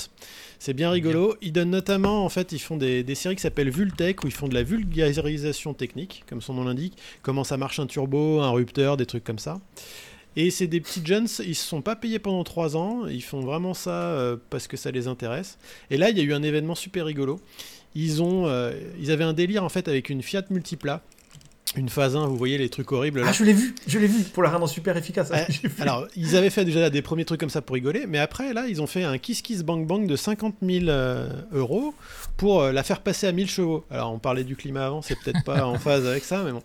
C'est 0.59 0.75
bien 0.75 0.91
rigolo. 0.91 1.35
Ils 1.41 1.53
donnent 1.53 1.71
notamment, 1.71 2.23
en 2.23 2.29
fait, 2.29 2.53
ils 2.53 2.59
font 2.59 2.77
des, 2.77 3.03
des 3.03 3.15
séries 3.15 3.37
qui 3.37 3.41
s'appellent 3.41 3.71
Vultech, 3.71 4.23
où 4.23 4.27
ils 4.27 4.33
font 4.35 4.47
de 4.49 4.53
la 4.53 4.63
vulgarisation 4.63 5.73
technique, 5.73 6.25
comme 6.29 6.43
son 6.43 6.53
nom 6.53 6.65
l'indique, 6.65 6.99
comment 7.23 7.45
ça 7.45 7.57
marche 7.57 7.81
un 7.81 7.87
turbo, 7.87 8.41
un 8.43 8.51
rupteur, 8.51 8.99
des 8.99 9.07
trucs 9.07 9.25
comme 9.25 9.39
ça. 9.39 9.59
Et 10.37 10.51
c'est 10.51 10.67
des 10.67 10.81
petits 10.81 11.03
jeunes, 11.05 11.27
ils 11.45 11.55
se 11.57 11.67
sont 11.67 11.83
pas 11.83 11.97
payés 11.97 12.19
pendant 12.19 12.45
3 12.45 12.77
ans, 12.77 13.07
ils 13.07 13.23
font 13.23 13.41
vraiment 13.41 13.75
ça 13.75 13.91
euh, 13.91 14.37
parce 14.51 14.69
que 14.69 14.77
ça 14.77 14.91
les 14.91 15.09
intéresse. 15.09 15.59
Et 15.91 15.97
là, 15.97 16.11
il 16.11 16.19
y 16.19 16.21
a 16.21 16.25
eu 16.25 16.33
un 16.33 16.43
événement 16.43 16.75
super 16.75 17.07
rigolo. 17.07 17.41
Ils, 17.95 18.23
ont, 18.23 18.47
euh, 18.47 18.73
ils 19.01 19.11
avaient 19.11 19.25
un 19.25 19.33
délire 19.33 19.65
en 19.65 19.69
fait 19.69 19.89
avec 19.89 20.09
une 20.11 20.23
Fiat 20.23 20.45
Multipla, 20.51 21.03
une 21.77 21.89
phase 21.89 22.17
1, 22.17 22.27
vous 22.27 22.37
voyez 22.37 22.59
les 22.59 22.69
trucs 22.69 22.91
horribles 22.91 23.21
là. 23.21 23.27
Ah, 23.29 23.33
je 23.33 23.45
l'ai 23.45 23.53
vu, 23.53 23.75
je 23.87 23.99
l'ai 23.99 24.09
vu, 24.09 24.25
pour 24.25 24.43
la 24.43 24.51
rendre 24.51 24.69
super 24.69 24.97
efficace. 24.97 25.31
J'ai 25.49 25.69
vu. 25.69 25.81
Alors, 25.81 26.07
ils 26.17 26.37
avaient 26.37 26.51
fait 26.51 26.65
déjà 26.65 26.91
des 26.91 27.03
premiers 27.03 27.25
trucs 27.25 27.39
comme 27.39 27.51
ça 27.51 27.63
pour 27.63 27.75
rigoler, 27.75 28.07
mais 28.09 28.19
après, 28.19 28.53
là, 28.53 28.67
ils 28.69 28.83
ont 28.83 28.89
fait 28.89 29.05
un 29.05 29.19
Kiss 29.19 29.41
Kiss 29.41 29.63
Bang 29.63 29.87
Bang 29.87 30.07
de 30.07 30.17
50 30.17 30.57
000 30.63 30.87
euh, 30.89 31.29
euros 31.53 31.95
pour 32.41 32.63
euh, 32.63 32.73
la 32.73 32.83
faire 32.83 33.01
passer 33.03 33.27
à 33.27 33.33
1000 33.33 33.51
chevaux. 33.51 33.85
Alors, 33.91 34.11
on 34.15 34.19
parlait 34.19 34.45
du 34.45 34.57
climat 34.57 34.87
avant, 34.87 35.03
c'est 35.03 35.15
peut-être 35.15 35.45
pas 35.45 35.67
en 35.67 35.79
phase 35.79 36.07
avec 36.07 36.25
ça, 36.25 36.43
mais 36.43 36.53
bon. 36.53 36.63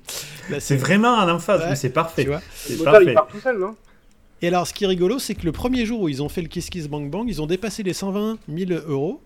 C'est 0.59 0.77
vraiment 0.77 1.15
en 1.15 1.27
Ouais, 1.27 1.37
mais 1.69 1.75
c'est 1.75 1.89
Tu 1.89 1.93
parfait. 1.93 2.27
C'est 2.55 2.75
il 2.75 2.83
parfait. 2.83 3.13
part 3.13 3.27
tout 3.27 3.41
seul, 3.41 3.59
non? 3.59 3.75
Et 4.41 4.47
alors, 4.47 4.65
ce 4.65 4.73
qui 4.73 4.85
est 4.85 4.87
rigolo, 4.87 5.19
c'est 5.19 5.35
que 5.35 5.43
le 5.43 5.51
premier 5.51 5.85
jour 5.85 5.99
où 5.99 6.07
ils 6.07 6.23
ont 6.23 6.29
fait 6.29 6.41
le 6.41 6.47
Kiss 6.47 6.69
Kiss 6.69 6.87
Bang 6.87 7.09
Bang, 7.09 7.25
ils 7.27 7.41
ont 7.41 7.45
dépassé 7.45 7.83
les 7.83 7.91
120 7.91 8.37
000 8.47 8.71
euros, 8.87 9.21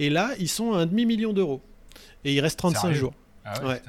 et 0.00 0.10
là, 0.10 0.30
ils 0.40 0.48
sont 0.48 0.72
à 0.72 0.78
un 0.78 0.86
demi-million 0.86 1.32
d'euros. 1.32 1.60
Et 2.24 2.34
il 2.34 2.40
reste 2.40 2.58
35 2.58 2.80
Sérieux 2.80 2.94
jours. 2.96 3.12
Ah 3.44 3.62
ouais, 3.62 3.68
Ouais. 3.68 3.82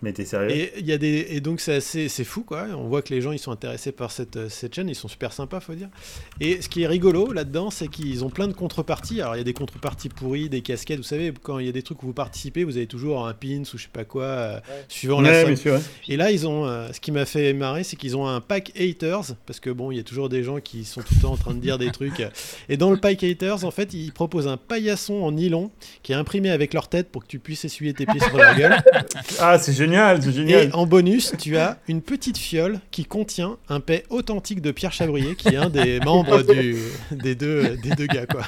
Mais 0.00 0.12
t'es 0.12 0.24
sérieux? 0.24 0.50
Et, 0.52 0.72
il 0.78 0.86
y 0.86 0.92
a 0.92 0.98
des, 0.98 1.26
et 1.30 1.40
donc 1.40 1.58
c'est 1.60 1.74
assez- 1.74 2.08
c'est 2.08 2.22
fou 2.22 2.42
quoi. 2.44 2.66
On 2.76 2.86
voit 2.86 3.02
que 3.02 3.12
les 3.12 3.20
gens 3.20 3.32
ils 3.32 3.38
sont 3.40 3.50
intéressés 3.50 3.90
par 3.90 4.12
cette, 4.12 4.36
euh, 4.36 4.48
cette 4.48 4.74
chaîne, 4.76 4.88
ils 4.88 4.94
sont 4.94 5.08
super 5.08 5.32
sympas 5.32 5.58
faut 5.58 5.74
dire. 5.74 5.88
Et 6.40 6.62
ce 6.62 6.68
qui 6.68 6.82
est 6.82 6.86
rigolo 6.86 7.32
là-dedans, 7.32 7.70
c'est 7.70 7.88
qu'ils 7.88 8.24
ont 8.24 8.30
plein 8.30 8.46
de 8.46 8.52
contreparties. 8.52 9.20
Alors 9.20 9.34
il 9.34 9.38
y 9.38 9.40
a 9.40 9.44
des 9.44 9.52
contreparties 9.54 10.08
pourries, 10.08 10.48
des 10.48 10.60
casquettes. 10.60 10.98
Vous 10.98 11.02
savez 11.02 11.32
quand 11.42 11.58
il 11.58 11.66
y 11.66 11.68
a 11.68 11.72
des 11.72 11.82
trucs 11.82 12.00
où 12.04 12.06
vous 12.06 12.12
participez, 12.12 12.62
vous 12.62 12.76
avez 12.76 12.86
toujours 12.86 13.26
un 13.26 13.34
pins 13.34 13.62
ou 13.74 13.76
je 13.76 13.82
sais 13.82 13.88
pas 13.92 14.04
quoi, 14.04 14.22
euh, 14.24 14.54
Ouais. 14.58 14.62
suivant 14.86 15.20
la 15.20 15.30
Ouais, 15.44 15.56
somme. 15.56 15.74
ouais. 15.74 15.80
Et 16.06 16.16
là 16.16 16.30
ils 16.30 16.46
ont, 16.46 16.64
euh, 16.66 16.92
ce 16.92 17.00
qui 17.00 17.10
m'a 17.10 17.26
fait 17.26 17.52
marrer, 17.52 17.82
c'est 17.82 17.96
qu'ils 17.96 18.16
ont 18.16 18.28
un 18.28 18.40
pack 18.40 18.70
haters 18.78 19.34
parce 19.46 19.58
que 19.58 19.70
bon 19.70 19.90
il 19.90 19.96
y 19.96 20.00
a 20.00 20.04
toujours 20.04 20.28
des 20.28 20.44
gens 20.44 20.60
qui 20.60 20.84
sont 20.84 21.00
tout 21.00 21.14
le 21.16 21.22
temps 21.22 21.32
en 21.32 21.36
train 21.36 21.54
de 21.54 21.60
dire 21.60 21.76
des 21.76 21.90
trucs. 21.90 22.22
Et 22.68 22.76
dans 22.76 22.92
le 22.92 22.98
pack 22.98 23.24
haters 23.24 23.64
en 23.64 23.72
fait 23.72 23.92
ils 23.94 24.12
proposent 24.12 24.46
un 24.46 24.58
paillasson 24.58 25.14
en 25.14 25.32
nylon 25.32 25.72
qui 26.04 26.12
est 26.12 26.14
imprimé 26.16 26.50
avec 26.50 26.72
leur 26.72 26.86
tête 26.88 27.08
pour 27.10 27.24
que 27.24 27.28
tu 27.28 27.40
puisses 27.40 27.64
essuyer 27.64 27.94
tes 27.94 28.06
pieds 28.06 28.20
sur 28.20 28.36
leur 28.36 28.54
gueule. 28.56 28.76
Ah, 29.40 29.58
c'est 29.58 29.72
génial, 29.72 29.87
c'est 30.20 30.32
génial. 30.32 30.68
Et 30.68 30.74
en 30.74 30.86
bonus, 30.86 31.32
tu 31.38 31.56
as 31.56 31.78
une 31.88 32.02
petite 32.02 32.38
fiole 32.38 32.80
qui 32.90 33.04
contient 33.04 33.56
un 33.68 33.80
paix 33.80 34.04
authentique 34.10 34.60
de 34.60 34.70
Pierre 34.70 34.92
Chabrier, 34.92 35.34
qui 35.34 35.48
est 35.48 35.56
un 35.56 35.70
des 35.70 36.00
membres 36.04 36.42
du, 36.42 36.76
des, 37.10 37.34
deux, 37.34 37.76
des 37.76 37.90
deux 37.90 38.06
gars. 38.06 38.26
Quoi. 38.26 38.42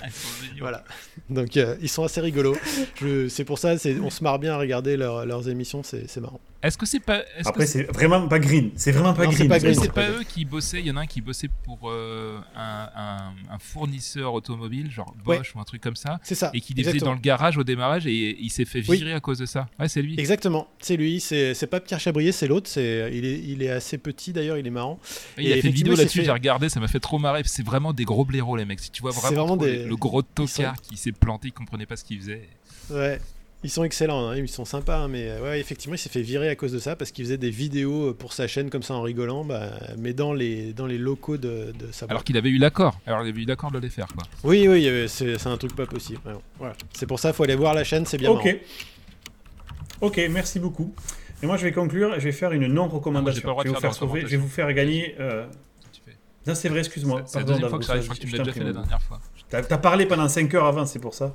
Voilà. 0.58 0.84
Donc 1.28 1.56
euh, 1.56 1.76
ils 1.80 1.88
sont 1.88 2.04
assez 2.04 2.20
rigolos. 2.20 2.56
Je- 3.00 3.28
C'est 3.28 3.44
pour 3.44 3.58
ça, 3.58 3.76
c'est- 3.78 3.98
on 4.00 4.10
se 4.10 4.22
marre 4.24 4.38
bien 4.38 4.54
à 4.54 4.58
regarder 4.58 4.96
leur- 4.96 5.24
leurs 5.26 5.48
émissions, 5.48 5.82
c'est 5.82 6.08
c'est 6.08 6.20
marrant. 6.20 6.40
Est-ce 6.62 6.76
que 6.76 6.84
c'est 6.84 7.00
pas. 7.00 7.22
Après, 7.44 7.66
c'est 7.66 7.84
vraiment 7.84 8.28
pas 8.28 8.38
green. 8.38 8.70
C'est 8.76 8.92
vraiment 8.92 9.14
pas 9.14 9.24
Non, 9.24 9.30
green. 9.30 9.50
c'est 9.74 9.92
pas 9.92 10.10
eux 10.10 10.22
qui 10.28 10.44
bossaient 10.44 10.80
Il 10.80 10.86
y 10.86 10.90
en 10.90 10.96
a 10.98 11.00
un 11.00 11.06
qui 11.06 11.22
bossait 11.22 11.48
pour 11.64 11.88
euh, 11.90 12.38
un, 12.54 12.88
un- 12.94 13.32
un 13.54 13.58
fournisseur 13.58 14.34
automobile, 14.34 14.90
genre 14.90 15.14
Ouais. 15.26 15.38
Bosch 15.38 15.54
ou 15.54 15.60
un 15.60 15.64
truc 15.64 15.80
comme 15.82 15.96
ça, 15.96 16.18
C'est 16.22 16.34
ça. 16.34 16.50
et 16.52 16.60
qui 16.60 16.74
les 16.74 16.84
faisait 16.84 16.98
dans 16.98 17.14
le 17.14 17.18
garage 17.20 17.56
au 17.56 17.64
démarrage 17.64 18.06
et 18.06 18.36
il 18.38 18.50
s'est 18.50 18.66
fait 18.66 18.82
Oui. 18.88 18.98
virer 18.98 19.14
à 19.14 19.20
cause 19.20 19.38
de 19.38 19.46
ça. 19.46 19.68
Ouais, 19.78 19.88
c'est 19.88 20.02
lui. 20.02 20.20
Exactement, 20.20 20.68
c'est 20.80 20.96
lui, 20.96 21.18
c'est 21.20 21.66
pas 21.70 21.80
Pierre 21.80 22.00
Chabrier, 22.00 22.30
c'est 22.32 22.46
l'autre, 22.46 22.68
c'est 22.68 23.10
il 23.12 23.24
est, 23.24 23.38
il 23.40 23.62
est 23.62 23.70
assez 23.70 23.96
petit 23.96 24.32
d'ailleurs, 24.34 24.58
il 24.58 24.66
est 24.66 24.70
marrant. 24.70 24.98
Il 25.38 25.50
a 25.52 25.56
fait 25.56 25.68
une 25.68 25.74
vidéo 25.74 25.94
là-dessus, 25.94 26.18
fait- 26.18 26.24
j'ai 26.26 26.30
regardé, 26.30 26.68
ça 26.68 26.78
m'a 26.80 26.88
fait 26.88 27.00
trop 27.00 27.18
marrer. 27.18 27.40
C'est 27.46 27.64
vraiment 27.64 27.92
des 27.94 28.04
gros 28.04 28.24
blaireaux, 28.26 28.56
les 28.56 28.64
mecs. 28.66 28.80
Si 28.80 28.90
tu 28.90 29.00
vois 29.00 29.12
vraiment, 29.12 29.46
vraiment 29.46 29.56
trop 29.56 29.66
des- 29.66 29.76
les- 29.78 29.84
le 29.86 29.96
gros 29.96 30.20
tocard 30.22 30.80
qui 30.82 30.96
s'est 30.98 31.12
planté, 31.12 31.48
il 31.48 31.52
comprenait 31.52 31.86
pas 31.86 31.96
ce 31.96 32.04
qu'il 32.04 32.18
faisait. 32.20 32.48
Ouais. 32.90 33.18
Ils 33.62 33.68
sont 33.70 33.84
excellents, 33.84 34.28
hein, 34.30 34.36
ils 34.36 34.48
sont 34.48 34.64
sympas, 34.64 34.96
hein, 35.00 35.08
mais 35.08 35.28
euh, 35.28 35.42
ouais, 35.42 35.60
effectivement, 35.60 35.94
il 35.94 35.98
s'est 35.98 36.08
fait 36.08 36.22
virer 36.22 36.48
à 36.48 36.56
cause 36.56 36.72
de 36.72 36.78
ça 36.78 36.96
parce 36.96 37.10
qu'il 37.10 37.26
faisait 37.26 37.36
des 37.36 37.50
vidéos 37.50 38.08
euh, 38.08 38.14
pour 38.14 38.32
sa 38.32 38.46
chaîne 38.48 38.70
comme 38.70 38.82
ça 38.82 38.94
en 38.94 39.02
rigolant, 39.02 39.44
bah, 39.44 39.70
mais 39.98 40.14
dans 40.14 40.32
les, 40.32 40.72
dans 40.72 40.86
les 40.86 40.96
locaux 40.96 41.36
de, 41.36 41.72
de 41.78 41.92
sa 41.92 42.06
boîte. 42.06 42.10
Alors 42.12 42.24
qu'il 42.24 42.38
avait 42.38 42.48
eu 42.48 42.56
l'accord. 42.56 42.98
Alors 43.06 43.22
il 43.22 43.28
avait 43.28 43.42
eu 43.42 43.44
l'accord 43.44 43.70
de 43.70 43.78
les 43.78 43.90
faire, 43.90 44.06
quoi. 44.14 44.22
Oui, 44.44 44.66
oui, 44.66 44.88
c'est 45.08 45.38
c'est 45.38 45.48
un 45.48 45.58
truc 45.58 45.76
pas 45.76 45.84
possible. 45.84 46.20
vraiment. 46.24 46.40
Voilà. 46.58 46.74
C'est 46.94 47.06
pour 47.06 47.18
ça, 47.20 47.34
faut 47.34 47.42
aller 47.42 47.54
voir 47.54 47.74
la 47.74 47.84
chaîne, 47.84 48.06
c'est 48.06 48.16
bien 48.16 48.30
Ok. 48.30 48.44
marrant. 48.46 48.56
Ok, 50.00 50.20
merci 50.30 50.58
beaucoup. 50.58 50.94
Et 51.42 51.46
moi, 51.46 51.58
je 51.58 51.64
vais 51.64 51.72
conclure. 51.72 52.14
Je 52.18 52.24
vais 52.24 52.32
faire 52.32 52.52
une 52.52 52.64
Ah, 52.64 52.68
non-recommandation. 52.68 53.42
le 53.46 53.50
droit 53.50 53.62
je, 53.64 53.68
vais 53.68 53.74
vous 53.74 53.80
faire 53.80 53.90
faire 53.92 54.06
de 54.06 54.10
sauver. 54.10 54.20
Je 54.22 54.26
vais 54.28 54.36
vous 54.38 54.48
faire 54.48 54.72
gagner. 54.72 55.16
euh. 55.20 55.44
Non, 56.46 56.54
c'est 56.54 56.70
vrai, 56.70 56.78
excuse-moi. 56.78 57.22
C'est 57.26 57.40
la 57.40 57.44
Pardon, 57.44 57.52
deuxième 57.52 57.68
fois 57.68 57.78
que 57.78 57.84
ça 57.84 57.92
arrive. 57.92 58.04
Je 58.04 58.08
Davros, 58.08 58.14
crois 58.14 58.24
que 58.24 58.30
tu 58.30 58.32
me 58.32 58.38
l'as 58.38 58.44
déjà 58.44 58.52
fait 58.58 58.64
la 58.64 58.72
dernière 58.72 59.02
fois. 59.02 59.20
T'as 59.50 59.62
t'as 59.62 59.76
parlé 59.78 60.06
pendant 60.06 60.28
5 60.28 60.54
heures 60.54 60.64
avant, 60.64 60.86
c'est 60.86 60.98
pour 60.98 61.12
ça. 61.12 61.34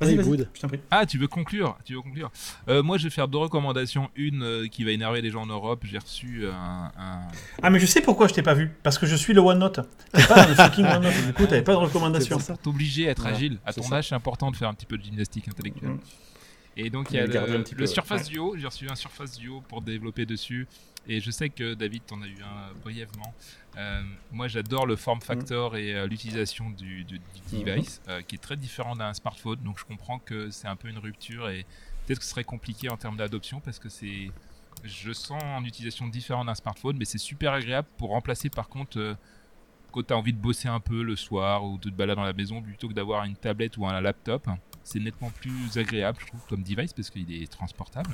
Vas-y, 0.00 0.16
good. 0.16 0.48
je 0.54 0.60
t'en 0.60 0.68
prie. 0.68 0.80
Ah, 0.90 1.06
tu 1.06 1.16
veux 1.18 1.26
conclure 1.28 1.78
Tu 1.84 1.94
veux 1.94 2.02
conclure 2.02 2.30
Euh, 2.68 2.82
Moi, 2.82 2.98
je 2.98 3.04
vais 3.04 3.10
faire 3.10 3.28
deux 3.28 3.38
recommandations. 3.38 4.10
Une 4.14 4.42
euh, 4.42 4.66
qui 4.68 4.84
va 4.84 4.90
énerver 4.90 5.22
les 5.22 5.30
gens 5.30 5.42
en 5.42 5.46
Europe. 5.46 5.84
J'ai 5.84 5.98
reçu 5.98 6.46
un, 6.46 6.90
un- 6.98 7.28
Ah, 7.62 7.70
mais 7.70 7.78
je 7.80 7.86
sais 7.86 8.00
pourquoi 8.02 8.28
je 8.28 8.34
t'ai 8.34 8.42
pas 8.42 8.54
vu. 8.54 8.70
Parce 8.82 8.98
que 8.98 9.06
je 9.06 9.16
suis 9.16 9.32
le 9.32 9.40
OneNote. 9.40 9.80
T'es 10.12 10.26
pas 10.26 10.42
dans 10.42 10.48
le 10.48 10.54
fucking 10.54 10.84
OneNote. 10.86 11.26
Du 11.26 11.32
coup, 11.32 11.46
t'avais 11.46 11.62
pas 11.62 11.72
de 11.72 11.78
recommandation. 11.78 12.38
C'est 12.38 12.52
pour 12.52 12.58
t'obliger 12.62 13.08
à 13.08 13.12
être 13.12 13.22
Voilà, 13.22 13.36
agile. 13.36 13.58
À 13.64 13.72
ton 13.72 13.82
ça. 13.82 13.96
âge, 13.96 14.08
c'est 14.08 14.14
important 14.14 14.50
de 14.50 14.56
faire 14.56 14.68
un 14.68 14.74
petit 14.74 14.86
peu 14.86 14.98
de 14.98 15.02
gymnastique 15.04 15.48
intellectuelle. 15.48 15.90
Mm. 15.92 16.00
Et 16.76 16.90
donc, 16.90 17.10
il 17.10 17.16
y 17.16 17.18
a 17.20 17.26
Le 17.26 17.32
le, 17.32 17.38
un 17.40 17.62
petit 17.62 17.74
le. 17.74 17.86
Surface 17.86 18.26
Ouais. 18.26 18.32
Duo. 18.32 18.56
J'ai 18.56 18.66
reçu 18.66 18.88
un 18.90 18.94
Surface 18.94 19.38
Duo 19.38 19.62
pour 19.62 19.80
développer 19.82 20.26
dessus. 20.26 20.66
Et 21.08 21.20
je 21.20 21.30
sais 21.30 21.48
que 21.50 21.74
David, 21.74 22.02
t'en 22.06 22.20
as 22.20 22.26
eu 22.26 22.36
un 22.42 22.72
brièvement. 22.82 23.32
Euh, 23.76 24.02
moi, 24.32 24.48
j'adore 24.48 24.86
le 24.86 24.96
form 24.96 25.20
factor 25.20 25.76
et 25.76 25.94
euh, 25.94 26.06
l'utilisation 26.06 26.68
du, 26.70 27.04
du- 27.04 27.18
du 27.18 27.62
device, 27.64 28.02
euh, 28.08 28.22
qui 28.22 28.34
est 28.34 28.38
très 28.38 28.56
différent 28.56 28.96
d'un 28.96 29.14
smartphone. 29.14 29.58
Donc, 29.64 29.78
je 29.78 29.84
comprends 29.84 30.18
que 30.18 30.50
c'est 30.50 30.66
un 30.66 30.74
peu 30.76 30.88
une 30.88 30.98
rupture 30.98 31.48
et 31.48 31.64
peut-être 32.06 32.18
que 32.18 32.24
ce 32.24 32.30
serait 32.30 32.44
compliqué 32.44 32.88
en 32.88 32.96
termes 32.96 33.16
d'adoption 33.16 33.60
parce 33.60 33.78
que 33.78 33.88
c'est. 33.88 34.30
Je 34.84 35.12
sens 35.12 35.42
en 35.42 35.64
utilisation 35.64 36.06
différente 36.08 36.46
d'un 36.46 36.54
smartphone, 36.54 36.96
mais 36.98 37.04
c'est 37.06 37.18
super 37.18 37.52
agréable 37.52 37.88
pour 37.98 38.10
remplacer 38.10 38.50
par 38.50 38.68
contre. 38.68 38.98
euh, 38.98 39.14
quand 39.92 40.02
tu 40.08 40.12
as 40.12 40.16
envie 40.18 40.32
de 40.34 40.38
bosser 40.38 40.68
un 40.68 40.80
peu 40.80 41.02
le 41.02 41.16
soir 41.16 41.64
ou 41.64 41.78
de 41.78 41.88
te 41.88 41.94
balader 41.94 42.16
dans 42.16 42.24
la 42.26 42.34
maison 42.34 42.60
plutôt 42.60 42.86
que 42.88 42.92
d'avoir 42.92 43.24
une 43.24 43.34
tablette 43.36 43.78
ou 43.78 43.86
un 43.86 43.98
laptop, 44.02 44.46
c'est 44.86 45.00
nettement 45.00 45.30
plus 45.30 45.76
agréable, 45.76 46.18
je 46.20 46.26
trouve, 46.26 46.40
comme 46.48 46.62
device 46.62 46.92
parce 46.92 47.10
qu'il 47.10 47.30
est 47.42 47.50
transportable. 47.50 48.10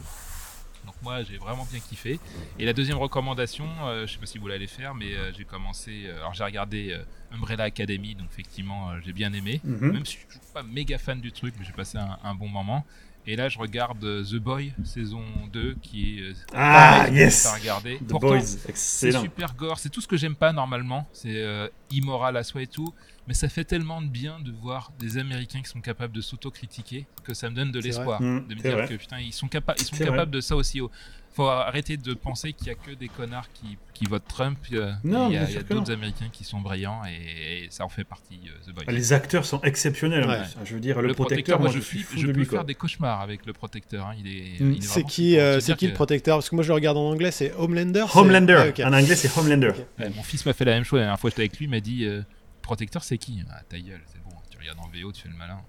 Donc 0.86 0.94
moi 1.02 1.22
j'ai 1.22 1.36
vraiment 1.36 1.66
bien 1.70 1.80
kiffé. 1.80 2.18
Et 2.58 2.64
la 2.64 2.72
deuxième 2.72 2.96
recommandation, 2.96 3.66
euh, 3.82 4.06
je 4.06 4.14
sais 4.14 4.18
pas 4.18 4.26
si 4.26 4.38
vous 4.38 4.48
l'allez 4.48 4.66
faire, 4.66 4.94
mais 4.94 5.14
euh, 5.14 5.32
j'ai 5.36 5.44
commencé, 5.44 6.06
euh, 6.06 6.16
alors 6.16 6.32
j'ai 6.34 6.42
regardé 6.42 6.92
euh, 6.92 7.04
Umbrella 7.30 7.64
Academy, 7.64 8.14
donc 8.14 8.28
effectivement 8.32 8.98
j'ai 9.04 9.12
bien 9.12 9.32
aimé. 9.34 9.60
Mhm. 9.64 9.92
Même 9.92 10.06
si 10.06 10.14
je 10.14 10.18
suis 10.20 10.26
toujours 10.26 10.52
pas 10.54 10.62
méga 10.62 10.96
fan 10.98 11.20
du 11.20 11.30
truc, 11.30 11.54
mais 11.58 11.64
j'ai 11.66 11.72
passé 11.72 11.98
un, 11.98 12.18
un 12.24 12.34
bon 12.34 12.48
moment. 12.48 12.84
Et 13.26 13.36
là 13.36 13.48
je 13.48 13.58
regarde 13.58 14.02
euh, 14.04 14.24
The 14.24 14.34
Boy 14.36 14.72
saison 14.84 15.22
2 15.52 15.76
qui 15.80 16.18
est 16.18 16.22
euh, 16.22 16.32
Ah, 16.54 17.02
pareil, 17.04 17.14
yes 17.18 17.46
à 17.46 17.54
regarder. 17.54 17.98
The 17.98 18.08
Pourtant, 18.08 18.28
Boys, 18.28 18.40
c'est 18.42 18.68
excellent. 18.68 19.22
super 19.22 19.54
gore, 19.54 19.78
c'est 19.78 19.90
tout 19.90 20.00
ce 20.00 20.08
que 20.08 20.16
j'aime 20.16 20.34
pas 20.34 20.52
normalement, 20.52 21.08
c'est 21.12 21.36
euh, 21.36 21.68
immoral 21.90 22.36
à 22.36 22.42
soi 22.42 22.62
et 22.62 22.66
tout, 22.66 22.92
mais 23.28 23.34
ça 23.34 23.48
fait 23.48 23.64
tellement 23.64 24.02
de 24.02 24.08
bien 24.08 24.40
de 24.40 24.50
voir 24.50 24.90
des 24.98 25.18
Américains 25.18 25.62
qui 25.62 25.68
sont 25.70 25.80
capables 25.80 26.12
de 26.12 26.20
s'autocritiquer 26.20 27.06
que 27.22 27.32
ça 27.34 27.48
me 27.48 27.54
donne 27.54 27.70
de 27.70 27.80
C'est 27.80 27.88
l'espoir, 27.88 28.20
vrai. 28.20 28.28
Mm, 28.28 28.48
de 28.48 28.54
me 28.56 28.60
c'est 28.60 28.68
dire 28.68 28.76
vrai. 28.78 28.88
que 28.88 28.94
putain 28.94 29.20
ils 29.20 29.32
sont, 29.32 29.46
capa- 29.46 29.74
ils 29.78 29.84
sont 29.84 29.94
C'est 29.96 30.04
capables 30.04 30.32
de 30.32 30.40
ça 30.40 30.56
aussi. 30.56 30.80
au- 30.80 30.90
faut 31.34 31.46
arrêter 31.48 31.96
de 31.96 32.14
penser 32.14 32.52
qu'il 32.52 32.66
y 32.66 32.70
a 32.70 32.74
que 32.74 32.90
des 32.90 33.08
connards 33.08 33.48
qui, 33.54 33.78
qui 33.94 34.04
votent 34.04 34.28
Trump. 34.28 34.58
euh, 34.72 34.92
Non, 35.02 35.28
il 35.30 35.34
y 35.34 35.36
a, 35.38 35.62
d'autres. 35.62 35.90
Américains 35.92 36.28
qui 36.32 36.44
sont 36.44 36.60
brillants 36.60 37.00
et, 37.06 37.64
et 37.64 37.66
ça 37.70 37.84
en 37.84 37.88
fait 37.88 38.04
partie. 38.04 38.38
euh, 38.48 38.70
The 38.70 38.74
Boys. 38.74 38.84
Les 38.92 39.12
acteurs 39.12 39.44
sont 39.46 39.60
exceptionnels. 39.62 40.26
Ouais. 40.26 40.40
Je 40.64 40.74
veux 40.74 40.80
dire, 40.80 41.00
le, 41.00 41.14
protecteur, 41.14 41.58
moi, 41.58 41.68
moi, 41.68 41.74
je, 41.74 41.80
je 41.80 41.84
suis 41.86 42.00
fou 42.02 42.18
je 42.18 42.26
de 42.26 42.32
peux 42.32 42.38
lui. 42.38 42.44
faire 42.44 42.58
Quoi. 42.60 42.64
des 42.64 42.74
cauchemars 42.74 43.20
avec 43.22 43.46
le 43.46 43.52
protecteur. 43.52 44.06
hein, 44.06 44.14
Il 44.18 44.26
est, 44.28 44.60
Mm. 44.62 44.80
C'est 44.82 45.04
qui, 45.04 45.38
euh, 45.38 45.58
C'est 45.60 45.74
qui 45.76 45.86
le 45.88 45.94
protecteur? 45.94 46.36
Parce 46.36 46.50
que 46.50 46.54
moi 46.54 46.62
je 46.62 46.68
le 46.68 46.74
regarde 46.74 46.96
en 46.98 47.08
anglais, 47.10 47.30
c'est 47.30 47.52
Homelander 47.56 48.04
Homelander. 48.14 48.72
Ah. 48.82 48.88
En 48.88 48.92
anglais, 48.92 49.16
c'est 49.16 49.36
Homelander. 49.38 49.72
Ouais, 49.98 50.10
Mon 50.14 50.22
fils 50.22 50.44
m'a 50.44 50.52
fait 50.52 50.64
la 50.66 50.72
même 50.74 50.84
chose 50.84 50.98
la 50.98 51.04
dernière 51.06 51.18
fois 51.20 51.30
que 51.30 51.34
j'étais 51.36 51.42
avec 51.42 51.58
lui. 51.58 51.64
Il 51.64 51.70
m'a 51.70 51.80
dit 51.80 52.04
euh, 52.04 52.22
Protecteur, 52.60 53.02
c'est 53.02 53.16
qui 53.18 53.42
Ah, 53.50 53.60
ta 53.68 53.78
gueule, 53.78 54.02
c'est 54.06 54.22
bon. 54.22 54.30
Tu 54.50 54.58
regardes 54.58 54.78
en 54.80 54.88
VO, 54.92 55.10
tu 55.12 55.22
fais 55.22 55.28
le 55.30 55.36
malin. 55.36 55.60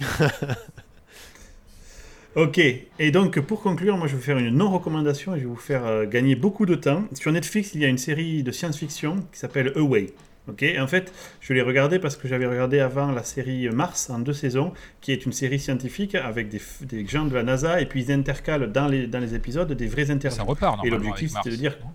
Ok, 2.36 2.58
et 2.58 3.10
donc 3.12 3.38
pour 3.38 3.62
conclure, 3.62 3.96
moi 3.96 4.08
je 4.08 4.12
vais 4.12 4.18
vous 4.18 4.24
faire 4.24 4.38
une 4.38 4.50
non-recommandation 4.50 5.36
et 5.36 5.38
je 5.38 5.44
vais 5.44 5.48
vous 5.50 5.54
faire 5.54 5.86
euh, 5.86 6.04
gagner 6.04 6.34
beaucoup 6.34 6.66
de 6.66 6.74
temps. 6.74 7.04
Sur 7.14 7.30
Netflix, 7.30 7.70
il 7.74 7.80
y 7.80 7.84
a 7.84 7.88
une 7.88 7.98
série 7.98 8.42
de 8.42 8.50
science-fiction 8.50 9.16
qui 9.32 9.38
s'appelle 9.38 9.72
Away. 9.76 10.12
Ok, 10.48 10.62
et 10.64 10.80
en 10.80 10.88
fait, 10.88 11.12
je 11.40 11.54
l'ai 11.54 11.62
regardé 11.62 12.00
parce 12.00 12.16
que 12.16 12.26
j'avais 12.26 12.46
regardé 12.46 12.80
avant 12.80 13.12
la 13.12 13.22
série 13.22 13.68
Mars 13.70 14.10
en 14.10 14.18
deux 14.18 14.32
saisons, 14.32 14.72
qui 15.00 15.12
est 15.12 15.24
une 15.24 15.32
série 15.32 15.60
scientifique 15.60 16.16
avec 16.16 16.48
des, 16.48 17.06
gens 17.06 17.24
de 17.24 17.34
la 17.34 17.44
NASA 17.44 17.80
et 17.80 17.86
puis 17.86 18.02
ils 18.02 18.12
intercalent 18.12 18.70
dans 18.70 18.88
les, 18.88 19.06
dans 19.06 19.20
les 19.20 19.34
épisodes 19.36 19.72
des 19.72 19.86
vrais 19.86 20.10
interviews. 20.10 20.36
Ça 20.36 20.42
repart 20.42 20.84
Et 20.84 20.90
l'objectif, 20.90 21.30
c'était 21.30 21.50
de 21.50 21.56
dire- 21.56 21.78
non? 21.82 21.90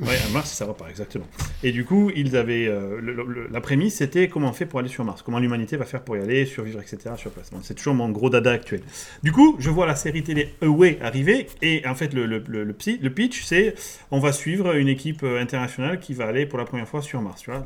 Ouais, 0.00 0.16
à 0.24 0.28
Mars, 0.32 0.50
ça 0.52 0.66
repart, 0.66 0.88
exactement. 0.88 1.26
Et 1.64 1.72
du 1.72 1.84
coup, 1.84 2.12
ils 2.14 2.36
avaient. 2.36 2.68
euh, 2.68 3.00
le- 3.00 3.12
le- 3.24 3.48
la 3.50 3.60
prémisse, 3.60 3.96
c'était 3.96 4.28
comment 4.28 4.50
on 4.50 4.52
fait 4.52 4.64
pour 4.64 4.78
aller 4.78 4.88
sur 4.88 5.04
Mars, 5.04 5.22
comment 5.22 5.40
l'humanité 5.40 5.76
va 5.76 5.84
faire 5.84 6.02
pour 6.02 6.16
y 6.16 6.20
aller, 6.20 6.46
survivre, 6.46 6.80
etc. 6.80 7.16
sur 7.16 7.32
place. 7.32 7.50
Bon, 7.50 7.58
c'est 7.62 7.74
toujours 7.74 7.94
mon 7.94 8.08
gros 8.08 8.30
dada 8.30 8.52
actuel. 8.52 8.82
Du 9.24 9.32
coup, 9.32 9.56
je 9.58 9.68
vois 9.68 9.86
la 9.86 9.96
série 9.96 10.22
télé 10.22 10.54
Away 10.62 10.98
arriver, 11.02 11.48
et 11.60 11.82
en 11.88 11.96
fait, 11.96 12.14
le, 12.14 12.72
psy- 12.72 13.00
pitch, 13.10 13.42
c'est 13.42 13.74
on 14.12 14.20
va 14.20 14.30
suivre 14.32 14.76
une 14.76 14.86
équipe 14.88 15.24
euh, 15.24 15.40
internationale 15.42 15.98
qui 15.98 16.14
va 16.14 16.26
aller 16.26 16.46
pour 16.46 16.58
la 16.60 16.64
première 16.66 16.86
fois 16.86 17.02
sur 17.02 17.20
Mars. 17.20 17.42
Tu 17.42 17.50
vois. 17.50 17.64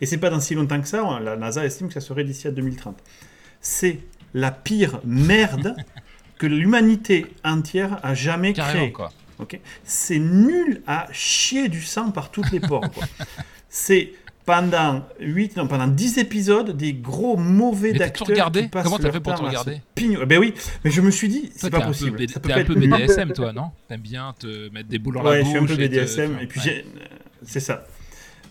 Et 0.00 0.06
c'est 0.06 0.16
pas 0.18 0.30
dans 0.30 0.40
si 0.40 0.54
longtemps 0.54 0.80
que 0.80 0.88
ça, 0.88 1.02
hein, 1.04 1.20
la 1.20 1.36
NASA 1.36 1.66
estime 1.66 1.88
que 1.88 1.94
ça 1.94 2.00
serait 2.00 2.24
d'ici 2.24 2.48
à 2.48 2.50
2030. 2.50 2.96
C'est 3.60 3.98
la 4.32 4.50
pire 4.52 5.00
merde 5.04 5.76
que 6.38 6.46
l'humanité 6.46 7.26
entière 7.44 7.98
a 8.02 8.14
jamais 8.14 8.54
Carrément, 8.54 8.78
créée. 8.80 8.92
quoi. 8.92 9.10
Ok? 9.38 9.58
C'est 9.84 10.18
nul 10.18 10.82
à 10.86 11.08
chier 11.12 11.68
du 11.68 11.82
sang 11.82 12.10
par 12.10 12.30
toutes 12.30 12.50
les 12.50 12.60
quoi. 12.60 12.80
c'est 13.68 14.12
pendant 14.44 15.04
8, 15.20 15.58
non, 15.58 15.66
pendant 15.66 15.86
10 15.86 16.16
épisodes, 16.18 16.74
des 16.74 16.94
gros 16.94 17.36
mauvais 17.36 17.92
d'acteurs. 17.92 18.26
regardé? 18.28 18.62
qui 18.62 18.70
Comment 18.70 18.98
t'as 18.98 19.12
fait 19.12 19.20
pour 19.20 19.36
se 19.36 19.42
regarder 19.42 19.82
pigno- 19.94 20.24
Ben 20.24 20.38
oui, 20.38 20.54
mais 20.84 20.90
je 20.90 21.02
me 21.02 21.10
suis 21.10 21.28
dit, 21.28 21.50
c'est 21.54 21.66
t'es 21.66 21.70
pas 21.70 21.76
un 21.78 21.80
peu 21.82 21.86
possible. 21.88 22.18
B- 22.18 22.32
Ça 22.32 22.40
peut 22.40 22.48
T'es 22.48 22.54
un 22.54 22.64
peu. 22.64 22.74
BDSM, 22.74 23.32
toi, 23.34 23.52
non? 23.52 23.70
T'aimes 23.88 24.00
bien 24.00 24.34
te 24.38 24.70
mettre 24.70 24.88
des 24.88 24.98
boules 24.98 25.14
dans 25.16 25.22
la 25.22 25.30
Ouais, 25.30 25.42
bouche 25.42 25.48
je 25.48 25.50
suis 25.50 25.64
un 25.64 25.76
peu 25.76 25.82
et 25.82 25.88
te- 25.88 25.94
BDSM, 25.94 26.38
et 26.40 26.46
puis 26.46 26.60
Ouais. 26.60 26.64
j'ai- 26.66 26.86
c'est 27.46 27.60
ça. 27.60 27.84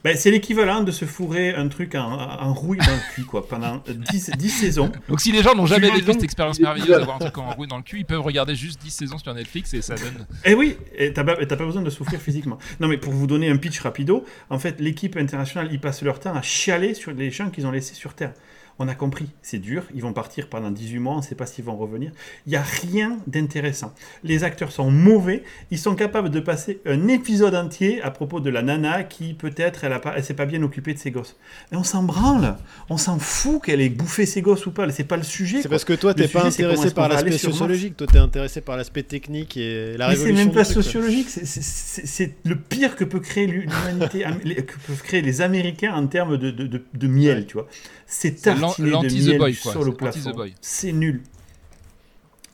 Ben, 0.03 0.15
c'est 0.15 0.31
l'équivalent 0.31 0.83
de 0.83 0.91
se 0.91 1.05
fourrer 1.05 1.53
un 1.53 1.67
truc 1.67 1.95
en, 1.95 2.11
en 2.11 2.53
rouille 2.53 2.77
dans 2.77 2.85
le 2.85 3.13
cul, 3.13 3.23
quoi, 3.23 3.47
pendant 3.47 3.83
10, 3.87 4.31
10 4.37 4.49
saisons. 4.49 4.91
Donc 5.09 5.19
si 5.19 5.31
les 5.31 5.41
gens 5.43 5.55
n'ont 5.55 5.65
jamais 5.65 5.89
vécu 5.89 6.11
cette 6.13 6.23
expérience 6.23 6.59
merveilleuse 6.59 6.89
d'avoir 6.89 7.17
un 7.17 7.19
truc 7.19 7.37
en 7.37 7.49
rouille 7.51 7.67
dans 7.67 7.77
le 7.77 7.83
cul, 7.83 7.99
ils 7.99 8.05
peuvent 8.05 8.21
regarder 8.21 8.55
juste 8.55 8.81
10 8.81 8.91
saisons 8.91 9.17
sur 9.17 9.33
Netflix 9.33 9.73
et 9.73 9.81
ça 9.81 9.95
donne... 9.95 10.25
Et 10.45 10.53
oui, 10.53 10.77
et 10.95 11.13
t'as 11.13 11.23
pas, 11.23 11.35
t'as 11.45 11.55
pas 11.55 11.65
besoin 11.65 11.81
de 11.81 11.89
souffrir 11.89 12.19
physiquement. 12.19 12.57
Non, 12.79 12.87
mais 12.87 12.97
pour 12.97 13.13
vous 13.13 13.27
donner 13.27 13.49
un 13.49 13.57
pitch 13.57 13.79
rapido, 13.79 14.25
en 14.49 14.59
fait, 14.59 14.79
l'équipe 14.79 15.17
internationale, 15.17 15.69
ils 15.71 15.79
passent 15.79 16.03
leur 16.03 16.19
temps 16.19 16.35
à 16.35 16.41
chialer 16.41 16.93
sur 16.93 17.11
les 17.11 17.31
gens 17.31 17.49
qu'ils 17.49 17.65
ont 17.65 17.71
laissés 17.71 17.95
sur 17.95 18.13
Terre. 18.13 18.33
On 18.79 18.87
a 18.87 18.93
compris, 18.93 19.25
c'est 19.41 19.57
dur, 19.57 19.85
ils 19.95 20.01
vont 20.03 20.13
partir 20.13 20.49
pendant 20.49 20.69
18 20.69 20.99
mois, 20.99 21.13
on 21.15 21.17
ne 21.17 21.21
sait 21.23 21.33
pas 21.33 21.47
s'ils 21.47 21.65
vont 21.65 21.75
revenir. 21.75 22.11
Il 22.45 22.51
n'y 22.51 22.57
a 22.57 22.61
rien 22.61 23.17
d'intéressant. 23.25 23.91
Les 24.23 24.43
acteurs 24.43 24.71
sont 24.71 24.91
mauvais, 24.91 25.41
ils 25.71 25.79
sont 25.79 25.95
capables 25.95 26.29
de 26.29 26.39
passer 26.39 26.79
un 26.85 27.07
épisode 27.07 27.55
entier 27.55 28.01
à 28.03 28.11
propos 28.11 28.39
de 28.39 28.51
la 28.51 28.61
nana 28.61 29.03
qui, 29.03 29.33
peut-être, 29.33 29.83
elle, 29.83 29.99
elle 30.15 30.23
s'est 30.23 30.35
pas 30.35 30.45
bien 30.45 30.61
occupée 30.61 30.93
de 30.93 30.99
ses 30.99 31.09
gosses. 31.09 31.35
Et 31.71 31.75
on 31.75 31.83
s'en 31.83 32.03
branle, 32.03 32.55
on 32.91 32.97
s'en 32.97 33.17
fout 33.17 33.63
qu'elle 33.63 33.81
ait 33.81 33.89
bouffé 33.89 34.27
ses 34.27 34.43
gosses 34.43 34.67
ou 34.67 34.71
pas, 34.71 34.87
c'est 34.91 35.03
pas 35.05 35.17
le 35.17 35.23
sujet. 35.23 35.63
C'est 35.63 35.69
parce 35.69 35.83
que 35.85 35.93
toi, 35.93 36.11
Le 36.15 36.21
t'es 36.23 36.27
pas 36.27 36.41
c'est 36.51 36.63
intéressé 36.63 36.91
par 36.93 37.09
l'aspect 37.09 37.31
sociologique, 37.37 37.97
toi, 37.97 38.05
t'es 38.05 38.19
intéressé 38.19 38.61
par 38.61 38.77
l'aspect 38.77 39.01
technique 39.03 39.57
et 39.57 39.97
la 39.97 40.09
Mais 40.09 40.15
c'est 40.15 40.21
révolution. 40.25 40.35
même 40.45 40.49
du 40.49 40.55
pas 40.55 40.63
sociologique, 40.65 41.29
c'est- 41.29 41.45
c'est- 41.45 41.61
c'est 41.63 42.05
c'est 42.05 42.35
le 42.45 42.55
pire 42.55 42.95
que 42.95 43.03
peut 43.03 43.19
créer 43.19 43.47
l'humanité, 43.47 44.23
que 44.67 44.73
peuvent 44.85 45.01
créer 45.01 45.21
les 45.23 45.41
Américains 45.41 45.93
en 45.95 46.05
termes 46.05 46.37
de, 46.37 46.51
de, 46.51 46.67
de- 46.67 46.83
de 46.93 47.07
miel, 47.07 47.47
tu 47.47 47.53
vois. 47.53 47.67
C'est 48.07 48.41
tartiné 48.41 48.91
de 48.91 49.27
miel 49.27 49.37
Boy, 49.37 49.51
au 49.51 49.55
C'est 49.55 49.91
plafond. 49.91 50.33
C'est 50.61 50.93
nul. 50.93 51.21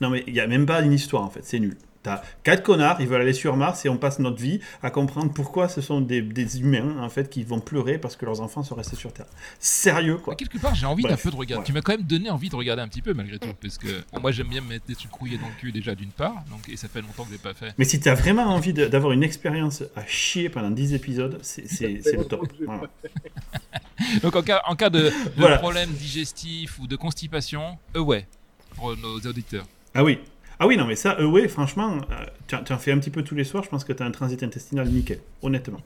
Non 0.01 0.09
mais 0.09 0.23
il 0.27 0.33
n'y 0.33 0.39
a 0.39 0.47
même 0.47 0.65
pas 0.65 0.81
une 0.81 0.91
histoire 0.91 1.23
en 1.23 1.29
fait, 1.29 1.45
c'est 1.45 1.59
nul. 1.59 1.77
T'as 2.03 2.21
quatre 2.43 2.63
connards, 2.63 2.99
ils 2.99 3.07
veulent 3.07 3.21
aller 3.21 3.33
sur 3.33 3.55
Mars 3.55 3.85
et 3.85 3.89
on 3.89 3.97
passe 3.97 4.19
notre 4.19 4.41
vie 4.41 4.59
à 4.81 4.89
comprendre 4.91 5.31
pourquoi 5.33 5.69
ce 5.69 5.79
sont 5.81 6.01
des, 6.01 6.21
des 6.21 6.59
humains 6.59 6.97
en 7.01 7.09
fait 7.09 7.29
qui 7.29 7.43
vont 7.43 7.59
pleurer 7.61 7.97
parce 7.97 8.15
que 8.17 8.25
leurs 8.25 8.41
enfants 8.41 8.61
sont 8.61 8.75
restés 8.75 8.97
sur 8.97 9.13
Terre. 9.13 9.25
Sérieux 9.59 10.17
quoi. 10.17 10.35
Quelque 10.35 10.57
part, 10.57 10.75
j'ai 10.75 10.85
envie 10.85 11.03
d'un 11.03 11.15
peu 11.15 11.31
de 11.31 11.35
regarder. 11.35 11.53
voilà. 11.53 11.65
Tu 11.65 11.71
m'as 11.73 11.81
quand 11.81 11.93
même 11.93 12.05
donné 12.05 12.29
envie 12.29 12.49
de 12.49 12.55
regarder 12.55 12.81
un 12.81 12.87
petit 12.89 13.01
peu 13.01 13.13
malgré 13.13 13.39
tout, 13.39 13.53
parce 13.61 13.77
que 13.77 13.87
moi 14.19 14.31
j'aime 14.31 14.47
bien 14.49 14.61
me 14.61 14.67
mettre 14.67 14.85
des 14.85 14.95
trucs 14.95 15.11
rouillés 15.13 15.37
dans 15.37 15.47
le 15.47 15.53
cul 15.59 15.71
déjà 15.71 15.95
d'une 15.95 16.11
part, 16.11 16.43
donc 16.51 16.67
et 16.69 16.75
ça 16.77 16.87
fait 16.89 17.01
longtemps 17.01 17.23
que 17.23 17.31
j'ai 17.31 17.37
pas 17.37 17.53
fait. 17.53 17.73
Mais 17.77 17.85
si 17.85 17.99
t'as 17.99 18.15
vraiment 18.15 18.43
envie 18.47 18.73
d'avoir 18.73 19.13
une 19.13 19.23
expérience 19.23 19.83
à 19.95 20.05
chier 20.05 20.49
pendant 20.49 20.71
10 20.71 20.93
épisodes, 20.93 21.39
c'est 21.41 21.63
le 21.71 22.23
top. 22.25 22.47
Voilà. 22.65 22.81
Donc 24.21 24.35
en 24.35 24.41
cas, 24.41 24.61
en 24.67 24.75
cas 24.75 24.89
de, 24.89 25.03
de 25.03 25.11
Voilà. 25.37 25.57
problème 25.57 25.89
digestif 25.91 26.77
ou 26.79 26.87
de 26.87 26.95
constipation, 26.95 27.77
euh 27.95 27.99
ouais, 27.99 28.27
pour 28.75 28.97
nos 28.97 29.19
auditeurs. 29.19 29.65
Ah 29.93 30.03
oui. 30.03 30.19
Ah 30.63 30.67
oui, 30.67 30.77
non, 30.77 30.85
mais 30.85 30.95
ça, 30.95 31.19
euh, 31.19 31.25
ouais, 31.25 31.49
franchement, 31.49 31.97
euh, 32.09 32.25
tu 32.47 32.55
en- 32.55 32.63
tu 32.63 32.71
en 32.71 32.77
fais 32.77 32.93
un 32.93 32.97
petit 32.99 33.09
peu 33.09 33.21
tous 33.21 33.35
les 33.35 33.43
soirs, 33.43 33.65
je 33.65 33.69
pense 33.69 33.83
que 33.83 33.91
tu 33.91 34.01
as 34.01 34.05
un 34.05 34.11
transit 34.11 34.41
intestinal 34.43 34.87
nickel, 34.87 35.19
honnêtement. 35.41 35.81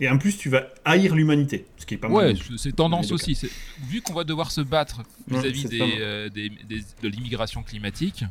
Et 0.00 0.08
en 0.10 0.18
plus, 0.18 0.36
tu 0.36 0.50
vas 0.50 0.66
haïr 0.84 1.14
l'humanité, 1.14 1.64
ce 1.78 1.86
qui 1.86 1.94
est 1.94 1.96
pas 1.96 2.08
mal. 2.10 2.16
Ouais, 2.18 2.34
c'est 2.58 2.76
tendance 2.76 3.10
aussi. 3.10 3.40
Vu 3.88 4.02
qu'on 4.02 4.12
va 4.12 4.24
devoir 4.24 4.50
se 4.50 4.60
battre 4.60 5.00
vis-à-vis 5.28 5.64
des, 5.64 5.80
euh, 5.98 6.28
des- 6.28 6.50
des- 6.50 6.82
de 7.02 7.08
l'immigration 7.08 7.62
climatique, 7.62 8.22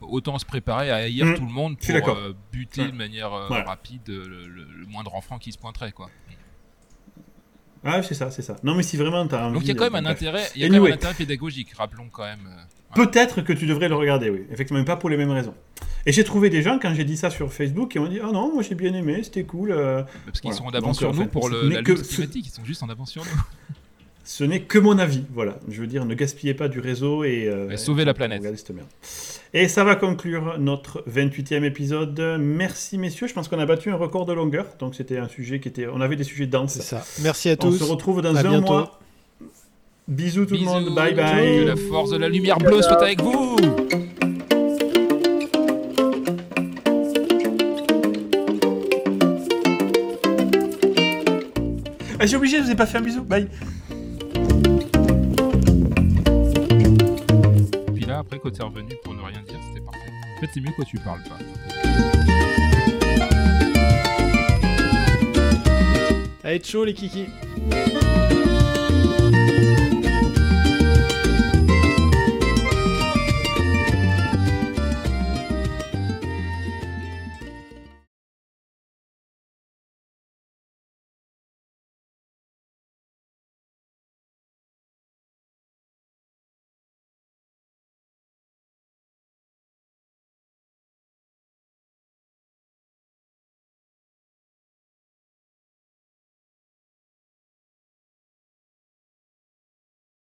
autant 0.00 0.38
se 0.38 0.46
préparer 0.46 0.90
à 0.90 0.96
haïr 0.96 1.26
Mm, 1.26 1.34
tout 1.34 1.44
le 1.46 1.52
monde 1.52 1.76
pour 1.78 2.08
euh, 2.08 2.32
buter 2.50 2.80
Ouais. 2.80 2.90
de 2.92 2.96
manière 2.96 3.34
euh, 3.34 3.48
Voilà. 3.48 3.64
rapide 3.64 4.00
le, 4.08 4.26
le- 4.48 4.64
le 4.64 4.86
moindre 4.86 5.14
enfant 5.14 5.38
qui 5.38 5.52
se 5.52 5.58
pointerait. 5.58 5.92
quoi. 5.92 6.08
Ah, 7.84 8.02
c'est 8.02 8.14
ça, 8.14 8.30
c'est 8.30 8.42
ça. 8.42 8.56
Non, 8.64 8.74
mais 8.74 8.82
si 8.82 8.96
vraiment 8.96 9.28
tu 9.28 9.34
as 9.34 9.44
envie. 9.44 9.54
Donc 9.54 9.62
il 9.64 9.68
y 9.68 9.70
a 9.70 9.74
quand 9.74 9.90
même 9.90 10.06
un 10.06 10.10
intérêt, 10.10 10.48
il 10.56 10.62
y 10.62 10.64
a 10.64 10.68
quand 10.68 10.74
même 10.82 10.90
un 10.92 10.94
intérêt 10.94 11.14
pédagogique, 11.14 11.72
rappelons 11.74 12.08
quand 12.10 12.24
même. 12.24 12.48
Peut-être 12.94 13.42
que 13.42 13.52
tu 13.52 13.66
devrais 13.66 13.88
le 13.88 13.94
regarder, 13.94 14.30
oui. 14.30 14.42
Effectivement, 14.50 14.78
mais 14.78 14.84
pas 14.86 14.96
pour 14.96 15.10
les 15.10 15.16
mêmes 15.16 15.30
raisons. 15.30 15.54
Et 16.06 16.12
j'ai 16.12 16.24
trouvé 16.24 16.50
des 16.50 16.62
gens, 16.62 16.78
quand 16.80 16.94
j'ai 16.94 17.04
dit 17.04 17.16
ça 17.16 17.30
sur 17.30 17.52
Facebook, 17.52 17.90
qui 17.90 17.98
m'ont 17.98 18.06
dit 18.06 18.20
Ah 18.22 18.30
non, 18.32 18.52
moi 18.54 18.62
j'ai 18.62 18.74
bien 18.76 18.94
aimé, 18.94 19.20
c'était 19.22 19.42
cool. 19.44 19.72
euh, 19.72 20.02
Parce 20.24 20.40
qu'ils 20.40 20.50
Voilà. 20.52 20.56
sont 20.70 20.74
en 20.76 20.78
avance 20.78 20.98
sur 20.98 21.10
en 21.10 21.12
nous 21.12 21.22
fait, 21.22 21.28
pour 21.28 21.48
ce 21.48 21.52
le, 21.64 21.68
la 21.68 21.82
que 21.82 21.96
ce- 21.96 22.14
climatique, 22.14 22.46
ils 22.46 22.50
sont 22.52 22.64
juste 22.64 22.82
en 22.82 22.88
avance 22.88 23.10
sur 23.10 23.24
nous. 23.24 23.30
Ce 24.28 24.42
n'est 24.42 24.62
que 24.62 24.80
mon 24.80 24.98
avis, 24.98 25.22
voilà. 25.32 25.56
Je 25.68 25.80
veux 25.80 25.86
dire, 25.86 26.04
ne 26.04 26.12
gaspillez 26.14 26.52
pas 26.52 26.66
du 26.66 26.80
réseau 26.80 27.22
et... 27.22 27.46
euh, 27.46 27.76
sauvez 27.76 28.04
la 28.04 28.12
planète. 28.12 28.40
regardez 28.40 28.58
cette 28.58 28.70
merde. 28.70 28.88
Et 29.54 29.68
ça 29.68 29.84
va 29.84 29.94
conclure 29.94 30.58
notre 30.58 31.04
28e 31.08 31.62
épisode. 31.62 32.20
Merci 32.40 32.98
messieurs, 32.98 33.28
je 33.28 33.34
pense 33.34 33.46
qu'on 33.46 33.60
a 33.60 33.66
battu 33.66 33.88
un 33.90 33.94
record 33.94 34.26
de 34.26 34.32
longueur, 34.32 34.66
donc 34.80 34.96
c'était 34.96 35.18
un 35.18 35.28
sujet 35.28 35.60
qui 35.60 35.68
était... 35.68 35.86
On 35.86 36.00
avait 36.00 36.16
des 36.16 36.24
sujets 36.24 36.48
denses. 36.48 36.72
C'est 36.72 36.82
ça. 36.82 37.04
Merci 37.22 37.50
à 37.50 37.52
On 37.52 37.56
tous. 37.70 37.78
se 37.78 37.84
retrouve 37.84 38.20
dans 38.20 38.34
À 38.34 38.40
un 38.40 38.42
bientôt. 38.42 38.66
mois. 38.72 38.98
Bisous 40.08 40.46
tout 40.46 40.54
le 40.54 40.60
monde, 40.60 40.94
bye 40.94 41.10
Que 41.12 41.16
bye. 41.16 41.64
la 41.64 41.74
force 41.76 42.10
de 42.10 42.16
la 42.16 42.28
lumière 42.28 42.58
bleue 42.58 42.80
soit 42.80 43.02
avec 43.02 43.20
vous. 43.20 43.56
Ah, 52.18 52.26
j'ai 52.26 52.36
obligé, 52.36 52.58
je 52.58 52.62
vous 52.62 52.70
ai 52.70 52.74
pas 52.74 52.86
fait 52.86 52.98
un 52.98 53.02
bisou, 53.02 53.22
bye. 53.22 53.46
Puis 57.94 58.04
là, 58.04 58.18
après, 58.18 58.38
quand 58.38 58.50
t'es 58.50 58.62
revenu 58.62 58.94
pour 59.04 59.14
ne 59.14 59.20
rien 59.22 59.42
dire, 59.46 59.58
c'était 59.68 59.84
parfait. 59.84 60.10
En 60.36 60.40
fait, 60.40 60.50
c'est 60.54 60.60
mieux 60.60 60.72
quand 60.76 60.84
tu 60.84 60.98
parles 60.98 61.22
pas. 61.24 61.38
Allez, 66.44 66.62
chaud 66.62 66.84
les 66.84 66.94
kikis. 66.94 67.26